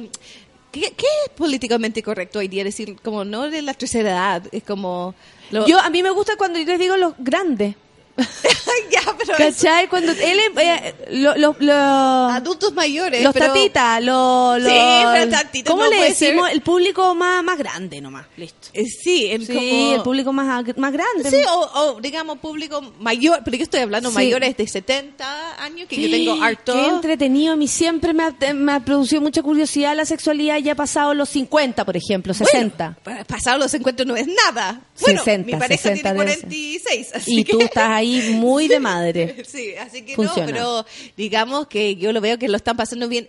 ¿Qué, 0.72 0.82
qué 0.98 1.06
es 1.26 1.32
políticamente 1.36 2.02
correcto 2.02 2.40
hoy 2.40 2.48
día? 2.48 2.64
Decir, 2.64 2.96
como 3.04 3.24
no 3.24 3.50
de 3.50 3.62
la 3.62 3.76
tercera 3.76 4.10
edad, 4.10 4.44
es 4.52 4.64
como... 4.64 5.14
lo- 5.52 5.68
Yo, 5.68 5.80
a 5.80 5.90
mí 5.92 6.02
me 6.02 6.10
gusta 6.10 6.36
cuando 6.36 6.58
yo 6.58 6.66
les 6.66 6.80
digo 6.80 6.98
los 6.98 7.14
grandes. 7.20 7.76
ya, 8.92 9.02
pero 9.18 9.34
¿Cachai? 9.38 9.88
Cuando 9.88 10.12
él, 10.12 10.40
eh, 10.58 10.96
lo- 11.12 11.36
lo- 11.36 11.56
lo- 11.60 11.74
adultos 11.74 12.74
mayores. 12.74 13.24
los 13.24 13.34
pero- 13.34 13.48
tatitas, 13.48 14.04
los, 14.04 14.62
los- 14.62 14.72
Sí, 14.72 14.80
pero 15.14 15.32
tatitas 15.32 15.72
¿Cómo 15.72 15.84
no 15.86 15.90
le 15.90 16.04
decimos? 16.10 16.46
ser. 16.48 16.54
El 16.56 16.62
público 16.62 17.16
más, 17.16 17.44
más 17.44 17.58
grande 17.58 18.02
nomás. 18.02 18.26
Listo. 18.38 18.68
Eh, 18.74 18.86
Sí, 18.86 19.28
en 19.32 19.46
Sí, 19.46 19.54
como- 19.54 19.96
el 19.96 20.02
público 20.02 20.32
más, 20.34 20.64
más 20.78 20.94
grande. 20.94 21.30
Sí, 21.30 21.38
o, 21.50 21.60
o, 21.96 22.02
digamos 22.02 22.38
público 22.38 22.82
mayor, 23.00 23.42
pero 23.44 23.58
yo 23.58 23.64
estoy 23.64 23.80
hablando 23.82 24.10
Sí. 24.10 24.16
mayores 24.16 24.56
de 24.58 24.68
70 24.68 25.64
años, 25.64 25.88
que 25.88 26.00
yo 26.00 26.10
tengo 26.16 26.44
harto. 26.44 26.74
Qué 26.74 26.86
entretenido. 26.88 27.54
A 27.54 27.56
mí 27.56 27.68
siempre 27.68 28.14
me 28.14 28.24
ha, 28.24 28.54
me 28.54 28.74
ha 28.74 28.80
producido 28.80 29.22
mucha 29.22 29.42
curiosidad 29.42 29.96
la 29.96 30.06
sexualidad 30.06 30.58
ya 30.60 30.76
pasado 30.76 31.14
los 31.16 31.30
50, 31.30 31.84
por 31.84 31.98
ejemplo, 31.98 32.34
60. 32.34 32.98
Bueno, 33.04 33.26
pasado 33.26 33.58
los 33.58 33.72
50 33.72 34.06
no 34.06 34.16
es 34.16 34.28
nada. 34.28 34.82
Bueno, 35.02 35.20
60, 35.24 35.46
mi 35.48 35.54
pareja 35.60 35.82
60 35.82 36.02
tiene 36.14 36.20
debe 36.20 36.32
ser. 36.34 36.42
46, 36.50 37.12
así 37.16 37.40
y 37.40 37.44
tú 37.46 37.58
que- 37.58 37.64
estás 37.66 37.90
ahí 37.90 38.03
muy 38.34 38.68
de 38.68 38.80
madre. 38.80 39.44
Sí, 39.54 39.76
así 39.76 40.04
que 40.04 40.16
Funciona. 40.16 40.48
no, 40.48 40.54
pero 40.54 40.86
digamos 41.16 41.68
que 41.68 41.96
yo 41.96 42.12
lo 42.12 42.22
veo 42.22 42.40
que 42.40 42.48
lo 42.48 42.58
están 42.58 42.76
pasando 42.76 43.08
bien, 43.08 43.28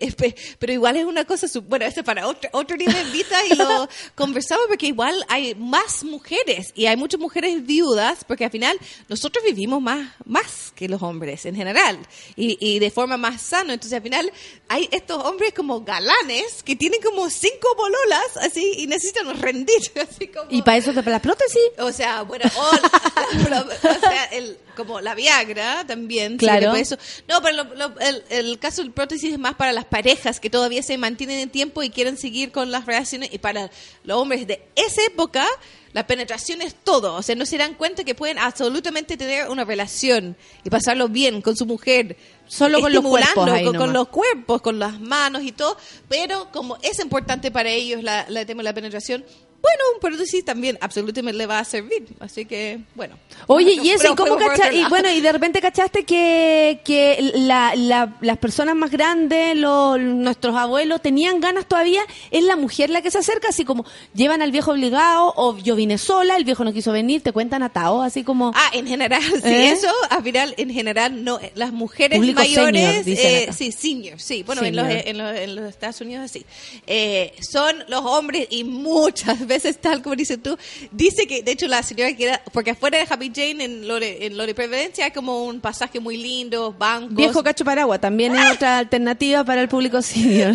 pero 0.58 0.72
igual 0.72 0.96
es 0.96 1.04
una 1.04 1.24
cosa, 1.24 1.46
bueno, 1.68 1.84
esto 1.84 2.00
es 2.00 2.06
para 2.06 2.26
otro, 2.26 2.48
otro 2.52 2.76
día 2.76 2.88
me 2.88 3.02
invita 3.02 3.44
y 3.46 3.54
lo 3.56 3.88
conversamos 4.14 4.66
porque 4.68 4.86
igual 4.86 5.24
hay 5.28 5.54
más 5.54 6.04
mujeres 6.04 6.72
y 6.74 6.86
hay 6.86 6.96
muchas 6.96 7.20
mujeres 7.20 7.66
viudas 7.66 8.24
porque 8.24 8.44
al 8.44 8.50
final 8.50 8.78
nosotros 9.08 9.44
vivimos 9.44 9.82
más, 9.82 10.08
más 10.24 10.72
que 10.74 10.88
los 10.88 11.02
hombres 11.02 11.44
en 11.46 11.56
general 11.56 11.98
y, 12.36 12.56
y 12.60 12.78
de 12.78 12.90
forma 12.90 13.16
más 13.16 13.42
sana, 13.42 13.74
entonces 13.74 13.96
al 13.96 14.02
final 14.02 14.32
hay 14.68 14.88
estos 14.90 15.22
hombres 15.24 15.52
como 15.52 15.82
galanes 15.82 16.62
que 16.64 16.76
tienen 16.76 17.00
como 17.02 17.28
cinco 17.30 17.74
bololas 17.76 18.36
así 18.40 18.74
y 18.78 18.86
necesitan 18.86 19.40
rendir, 19.40 19.80
así 20.08 20.28
como... 20.28 20.50
Y 20.50 20.62
para 20.62 20.78
eso 20.78 20.92
te 20.92 21.02
la 21.10 21.20
prótesis. 21.20 21.62
O 21.78 21.92
sea, 21.92 22.22
bueno, 22.22 22.44
o 22.56 24.00
sea, 24.00 24.24
el, 24.32 24.58
como 24.74 25.00
la 25.00 25.14
Viagra 25.14 25.84
también. 25.86 26.36
Claro. 26.36 26.74
eso. 26.74 26.96
No, 27.28 27.40
pero 27.42 27.64
lo- 27.64 27.74
lo- 27.74 28.00
el, 28.00 28.24
el 28.30 28.58
caso 28.58 28.82
del 28.82 28.90
prótesis 28.92 29.32
es 29.32 29.38
más 29.38 29.54
para 29.54 29.72
las 29.72 29.84
parejas 29.84 30.40
que 30.40 30.50
todavía 30.50 30.82
se 30.82 30.96
mantienen 30.98 31.38
en 31.40 31.50
tiempo 31.50 31.82
y 31.82 31.90
quieren 31.90 32.16
seguir 32.16 32.52
con 32.52 32.70
las 32.70 32.86
relaciones. 32.86 33.30
Y 33.32 33.38
para 33.38 33.70
los 34.04 34.18
hombres 34.18 34.46
de 34.46 34.62
esa 34.76 35.02
época, 35.06 35.46
la 35.92 36.06
penetración 36.06 36.60
es 36.62 36.74
todo. 36.74 37.14
O 37.14 37.22
sea, 37.22 37.34
no 37.36 37.46
se 37.46 37.56
dan 37.56 37.74
cuenta 37.74 38.04
que 38.04 38.14
pueden 38.14 38.38
absolutamente 38.38 39.16
tener 39.16 39.48
una 39.48 39.64
relación 39.64 40.36
y 40.64 40.70
pasarlo 40.70 41.08
bien 41.08 41.40
con 41.40 41.56
su 41.56 41.66
mujer. 41.66 42.16
Solo 42.46 42.80
con 42.80 42.92
los 42.92 43.02
cuerpos 43.02 43.34
con, 43.62 43.72
nomás. 43.72 43.92
los 43.94 44.08
cuerpos, 44.08 44.60
con 44.60 44.78
las 44.78 45.00
manos 45.00 45.42
y 45.44 45.52
todo. 45.52 45.76
Pero 46.08 46.50
como 46.52 46.76
es 46.82 46.98
importante 46.98 47.50
para 47.50 47.70
ellos 47.70 48.02
la, 48.02 48.26
la 48.28 48.44
tema 48.44 48.58
de 48.62 48.64
la 48.64 48.74
penetración, 48.74 49.24
bueno, 49.64 49.82
un 49.94 50.00
prótesis 50.00 50.44
también 50.44 50.76
absolutamente 50.82 51.38
le 51.38 51.46
va 51.46 51.58
a 51.58 51.64
servir. 51.64 52.04
Así 52.20 52.44
que, 52.44 52.80
bueno. 52.94 53.16
Oye, 53.46 53.72
y 53.72 53.76
Pero 53.78 53.90
eso, 53.96 54.12
¿y 54.12 54.16
cómo 54.16 54.34
fuimos 54.36 54.42
por 54.44 54.52
cacha- 54.56 54.68
otro 54.68 54.78
Y 54.78 54.84
bueno, 54.90 55.10
y 55.10 55.20
de 55.22 55.32
repente 55.32 55.60
cachaste 55.62 56.04
que, 56.04 56.80
que 56.84 57.32
la, 57.36 57.74
la- 57.74 58.14
las 58.20 58.36
personas 58.36 58.76
más 58.76 58.90
grandes, 58.90 59.56
los, 59.56 59.98
nuestros 59.98 60.54
abuelos, 60.54 61.00
tenían 61.00 61.40
ganas 61.40 61.66
todavía, 61.66 62.02
es 62.30 62.44
la 62.44 62.56
mujer 62.56 62.90
la 62.90 63.00
que 63.00 63.10
se 63.10 63.18
acerca, 63.18 63.48
así 63.48 63.64
como 63.64 63.86
llevan 64.12 64.42
al 64.42 64.52
viejo 64.52 64.72
obligado, 64.72 65.32
o 65.36 65.56
yo 65.56 65.74
vine 65.76 65.96
sola, 65.96 66.36
el 66.36 66.44
viejo 66.44 66.62
no 66.64 66.72
quiso 66.74 66.92
venir, 66.92 67.22
te 67.22 67.32
cuentan 67.32 67.62
atado, 67.62 68.02
así 68.02 68.22
como... 68.22 68.52
Ah, 68.54 68.70
en 68.74 68.86
general, 68.86 69.22
sí, 69.42 69.48
¿Eh? 69.48 69.70
eso, 69.70 69.88
al 70.10 70.22
final, 70.22 70.54
en 70.58 70.68
general, 70.70 71.24
no, 71.24 71.40
las 71.54 71.72
mujeres 71.72 72.18
Público 72.18 72.40
mayores, 72.40 73.04
senior, 73.04 73.18
eh, 73.24 73.48
sí, 73.56 73.72
senior, 73.72 74.20
sí, 74.20 74.42
bueno, 74.42 74.62
en 74.62 74.76
los, 74.76 74.86
en, 74.88 75.16
los, 75.16 75.34
en 75.36 75.54
los 75.56 75.64
Estados 75.70 76.00
Unidos 76.02 76.24
así, 76.26 76.44
eh, 76.86 77.32
son 77.40 77.82
los 77.88 78.02
hombres 78.04 78.46
y 78.50 78.64
muchas 78.64 79.38
veces, 79.46 79.53
tal 79.80 80.02
como 80.02 80.16
dices 80.16 80.42
tú, 80.42 80.56
dice 80.90 81.26
que, 81.26 81.42
de 81.42 81.52
hecho, 81.52 81.66
la 81.66 81.82
señora 81.82 82.14
que 82.14 82.24
era, 82.24 82.42
porque 82.52 82.70
afuera 82.70 82.98
de 82.98 83.06
Happy 83.08 83.30
Jane, 83.34 83.64
en 83.64 83.88
lo 83.88 84.00
de, 84.00 84.26
en 84.26 84.36
lo 84.36 84.46
de 84.46 84.54
Previdencia, 84.54 85.04
hay 85.06 85.10
como 85.10 85.44
un 85.44 85.60
pasaje 85.60 86.00
muy 86.00 86.16
lindo, 86.16 86.72
bancos, 86.72 87.14
Viejo 87.14 87.42
cacho 87.42 87.64
paraguas, 87.64 88.00
también 88.00 88.36
es 88.36 88.52
otra 88.52 88.78
alternativa 88.78 89.44
para 89.44 89.60
el 89.60 89.68
público 89.68 90.02
senior. 90.02 90.54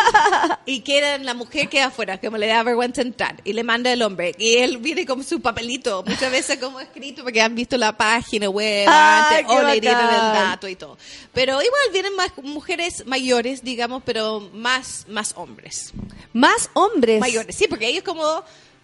y 0.66 0.80
queda 0.80 1.18
la 1.18 1.34
mujer 1.34 1.68
que 1.68 1.80
afuera, 1.80 2.18
como 2.18 2.36
le 2.38 2.46
da 2.46 2.62
vergüenza 2.62 3.02
entrar, 3.02 3.40
y 3.44 3.52
le 3.52 3.62
manda 3.62 3.92
el 3.92 4.02
hombre, 4.02 4.34
y 4.38 4.56
él 4.56 4.78
viene 4.78 5.06
con 5.06 5.22
su 5.24 5.40
papelito, 5.40 6.04
muchas 6.06 6.30
veces 6.30 6.58
como 6.58 6.80
escrito, 6.80 7.22
porque 7.22 7.40
han 7.40 7.54
visto 7.54 7.76
la 7.76 7.96
página 7.96 8.48
web, 8.48 8.86
¡Ay, 8.88 9.40
antes, 9.40 9.56
o 9.56 9.62
le 9.62 9.80
dieron 9.80 10.08
el 10.08 10.32
dato 10.32 10.68
y 10.68 10.76
todo. 10.76 10.96
Pero 11.32 11.52
igual 11.62 11.82
vienen 11.92 12.14
más 12.16 12.30
mujeres 12.42 13.06
mayores, 13.06 13.62
digamos, 13.62 14.02
pero 14.04 14.40
más, 14.52 15.06
más 15.08 15.32
hombres. 15.36 15.92
Más 16.32 16.70
hombres. 16.74 17.20
Mayores, 17.20 17.56
sí, 17.56 17.66
porque 17.68 17.88
ellos 17.88 18.04
como 18.04 18.21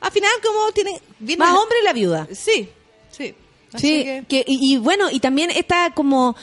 al 0.01 0.12
final 0.12 0.31
como 0.44 0.70
tiene... 0.73 1.01
viene- 1.19 1.39
Más 1.40 1.56
hombre 1.56 1.78
y 1.81 1.85
la 1.85 1.93
viuda. 1.93 2.28
Sí, 2.32 2.69
sí. 3.10 3.35
Así 3.73 3.86
Sí, 3.86 4.05
que- 4.05 4.24
que- 4.28 4.44
y, 4.47 4.74
y 4.74 4.77
bueno, 4.78 5.10
y 5.10 5.20
también 5.20 5.51
está 5.51 5.93
como, 5.94 6.36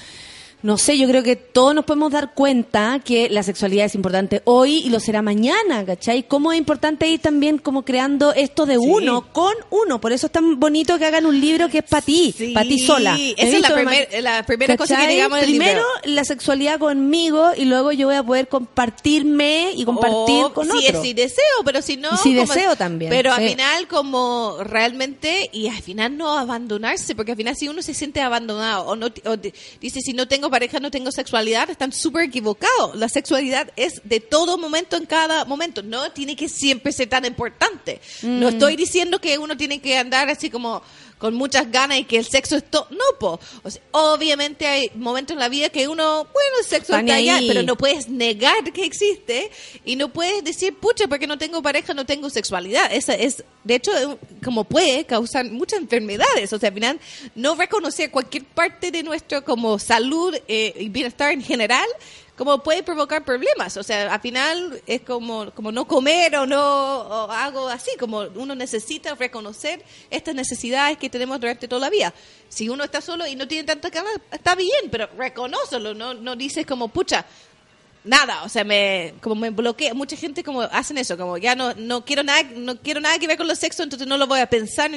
no 0.66 0.80
sé, 0.80 0.98
yo 0.98 1.08
creo 1.08 1.22
que 1.22 1.36
todos 1.36 1.76
nos 1.76 1.86
podemos 1.86 2.12
dar 2.12 2.34
cuenta 2.34 3.00
que 3.06 3.30
la 3.30 3.44
sexualidad 3.44 3.86
es 3.86 3.94
importante 3.94 4.42
hoy 4.46 4.78
y 4.84 4.90
lo 4.90 5.00
será 5.00 5.22
mañana, 5.22 5.86
¿cachai? 5.86 6.24
Cómo 6.24 6.52
es 6.52 6.58
importante 6.58 7.08
ir 7.08 7.20
también 7.20 7.60
como 7.60 7.86
creando 7.86 8.34
esto 8.34 8.66
de 8.66 8.80
uno, 8.80 9.32
con 9.32 9.54
uno. 9.70 10.02
Por 10.02 10.12
eso 10.12 10.26
es 10.26 10.32
tan 10.32 10.60
bonito 10.60 10.98
que 10.98 11.06
hagan 11.06 11.28
un 11.28 11.40
libro 11.40 11.70
que 11.70 11.78
es 11.78 11.84
para 11.84 12.02
ti, 12.02 12.34
Sí, 12.36 12.48
para 12.52 12.68
ti 12.68 12.80
sola. 12.80 13.14
esa 13.16 13.22
¿He 13.44 13.56
es 13.58 13.62
la 13.62 13.74
primer- 13.76 14.10
primera 14.48 14.76
cosa 14.76 15.00
que 15.02 15.08
digamos 15.08 15.38
en 15.38 15.44
el 15.44 15.50
Primero 15.52 15.74
libro. 16.04 16.16
la 16.16 16.24
sexualidad 16.26 16.80
conmigo 16.80 17.52
y 17.56 17.66
luego 17.66 17.92
yo 17.92 18.08
voy 18.08 18.16
a 18.16 18.24
poder 18.24 18.48
compartirme 18.48 19.72
y 19.76 19.86
compartir 19.86 20.46
O 20.46 20.54
con 20.54 20.66
si 20.70 20.78
otro. 20.88 20.98
es 21.00 21.02
si 21.04 21.14
deseo, 21.14 21.44
pero 21.64 21.82
si 21.82 21.98
no... 21.98 22.10
Y 22.14 22.18
si 22.18 22.36
como- 22.36 22.42
deseo 22.54 22.76
también, 22.76 23.10
Pero 23.12 23.32
al 23.34 23.48
final 23.48 23.88
como 23.88 24.58
realmente, 24.64 25.50
y 25.54 25.68
al 25.68 25.82
final 25.82 26.18
no 26.18 26.38
abandonarse, 26.38 27.16
porque 27.16 27.32
al 27.34 27.38
final 27.38 27.56
si 27.56 27.68
uno 27.68 27.82
se 27.82 27.94
siente 27.94 28.22
abandonado 28.22 28.86
o, 28.86 28.96
no, 28.96 29.08
o 29.26 29.38
di- 29.38 29.54
dice 29.80 30.02
si 30.02 30.14
no 30.14 30.28
tengo 30.28 30.50
pareja, 30.56 30.80
no 30.80 30.90
tengo 30.90 31.12
sexualidad, 31.12 31.70
están 31.70 31.92
súper 31.92 32.24
equivocados. 32.24 32.96
La 32.96 33.10
sexualidad 33.10 33.70
es 33.76 34.00
de 34.06 34.22
todo 34.22 34.58
momento 34.58 34.96
en 34.96 35.06
cada 35.06 35.44
momento, 35.44 35.84
no 35.84 36.10
tiene 36.14 36.34
que 36.38 36.48
siempre 36.48 36.94
ser 36.94 37.10
tan 37.10 37.26
importante. 37.26 38.00
No 38.24 38.46
Mm. 38.48 38.54
estoy 38.54 38.76
diciendo 38.78 39.20
que 39.20 39.38
uno 39.38 39.58
tiene 39.58 39.82
que 39.82 39.98
andar 39.98 40.30
así 40.30 40.50
como 40.50 40.82
con 41.18 41.34
muchas 41.34 41.72
ganas 41.72 42.00
y 42.00 42.04
que 42.04 42.18
el 42.18 42.26
sexo 42.26 42.58
es 42.58 42.70
todo. 42.70 42.88
No, 42.92 43.20
po. 43.20 43.40
O 43.64 43.70
sea, 43.70 43.82
obviamente 43.92 44.68
hay 44.68 44.92
momentos 44.96 45.34
en 45.34 45.40
la 45.40 45.50
vida 45.50 45.70
que 45.70 45.88
uno, 45.88 46.26
bueno, 46.26 46.58
el 46.60 46.66
sexo 46.66 46.96
Está 46.96 47.16
allá, 47.16 47.40
pero 47.48 47.64
no 47.64 47.76
puedes 47.78 48.10
negar 48.10 48.72
que 48.74 48.86
existe 48.86 49.52
y 49.86 49.96
no 49.96 50.10
puedes 50.10 50.44
decir, 50.44 50.76
pucha, 50.76 51.08
porque 51.08 51.28
no 51.28 51.38
tengo 51.38 51.62
pareja, 51.62 51.94
no 51.94 52.06
tengo 52.06 52.30
sexualidad. 52.30 52.92
Esa 52.92 53.14
es, 53.14 53.44
de 53.64 53.76
hecho, 53.76 53.92
como 54.44 54.64
puede 54.64 55.06
causar 55.06 55.46
muchas 55.46 55.80
enfermedades. 55.80 56.52
O 56.54 56.60
sea, 56.60 56.70
al 56.70 56.76
final, 56.76 57.00
no 57.36 57.56
reconocer 57.56 58.12
cualquier 58.12 58.44
parte 58.44 58.92
de 58.92 59.04
nuestro 59.04 59.44
como 59.44 59.80
salud 59.80 60.36
eh, 60.48 60.74
y 60.80 60.90
bienestar 60.90 61.32
en 61.32 61.42
general 61.42 61.88
como 62.38 62.62
puede 62.64 62.84
provocar 62.84 63.24
problemas. 63.24 63.78
O 63.78 63.84
sea, 63.84 64.14
al 64.14 64.22
final 64.22 64.82
es 64.86 65.02
como, 65.02 65.52
como 65.52 65.72
no 65.72 65.88
comer 65.88 66.36
o 66.36 66.46
no 66.46 66.62
o 66.62 67.32
algo 67.32 67.68
así, 67.68 67.92
como 68.00 68.20
uno 68.36 68.56
necesita 68.56 69.16
reconocer 69.16 69.84
estas 70.10 70.36
necesidades 70.36 70.98
que 70.98 71.10
tenemos 71.10 71.40
durante 71.40 71.68
toda 71.68 71.82
la 71.82 71.90
vida. 71.90 72.14
Si 72.50 72.70
uno 72.70 72.84
está 72.84 73.02
solo 73.02 73.26
y 73.26 73.36
no 73.36 73.48
tiene 73.48 73.64
tanta 73.64 73.90
ganas, 73.90 74.14
está 74.32 74.56
bien, 74.56 74.90
pero 74.92 75.08
reconócelo, 75.18 75.94
no, 75.94 76.14
no 76.14 76.36
dices 76.36 76.66
como, 76.66 76.90
pucha, 76.90 77.26
nada, 78.06 78.44
o 78.44 78.50
sea, 78.50 78.64
me 78.64 79.14
como 79.22 79.36
me 79.36 79.50
bloquea, 79.50 79.94
mucha 79.94 80.16
gente 80.16 80.44
como 80.44 80.62
hacen 80.62 80.98
eso, 80.98 81.18
como 81.18 81.38
ya 81.38 81.56
no 81.56 81.74
no 81.76 82.06
quiero 82.06 82.24
nada, 82.24 82.44
no 82.56 82.78
quiero 82.78 83.00
nada 83.02 83.18
que 83.20 83.28
ver 83.28 83.38
con 83.38 83.48
los 83.48 83.60
sexos, 83.60 83.84
entonces 83.84 84.08
no 84.08 84.18
lo 84.18 84.28
voy 84.28 84.40
a 84.40 84.48
pensar. 84.48 84.92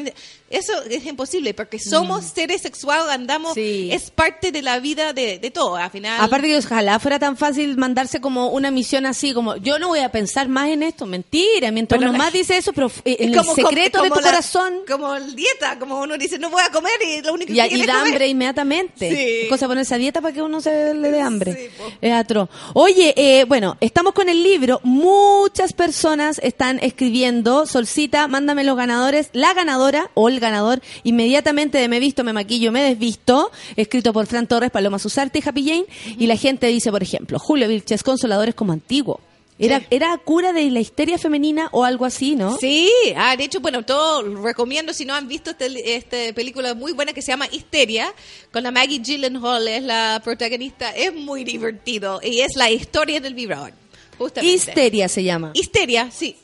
Eso 0.51 0.73
es 0.89 1.05
imposible, 1.07 1.53
porque 1.55 1.79
somos 1.79 2.25
seres 2.25 2.63
sexuales, 2.63 3.09
andamos, 3.09 3.53
Mm. 3.53 3.55
Sí. 3.55 3.89
es 3.93 4.11
parte 4.11 4.53
de 4.53 4.63
la 4.63 4.79
vida 4.81 5.13
de, 5.13 5.39
de 5.39 5.51
todo, 5.51 5.77
al 5.77 5.91
final. 5.91 6.21
Aparte 6.21 6.47
que 6.49 6.57
ojalá 6.59 6.99
fuera 6.99 7.19
tan 7.19 7.37
fácil 7.37 7.77
mandarse 7.77 8.21
como 8.21 8.49
una 8.51 8.71
misión 8.71 9.05
así, 9.07 9.33
como 9.35 9.57
yo 9.57 9.79
no 9.79 9.89
voy 9.89 10.01
a 10.01 10.11
pensar 10.11 10.49
más 10.49 10.69
en 10.69 10.83
esto, 10.83 11.07
mentira, 11.07 11.71
mientras 11.71 12.01
uno 12.01 12.13
más 12.13 12.33
dice 12.33 12.57
eso, 12.57 12.73
pero 12.73 12.91
eh, 13.05 13.17
en 13.21 13.35
como- 13.35 13.51
el 13.55 13.57
secreto 13.57 14.03
de 14.03 14.09
como 14.09 14.21
tu 14.21 14.25
la- 14.25 14.31
corazón 14.31 14.75
Como 14.89 15.15
el 15.15 15.35
dieta, 15.35 15.79
como 15.79 16.01
uno 16.01 16.17
dice, 16.19 16.39
no 16.39 16.51
voy 16.51 16.63
a 16.63 16.71
comer 16.71 16.93
y 17.07 17.23
lo 17.23 17.33
único 17.35 17.53
y, 17.53 17.57
que 17.57 17.77
y 17.77 17.81
es 17.81 17.87
da 17.87 18.01
hambre 18.03 18.27
inmediatamente. 18.29 19.09
Sí. 19.11 19.41
Es 19.45 19.49
cosa 19.49 19.67
ponerse 19.67 19.95
a 19.95 19.99
dieta 19.99 20.21
para 20.21 20.35
que 20.35 20.43
uno 20.43 20.61
se 20.61 20.95
le 20.95 21.11
dé 21.11 21.21
hambre. 21.21 21.71
Sí, 21.79 21.85
es 22.01 22.13
atroz. 22.13 22.49
Oye, 22.75 22.98
eh, 23.01 23.45
bueno, 23.47 23.77
estamos 23.81 24.13
con 24.13 24.29
el 24.29 24.43
libro, 24.43 24.81
muchas 24.83 25.73
personas 25.73 26.41
están 26.43 26.79
escribiendo, 26.81 27.67
Solcita, 27.67 28.27
mándame 28.29 28.65
los 28.65 28.77
ganadores, 28.77 29.31
la 29.33 29.55
ganadora 29.55 30.11
o 30.15 30.29
el 30.29 30.41
ganador, 30.41 30.81
inmediatamente 31.05 31.79
de 31.79 31.89
Me 31.89 32.01
Visto, 32.01 32.25
Me 32.25 32.33
Maquillo, 32.33 32.73
Me 32.73 32.83
Desvisto, 32.83 33.53
escrito 33.77 34.13
por 34.13 34.27
Fran 34.27 34.47
Torres, 34.47 34.71
Paloma 34.71 34.99
Susarte 34.99 35.39
y 35.39 35.49
Happy 35.49 35.65
Jane, 35.65 35.87
y 36.19 36.27
la 36.27 36.37
gente 36.37 36.67
dice, 36.67 36.91
por 36.91 37.03
ejemplo, 37.03 37.39
Julio 37.39 37.69
Vilches, 37.69 38.03
Consoladores 38.03 38.55
como 38.55 38.73
antiguo. 38.73 39.21
Era, 39.61 39.81
Sí. 39.81 39.87
era 39.91 40.17
cura 40.19 40.53
de 40.53 40.71
la 40.71 40.79
histeria 40.79 41.19
femenina 41.19 41.69
o 41.73 41.85
algo 41.85 42.05
así, 42.05 42.37
¿no? 42.37 42.57
Sí, 42.59 42.89
ah, 43.17 43.37
de 43.37 43.43
hecho, 43.45 43.59
bueno, 43.61 43.85
todo 43.85 44.23
recomiendo 44.37 44.93
si 44.93 45.05
no 45.05 45.15
han 45.15 45.27
visto 45.27 45.51
este- 45.51 45.97
esta 45.97 46.17
película 46.33 46.75
muy 46.75 46.93
buena 46.93 47.13
que 47.13 47.23
se 47.23 47.33
llama 47.33 47.47
Histeria, 47.51 48.13
con 48.53 48.63
la 48.63 48.71
Maggie 48.71 49.01
Gyllenhaal, 49.01 49.67
es 49.67 49.83
la 49.83 50.21
protagonista, 50.23 50.91
es 50.95 51.13
muy 51.13 51.43
divertido 51.43 52.21
y 52.23 52.41
es 52.41 52.55
la 52.55 52.71
historia 52.71 53.21
del 53.21 53.35
vibrador, 53.35 53.73
justamente. 54.17 54.55
Histeria 54.55 55.09
se 55.09 55.25
llama. 55.25 55.51
Histeria, 55.55 56.09
sí. 56.13 56.37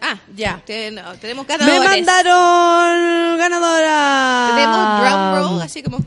Ah, 0.00 0.16
Ya. 0.36 0.62
ten- 0.64 0.94
no, 0.94 1.14
tenemos 1.16 1.46
Me 1.48 1.56
ganadores. 1.56 1.90
mandaron 1.90 3.38
ganadora. 3.38 4.50
Tenemos 4.54 5.00
drum 5.00 5.52
roll, 5.54 5.62
así 5.62 5.82
como... 5.82 5.98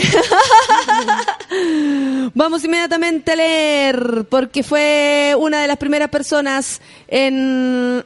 Vamos 2.34 2.64
inmediatamente 2.64 3.32
a 3.32 3.36
leer, 3.36 4.26
porque 4.28 4.62
fue 4.62 5.34
una 5.38 5.62
de 5.62 5.68
las 5.68 5.76
primeras 5.76 6.08
personas 6.08 6.80
en 7.08 8.04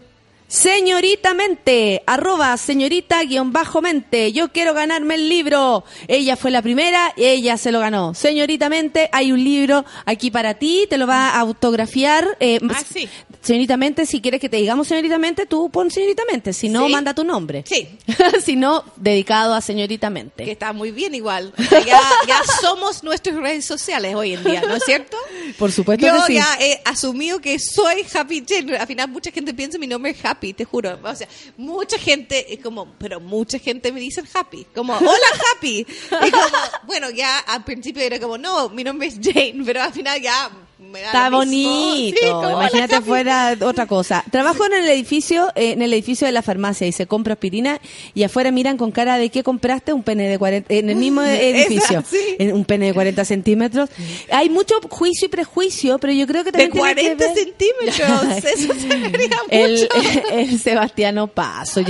Señorita 0.48 1.34
Mente, 1.34 2.02
arroba 2.06 2.56
señorita 2.56 3.22
guion 3.22 3.52
bajo 3.52 3.82
mente. 3.82 4.32
Yo 4.32 4.48
quiero 4.50 4.72
ganarme 4.72 5.16
el 5.16 5.28
libro. 5.28 5.84
Ella 6.08 6.36
fue 6.36 6.50
la 6.50 6.62
primera 6.62 7.12
y 7.18 7.26
ella 7.26 7.58
se 7.58 7.70
lo 7.70 7.80
ganó. 7.80 8.14
Señorita 8.14 8.70
Mente, 8.70 9.10
hay 9.12 9.30
un 9.30 9.44
libro 9.44 9.84
aquí 10.06 10.30
para 10.30 10.54
ti, 10.54 10.86
te 10.88 10.96
lo 10.96 11.06
va 11.06 11.28
a 11.32 11.40
autografiar. 11.40 12.38
eh, 12.40 12.60
Ah, 12.70 12.82
sí. 12.90 13.06
Señorita 13.42 13.76
Mente, 13.76 14.06
si 14.06 14.22
quieres 14.22 14.40
que 14.40 14.48
te 14.48 14.56
digamos 14.56 14.88
señorita 14.88 15.18
Mente, 15.18 15.44
tú 15.44 15.68
pon 15.68 15.90
señorita 15.90 16.22
Mente. 16.30 16.54
Si 16.54 16.70
no, 16.70 16.86
Sí. 16.86 16.92
manda 16.92 17.12
tu 17.14 17.24
nombre. 17.24 17.64
Sí. 17.66 17.86
si 18.42 18.56
no, 18.56 18.84
dedicado 18.96 19.52
a 19.54 19.60
señorita 19.60 20.08
Mente. 20.08 20.44
Que 20.46 20.52
está 20.52 20.72
muy 20.72 20.92
bien 20.92 21.14
igual. 21.14 21.52
O 21.58 21.62
sea, 21.62 21.84
ya, 21.84 22.00
ya 22.26 22.40
somos 22.62 23.04
nuestras 23.04 23.36
redes 23.36 23.66
sociales 23.66 24.14
hoy 24.14 24.32
en 24.32 24.44
día, 24.44 24.62
¿no 24.66 24.76
es 24.76 24.82
cierto? 24.84 25.18
Por 25.58 25.72
supuesto 25.72 26.06
Yo 26.06 26.14
que 26.14 26.20
sí. 26.26 26.34
ya 26.34 26.46
he 26.58 26.80
asumido 26.86 27.38
que 27.38 27.58
soy 27.58 28.06
Happy 28.14 28.42
Jane. 28.48 28.78
Al 28.78 28.86
final 28.86 29.08
mucha 29.10 29.30
gente 29.30 29.52
piensa 29.52 29.76
mi 29.76 29.86
nombre 29.86 30.12
es 30.12 30.24
Happy, 30.24 30.37
te 30.38 30.64
juro. 30.64 30.98
O 31.02 31.14
sea, 31.14 31.28
mucha 31.56 31.98
gente, 31.98 32.52
es 32.52 32.60
como, 32.62 32.94
pero 32.98 33.20
mucha 33.20 33.58
gente 33.58 33.92
me 33.92 34.00
dice 34.00 34.22
Happy. 34.32 34.66
Como, 34.74 34.92
hola 34.96 35.28
Happy. 35.54 35.86
Y 36.26 36.30
como, 36.30 36.56
bueno, 36.86 37.10
ya 37.10 37.38
al 37.38 37.64
principio 37.64 38.02
era 38.02 38.18
como, 38.18 38.38
no, 38.38 38.68
mi 38.68 38.84
nombre 38.84 39.08
es 39.08 39.18
Jane, 39.20 39.62
pero 39.64 39.82
al 39.82 39.92
final 39.92 40.20
ya 40.20 40.50
me 40.78 41.00
da 41.00 41.06
Está 41.06 41.30
bonito. 41.30 42.20
Sí, 42.20 42.26
Imagínate 42.28 43.00
fuera 43.00 43.56
otra 43.62 43.86
cosa. 43.86 44.24
Trabajo 44.30 44.64
en 44.66 44.74
el 44.74 44.88
edificio, 44.88 45.48
eh, 45.54 45.72
en 45.72 45.82
el 45.82 45.92
edificio 45.92 46.26
de 46.26 46.32
la 46.32 46.42
farmacia 46.42 46.86
y 46.86 46.92
se 46.92 47.06
compra 47.06 47.34
aspirina 47.34 47.80
y 48.14 48.22
afuera 48.22 48.50
miran 48.50 48.76
con 48.76 48.92
cara 48.92 49.18
de 49.18 49.28
qué 49.30 49.42
compraste 49.42 49.92
un 49.92 50.02
pene 50.02 50.28
de 50.28 50.38
40, 50.38 50.72
en 50.72 50.90
el 50.90 50.96
mismo 50.96 51.22
edificio, 51.22 52.00
Esa, 52.00 52.08
sí. 52.08 52.36
en 52.38 52.54
un 52.54 52.64
pene 52.64 52.86
de 52.86 52.94
40 52.94 53.24
centímetros. 53.24 53.90
Hay 54.30 54.50
mucho 54.50 54.76
juicio 54.88 55.26
y 55.26 55.28
prejuicio, 55.28 55.98
pero 55.98 56.12
yo 56.12 56.26
creo 56.26 56.44
que 56.44 56.52
De 56.52 56.68
también 56.68 56.94
tiene 56.94 57.16
que 57.16 57.24
40 57.24 57.34
centímetros. 57.34 58.44
Eso 58.44 58.74
se 58.74 58.86
vería 59.08 59.36
mucho. 59.42 59.48
el, 59.50 59.88
el 60.32 60.60
Sebastiano 60.60 61.26
Paso. 61.26 61.82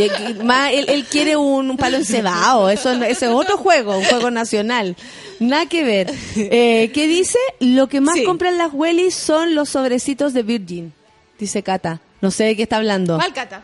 Más, 0.45 0.73
él, 0.73 0.87
él 0.89 1.05
quiere 1.05 1.37
un, 1.37 1.71
un 1.71 1.77
palo 1.77 1.99
encebado. 1.99 2.71
Eso, 2.71 2.93
ese 2.93 3.27
es 3.27 3.33
otro 3.33 3.59
juego, 3.59 3.97
un 3.97 4.05
juego 4.05 4.31
nacional. 4.31 4.97
Nada 5.41 5.67
que 5.67 5.85
ver. 5.85 6.13
Eh, 6.37 6.91
¿Qué 6.93 7.07
dice? 7.07 7.39
Lo 7.61 7.89
que 7.89 8.01
más 8.01 8.15
Sí. 8.17 8.25
compran 8.25 8.59
las 8.59 8.73
Wellies 8.73 9.15
son 9.15 9.55
los 9.55 9.69
sobrecitos 9.71 10.33
de 10.35 10.43
Virgin. 10.43 10.93
Dice 11.39 11.63
Cata. 11.63 12.01
No 12.21 12.31
sé 12.31 12.45
de 12.45 12.57
qué 12.57 12.65
está 12.65 12.77
hablando. 12.79 13.17
¿Cuál 13.17 13.33
cata? 13.33 13.63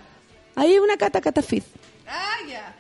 Hay 0.55 0.79
una 0.79 0.97
Cata 0.97 1.21
Cata 1.21 1.43
Fit. 1.43 1.65
Ah, 2.07 2.37
ya. 2.49 2.74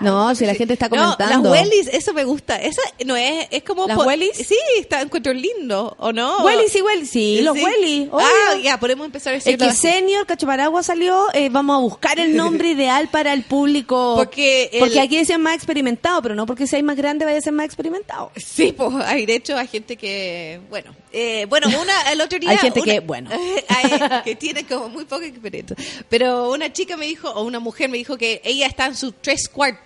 No, 0.00 0.34
si 0.34 0.44
la 0.46 0.54
gente 0.54 0.74
está 0.74 0.88
comentando. 0.88 1.48
No, 1.48 1.54
las 1.54 1.62
Wellies, 1.62 1.88
eso 1.88 2.12
me 2.12 2.24
gusta. 2.24 2.56
Esa 2.60 2.82
no 3.04 3.16
es, 3.16 3.46
es 3.50 3.62
como. 3.62 3.86
¿Las 3.86 3.96
Wellies? 3.98 4.36
Sí, 4.36 4.56
está 4.78 5.00
encuentro 5.00 5.32
lindo, 5.32 5.94
¿o 5.98 6.12
no? 6.12 6.44
Wellies 6.44 6.74
y 6.76 6.82
Wellies. 6.82 7.10
Sí, 7.10 7.40
los 7.42 7.56
Wellies. 7.56 8.08
Ah, 8.12 8.56
ya, 8.62 8.78
podemos 8.78 9.06
empezar 9.06 9.32
a 9.32 9.36
decirlo 9.36 9.58
que 9.58 9.64
así. 9.70 9.80
Senior 9.88 10.26
Cacho 10.26 10.46
Paraguas 10.46 10.86
salió, 10.86 11.26
eh, 11.32 11.48
vamos 11.50 11.76
a 11.76 11.80
buscar 11.80 12.18
el 12.20 12.36
nombre 12.36 12.70
ideal 12.70 13.08
para 13.08 13.32
el 13.32 13.44
público. 13.44 14.14
Porque 14.16 14.70
el- 14.72 14.80
porque 14.80 15.00
aquí 15.00 15.16
decían 15.16 15.40
más 15.42 15.54
experimentado, 15.54 16.20
pero 16.22 16.34
no 16.34 16.46
porque 16.46 16.66
seáis 16.66 16.84
más 16.84 16.96
grande 16.96 17.24
vaya 17.24 17.38
a 17.38 17.40
ser 17.40 17.52
más 17.52 17.66
experimentado. 17.66 18.32
Sí, 18.36 18.72
pues 18.72 18.94
hay, 19.04 19.24
de 19.26 19.34
hecho, 19.36 19.56
hay 19.56 19.66
gente 19.66 19.96
que, 19.96 20.60
bueno, 20.68 20.94
eh, 21.12 21.46
bueno, 21.48 21.68
una, 21.80 22.12
el 22.12 22.20
otro 22.20 22.38
día. 22.38 22.50
Hay 22.56 22.58
gente 22.58 22.80
una- 22.80 22.92
que, 22.92 23.00
bueno. 23.00 23.30
hay- 23.68 24.22
que 24.24 24.36
tiene 24.36 24.66
como 24.66 24.88
muy 24.88 25.04
poca 25.04 25.24
experiencia. 25.26 25.76
Pero 26.08 26.50
una 26.50 26.72
chica 26.72 26.96
me 26.96 27.06
dijo, 27.06 27.30
o 27.30 27.42
una 27.44 27.60
mujer 27.60 27.88
me 27.88 27.96
dijo 27.98 28.16
que 28.18 28.40
ella 28.44 28.66
está 28.66 28.86
en 28.86 28.94
sus 28.96 29.14
tres 29.20 29.48
cuartos, 29.48 29.85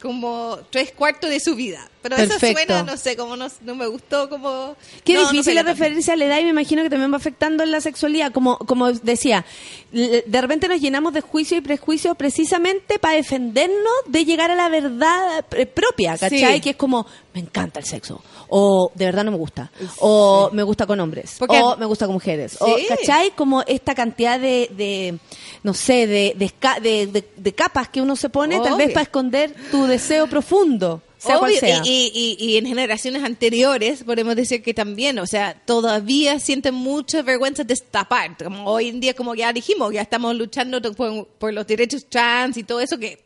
como 0.00 0.58
tres 0.70 0.92
cuartos 0.92 1.30
de 1.30 1.40
su 1.40 1.54
vida. 1.54 1.88
Pero 2.02 2.16
eso 2.16 2.28
Perfecto. 2.38 2.62
suena, 2.74 2.82
no 2.82 2.96
sé, 2.96 3.14
como 3.16 3.36
no, 3.36 3.46
no 3.62 3.74
me 3.74 3.86
gustó, 3.86 4.28
como... 4.30 4.74
Qué 5.04 5.14
no, 5.14 5.20
difícil 5.30 5.54
tanto. 5.54 5.70
referirse 5.72 6.10
a 6.12 6.16
la 6.16 6.24
edad 6.24 6.38
y 6.38 6.44
me 6.44 6.50
imagino 6.50 6.82
que 6.82 6.88
también 6.88 7.12
va 7.12 7.18
afectando 7.18 7.62
en 7.62 7.70
la 7.70 7.80
sexualidad. 7.82 8.32
Como, 8.32 8.56
como 8.58 8.90
decía, 8.90 9.44
de 9.92 10.40
repente 10.40 10.66
nos 10.68 10.80
llenamos 10.80 11.12
de 11.12 11.20
juicio 11.20 11.58
y 11.58 11.60
prejuicio 11.60 12.14
precisamente 12.14 12.98
para 12.98 13.16
defendernos 13.16 13.92
de 14.06 14.24
llegar 14.24 14.50
a 14.50 14.54
la 14.54 14.68
verdad 14.70 15.44
eh, 15.52 15.66
propia, 15.66 16.16
¿cachai? 16.16 16.54
Sí. 16.54 16.60
Que 16.60 16.70
es 16.70 16.76
como, 16.76 17.06
me 17.34 17.40
encanta 17.40 17.80
el 17.80 17.84
sexo. 17.86 18.22
O 18.48 18.90
de 18.94 19.04
verdad 19.04 19.24
no 19.24 19.30
me 19.32 19.36
gusta. 19.36 19.70
O 19.98 20.50
me 20.52 20.62
gusta 20.62 20.86
con 20.86 20.98
hombres. 21.00 21.36
Porque- 21.38 21.60
o 21.62 21.76
me 21.76 21.84
gusta 21.86 22.06
con 22.06 22.14
mujeres. 22.14 22.56
O. 22.60 22.76
¿cachai? 22.88 23.30
Como 23.36 23.62
esta 23.66 23.94
cantidad 23.94 24.40
de, 24.40 24.70
de 24.76 25.18
no 25.62 25.74
sé, 25.74 26.06
de, 26.06 26.34
de, 26.36 27.06
de- 27.06 27.24
de- 27.36 27.52
capas 27.52 27.88
que 27.90 28.00
uno 28.00 28.16
se 28.16 28.28
pone 28.30 28.58
tal 28.60 28.76
vez 28.78 28.88
para 28.92 29.02
esconder 29.02 29.54
tu 29.70 29.84
deseo 29.86 30.26
profundo. 30.28 31.02
Sea 31.20 31.38
cual 31.38 31.50
Obvio, 31.50 31.60
sea. 31.60 31.82
Y, 31.84 32.10
y- 32.14 32.36
y- 32.44 32.56
en 32.56 32.66
generaciones 32.66 33.22
anteriores 33.22 34.02
podemos 34.04 34.34
decir 34.36 34.62
que 34.62 34.72
también, 34.72 35.18
o 35.18 35.26
sea, 35.26 35.54
todavía 35.66 36.38
sienten 36.40 36.74
mucha 36.74 37.20
vergüenza 37.22 37.62
de 37.62 37.74
esta 37.74 38.04
parte. 38.08 38.44
Como 38.44 38.64
hoy 38.64 38.88
en 38.88 39.00
día, 39.00 39.12
como 39.14 39.34
ya 39.34 39.52
dijimos, 39.52 39.92
ya 39.92 40.00
estamos 40.00 40.34
luchando 40.34 40.80
por, 40.94 41.26
por 41.26 41.52
los 41.52 41.66
derechos 41.66 42.06
trans 42.08 42.56
y 42.56 42.64
todo 42.64 42.80
eso 42.80 42.98
que 42.98 43.18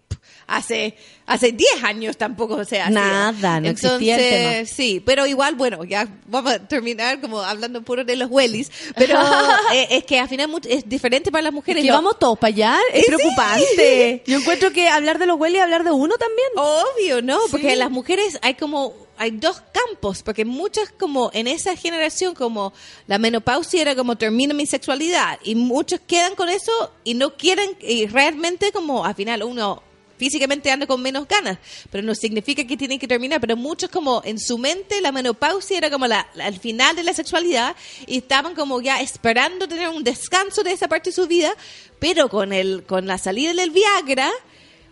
hace 0.46 0.96
hace 1.26 1.52
10 1.52 1.82
años 1.84 2.16
tampoco 2.18 2.64
se 2.66 2.80
hacía. 2.80 2.90
Nada, 2.90 3.58
no 3.60 3.68
existía 3.68 4.16
el 4.16 4.20
Entonces, 4.20 4.66
tema. 4.68 4.76
Sí, 4.76 5.00
pero 5.04 5.26
igual, 5.26 5.54
bueno, 5.54 5.82
ya 5.84 6.06
vamos 6.26 6.52
a 6.52 6.58
terminar 6.68 7.20
como 7.20 7.40
hablando 7.40 7.80
puro 7.82 8.04
de 8.04 8.14
los 8.16 8.30
wellies, 8.30 8.70
pero 8.94 9.18
eh, 9.72 9.86
es 9.90 10.04
que 10.04 10.18
al 10.20 10.28
final 10.28 10.50
es 10.68 10.86
diferente 10.88 11.30
para 11.32 11.42
las 11.42 11.52
mujeres. 11.52 11.82
que 11.82 11.88
Lo- 11.88 11.94
vamos 11.94 12.18
todos 12.18 12.38
para 12.38 12.48
allá, 12.54 12.78
es 12.92 13.06
Sí. 13.06 13.12
preocupante. 13.12 14.22
Yo 14.26 14.38
encuentro 14.38 14.70
que 14.72 14.88
hablar 14.88 15.18
de 15.18 15.26
los 15.26 15.38
y 15.48 15.56
hablar 15.58 15.84
de 15.84 15.90
uno 15.92 16.14
también. 16.16 16.48
Obvio, 16.56 17.22
¿no? 17.22 17.38
Porque 17.50 17.70
Sí. 17.70 17.76
las 17.76 17.90
mujeres 17.90 18.38
hay 18.42 18.54
como 18.54 18.92
hay 19.16 19.30
dos 19.30 19.62
campos, 19.72 20.22
porque 20.24 20.44
muchas 20.44 20.90
como 20.90 21.30
en 21.34 21.46
esa 21.46 21.76
generación 21.76 22.34
como 22.34 22.72
la 23.06 23.16
menopausia 23.18 23.80
era 23.80 23.94
como 23.94 24.16
termina 24.16 24.54
mi 24.54 24.66
sexualidad 24.66 25.38
y 25.44 25.54
muchos 25.54 26.00
quedan 26.04 26.34
con 26.34 26.48
eso 26.48 26.72
y 27.04 27.14
no 27.14 27.36
quieren 27.36 27.70
y 27.80 28.06
realmente 28.06 28.72
como 28.72 29.04
al 29.04 29.14
final 29.14 29.44
uno 29.44 29.82
físicamente 30.24 30.70
anda 30.70 30.86
con 30.86 31.00
menos 31.02 31.26
ganas, 31.28 31.58
pero 31.90 32.02
no 32.02 32.14
significa 32.14 32.66
que 32.66 32.76
tienen 32.76 32.98
que 32.98 33.06
terminar, 33.08 33.40
pero 33.40 33.56
muchos 33.56 33.90
como 33.90 34.22
en 34.24 34.38
su 34.38 34.56
mente 34.58 35.00
la 35.00 35.12
menopausia 35.12 35.78
era 35.78 35.90
como 35.90 36.06
la, 36.06 36.26
la- 36.34 36.48
el 36.48 36.58
final 36.58 36.96
de 36.96 37.02
la 37.02 37.12
sexualidad 37.12 37.76
y 38.06 38.18
estaban 38.18 38.54
como 38.54 38.80
ya 38.80 39.00
esperando 39.00 39.68
tener 39.68 39.88
un 39.88 40.02
descanso 40.04 40.62
de 40.62 40.72
esa 40.72 40.88
parte 40.88 41.10
de 41.10 41.14
su 41.16 41.26
vida, 41.26 41.54
pero 41.98 42.28
con 42.28 42.52
el 42.52 42.84
con 42.84 43.06
la 43.06 43.18
salida 43.18 43.52
del 43.52 43.70
Viagra 43.70 44.30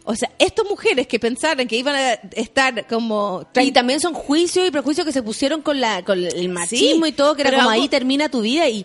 o 0.05 0.17
sea, 0.17 0.33
estas 0.41 0.67
mujeres 0.69 1.07
que 1.07 1.21
pensaron 1.21 1.69
que 1.69 1.77
iban 1.77 1.95
a 1.95 2.15
estar 2.35 2.89
como... 2.89 3.47
Y 3.55 3.71
también 3.71 4.01
son 4.01 4.15
juicios 4.15 4.67
y 4.67 4.73
prejuicios 4.73 5.07
que 5.07 5.13
se 5.13 5.23
pusieron 5.23 5.63
con 5.63 5.81
la 5.81 6.03
con 6.05 6.19
el 6.19 6.49
machismo 6.49 7.07
Sí, 7.07 7.11
y 7.11 7.15
todo, 7.15 7.37
que 7.37 7.43
era 7.43 7.51
como 7.59 7.71
ahí 7.71 7.89
termina 7.89 8.29
tu 8.29 8.41
vida 8.41 8.69
y 8.69 8.85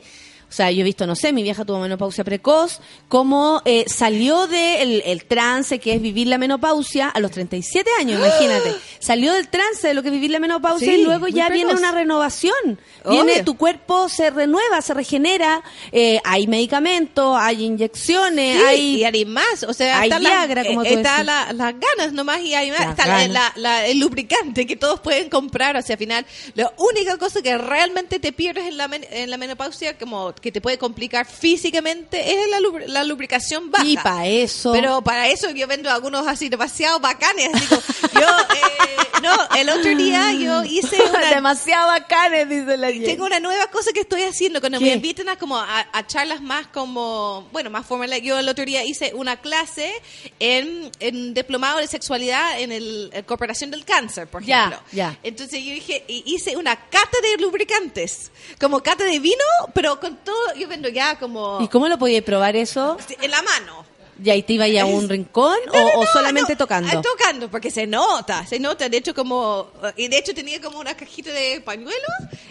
o 0.49 0.51
sea, 0.51 0.71
yo 0.71 0.81
he 0.81 0.83
visto, 0.83 1.05
no 1.05 1.15
sé, 1.15 1.33
mi 1.33 1.43
vieja 1.43 1.65
tuvo 1.65 1.79
menopausia 1.79 2.23
precoz, 2.23 2.79
cómo 3.09 3.61
eh, 3.65 3.83
salió 3.87 4.47
del 4.47 5.01
el 5.05 5.25
trance 5.25 5.79
que 5.79 5.93
es 5.93 6.01
vivir 6.01 6.27
la 6.27 6.37
menopausia 6.37 7.09
a 7.09 7.19
los 7.19 7.31
37 7.31 7.89
años, 7.99 8.19
imagínate. 8.19 8.73
Salió 8.99 9.33
del 9.33 9.47
trance 9.49 9.87
de 9.87 9.93
lo 9.93 10.01
que 10.01 10.07
es 10.09 10.13
vivir 10.13 10.31
la 10.31 10.39
menopausia 10.39 10.87
Sí, 10.93 10.99
y 11.01 11.03
luego 11.03 11.27
ya 11.27 11.49
viene 11.49 11.73
una 11.73 11.91
renovación. 11.91 12.79
Viene, 13.09 13.43
tu 13.43 13.55
cuerpo 13.57 14.09
se 14.09 14.29
renueva, 14.29 14.81
se 14.81 14.93
regenera, 14.93 15.63
eh, 15.91 16.19
hay 16.23 16.47
medicamentos, 16.47 17.37
hay 17.39 17.63
inyecciones, 17.65 18.57
Sí, 18.57 18.63
hay... 18.65 18.95
y 18.97 19.03
hay 19.03 19.25
más, 19.25 19.63
o 19.63 19.73
sea, 19.73 19.99
hay 19.99 20.09
está 20.09 20.19
la- 20.19 20.29
Viagra, 20.29 20.65
como 20.65 20.83
eh, 20.83 20.89
tú 20.93 20.97
está 20.97 21.11
decís. 21.13 21.25
la- 21.25 21.53
las 21.53 21.73
ganas 21.79 22.13
nomás 22.13 22.41
y 22.41 22.53
hay 22.53 22.71
más, 22.71 22.79
Las 22.81 22.89
está 22.91 23.05
la- 23.07 23.27
la- 23.27 23.53
la- 23.55 23.85
el 23.87 23.99
lubricante 23.99 24.65
que 24.65 24.75
todos 24.75 24.99
pueden 24.99 25.29
comprar, 25.29 25.75
o 25.77 25.81
sea, 25.81 25.93
al 25.95 25.99
final, 25.99 26.25
la 26.55 26.71
única 26.77 27.17
cosa 27.17 27.41
que 27.41 27.57
realmente 27.57 28.19
te 28.19 28.31
pierdes 28.31 28.65
en 28.65 28.77
la, 28.77 28.87
men- 28.87 29.05
en 29.11 29.29
la 29.29 29.37
menopausia, 29.37 29.97
como 29.97 30.33
que 30.41 30.51
te 30.51 30.61
puede 30.61 30.77
complicar 30.77 31.25
físicamente, 31.25 32.31
es 32.33 32.49
la, 32.49 32.59
lubr- 32.59 32.85
la 32.87 33.03
lubricación 33.03 33.71
baja. 33.71 33.85
Y 33.85 33.97
para 33.97 34.25
eso... 34.27 34.71
Pero 34.71 35.01
para 35.01 35.27
eso 35.27 35.49
yo 35.51 35.67
vendo 35.67 35.89
algunos 35.89 36.27
así 36.27 36.49
demasiado 36.49 36.99
bacanes. 36.99 37.49
así 37.53 37.65
como, 37.67 37.81
yo, 38.13 38.27
eh, 38.27 39.21
no, 39.23 39.35
el 39.57 39.69
otro 39.69 39.95
día 39.95 40.31
yo 40.33 40.63
hice 40.65 41.01
una, 41.01 41.29
Demasiado 41.37 41.87
bacanes, 41.87 42.49
dice 42.49 42.77
la 42.77 42.87
tengo 42.91 43.25
una 43.25 43.39
nueva 43.39 43.67
cosa 43.67 43.91
que 43.93 44.01
estoy 44.01 44.23
haciendo 44.23 44.59
cuando 44.59 44.79
¿Qué? 44.79 44.85
me 44.85 44.93
inviten 44.93 45.29
a 45.29 45.37
como 45.37 45.57
a, 45.57 45.87
a 45.91 46.07
charlas 46.07 46.41
más 46.41 46.67
como 46.67 47.47
bueno 47.51 47.69
más 47.69 47.85
formales 47.85 48.21
yo 48.21 48.37
el 48.39 48.47
otro 48.49 48.65
día 48.65 48.83
hice 48.83 49.13
una 49.13 49.37
clase 49.37 49.91
en, 50.39 50.89
en 50.99 51.33
diplomado 51.33 51.79
de 51.79 51.87
sexualidad 51.87 52.59
en 52.59 52.71
el 52.71 53.09
en 53.13 53.23
cooperación 53.25 53.71
del 53.71 53.85
cáncer 53.85 54.27
por 54.27 54.41
ejemplo 54.43 54.79
ya. 54.91 55.17
entonces 55.23 55.63
yo 55.63 55.71
dije 55.71 56.03
hice 56.07 56.55
una 56.57 56.75
cata 56.75 57.17
de 57.21 57.41
lubricantes 57.41 58.31
como 58.59 58.81
cata 58.81 59.03
de 59.03 59.19
vino 59.19 59.43
pero 59.73 59.99
con 59.99 60.17
todo 60.27 60.53
yo 60.55 60.67
vendo 60.67 60.89
ya 60.89 61.17
como 61.17 61.59
¿Y 61.61 61.67
cómo 61.69 61.87
lo 61.87 61.97
podías 61.97 62.23
probar 62.23 62.55
eso? 62.57 62.97
en 63.21 63.31
la 63.31 63.41
mano 63.41 63.85
¿Y 64.23 64.29
ahí 64.29 64.43
te 64.43 64.53
iba 64.53 64.67
ya 64.67 64.83
a 64.83 64.85
un 64.85 65.07
rincón 65.09 65.55
no, 65.67 65.71
o, 65.73 65.75
no, 65.77 65.87
o 65.99 66.03
no, 66.05 66.11
solamente 66.11 66.53
no, 66.53 66.57
tocando? 66.57 66.89
ah, 66.91 67.01
Tocando, 67.01 67.49
porque 67.49 67.69
se 67.71 67.85
nota, 67.87 68.45
se 68.47 68.59
nota. 68.59 68.89
De 68.89 68.97
hecho, 68.97 69.13
como. 69.13 69.69
Y 69.95 70.07
de 70.07 70.17
hecho, 70.17 70.33
tenía 70.33 70.59
como 70.61 70.79
una 70.79 70.95
cajita 70.95 71.31
de 71.31 71.61
pañuelos 71.61 72.01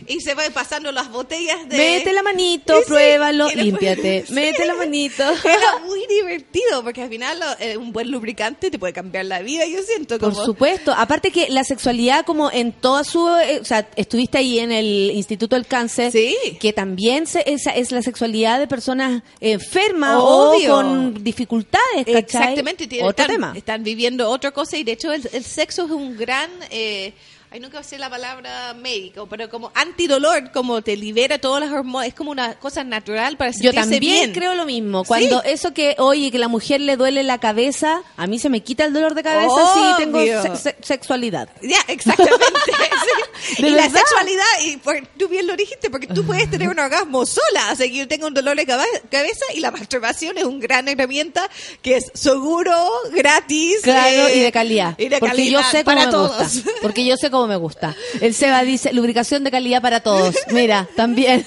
y 0.07 0.21
se 0.21 0.35
va 0.35 0.43
pasando 0.53 0.93
las 0.93 1.11
botellas 1.11 1.69
de. 1.69 1.77
Mete 1.77 2.13
la 2.13 2.23
manito, 2.23 2.75
Sí, 2.77 2.81
sí, 2.83 2.89
pruébalo, 2.89 3.45
después- 3.47 3.65
límpiate. 3.65 4.25
Sí. 4.27 4.33
Mete 4.33 4.65
la 4.65 4.75
manito. 4.75 5.23
Era 5.45 5.79
muy 5.85 6.07
divertido, 6.09 6.83
porque 6.83 7.03
al 7.03 7.09
final 7.09 7.41
eh, 7.61 7.77
un 7.77 7.93
buen 7.93 8.11
lubricante 8.11 8.71
te 8.71 8.79
puede 8.79 8.93
cambiar 8.93 9.25
la 9.27 9.41
vida, 9.41 9.65
yo 9.67 9.83
siento. 9.83 10.19
Por 10.19 10.31
Como, 10.33 10.45
supuesto. 10.45 10.93
Aparte 10.97 11.31
que 11.31 11.49
la 11.49 11.65
sexualidad, 11.65 12.25
como 12.25 12.51
en 12.51 12.73
toda 12.73 13.05
su... 13.05 13.27
eh, 13.37 13.59
o 13.61 13.65
sea, 13.65 13.89
estuviste 13.97 14.39
ahí 14.39 14.59
en 14.59 14.73
el 14.73 15.11
Instituto 15.15 15.57
del 15.57 15.67
Cáncer. 15.67 16.13
Sí. 16.13 16.37
Que 16.61 16.73
también 16.73 17.27
se- 17.27 17.43
esa 17.51 17.71
es 17.73 17.91
la 17.93 18.03
sexualidad 18.03 18.59
de 18.59 18.67
personas 18.67 19.23
enfermas 19.41 20.17
Obvio. 20.21 20.73
o 20.73 20.77
con 20.77 21.25
dificultades, 21.25 21.56
¿cachai? 21.65 22.05
Exactamente, 22.19 22.87
tiene- 22.87 23.07
Otro 23.07 23.23
están, 23.25 23.37
tema. 23.37 23.53
están 23.57 23.83
viviendo 23.85 24.29
otra 24.31 24.51
cosa 24.51 24.77
y 24.77 24.85
de 24.85 24.93
hecho 24.93 25.13
el, 25.13 25.29
el 25.33 25.45
sexo 25.45 25.85
es 25.87 25.91
un 25.91 26.17
gran, 26.17 26.51
eh, 26.71 27.13
ay 27.57 27.61
nunca 27.61 27.83
sé 27.83 27.97
la 27.97 28.11
palabra 28.11 28.75
médico, 28.75 29.27
pero 29.31 29.49
como 29.49 29.73
antidolor, 29.75 30.53
como 30.53 30.83
te 30.83 30.95
libera 30.95 31.39
todas 31.39 31.63
las 31.63 31.73
hormonas, 31.73 32.09
es 32.09 32.15
como 32.15 32.31
una 32.31 32.55
cosa 32.59 32.85
natural 32.85 33.39
para 33.39 33.51
Yo 33.53 33.57
sentirse 33.57 33.81
también 33.81 34.01
bien. 34.01 34.33
creo 34.35 34.55
lo 34.55 34.67
mismo. 34.67 35.05
Cuando 35.05 35.41
Sí. 35.41 35.49
eso 35.51 35.73
que, 35.73 35.97
oye, 35.99 36.31
que 36.31 36.39
la 36.39 36.49
mujer 36.49 36.83
le 36.83 36.97
duele 36.99 37.23
la 37.23 37.39
cabeza, 37.39 38.03
a 38.19 38.27
mí 38.27 38.39
se 38.39 38.51
me 38.51 38.61
quita 38.61 38.85
el 38.85 38.93
dolor 38.93 39.15
de 39.15 39.23
cabeza 39.23 39.55
si 39.75 40.03
tengo 40.05 40.19
Obvio. 40.19 40.43
se- 40.43 40.57
se- 40.57 40.77
sexualidad. 40.83 41.49
Ya, 41.63 41.79
exactamente. 41.89 42.37
Sí. 43.57 43.63
¿De 43.63 43.69
y 43.69 43.71
la 43.73 43.89
sexualidad, 43.89 44.45
y 44.65 44.77
por- 44.79 45.07
tú 45.19 45.29
bien 45.29 45.47
lo 45.47 45.55
dijiste, 45.57 45.89
porque 45.89 46.07
tú 46.09 46.25
puedes 46.25 46.51
tener 46.51 46.69
un 46.69 46.79
orgasmo 46.79 47.25
sola. 47.25 47.71
O 47.73 47.77
sea, 47.77 47.87
que 47.87 47.95
yo 47.95 48.09
tengo 48.09 48.27
un 48.27 48.35
dolor 48.35 48.57
de 48.57 48.67
cabe- 48.67 48.85
cabeza 49.11 49.45
y 49.55 49.61
la 49.61 49.71
masturbación 49.71 50.37
es 50.37 50.45
una 50.45 50.59
gran 50.61 50.89
herramienta 50.89 51.49
que 51.83 51.97
es 51.97 52.11
seguro, 52.15 52.75
gratis. 53.13 53.79
Claro, 53.83 54.29
eh, 54.29 54.37
y 54.39 54.41
de 54.41 54.53
calidad. 54.53 54.95
y 54.99 55.09
de 55.09 55.19
porque 55.19 55.49
yo 55.49 55.59
calidad 55.61 55.71
sé 55.71 55.85
cómo 55.85 55.95
para 55.97 56.07
me 56.07 56.13
todos. 56.13 56.39
gusta. 56.55 56.71
Porque 56.83 57.05
yo 57.05 57.17
sé 57.17 57.31
cómo 57.31 57.46
me 57.47 57.57
gusta. 57.57 57.95
El 58.21 58.35
Seba 58.35 58.63
dice, 58.63 58.93
lubricación 58.93 59.45
de 59.45 59.51
calidad 59.51 59.81
para 59.83 60.01
todos. 60.01 60.35
Mira, 60.51 60.89
también. 60.97 61.45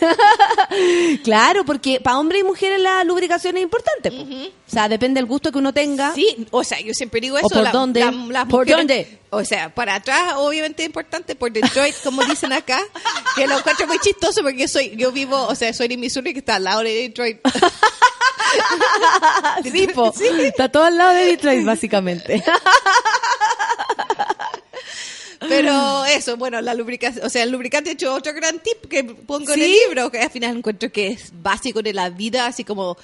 claro, 1.23 1.65
porque 1.65 1.99
para 1.99 2.17
hombres 2.19 2.41
y 2.41 2.43
mujeres 2.43 2.80
la 2.81 3.03
lubricación 3.03 3.57
es 3.57 3.63
importante. 3.63 4.11
po. 4.11 4.23
O 4.23 4.71
sea, 4.71 4.88
depende 4.88 5.19
del 5.19 5.26
gusto 5.26 5.51
que 5.51 5.57
uno 5.57 5.73
tenga. 5.73 6.13
Sí, 6.13 6.47
o 6.51 6.63
sea, 6.63 6.80
yo 6.80 6.93
siempre 6.93 7.19
digo 7.21 7.35
¿O 7.35 7.39
eso. 7.39 7.47
por 7.49 7.63
la- 7.63 7.71
dónde? 7.71 7.99
la- 8.01 8.45
¿Por 8.45 8.65
mujeres- 8.65 8.77
dónde? 8.77 9.19
O 9.31 9.43
sea, 9.45 9.73
para 9.73 9.95
atrás, 9.95 10.34
obviamente 10.38 10.81
es 10.84 10.88
importante, 10.88 11.35
por 11.35 11.51
Detroit, 11.51 11.95
como 12.03 12.23
dicen 12.26 12.51
acá, 12.51 12.80
que 13.35 13.45
lo 13.47 13.57
encuentro 13.59 13.85
muy 13.88 13.99
chistoso 13.99 14.41
porque 14.41 14.57
yo 14.59 14.67
soy, 14.67 14.95
yo 14.95 15.11
vivo, 15.11 15.45
o 15.47 15.53
sea, 15.55 15.71
soy 15.73 15.88
de 15.88 15.97
Missouri, 15.97 16.34
que 16.34 16.39
está 16.39 16.55
al 16.55 16.63
lado 16.63 16.81
de 16.81 16.93
Detroit. 16.93 17.39
sí, 19.71 19.88
po. 19.93 20.11
Está 20.39 20.69
todo 20.69 20.85
al 20.85 20.97
lado 20.97 21.13
de 21.13 21.26
Detroit, 21.26 21.63
básicamente. 21.63 22.43
Pero 25.49 26.05
eso, 26.05 26.38
bueno, 26.38 26.61
la 26.61 26.73
lubricación, 26.73 27.26
o 27.26 27.30
sea, 27.30 27.43
el 27.43 27.51
lubricante, 27.51 27.91
hecho, 27.91 28.13
otro 28.13 28.34
gran 28.34 28.59
tip 28.59 28.88
que 28.89 29.03
pongo 29.03 29.53
en 29.53 29.61
el 29.61 29.71
libro, 29.71 30.09
que 30.09 30.19
al 30.19 30.30
final 30.30 30.57
encuentro 30.57 30.91
que 30.91 31.07
es 31.07 31.31
básico 31.41 31.81
de 31.81 31.93
la 31.93 32.09
vida, 32.09 32.45
así 32.45 32.63
como 32.63 32.97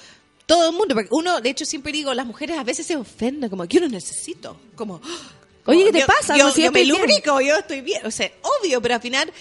todo 0.46 0.70
el 0.70 0.76
mundo, 0.76 0.94
porque 0.94 1.08
uno, 1.10 1.40
de 1.40 1.50
hecho, 1.50 1.64
siempre 1.64 1.92
digo, 1.92 2.14
las 2.14 2.24
mujeres 2.24 2.58
a 2.58 2.64
veces 2.64 2.86
se 2.86 2.96
ofenden, 2.96 3.50
como, 3.50 3.64
yo 3.64 3.80
no 3.80 3.88
necesito, 3.88 4.58
como... 4.74 5.00
Oye, 5.66 5.84
¿qué 5.86 5.92
te 5.92 6.00
yo- 6.00 6.06
pasa? 6.06 6.36
Yo, 6.36 6.44
No, 6.46 6.50
si 6.52 6.60
yo 6.62 6.66
yo 6.66 6.72
me 6.72 6.80
estoy 6.82 6.92
bien. 6.96 7.06
lubrico, 7.08 7.40
yo 7.40 7.56
estoy 7.56 7.80
bien. 7.80 8.06
O 8.06 8.10
sea, 8.10 8.30
obvio, 8.60 8.80
pero 8.80 8.94
al 8.94 9.00
final, 9.00 9.32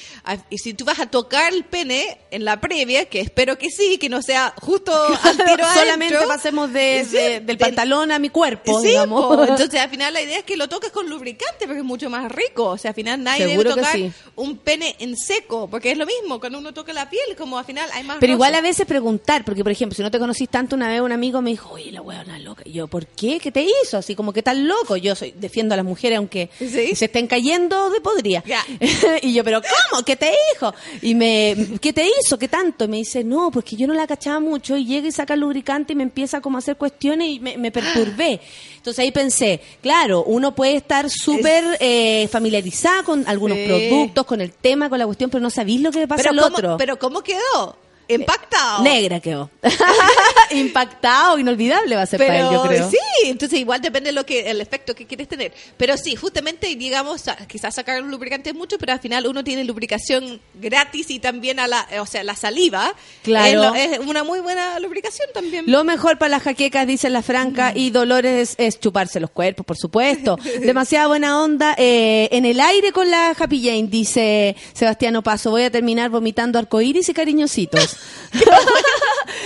y 0.49 0.57
si 0.57 0.73
tú 0.73 0.85
vas 0.85 0.99
a 0.99 1.05
tocar 1.07 1.53
el 1.53 1.63
pene 1.65 2.17
en 2.31 2.45
la 2.45 2.59
previa, 2.59 3.05
que 3.05 3.19
espero 3.21 3.57
que 3.57 3.69
sí, 3.69 3.97
que 3.97 4.09
no 4.09 4.21
sea 4.21 4.53
justo 4.61 4.91
al 5.23 5.37
tiro 5.37 5.65
Solamente 5.73 6.15
adentro, 6.15 6.27
pasemos 6.27 6.71
de, 6.73 7.05
sí, 7.09 7.15
de- 7.15 7.29
del 7.41 7.45
del- 7.45 7.57
pantalón 7.57 8.11
a 8.11 8.19
mi 8.19 8.29
cuerpo, 8.29 8.81
Sí, 8.81 8.87
digamos. 8.89 9.25
po. 9.35 9.43
entonces 9.47 9.79
al 9.79 9.89
final 9.89 10.13
la 10.13 10.21
idea 10.21 10.39
es 10.39 10.43
que 10.45 10.57
lo 10.57 10.67
toques 10.67 10.91
con 10.91 11.09
lubricante 11.09 11.65
porque 11.65 11.79
es 11.79 11.85
mucho 11.85 12.09
más 12.09 12.31
rico. 12.31 12.65
O 12.65 12.77
sea, 12.77 12.89
al 12.91 12.95
final 12.95 13.23
nadie 13.23 13.47
Seguro 13.47 13.69
debe 13.71 13.81
tocar 13.81 13.95
sí. 13.95 14.11
un 14.35 14.57
pene 14.57 14.95
en 14.99 15.15
seco, 15.17 15.67
porque 15.69 15.91
es 15.91 15.97
lo 15.97 16.05
mismo, 16.05 16.39
cuando 16.39 16.57
uno 16.59 16.73
toca 16.73 16.91
la 16.93 17.09
piel, 17.09 17.35
como 17.37 17.57
al 17.57 17.65
final 17.65 17.89
hay 17.93 18.03
más 18.03 18.17
Pero 18.19 18.33
igual 18.33 18.55
a 18.55 18.61
veces 18.61 18.85
preguntar, 18.85 19.45
porque 19.45 19.63
por 19.63 19.71
ejemplo, 19.71 19.95
si 19.95 20.01
no 20.01 20.11
te 20.11 20.19
conocís 20.19 20.49
tanto, 20.49 20.75
una 20.75 20.87
vez 20.89 21.01
un 21.01 21.11
amigo 21.11 21.41
me 21.41 21.51
dijo, 21.51 21.71
oye, 21.73 21.91
la 21.91 22.01
huevona 22.01 22.39
loca. 22.39 22.63
Y 22.65 22.73
yo, 22.73 22.87
¿por 22.87 23.05
qué? 23.07 23.39
¿Qué 23.39 23.51
te 23.51 23.63
hizo? 23.83 23.97
Así 23.97 24.15
como 24.15 24.33
que 24.33 24.41
tan 24.43 24.67
loco. 24.67 24.97
Yo 24.97 25.15
soy, 25.15 25.33
defiendo 25.37 25.73
a 25.73 25.77
las 25.77 25.85
mujeres 25.85 26.14
aunque 26.15 26.49
¿Sí? 26.57 26.95
se 26.95 27.05
estén 27.05 27.27
cayendo 27.27 27.89
de 27.89 28.01
podría. 28.01 28.43
Y 29.21 29.33
yo, 29.33 29.43
pero 29.43 29.61
¿cómo? 29.61 30.03
¿Qué 30.03 30.15
te 30.15 30.31
dijo? 30.53 30.73
Y 31.01 31.15
me, 31.15 31.55
¿qué 31.81 31.93
te 31.93 32.05
hizo? 32.05 32.37
¿Qué 32.37 32.47
tanto? 32.47 32.85
Y 32.85 32.87
me 32.87 32.97
dice, 32.97 33.23
no, 33.23 33.51
porque 33.51 33.75
yo 33.75 33.87
no 33.87 33.93
la 33.93 34.07
cachaba 34.07 34.39
mucho 34.39 34.75
y 34.77 34.85
llega 34.85 35.07
y 35.07 35.11
saca 35.11 35.33
el 35.35 35.39
lubricante 35.39 35.93
y 35.93 35.95
me 35.95 36.03
empieza 36.03 36.41
como 36.41 36.57
a 36.57 36.59
hacer 36.59 36.75
cuestiones 36.77 37.27
y 37.29 37.39
me, 37.39 37.57
me 37.57 37.71
perturbé. 37.71 38.39
Entonces 38.77 38.99
ahí 38.99 39.11
pensé, 39.11 39.61
claro, 39.81 40.23
uno 40.23 40.53
puede 40.53 40.75
estar 40.75 41.09
súper 41.09 41.63
eh, 41.79 42.27
familiarizada 42.31 43.03
con 43.03 43.27
algunos 43.27 43.57
Sí. 43.57 43.65
productos, 43.67 44.25
con 44.25 44.41
el 44.41 44.51
tema, 44.51 44.89
con 44.89 44.99
la 44.99 45.05
cuestión, 45.05 45.29
pero 45.29 45.41
no 45.41 45.49
sabéis 45.49 45.81
lo 45.81 45.91
que 45.91 45.99
le 45.99 46.07
pasa 46.07 46.23
Pero 46.23 46.31
al 46.31 46.39
¿cómo, 46.39 46.55
otro. 46.57 46.77
pero 46.77 46.99
¿cómo 46.99 47.21
quedó? 47.21 47.77
Impactado. 48.07 48.83
Negra 48.83 49.19
quedó. 49.19 49.49
Impactado, 50.51 51.39
inolvidable 51.39 51.95
va 51.95 52.03
a 52.03 52.05
ser 52.05 52.19
para 52.19 52.39
él, 52.39 52.47
yo 52.51 52.63
creo. 52.63 52.89
sí, 52.89 52.97
entonces 53.25 53.59
igual 53.59 53.81
depende 53.81 54.09
de 54.09 54.13
lo 54.13 54.25
que 54.25 54.49
el 54.49 54.61
efecto 54.61 54.93
que 54.95 55.05
quieres 55.05 55.27
tener. 55.27 55.53
Pero 55.77 55.97
sí, 55.97 56.15
justamente 56.15 56.67
digamos, 56.75 57.23
quizás 57.47 57.75
sacar 57.75 58.01
un 58.01 58.11
lubricante 58.11 58.49
es 58.49 58.55
mucho, 58.55 58.77
pero 58.77 58.93
al 58.93 58.99
final 58.99 59.27
uno 59.27 59.43
tiene 59.43 59.63
lubricación 59.63 60.39
gratis 60.53 61.09
y 61.09 61.19
también 61.19 61.59
a 61.59 61.67
la, 61.67 61.87
o 61.99 62.05
sea, 62.05 62.23
la 62.23 62.35
saliva. 62.35 62.93
Claro. 63.23 63.73
Es, 63.75 63.99
una 63.99 64.23
muy 64.23 64.39
buena 64.39 64.79
lubricación 64.79 65.27
también. 65.33 65.65
Lo 65.67 65.83
mejor 65.83 66.17
para 66.17 66.29
las 66.29 66.43
jaquecas, 66.43 66.87
dice 66.87 67.09
la 67.09 67.21
Franca, 67.21 67.73
y 67.75 67.89
Dolores 67.89 68.55
es, 68.57 68.75
es 68.75 68.79
chuparse 68.79 69.19
los 69.19 69.31
cuerpos, 69.31 69.65
por 69.65 69.77
supuesto. 69.77 70.37
Demasiada 70.59 71.07
buena 71.07 71.41
onda. 71.41 71.75
eh, 71.77 72.29
en 72.31 72.45
el 72.45 72.59
aire 72.59 72.91
con 72.91 73.09
la 73.09 73.31
Happy 73.31 73.63
Jane, 73.63 73.87
dice 73.87 74.55
Sebastiano 74.73 75.23
Paso. 75.23 75.51
Voy 75.51 75.63
a 75.63 75.71
terminar 75.71 76.09
vomitando 76.09 76.59
arcoíris 76.59 77.09
y 77.09 77.13
cariñositos. 77.13 77.94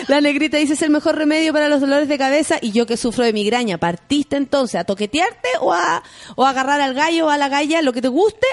La 0.07 0.21
negrita 0.21 0.57
dice 0.57 0.73
es 0.73 0.81
el 0.81 0.89
mejor 0.89 1.15
remedio 1.15 1.53
para 1.53 1.69
los 1.69 1.81
dolores 1.81 2.07
de 2.07 2.17
cabeza 2.17 2.57
y 2.61 2.71
yo 2.71 2.85
que 2.85 2.97
sufro 2.97 3.23
de 3.23 3.33
migraña. 3.33 3.77
¿Partiste 3.77 4.35
entonces 4.35 4.79
a 4.79 4.83
toquetearte 4.83 5.49
o 5.61 5.73
a, 5.73 6.03
o 6.35 6.45
a 6.45 6.49
agarrar 6.49 6.81
al 6.81 6.93
gallo 6.93 7.27
o 7.27 7.29
a 7.29 7.37
la 7.37 7.49
galla, 7.49 7.81
lo 7.81 7.93
que 7.93 8.01
te 8.01 8.07
guste? 8.07 8.47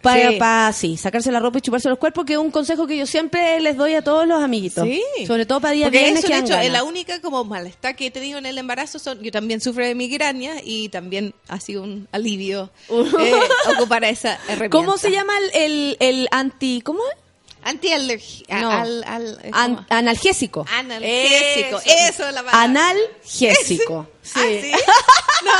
Para, 0.00 0.30
Sí. 0.30 0.36
para, 0.36 0.72
sí, 0.72 0.96
sacarse 0.96 1.30
la 1.30 1.38
ropa 1.38 1.58
y 1.58 1.60
chuparse 1.60 1.88
los 1.88 1.96
cuerpos, 1.98 2.24
que 2.24 2.32
es 2.32 2.38
un 2.40 2.50
consejo 2.50 2.88
que 2.88 2.96
yo 2.96 3.06
siempre 3.06 3.60
les 3.60 3.76
doy 3.76 3.94
a 3.94 4.02
todos 4.02 4.26
los 4.26 4.42
amiguitos. 4.42 4.84
Sí. 4.84 5.00
Sobre 5.28 5.46
todo 5.46 5.60
para 5.60 5.74
día 5.74 5.86
Porque 5.86 5.98
viernes 6.00 6.18
eso, 6.24 6.26
que 6.28 6.34
de 6.34 6.40
hecho, 6.40 6.52
es 6.54 6.58
ganas. 6.58 6.72
la 6.72 6.82
única 6.82 7.20
como 7.20 7.44
malestar 7.44 7.94
que 7.94 8.06
he 8.06 8.10
tenido 8.10 8.38
en 8.40 8.46
el 8.46 8.58
embarazo. 8.58 8.98
Son, 8.98 9.22
yo 9.22 9.30
también 9.30 9.60
sufro 9.60 9.86
de 9.86 9.94
migraña 9.94 10.54
y 10.64 10.88
también 10.88 11.34
ha 11.46 11.60
sido 11.60 11.84
un 11.84 12.08
alivio 12.10 12.70
eh, 12.90 13.32
ocupar 13.76 14.02
esa 14.02 14.40
herramienta. 14.48 14.70
¿Cómo 14.76 14.98
se 14.98 15.12
llama 15.12 15.34
el, 15.54 15.62
el, 15.62 15.96
el 16.00 16.28
anti... 16.32 16.80
¿Cómo 16.82 16.98
es? 17.06 17.21
Antialergia. 17.62 18.60
No. 18.60 18.70
Al, 18.70 19.04
An- 19.52 19.86
analgésico. 19.88 20.66
analgésico. 20.70 21.78
Eso. 21.84 22.28
Es 22.28 22.34
la 22.34 22.42
palabra. 22.42 22.62
Analgésico. 22.62 24.06
Sí. 24.22 24.38
¿Ah, 24.38 24.42
sí? 24.62 24.72
No. 25.44 25.50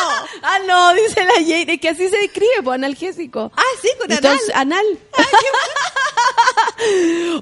Ah, 0.43 0.59
no, 0.69 0.95
dice 0.95 1.25
la 1.25 1.35
Jane, 1.35 1.73
es 1.75 1.81
que 1.81 1.89
así 1.89 2.09
se 2.09 2.17
describe, 2.17 2.63
pues, 2.63 2.77
analgésico. 2.77 3.51
Ah, 3.57 3.63
sí, 3.83 3.89
con 3.99 4.05
anal. 4.13 4.19
Entonces, 4.25 4.55
anal. 4.55 4.85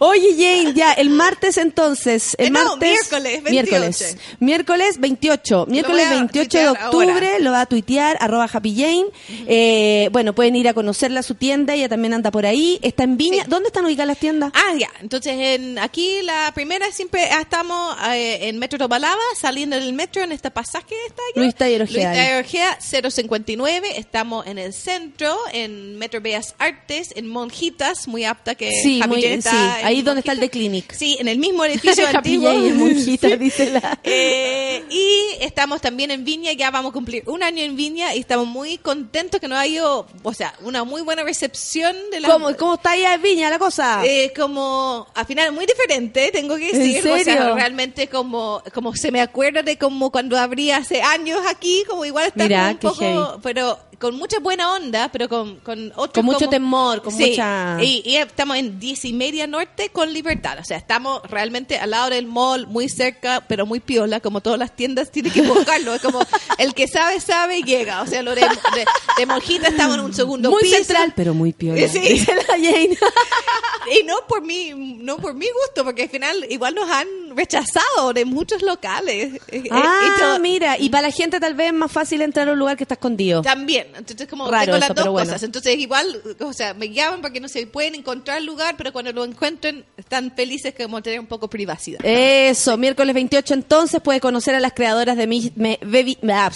Oye, 0.01 0.35
Jane, 0.37 0.73
ya, 0.75 0.93
el 0.93 1.11
martes 1.11 1.57
entonces, 1.57 2.35
el 2.39 2.47
Eh, 2.49 2.51
no, 2.51 2.61
martes... 2.77 2.91
miércoles 2.91 3.43
28. 3.43 3.53
Miércoles, 3.53 4.17
miércoles 4.41 4.99
28, 5.01 5.67
miércoles 5.69 6.07
voy 6.09 6.17
a 6.17 6.19
28 6.21 6.59
de 6.59 6.69
octubre, 6.69 7.13
ahora. 7.13 7.39
lo 7.41 7.51
va 7.53 7.61
a 7.63 7.67
tuitear, 7.67 8.17
arroba 8.21 8.49
Happy 8.53 8.75
Jane. 8.75 9.07
Eh, 9.47 10.09
bueno, 10.13 10.35
pueden 10.35 10.57
ir 10.57 10.69
a 10.69 10.75
conocerla 10.75 11.21
a 11.21 11.23
su 11.23 11.35
tienda, 11.35 11.75
ella 11.75 11.89
también 11.89 12.15
anda 12.15 12.31
por 12.31 12.47
ahí, 12.47 12.79
está 12.83 13.05
en 13.05 13.17
Viña. 13.17 13.45
Sí. 13.45 13.51
¿Dónde 13.51 13.69
están 13.69 13.85
ubicadas 13.85 14.09
las 14.09 14.19
tiendas? 14.19 14.53
Ah, 14.55 14.75
ya. 14.79 14.91
Entonces, 15.01 15.35
en, 15.37 15.79
aquí 15.79 16.23
la 16.23 16.51
primera 16.55 16.91
siempre 16.93 17.29
estamos 17.41 17.97
eh, 18.13 18.49
en 18.49 18.59
Metro 18.59 18.79
Tobalaba, 18.79 19.21
saliendo 19.39 19.77
del 19.77 19.93
metro 19.93 20.23
en 20.23 20.33
este 20.33 20.51
pasaje 20.51 20.87
que 20.89 21.07
está 21.07 21.23
allá. 21.35 21.43
Luis 21.43 21.55
Taller 21.55 21.83
Ojeda. 21.83 22.09
Luis 22.13 22.19
Taller 22.19 22.45
Ojeda, 22.45 22.79
059. 23.11 23.99
Estamos 23.99 24.47
en 24.47 24.59
el 24.59 24.73
centro, 24.73 25.37
en 25.53 25.97
Metro 25.99 26.21
Bellas 26.21 26.55
Artes, 26.59 27.11
en 27.17 27.29
Monjitas, 27.29 28.09
muy 28.09 28.25
apta 28.25 28.55
que 28.55 28.71
Sí, 28.83 29.01
Happy 29.03 29.11
muy- 29.11 29.23
Jane 29.23 29.30
está 29.39 29.51
sí, 29.51 29.81
en 29.81 29.87
ahí 29.87 30.03
donde 30.03 30.21
está 30.21 30.33
el. 30.33 30.41
The 30.41 30.51
Clinic. 30.51 30.93
Sí, 30.93 31.17
en 31.21 31.29
el 31.29 31.39
mismo 31.39 31.65
edificio 31.65 32.07
antiguo. 32.15 32.51
En 32.51 32.77
Monjita, 32.79 33.29
Sí. 33.31 33.37
dice 33.37 33.71
la... 33.71 33.99
Eh, 34.05 34.85
y 34.91 35.43
estamos 35.45 35.81
también 35.81 36.11
en 36.11 36.25
Viña, 36.25 36.53
ya 36.53 36.71
vamos 36.71 36.91
a 36.91 36.93
cumplir 36.93 37.23
un 37.27 37.43
año 37.43 37.63
en 37.63 37.77
Viña 37.77 38.15
y 38.15 38.21
estamos 38.21 38.47
muy 38.47 38.79
contentos 38.79 39.41
que 39.41 39.49
nos 39.49 39.59
ha 39.59 39.67
ido, 39.67 40.07
o 40.23 40.33
sea, 40.35 40.55
una 40.63 40.85
muy 40.85 41.03
buena 41.03 41.23
recepción 41.23 41.97
de 42.11 42.21
la 42.21 42.29
¿Cómo, 42.29 42.57
¿Cómo 42.57 42.75
está 42.75 42.93
allá 42.93 43.15
en 43.15 43.23
Viña 43.23 43.51
la 43.51 43.59
cosa? 43.59 44.03
eh, 44.05 44.33
como 44.37 45.07
al 45.15 45.27
final 45.27 45.53
muy 45.53 45.67
diferente 45.67 46.31
tengo 46.33 46.57
que 46.57 46.73
decir 46.73 46.97
¿En 47.07 47.13
o 47.13 47.17
sea 47.17 47.25
serio? 47.25 47.55
realmente 47.55 48.09
como 48.09 48.63
como 48.73 48.95
se 48.95 49.11
me 49.13 49.21
acuerda 49.21 49.63
de 49.63 49.77
como 49.79 50.11
cuando 50.11 50.37
abrí 50.39 50.71
hace 50.71 51.03
años 51.03 51.41
aquí 51.49 51.85
como 51.89 52.05
igual 52.05 52.27
está 52.35 52.71
un 52.71 52.79
poco 52.79 52.95
heavy. 53.01 53.41
pero 53.43 53.79
con 53.99 54.17
mucha 54.17 54.39
buena 54.39 54.73
onda 54.75 55.11
pero 55.13 55.29
con 55.29 55.57
con 55.61 55.93
otros 55.97 56.13
Con 56.15 56.25
mucho 56.25 56.39
como- 56.41 56.51
temor, 56.51 57.03
con 57.03 57.13
Sí, 57.15 57.31
mucha- 57.31 57.79
y, 57.83 58.03
y 58.05 58.17
estamos 58.17 58.57
en 58.57 58.79
10 58.79 59.05
y 59.05 59.13
media 59.21 59.47
norte 59.47 59.91
con 59.91 60.15
libertad 60.15 60.59
o 60.59 60.65
sea 60.65 60.79
estamos 60.79 61.21
realmente 61.29 61.79
al 61.79 61.91
lado 61.91 62.09
del 62.09 62.27
mall 62.27 62.67
muy 62.67 62.89
cerca 62.89 63.45
pero 63.47 63.67
muy 63.67 63.81
piola 63.81 64.21
como 64.21 64.41
todas 64.41 64.59
las 64.59 64.75
tiendas 64.75 65.11
tiene 65.11 65.31
que 65.31 65.43
buscarlo 65.43 65.95
es 65.95 66.01
como 66.01 66.21
el 66.59 66.73
que 66.73 66.89
sabe 66.89 67.21
sabe 67.21 67.59
y 67.59 67.63
llega 67.63 68.01
o 68.01 68.07
sea 68.07 68.23
lo 68.23 68.35
de, 68.35 68.41
de, 68.41 68.87
de 69.19 69.27
Monjita 69.27 69.69
estamos 69.69 69.99
en 69.99 70.05
un 70.05 70.15
segundo 70.15 70.51
muy 70.51 70.63
piso 70.63 70.77
central, 70.77 71.13
pero 71.17 71.35
muy 71.35 71.53
piola. 71.53 71.81
Sí. 71.91 71.99
Dice 71.99 72.35
la 72.35 72.55
Jane. 72.55 72.97
y 74.01 74.05
no 74.05 74.27
por 74.29 74.43
mi, 74.43 74.73
no 74.75 75.17
por 75.17 75.35
mi 75.35 75.47
gusto, 75.47 75.85
porque 75.85 76.03
al 76.03 76.09
final 76.09 76.47
igual 76.49 76.75
nos 76.75 76.89
han 76.89 77.09
rechazado 77.35 78.13
de 78.13 78.25
muchos 78.25 78.63
locales. 78.63 79.41
Ah, 79.71 80.39
mira, 80.41 80.79
y 80.79 80.89
para 80.89 81.09
la 81.09 81.11
gente 81.11 81.41
tal 81.41 81.55
vez 81.55 81.69
es 81.69 81.73
más 81.73 81.91
fácil 81.91 82.23
entrar 82.23 82.49
a 82.49 82.53
un 82.53 82.59
lugar 82.59 82.77
que 82.77 82.85
está 82.85 82.95
escondido. 82.95 83.43
También, 83.43 83.89
entonces 83.97 84.29
como 84.29 84.51
Raro 84.51 84.67
tengo 84.67 84.79
las 84.79 84.91
eso, 84.91 84.95
dos 84.95 85.09
bueno. 85.09 85.27
cosas. 85.27 85.43
Entonces 85.43 85.79
igual, 85.79 86.23
o 86.41 86.53
sea, 86.53 86.75
me 86.75 86.91
llaman 86.91 87.21
porque 87.21 87.41
no 87.41 87.49
se 87.49 87.67
pueden 87.67 87.95
encontrar 87.95 88.39
el 88.39 88.47
lugar, 88.47 88.77
pero 88.77 88.93
cuando 88.93 89.10
lo 89.13 89.25
encuentren 89.25 89.85
están 89.97 90.33
felices 90.35 90.75
como 90.77 91.03
tener 91.03 91.21
un 91.21 91.27
poco 91.27 91.49
privacidad. 91.49 92.01
Eso, 92.05 92.77
miércoles 92.77 93.15
28 93.15 93.55
entonces 93.55 94.01
puede 94.01 94.21
conocer 94.21 94.55
a 94.55 94.61
las 94.61 94.73
creadoras 94.73 95.17
de 95.17 95.27
mi, 95.27 95.53
me, 95.57 95.79
Bebi- 95.81 96.19
me, 96.23 96.33
ah, 96.33 96.51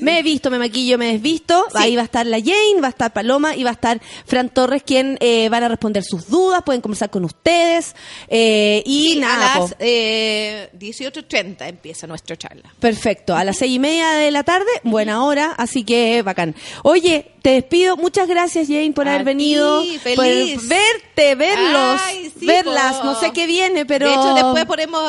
me 0.00 0.18
he 0.18 0.22
visto, 0.22 0.50
me 0.50 0.58
maquillo, 0.58 0.98
me 0.98 1.12
desvisto. 1.12 1.64
Sí. 1.70 1.78
Ahí 1.78 1.96
va 1.96 2.02
a 2.02 2.04
estar 2.06 2.26
la 2.26 2.38
Jane, 2.38 2.80
va 2.82 2.86
a 2.88 2.90
estar 2.90 3.12
Paloma 3.12 3.54
y 3.56 3.64
va 3.64 3.70
a 3.70 3.74
estar 3.74 4.00
Fran 4.26 4.48
Torres, 4.48 4.82
quien 4.84 5.16
eh, 5.20 5.48
van 5.48 5.62
a 5.64 5.68
responder 5.68 6.02
sus 6.04 6.28
dudas, 6.28 6.62
pueden 6.64 6.80
conversar 6.80 7.10
con 7.10 7.24
ustedes. 7.24 7.94
eh, 8.28 8.82
y 8.86 9.14
Sí, 9.14 9.20
nada, 9.20 9.54
a 9.54 9.58
las 9.60 9.74
eh, 9.78 10.70
18.30 10.78 11.68
empieza 11.68 12.06
nuestra 12.06 12.36
charla. 12.36 12.72
Perfecto, 12.80 13.34
a 13.36 13.44
las 13.44 13.56
seis 13.58 13.72
y 13.72 13.78
media 13.78 14.10
de 14.12 14.30
la 14.30 14.42
tarde, 14.42 14.66
buena 14.82 15.24
hora, 15.24 15.52
así 15.56 15.84
que 15.84 16.22
bacán. 16.22 16.54
Oye, 16.82 17.30
te 17.44 17.50
despido, 17.50 17.98
muchas 17.98 18.26
gracias 18.26 18.68
Jane 18.68 18.92
por 18.92 19.06
A 19.06 19.10
haber 19.12 19.24
venido, 19.26 19.82
ti, 19.82 20.00
por 20.02 20.24
feliz. 20.24 20.66
verte, 20.66 21.34
verlos, 21.34 22.00
Ay, 22.02 22.32
sí, 22.40 22.46
verlas, 22.46 22.96
po. 22.96 23.04
no 23.04 23.20
sé 23.20 23.32
qué 23.32 23.44
viene, 23.44 23.84
pero... 23.84 24.08
De 24.08 24.14
hecho, 24.14 24.32
después 24.32 24.64
podemos 24.64 25.02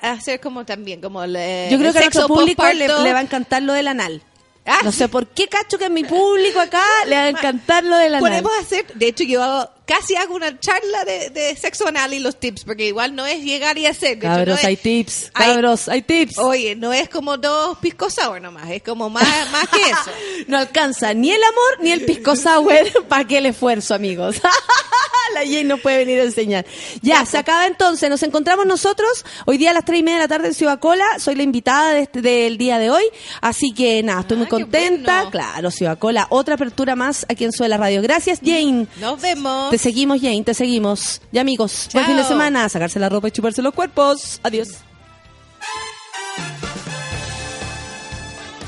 hacer 0.00 0.40
como 0.40 0.64
también, 0.64 1.02
como 1.02 1.22
el, 1.22 1.34
Yo 1.70 1.78
creo 1.78 1.92
que 1.92 1.98
a 1.98 2.02
nuestro 2.04 2.28
público 2.28 2.64
le, 2.66 2.88
le 2.88 3.12
va 3.12 3.18
a 3.18 3.20
encantar 3.20 3.62
lo 3.62 3.74
del 3.74 3.88
anal. 3.88 4.22
Ah, 4.64 4.78
No 4.84 4.92
sé 4.92 5.08
por 5.08 5.26
qué 5.26 5.48
cacho 5.48 5.76
que 5.76 5.86
a 5.86 5.88
mi 5.88 6.04
público 6.04 6.60
acá 6.60 6.84
le 7.08 7.16
va 7.16 7.22
a 7.24 7.28
encantar 7.30 7.82
lo 7.82 7.96
del 7.96 8.14
anal. 8.14 8.20
Podemos 8.20 8.52
hacer, 8.60 8.86
de 8.94 9.08
hecho 9.08 9.24
yo 9.24 9.42
hago- 9.42 9.68
casi 9.84 10.14
hago 10.14 10.36
una 10.36 10.58
charla 10.60 11.04
de, 11.04 11.30
de 11.30 11.56
sexo 11.56 11.88
anal 11.88 12.14
y 12.14 12.20
los 12.20 12.38
tips, 12.38 12.62
porque 12.62 12.86
igual 12.86 13.16
no 13.16 13.26
es 13.26 13.42
llegar 13.42 13.76
y 13.76 13.86
hacer. 13.86 14.18
De 14.20 14.26
hecho, 14.26 14.36
Cabros, 14.36 14.46
no 14.48 14.54
es- 14.54 14.64
hay 14.64 14.76
tips, 14.76 15.30
hay- 15.34 15.46
cabros, 15.52 15.88
hay 15.88 16.02
tips. 16.02 16.38
Oye, 16.38 16.76
no 16.76 16.92
es 16.92 17.08
como 17.08 17.36
dos 17.38 17.76
pisco 17.78 18.08
sour 18.08 18.40
nomás, 18.40 18.70
es 18.70 18.84
como 18.84 19.10
más, 19.10 19.50
más 19.50 19.68
que 19.68 19.80
eso. 19.82 20.10
No 20.46 20.58
alcanza 20.58 21.12
ni 21.12 21.32
el 21.32 21.42
amor 21.42 21.78
ni 21.80 21.90
el 21.90 22.04
pisco 22.04 22.36
sour 22.36 22.72
para 23.08 23.24
que 23.26 23.38
el 23.38 23.46
esfuerzo, 23.46 23.94
amigos. 23.94 24.36
La 25.34 25.40
Jane 25.40 25.64
no 25.64 25.78
puede 25.78 25.98
venir 25.98 26.20
a 26.20 26.24
enseñar. 26.24 26.64
Ya, 27.00 27.24
se 27.26 27.38
acaba 27.38 27.66
entonces. 27.66 28.08
Nos 28.10 28.22
encontramos 28.22 28.66
nosotros 28.66 29.24
hoy 29.46 29.58
día 29.58 29.70
a 29.70 29.74
las 29.74 29.84
tres 29.84 30.00
y 30.00 30.02
media 30.02 30.18
de 30.18 30.24
la 30.24 30.28
tarde 30.28 30.48
en 30.48 30.54
Ciudad 30.54 30.78
Cola. 30.78 31.04
Soy 31.18 31.34
la 31.34 31.42
invitada 31.42 31.92
de 31.94 32.00
este- 32.02 32.20
del 32.22 32.58
día 32.58 32.78
de 32.78 32.90
hoy. 32.90 33.04
Así 33.40 33.72
que 33.72 34.02
nada, 34.02 34.20
estoy 34.20 34.36
muy 34.36 34.46
Ah, 34.46 34.50
contenta. 34.50 35.14
bueno. 35.16 35.30
Claro, 35.30 35.70
Ciudad 35.70 35.98
Cola. 35.98 36.26
Otra 36.30 36.54
apertura 36.56 36.96
más 36.96 37.24
aquí 37.28 37.44
en 37.44 37.52
Suela 37.52 37.76
Radio. 37.76 38.02
Gracias, 38.02 38.40
Jane. 38.44 38.86
Nos 39.00 39.20
vemos. 39.20 39.70
Te 39.70 39.78
seguimos, 39.78 40.20
Jane, 40.20 40.42
te 40.44 40.54
seguimos. 40.54 41.20
Ya, 41.32 41.40
amigos, 41.40 41.88
buen 41.92 42.04
Chao. 42.04 42.14
fin 42.14 42.22
de 42.22 42.28
semana. 42.28 42.68
Sacarse 42.68 42.98
la 42.98 43.08
ropa 43.08 43.28
y 43.28 43.30
chuparse 43.30 43.62
los 43.62 43.74
cuerpos. 43.74 44.40
Adiós. 44.42 44.68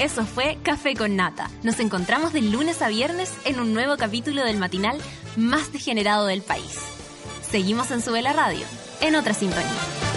Eso 0.05 0.27
fue 0.27 0.59
Café 0.63 0.95
con 0.95 1.17
Nata. 1.17 1.49
Nos 1.63 1.81
encontramos 1.81 2.35
de 2.35 2.43
lunes 2.43 2.83
a 2.83 2.89
viernes 2.89 3.33
en 3.47 3.59
un 3.59 3.73
nuevo 3.73 3.97
capítulo 3.97 4.45
del 4.45 4.59
matinal 4.59 4.99
más 5.35 5.73
degenerado 5.73 6.27
del 6.27 6.43
país. 6.43 6.79
Seguimos 7.51 7.91
en 7.91 8.03
Sube 8.03 8.21
la 8.21 8.35
Radio, 8.35 8.67
en 9.01 9.17
otra 9.17 9.33
sintonía. 9.33 10.14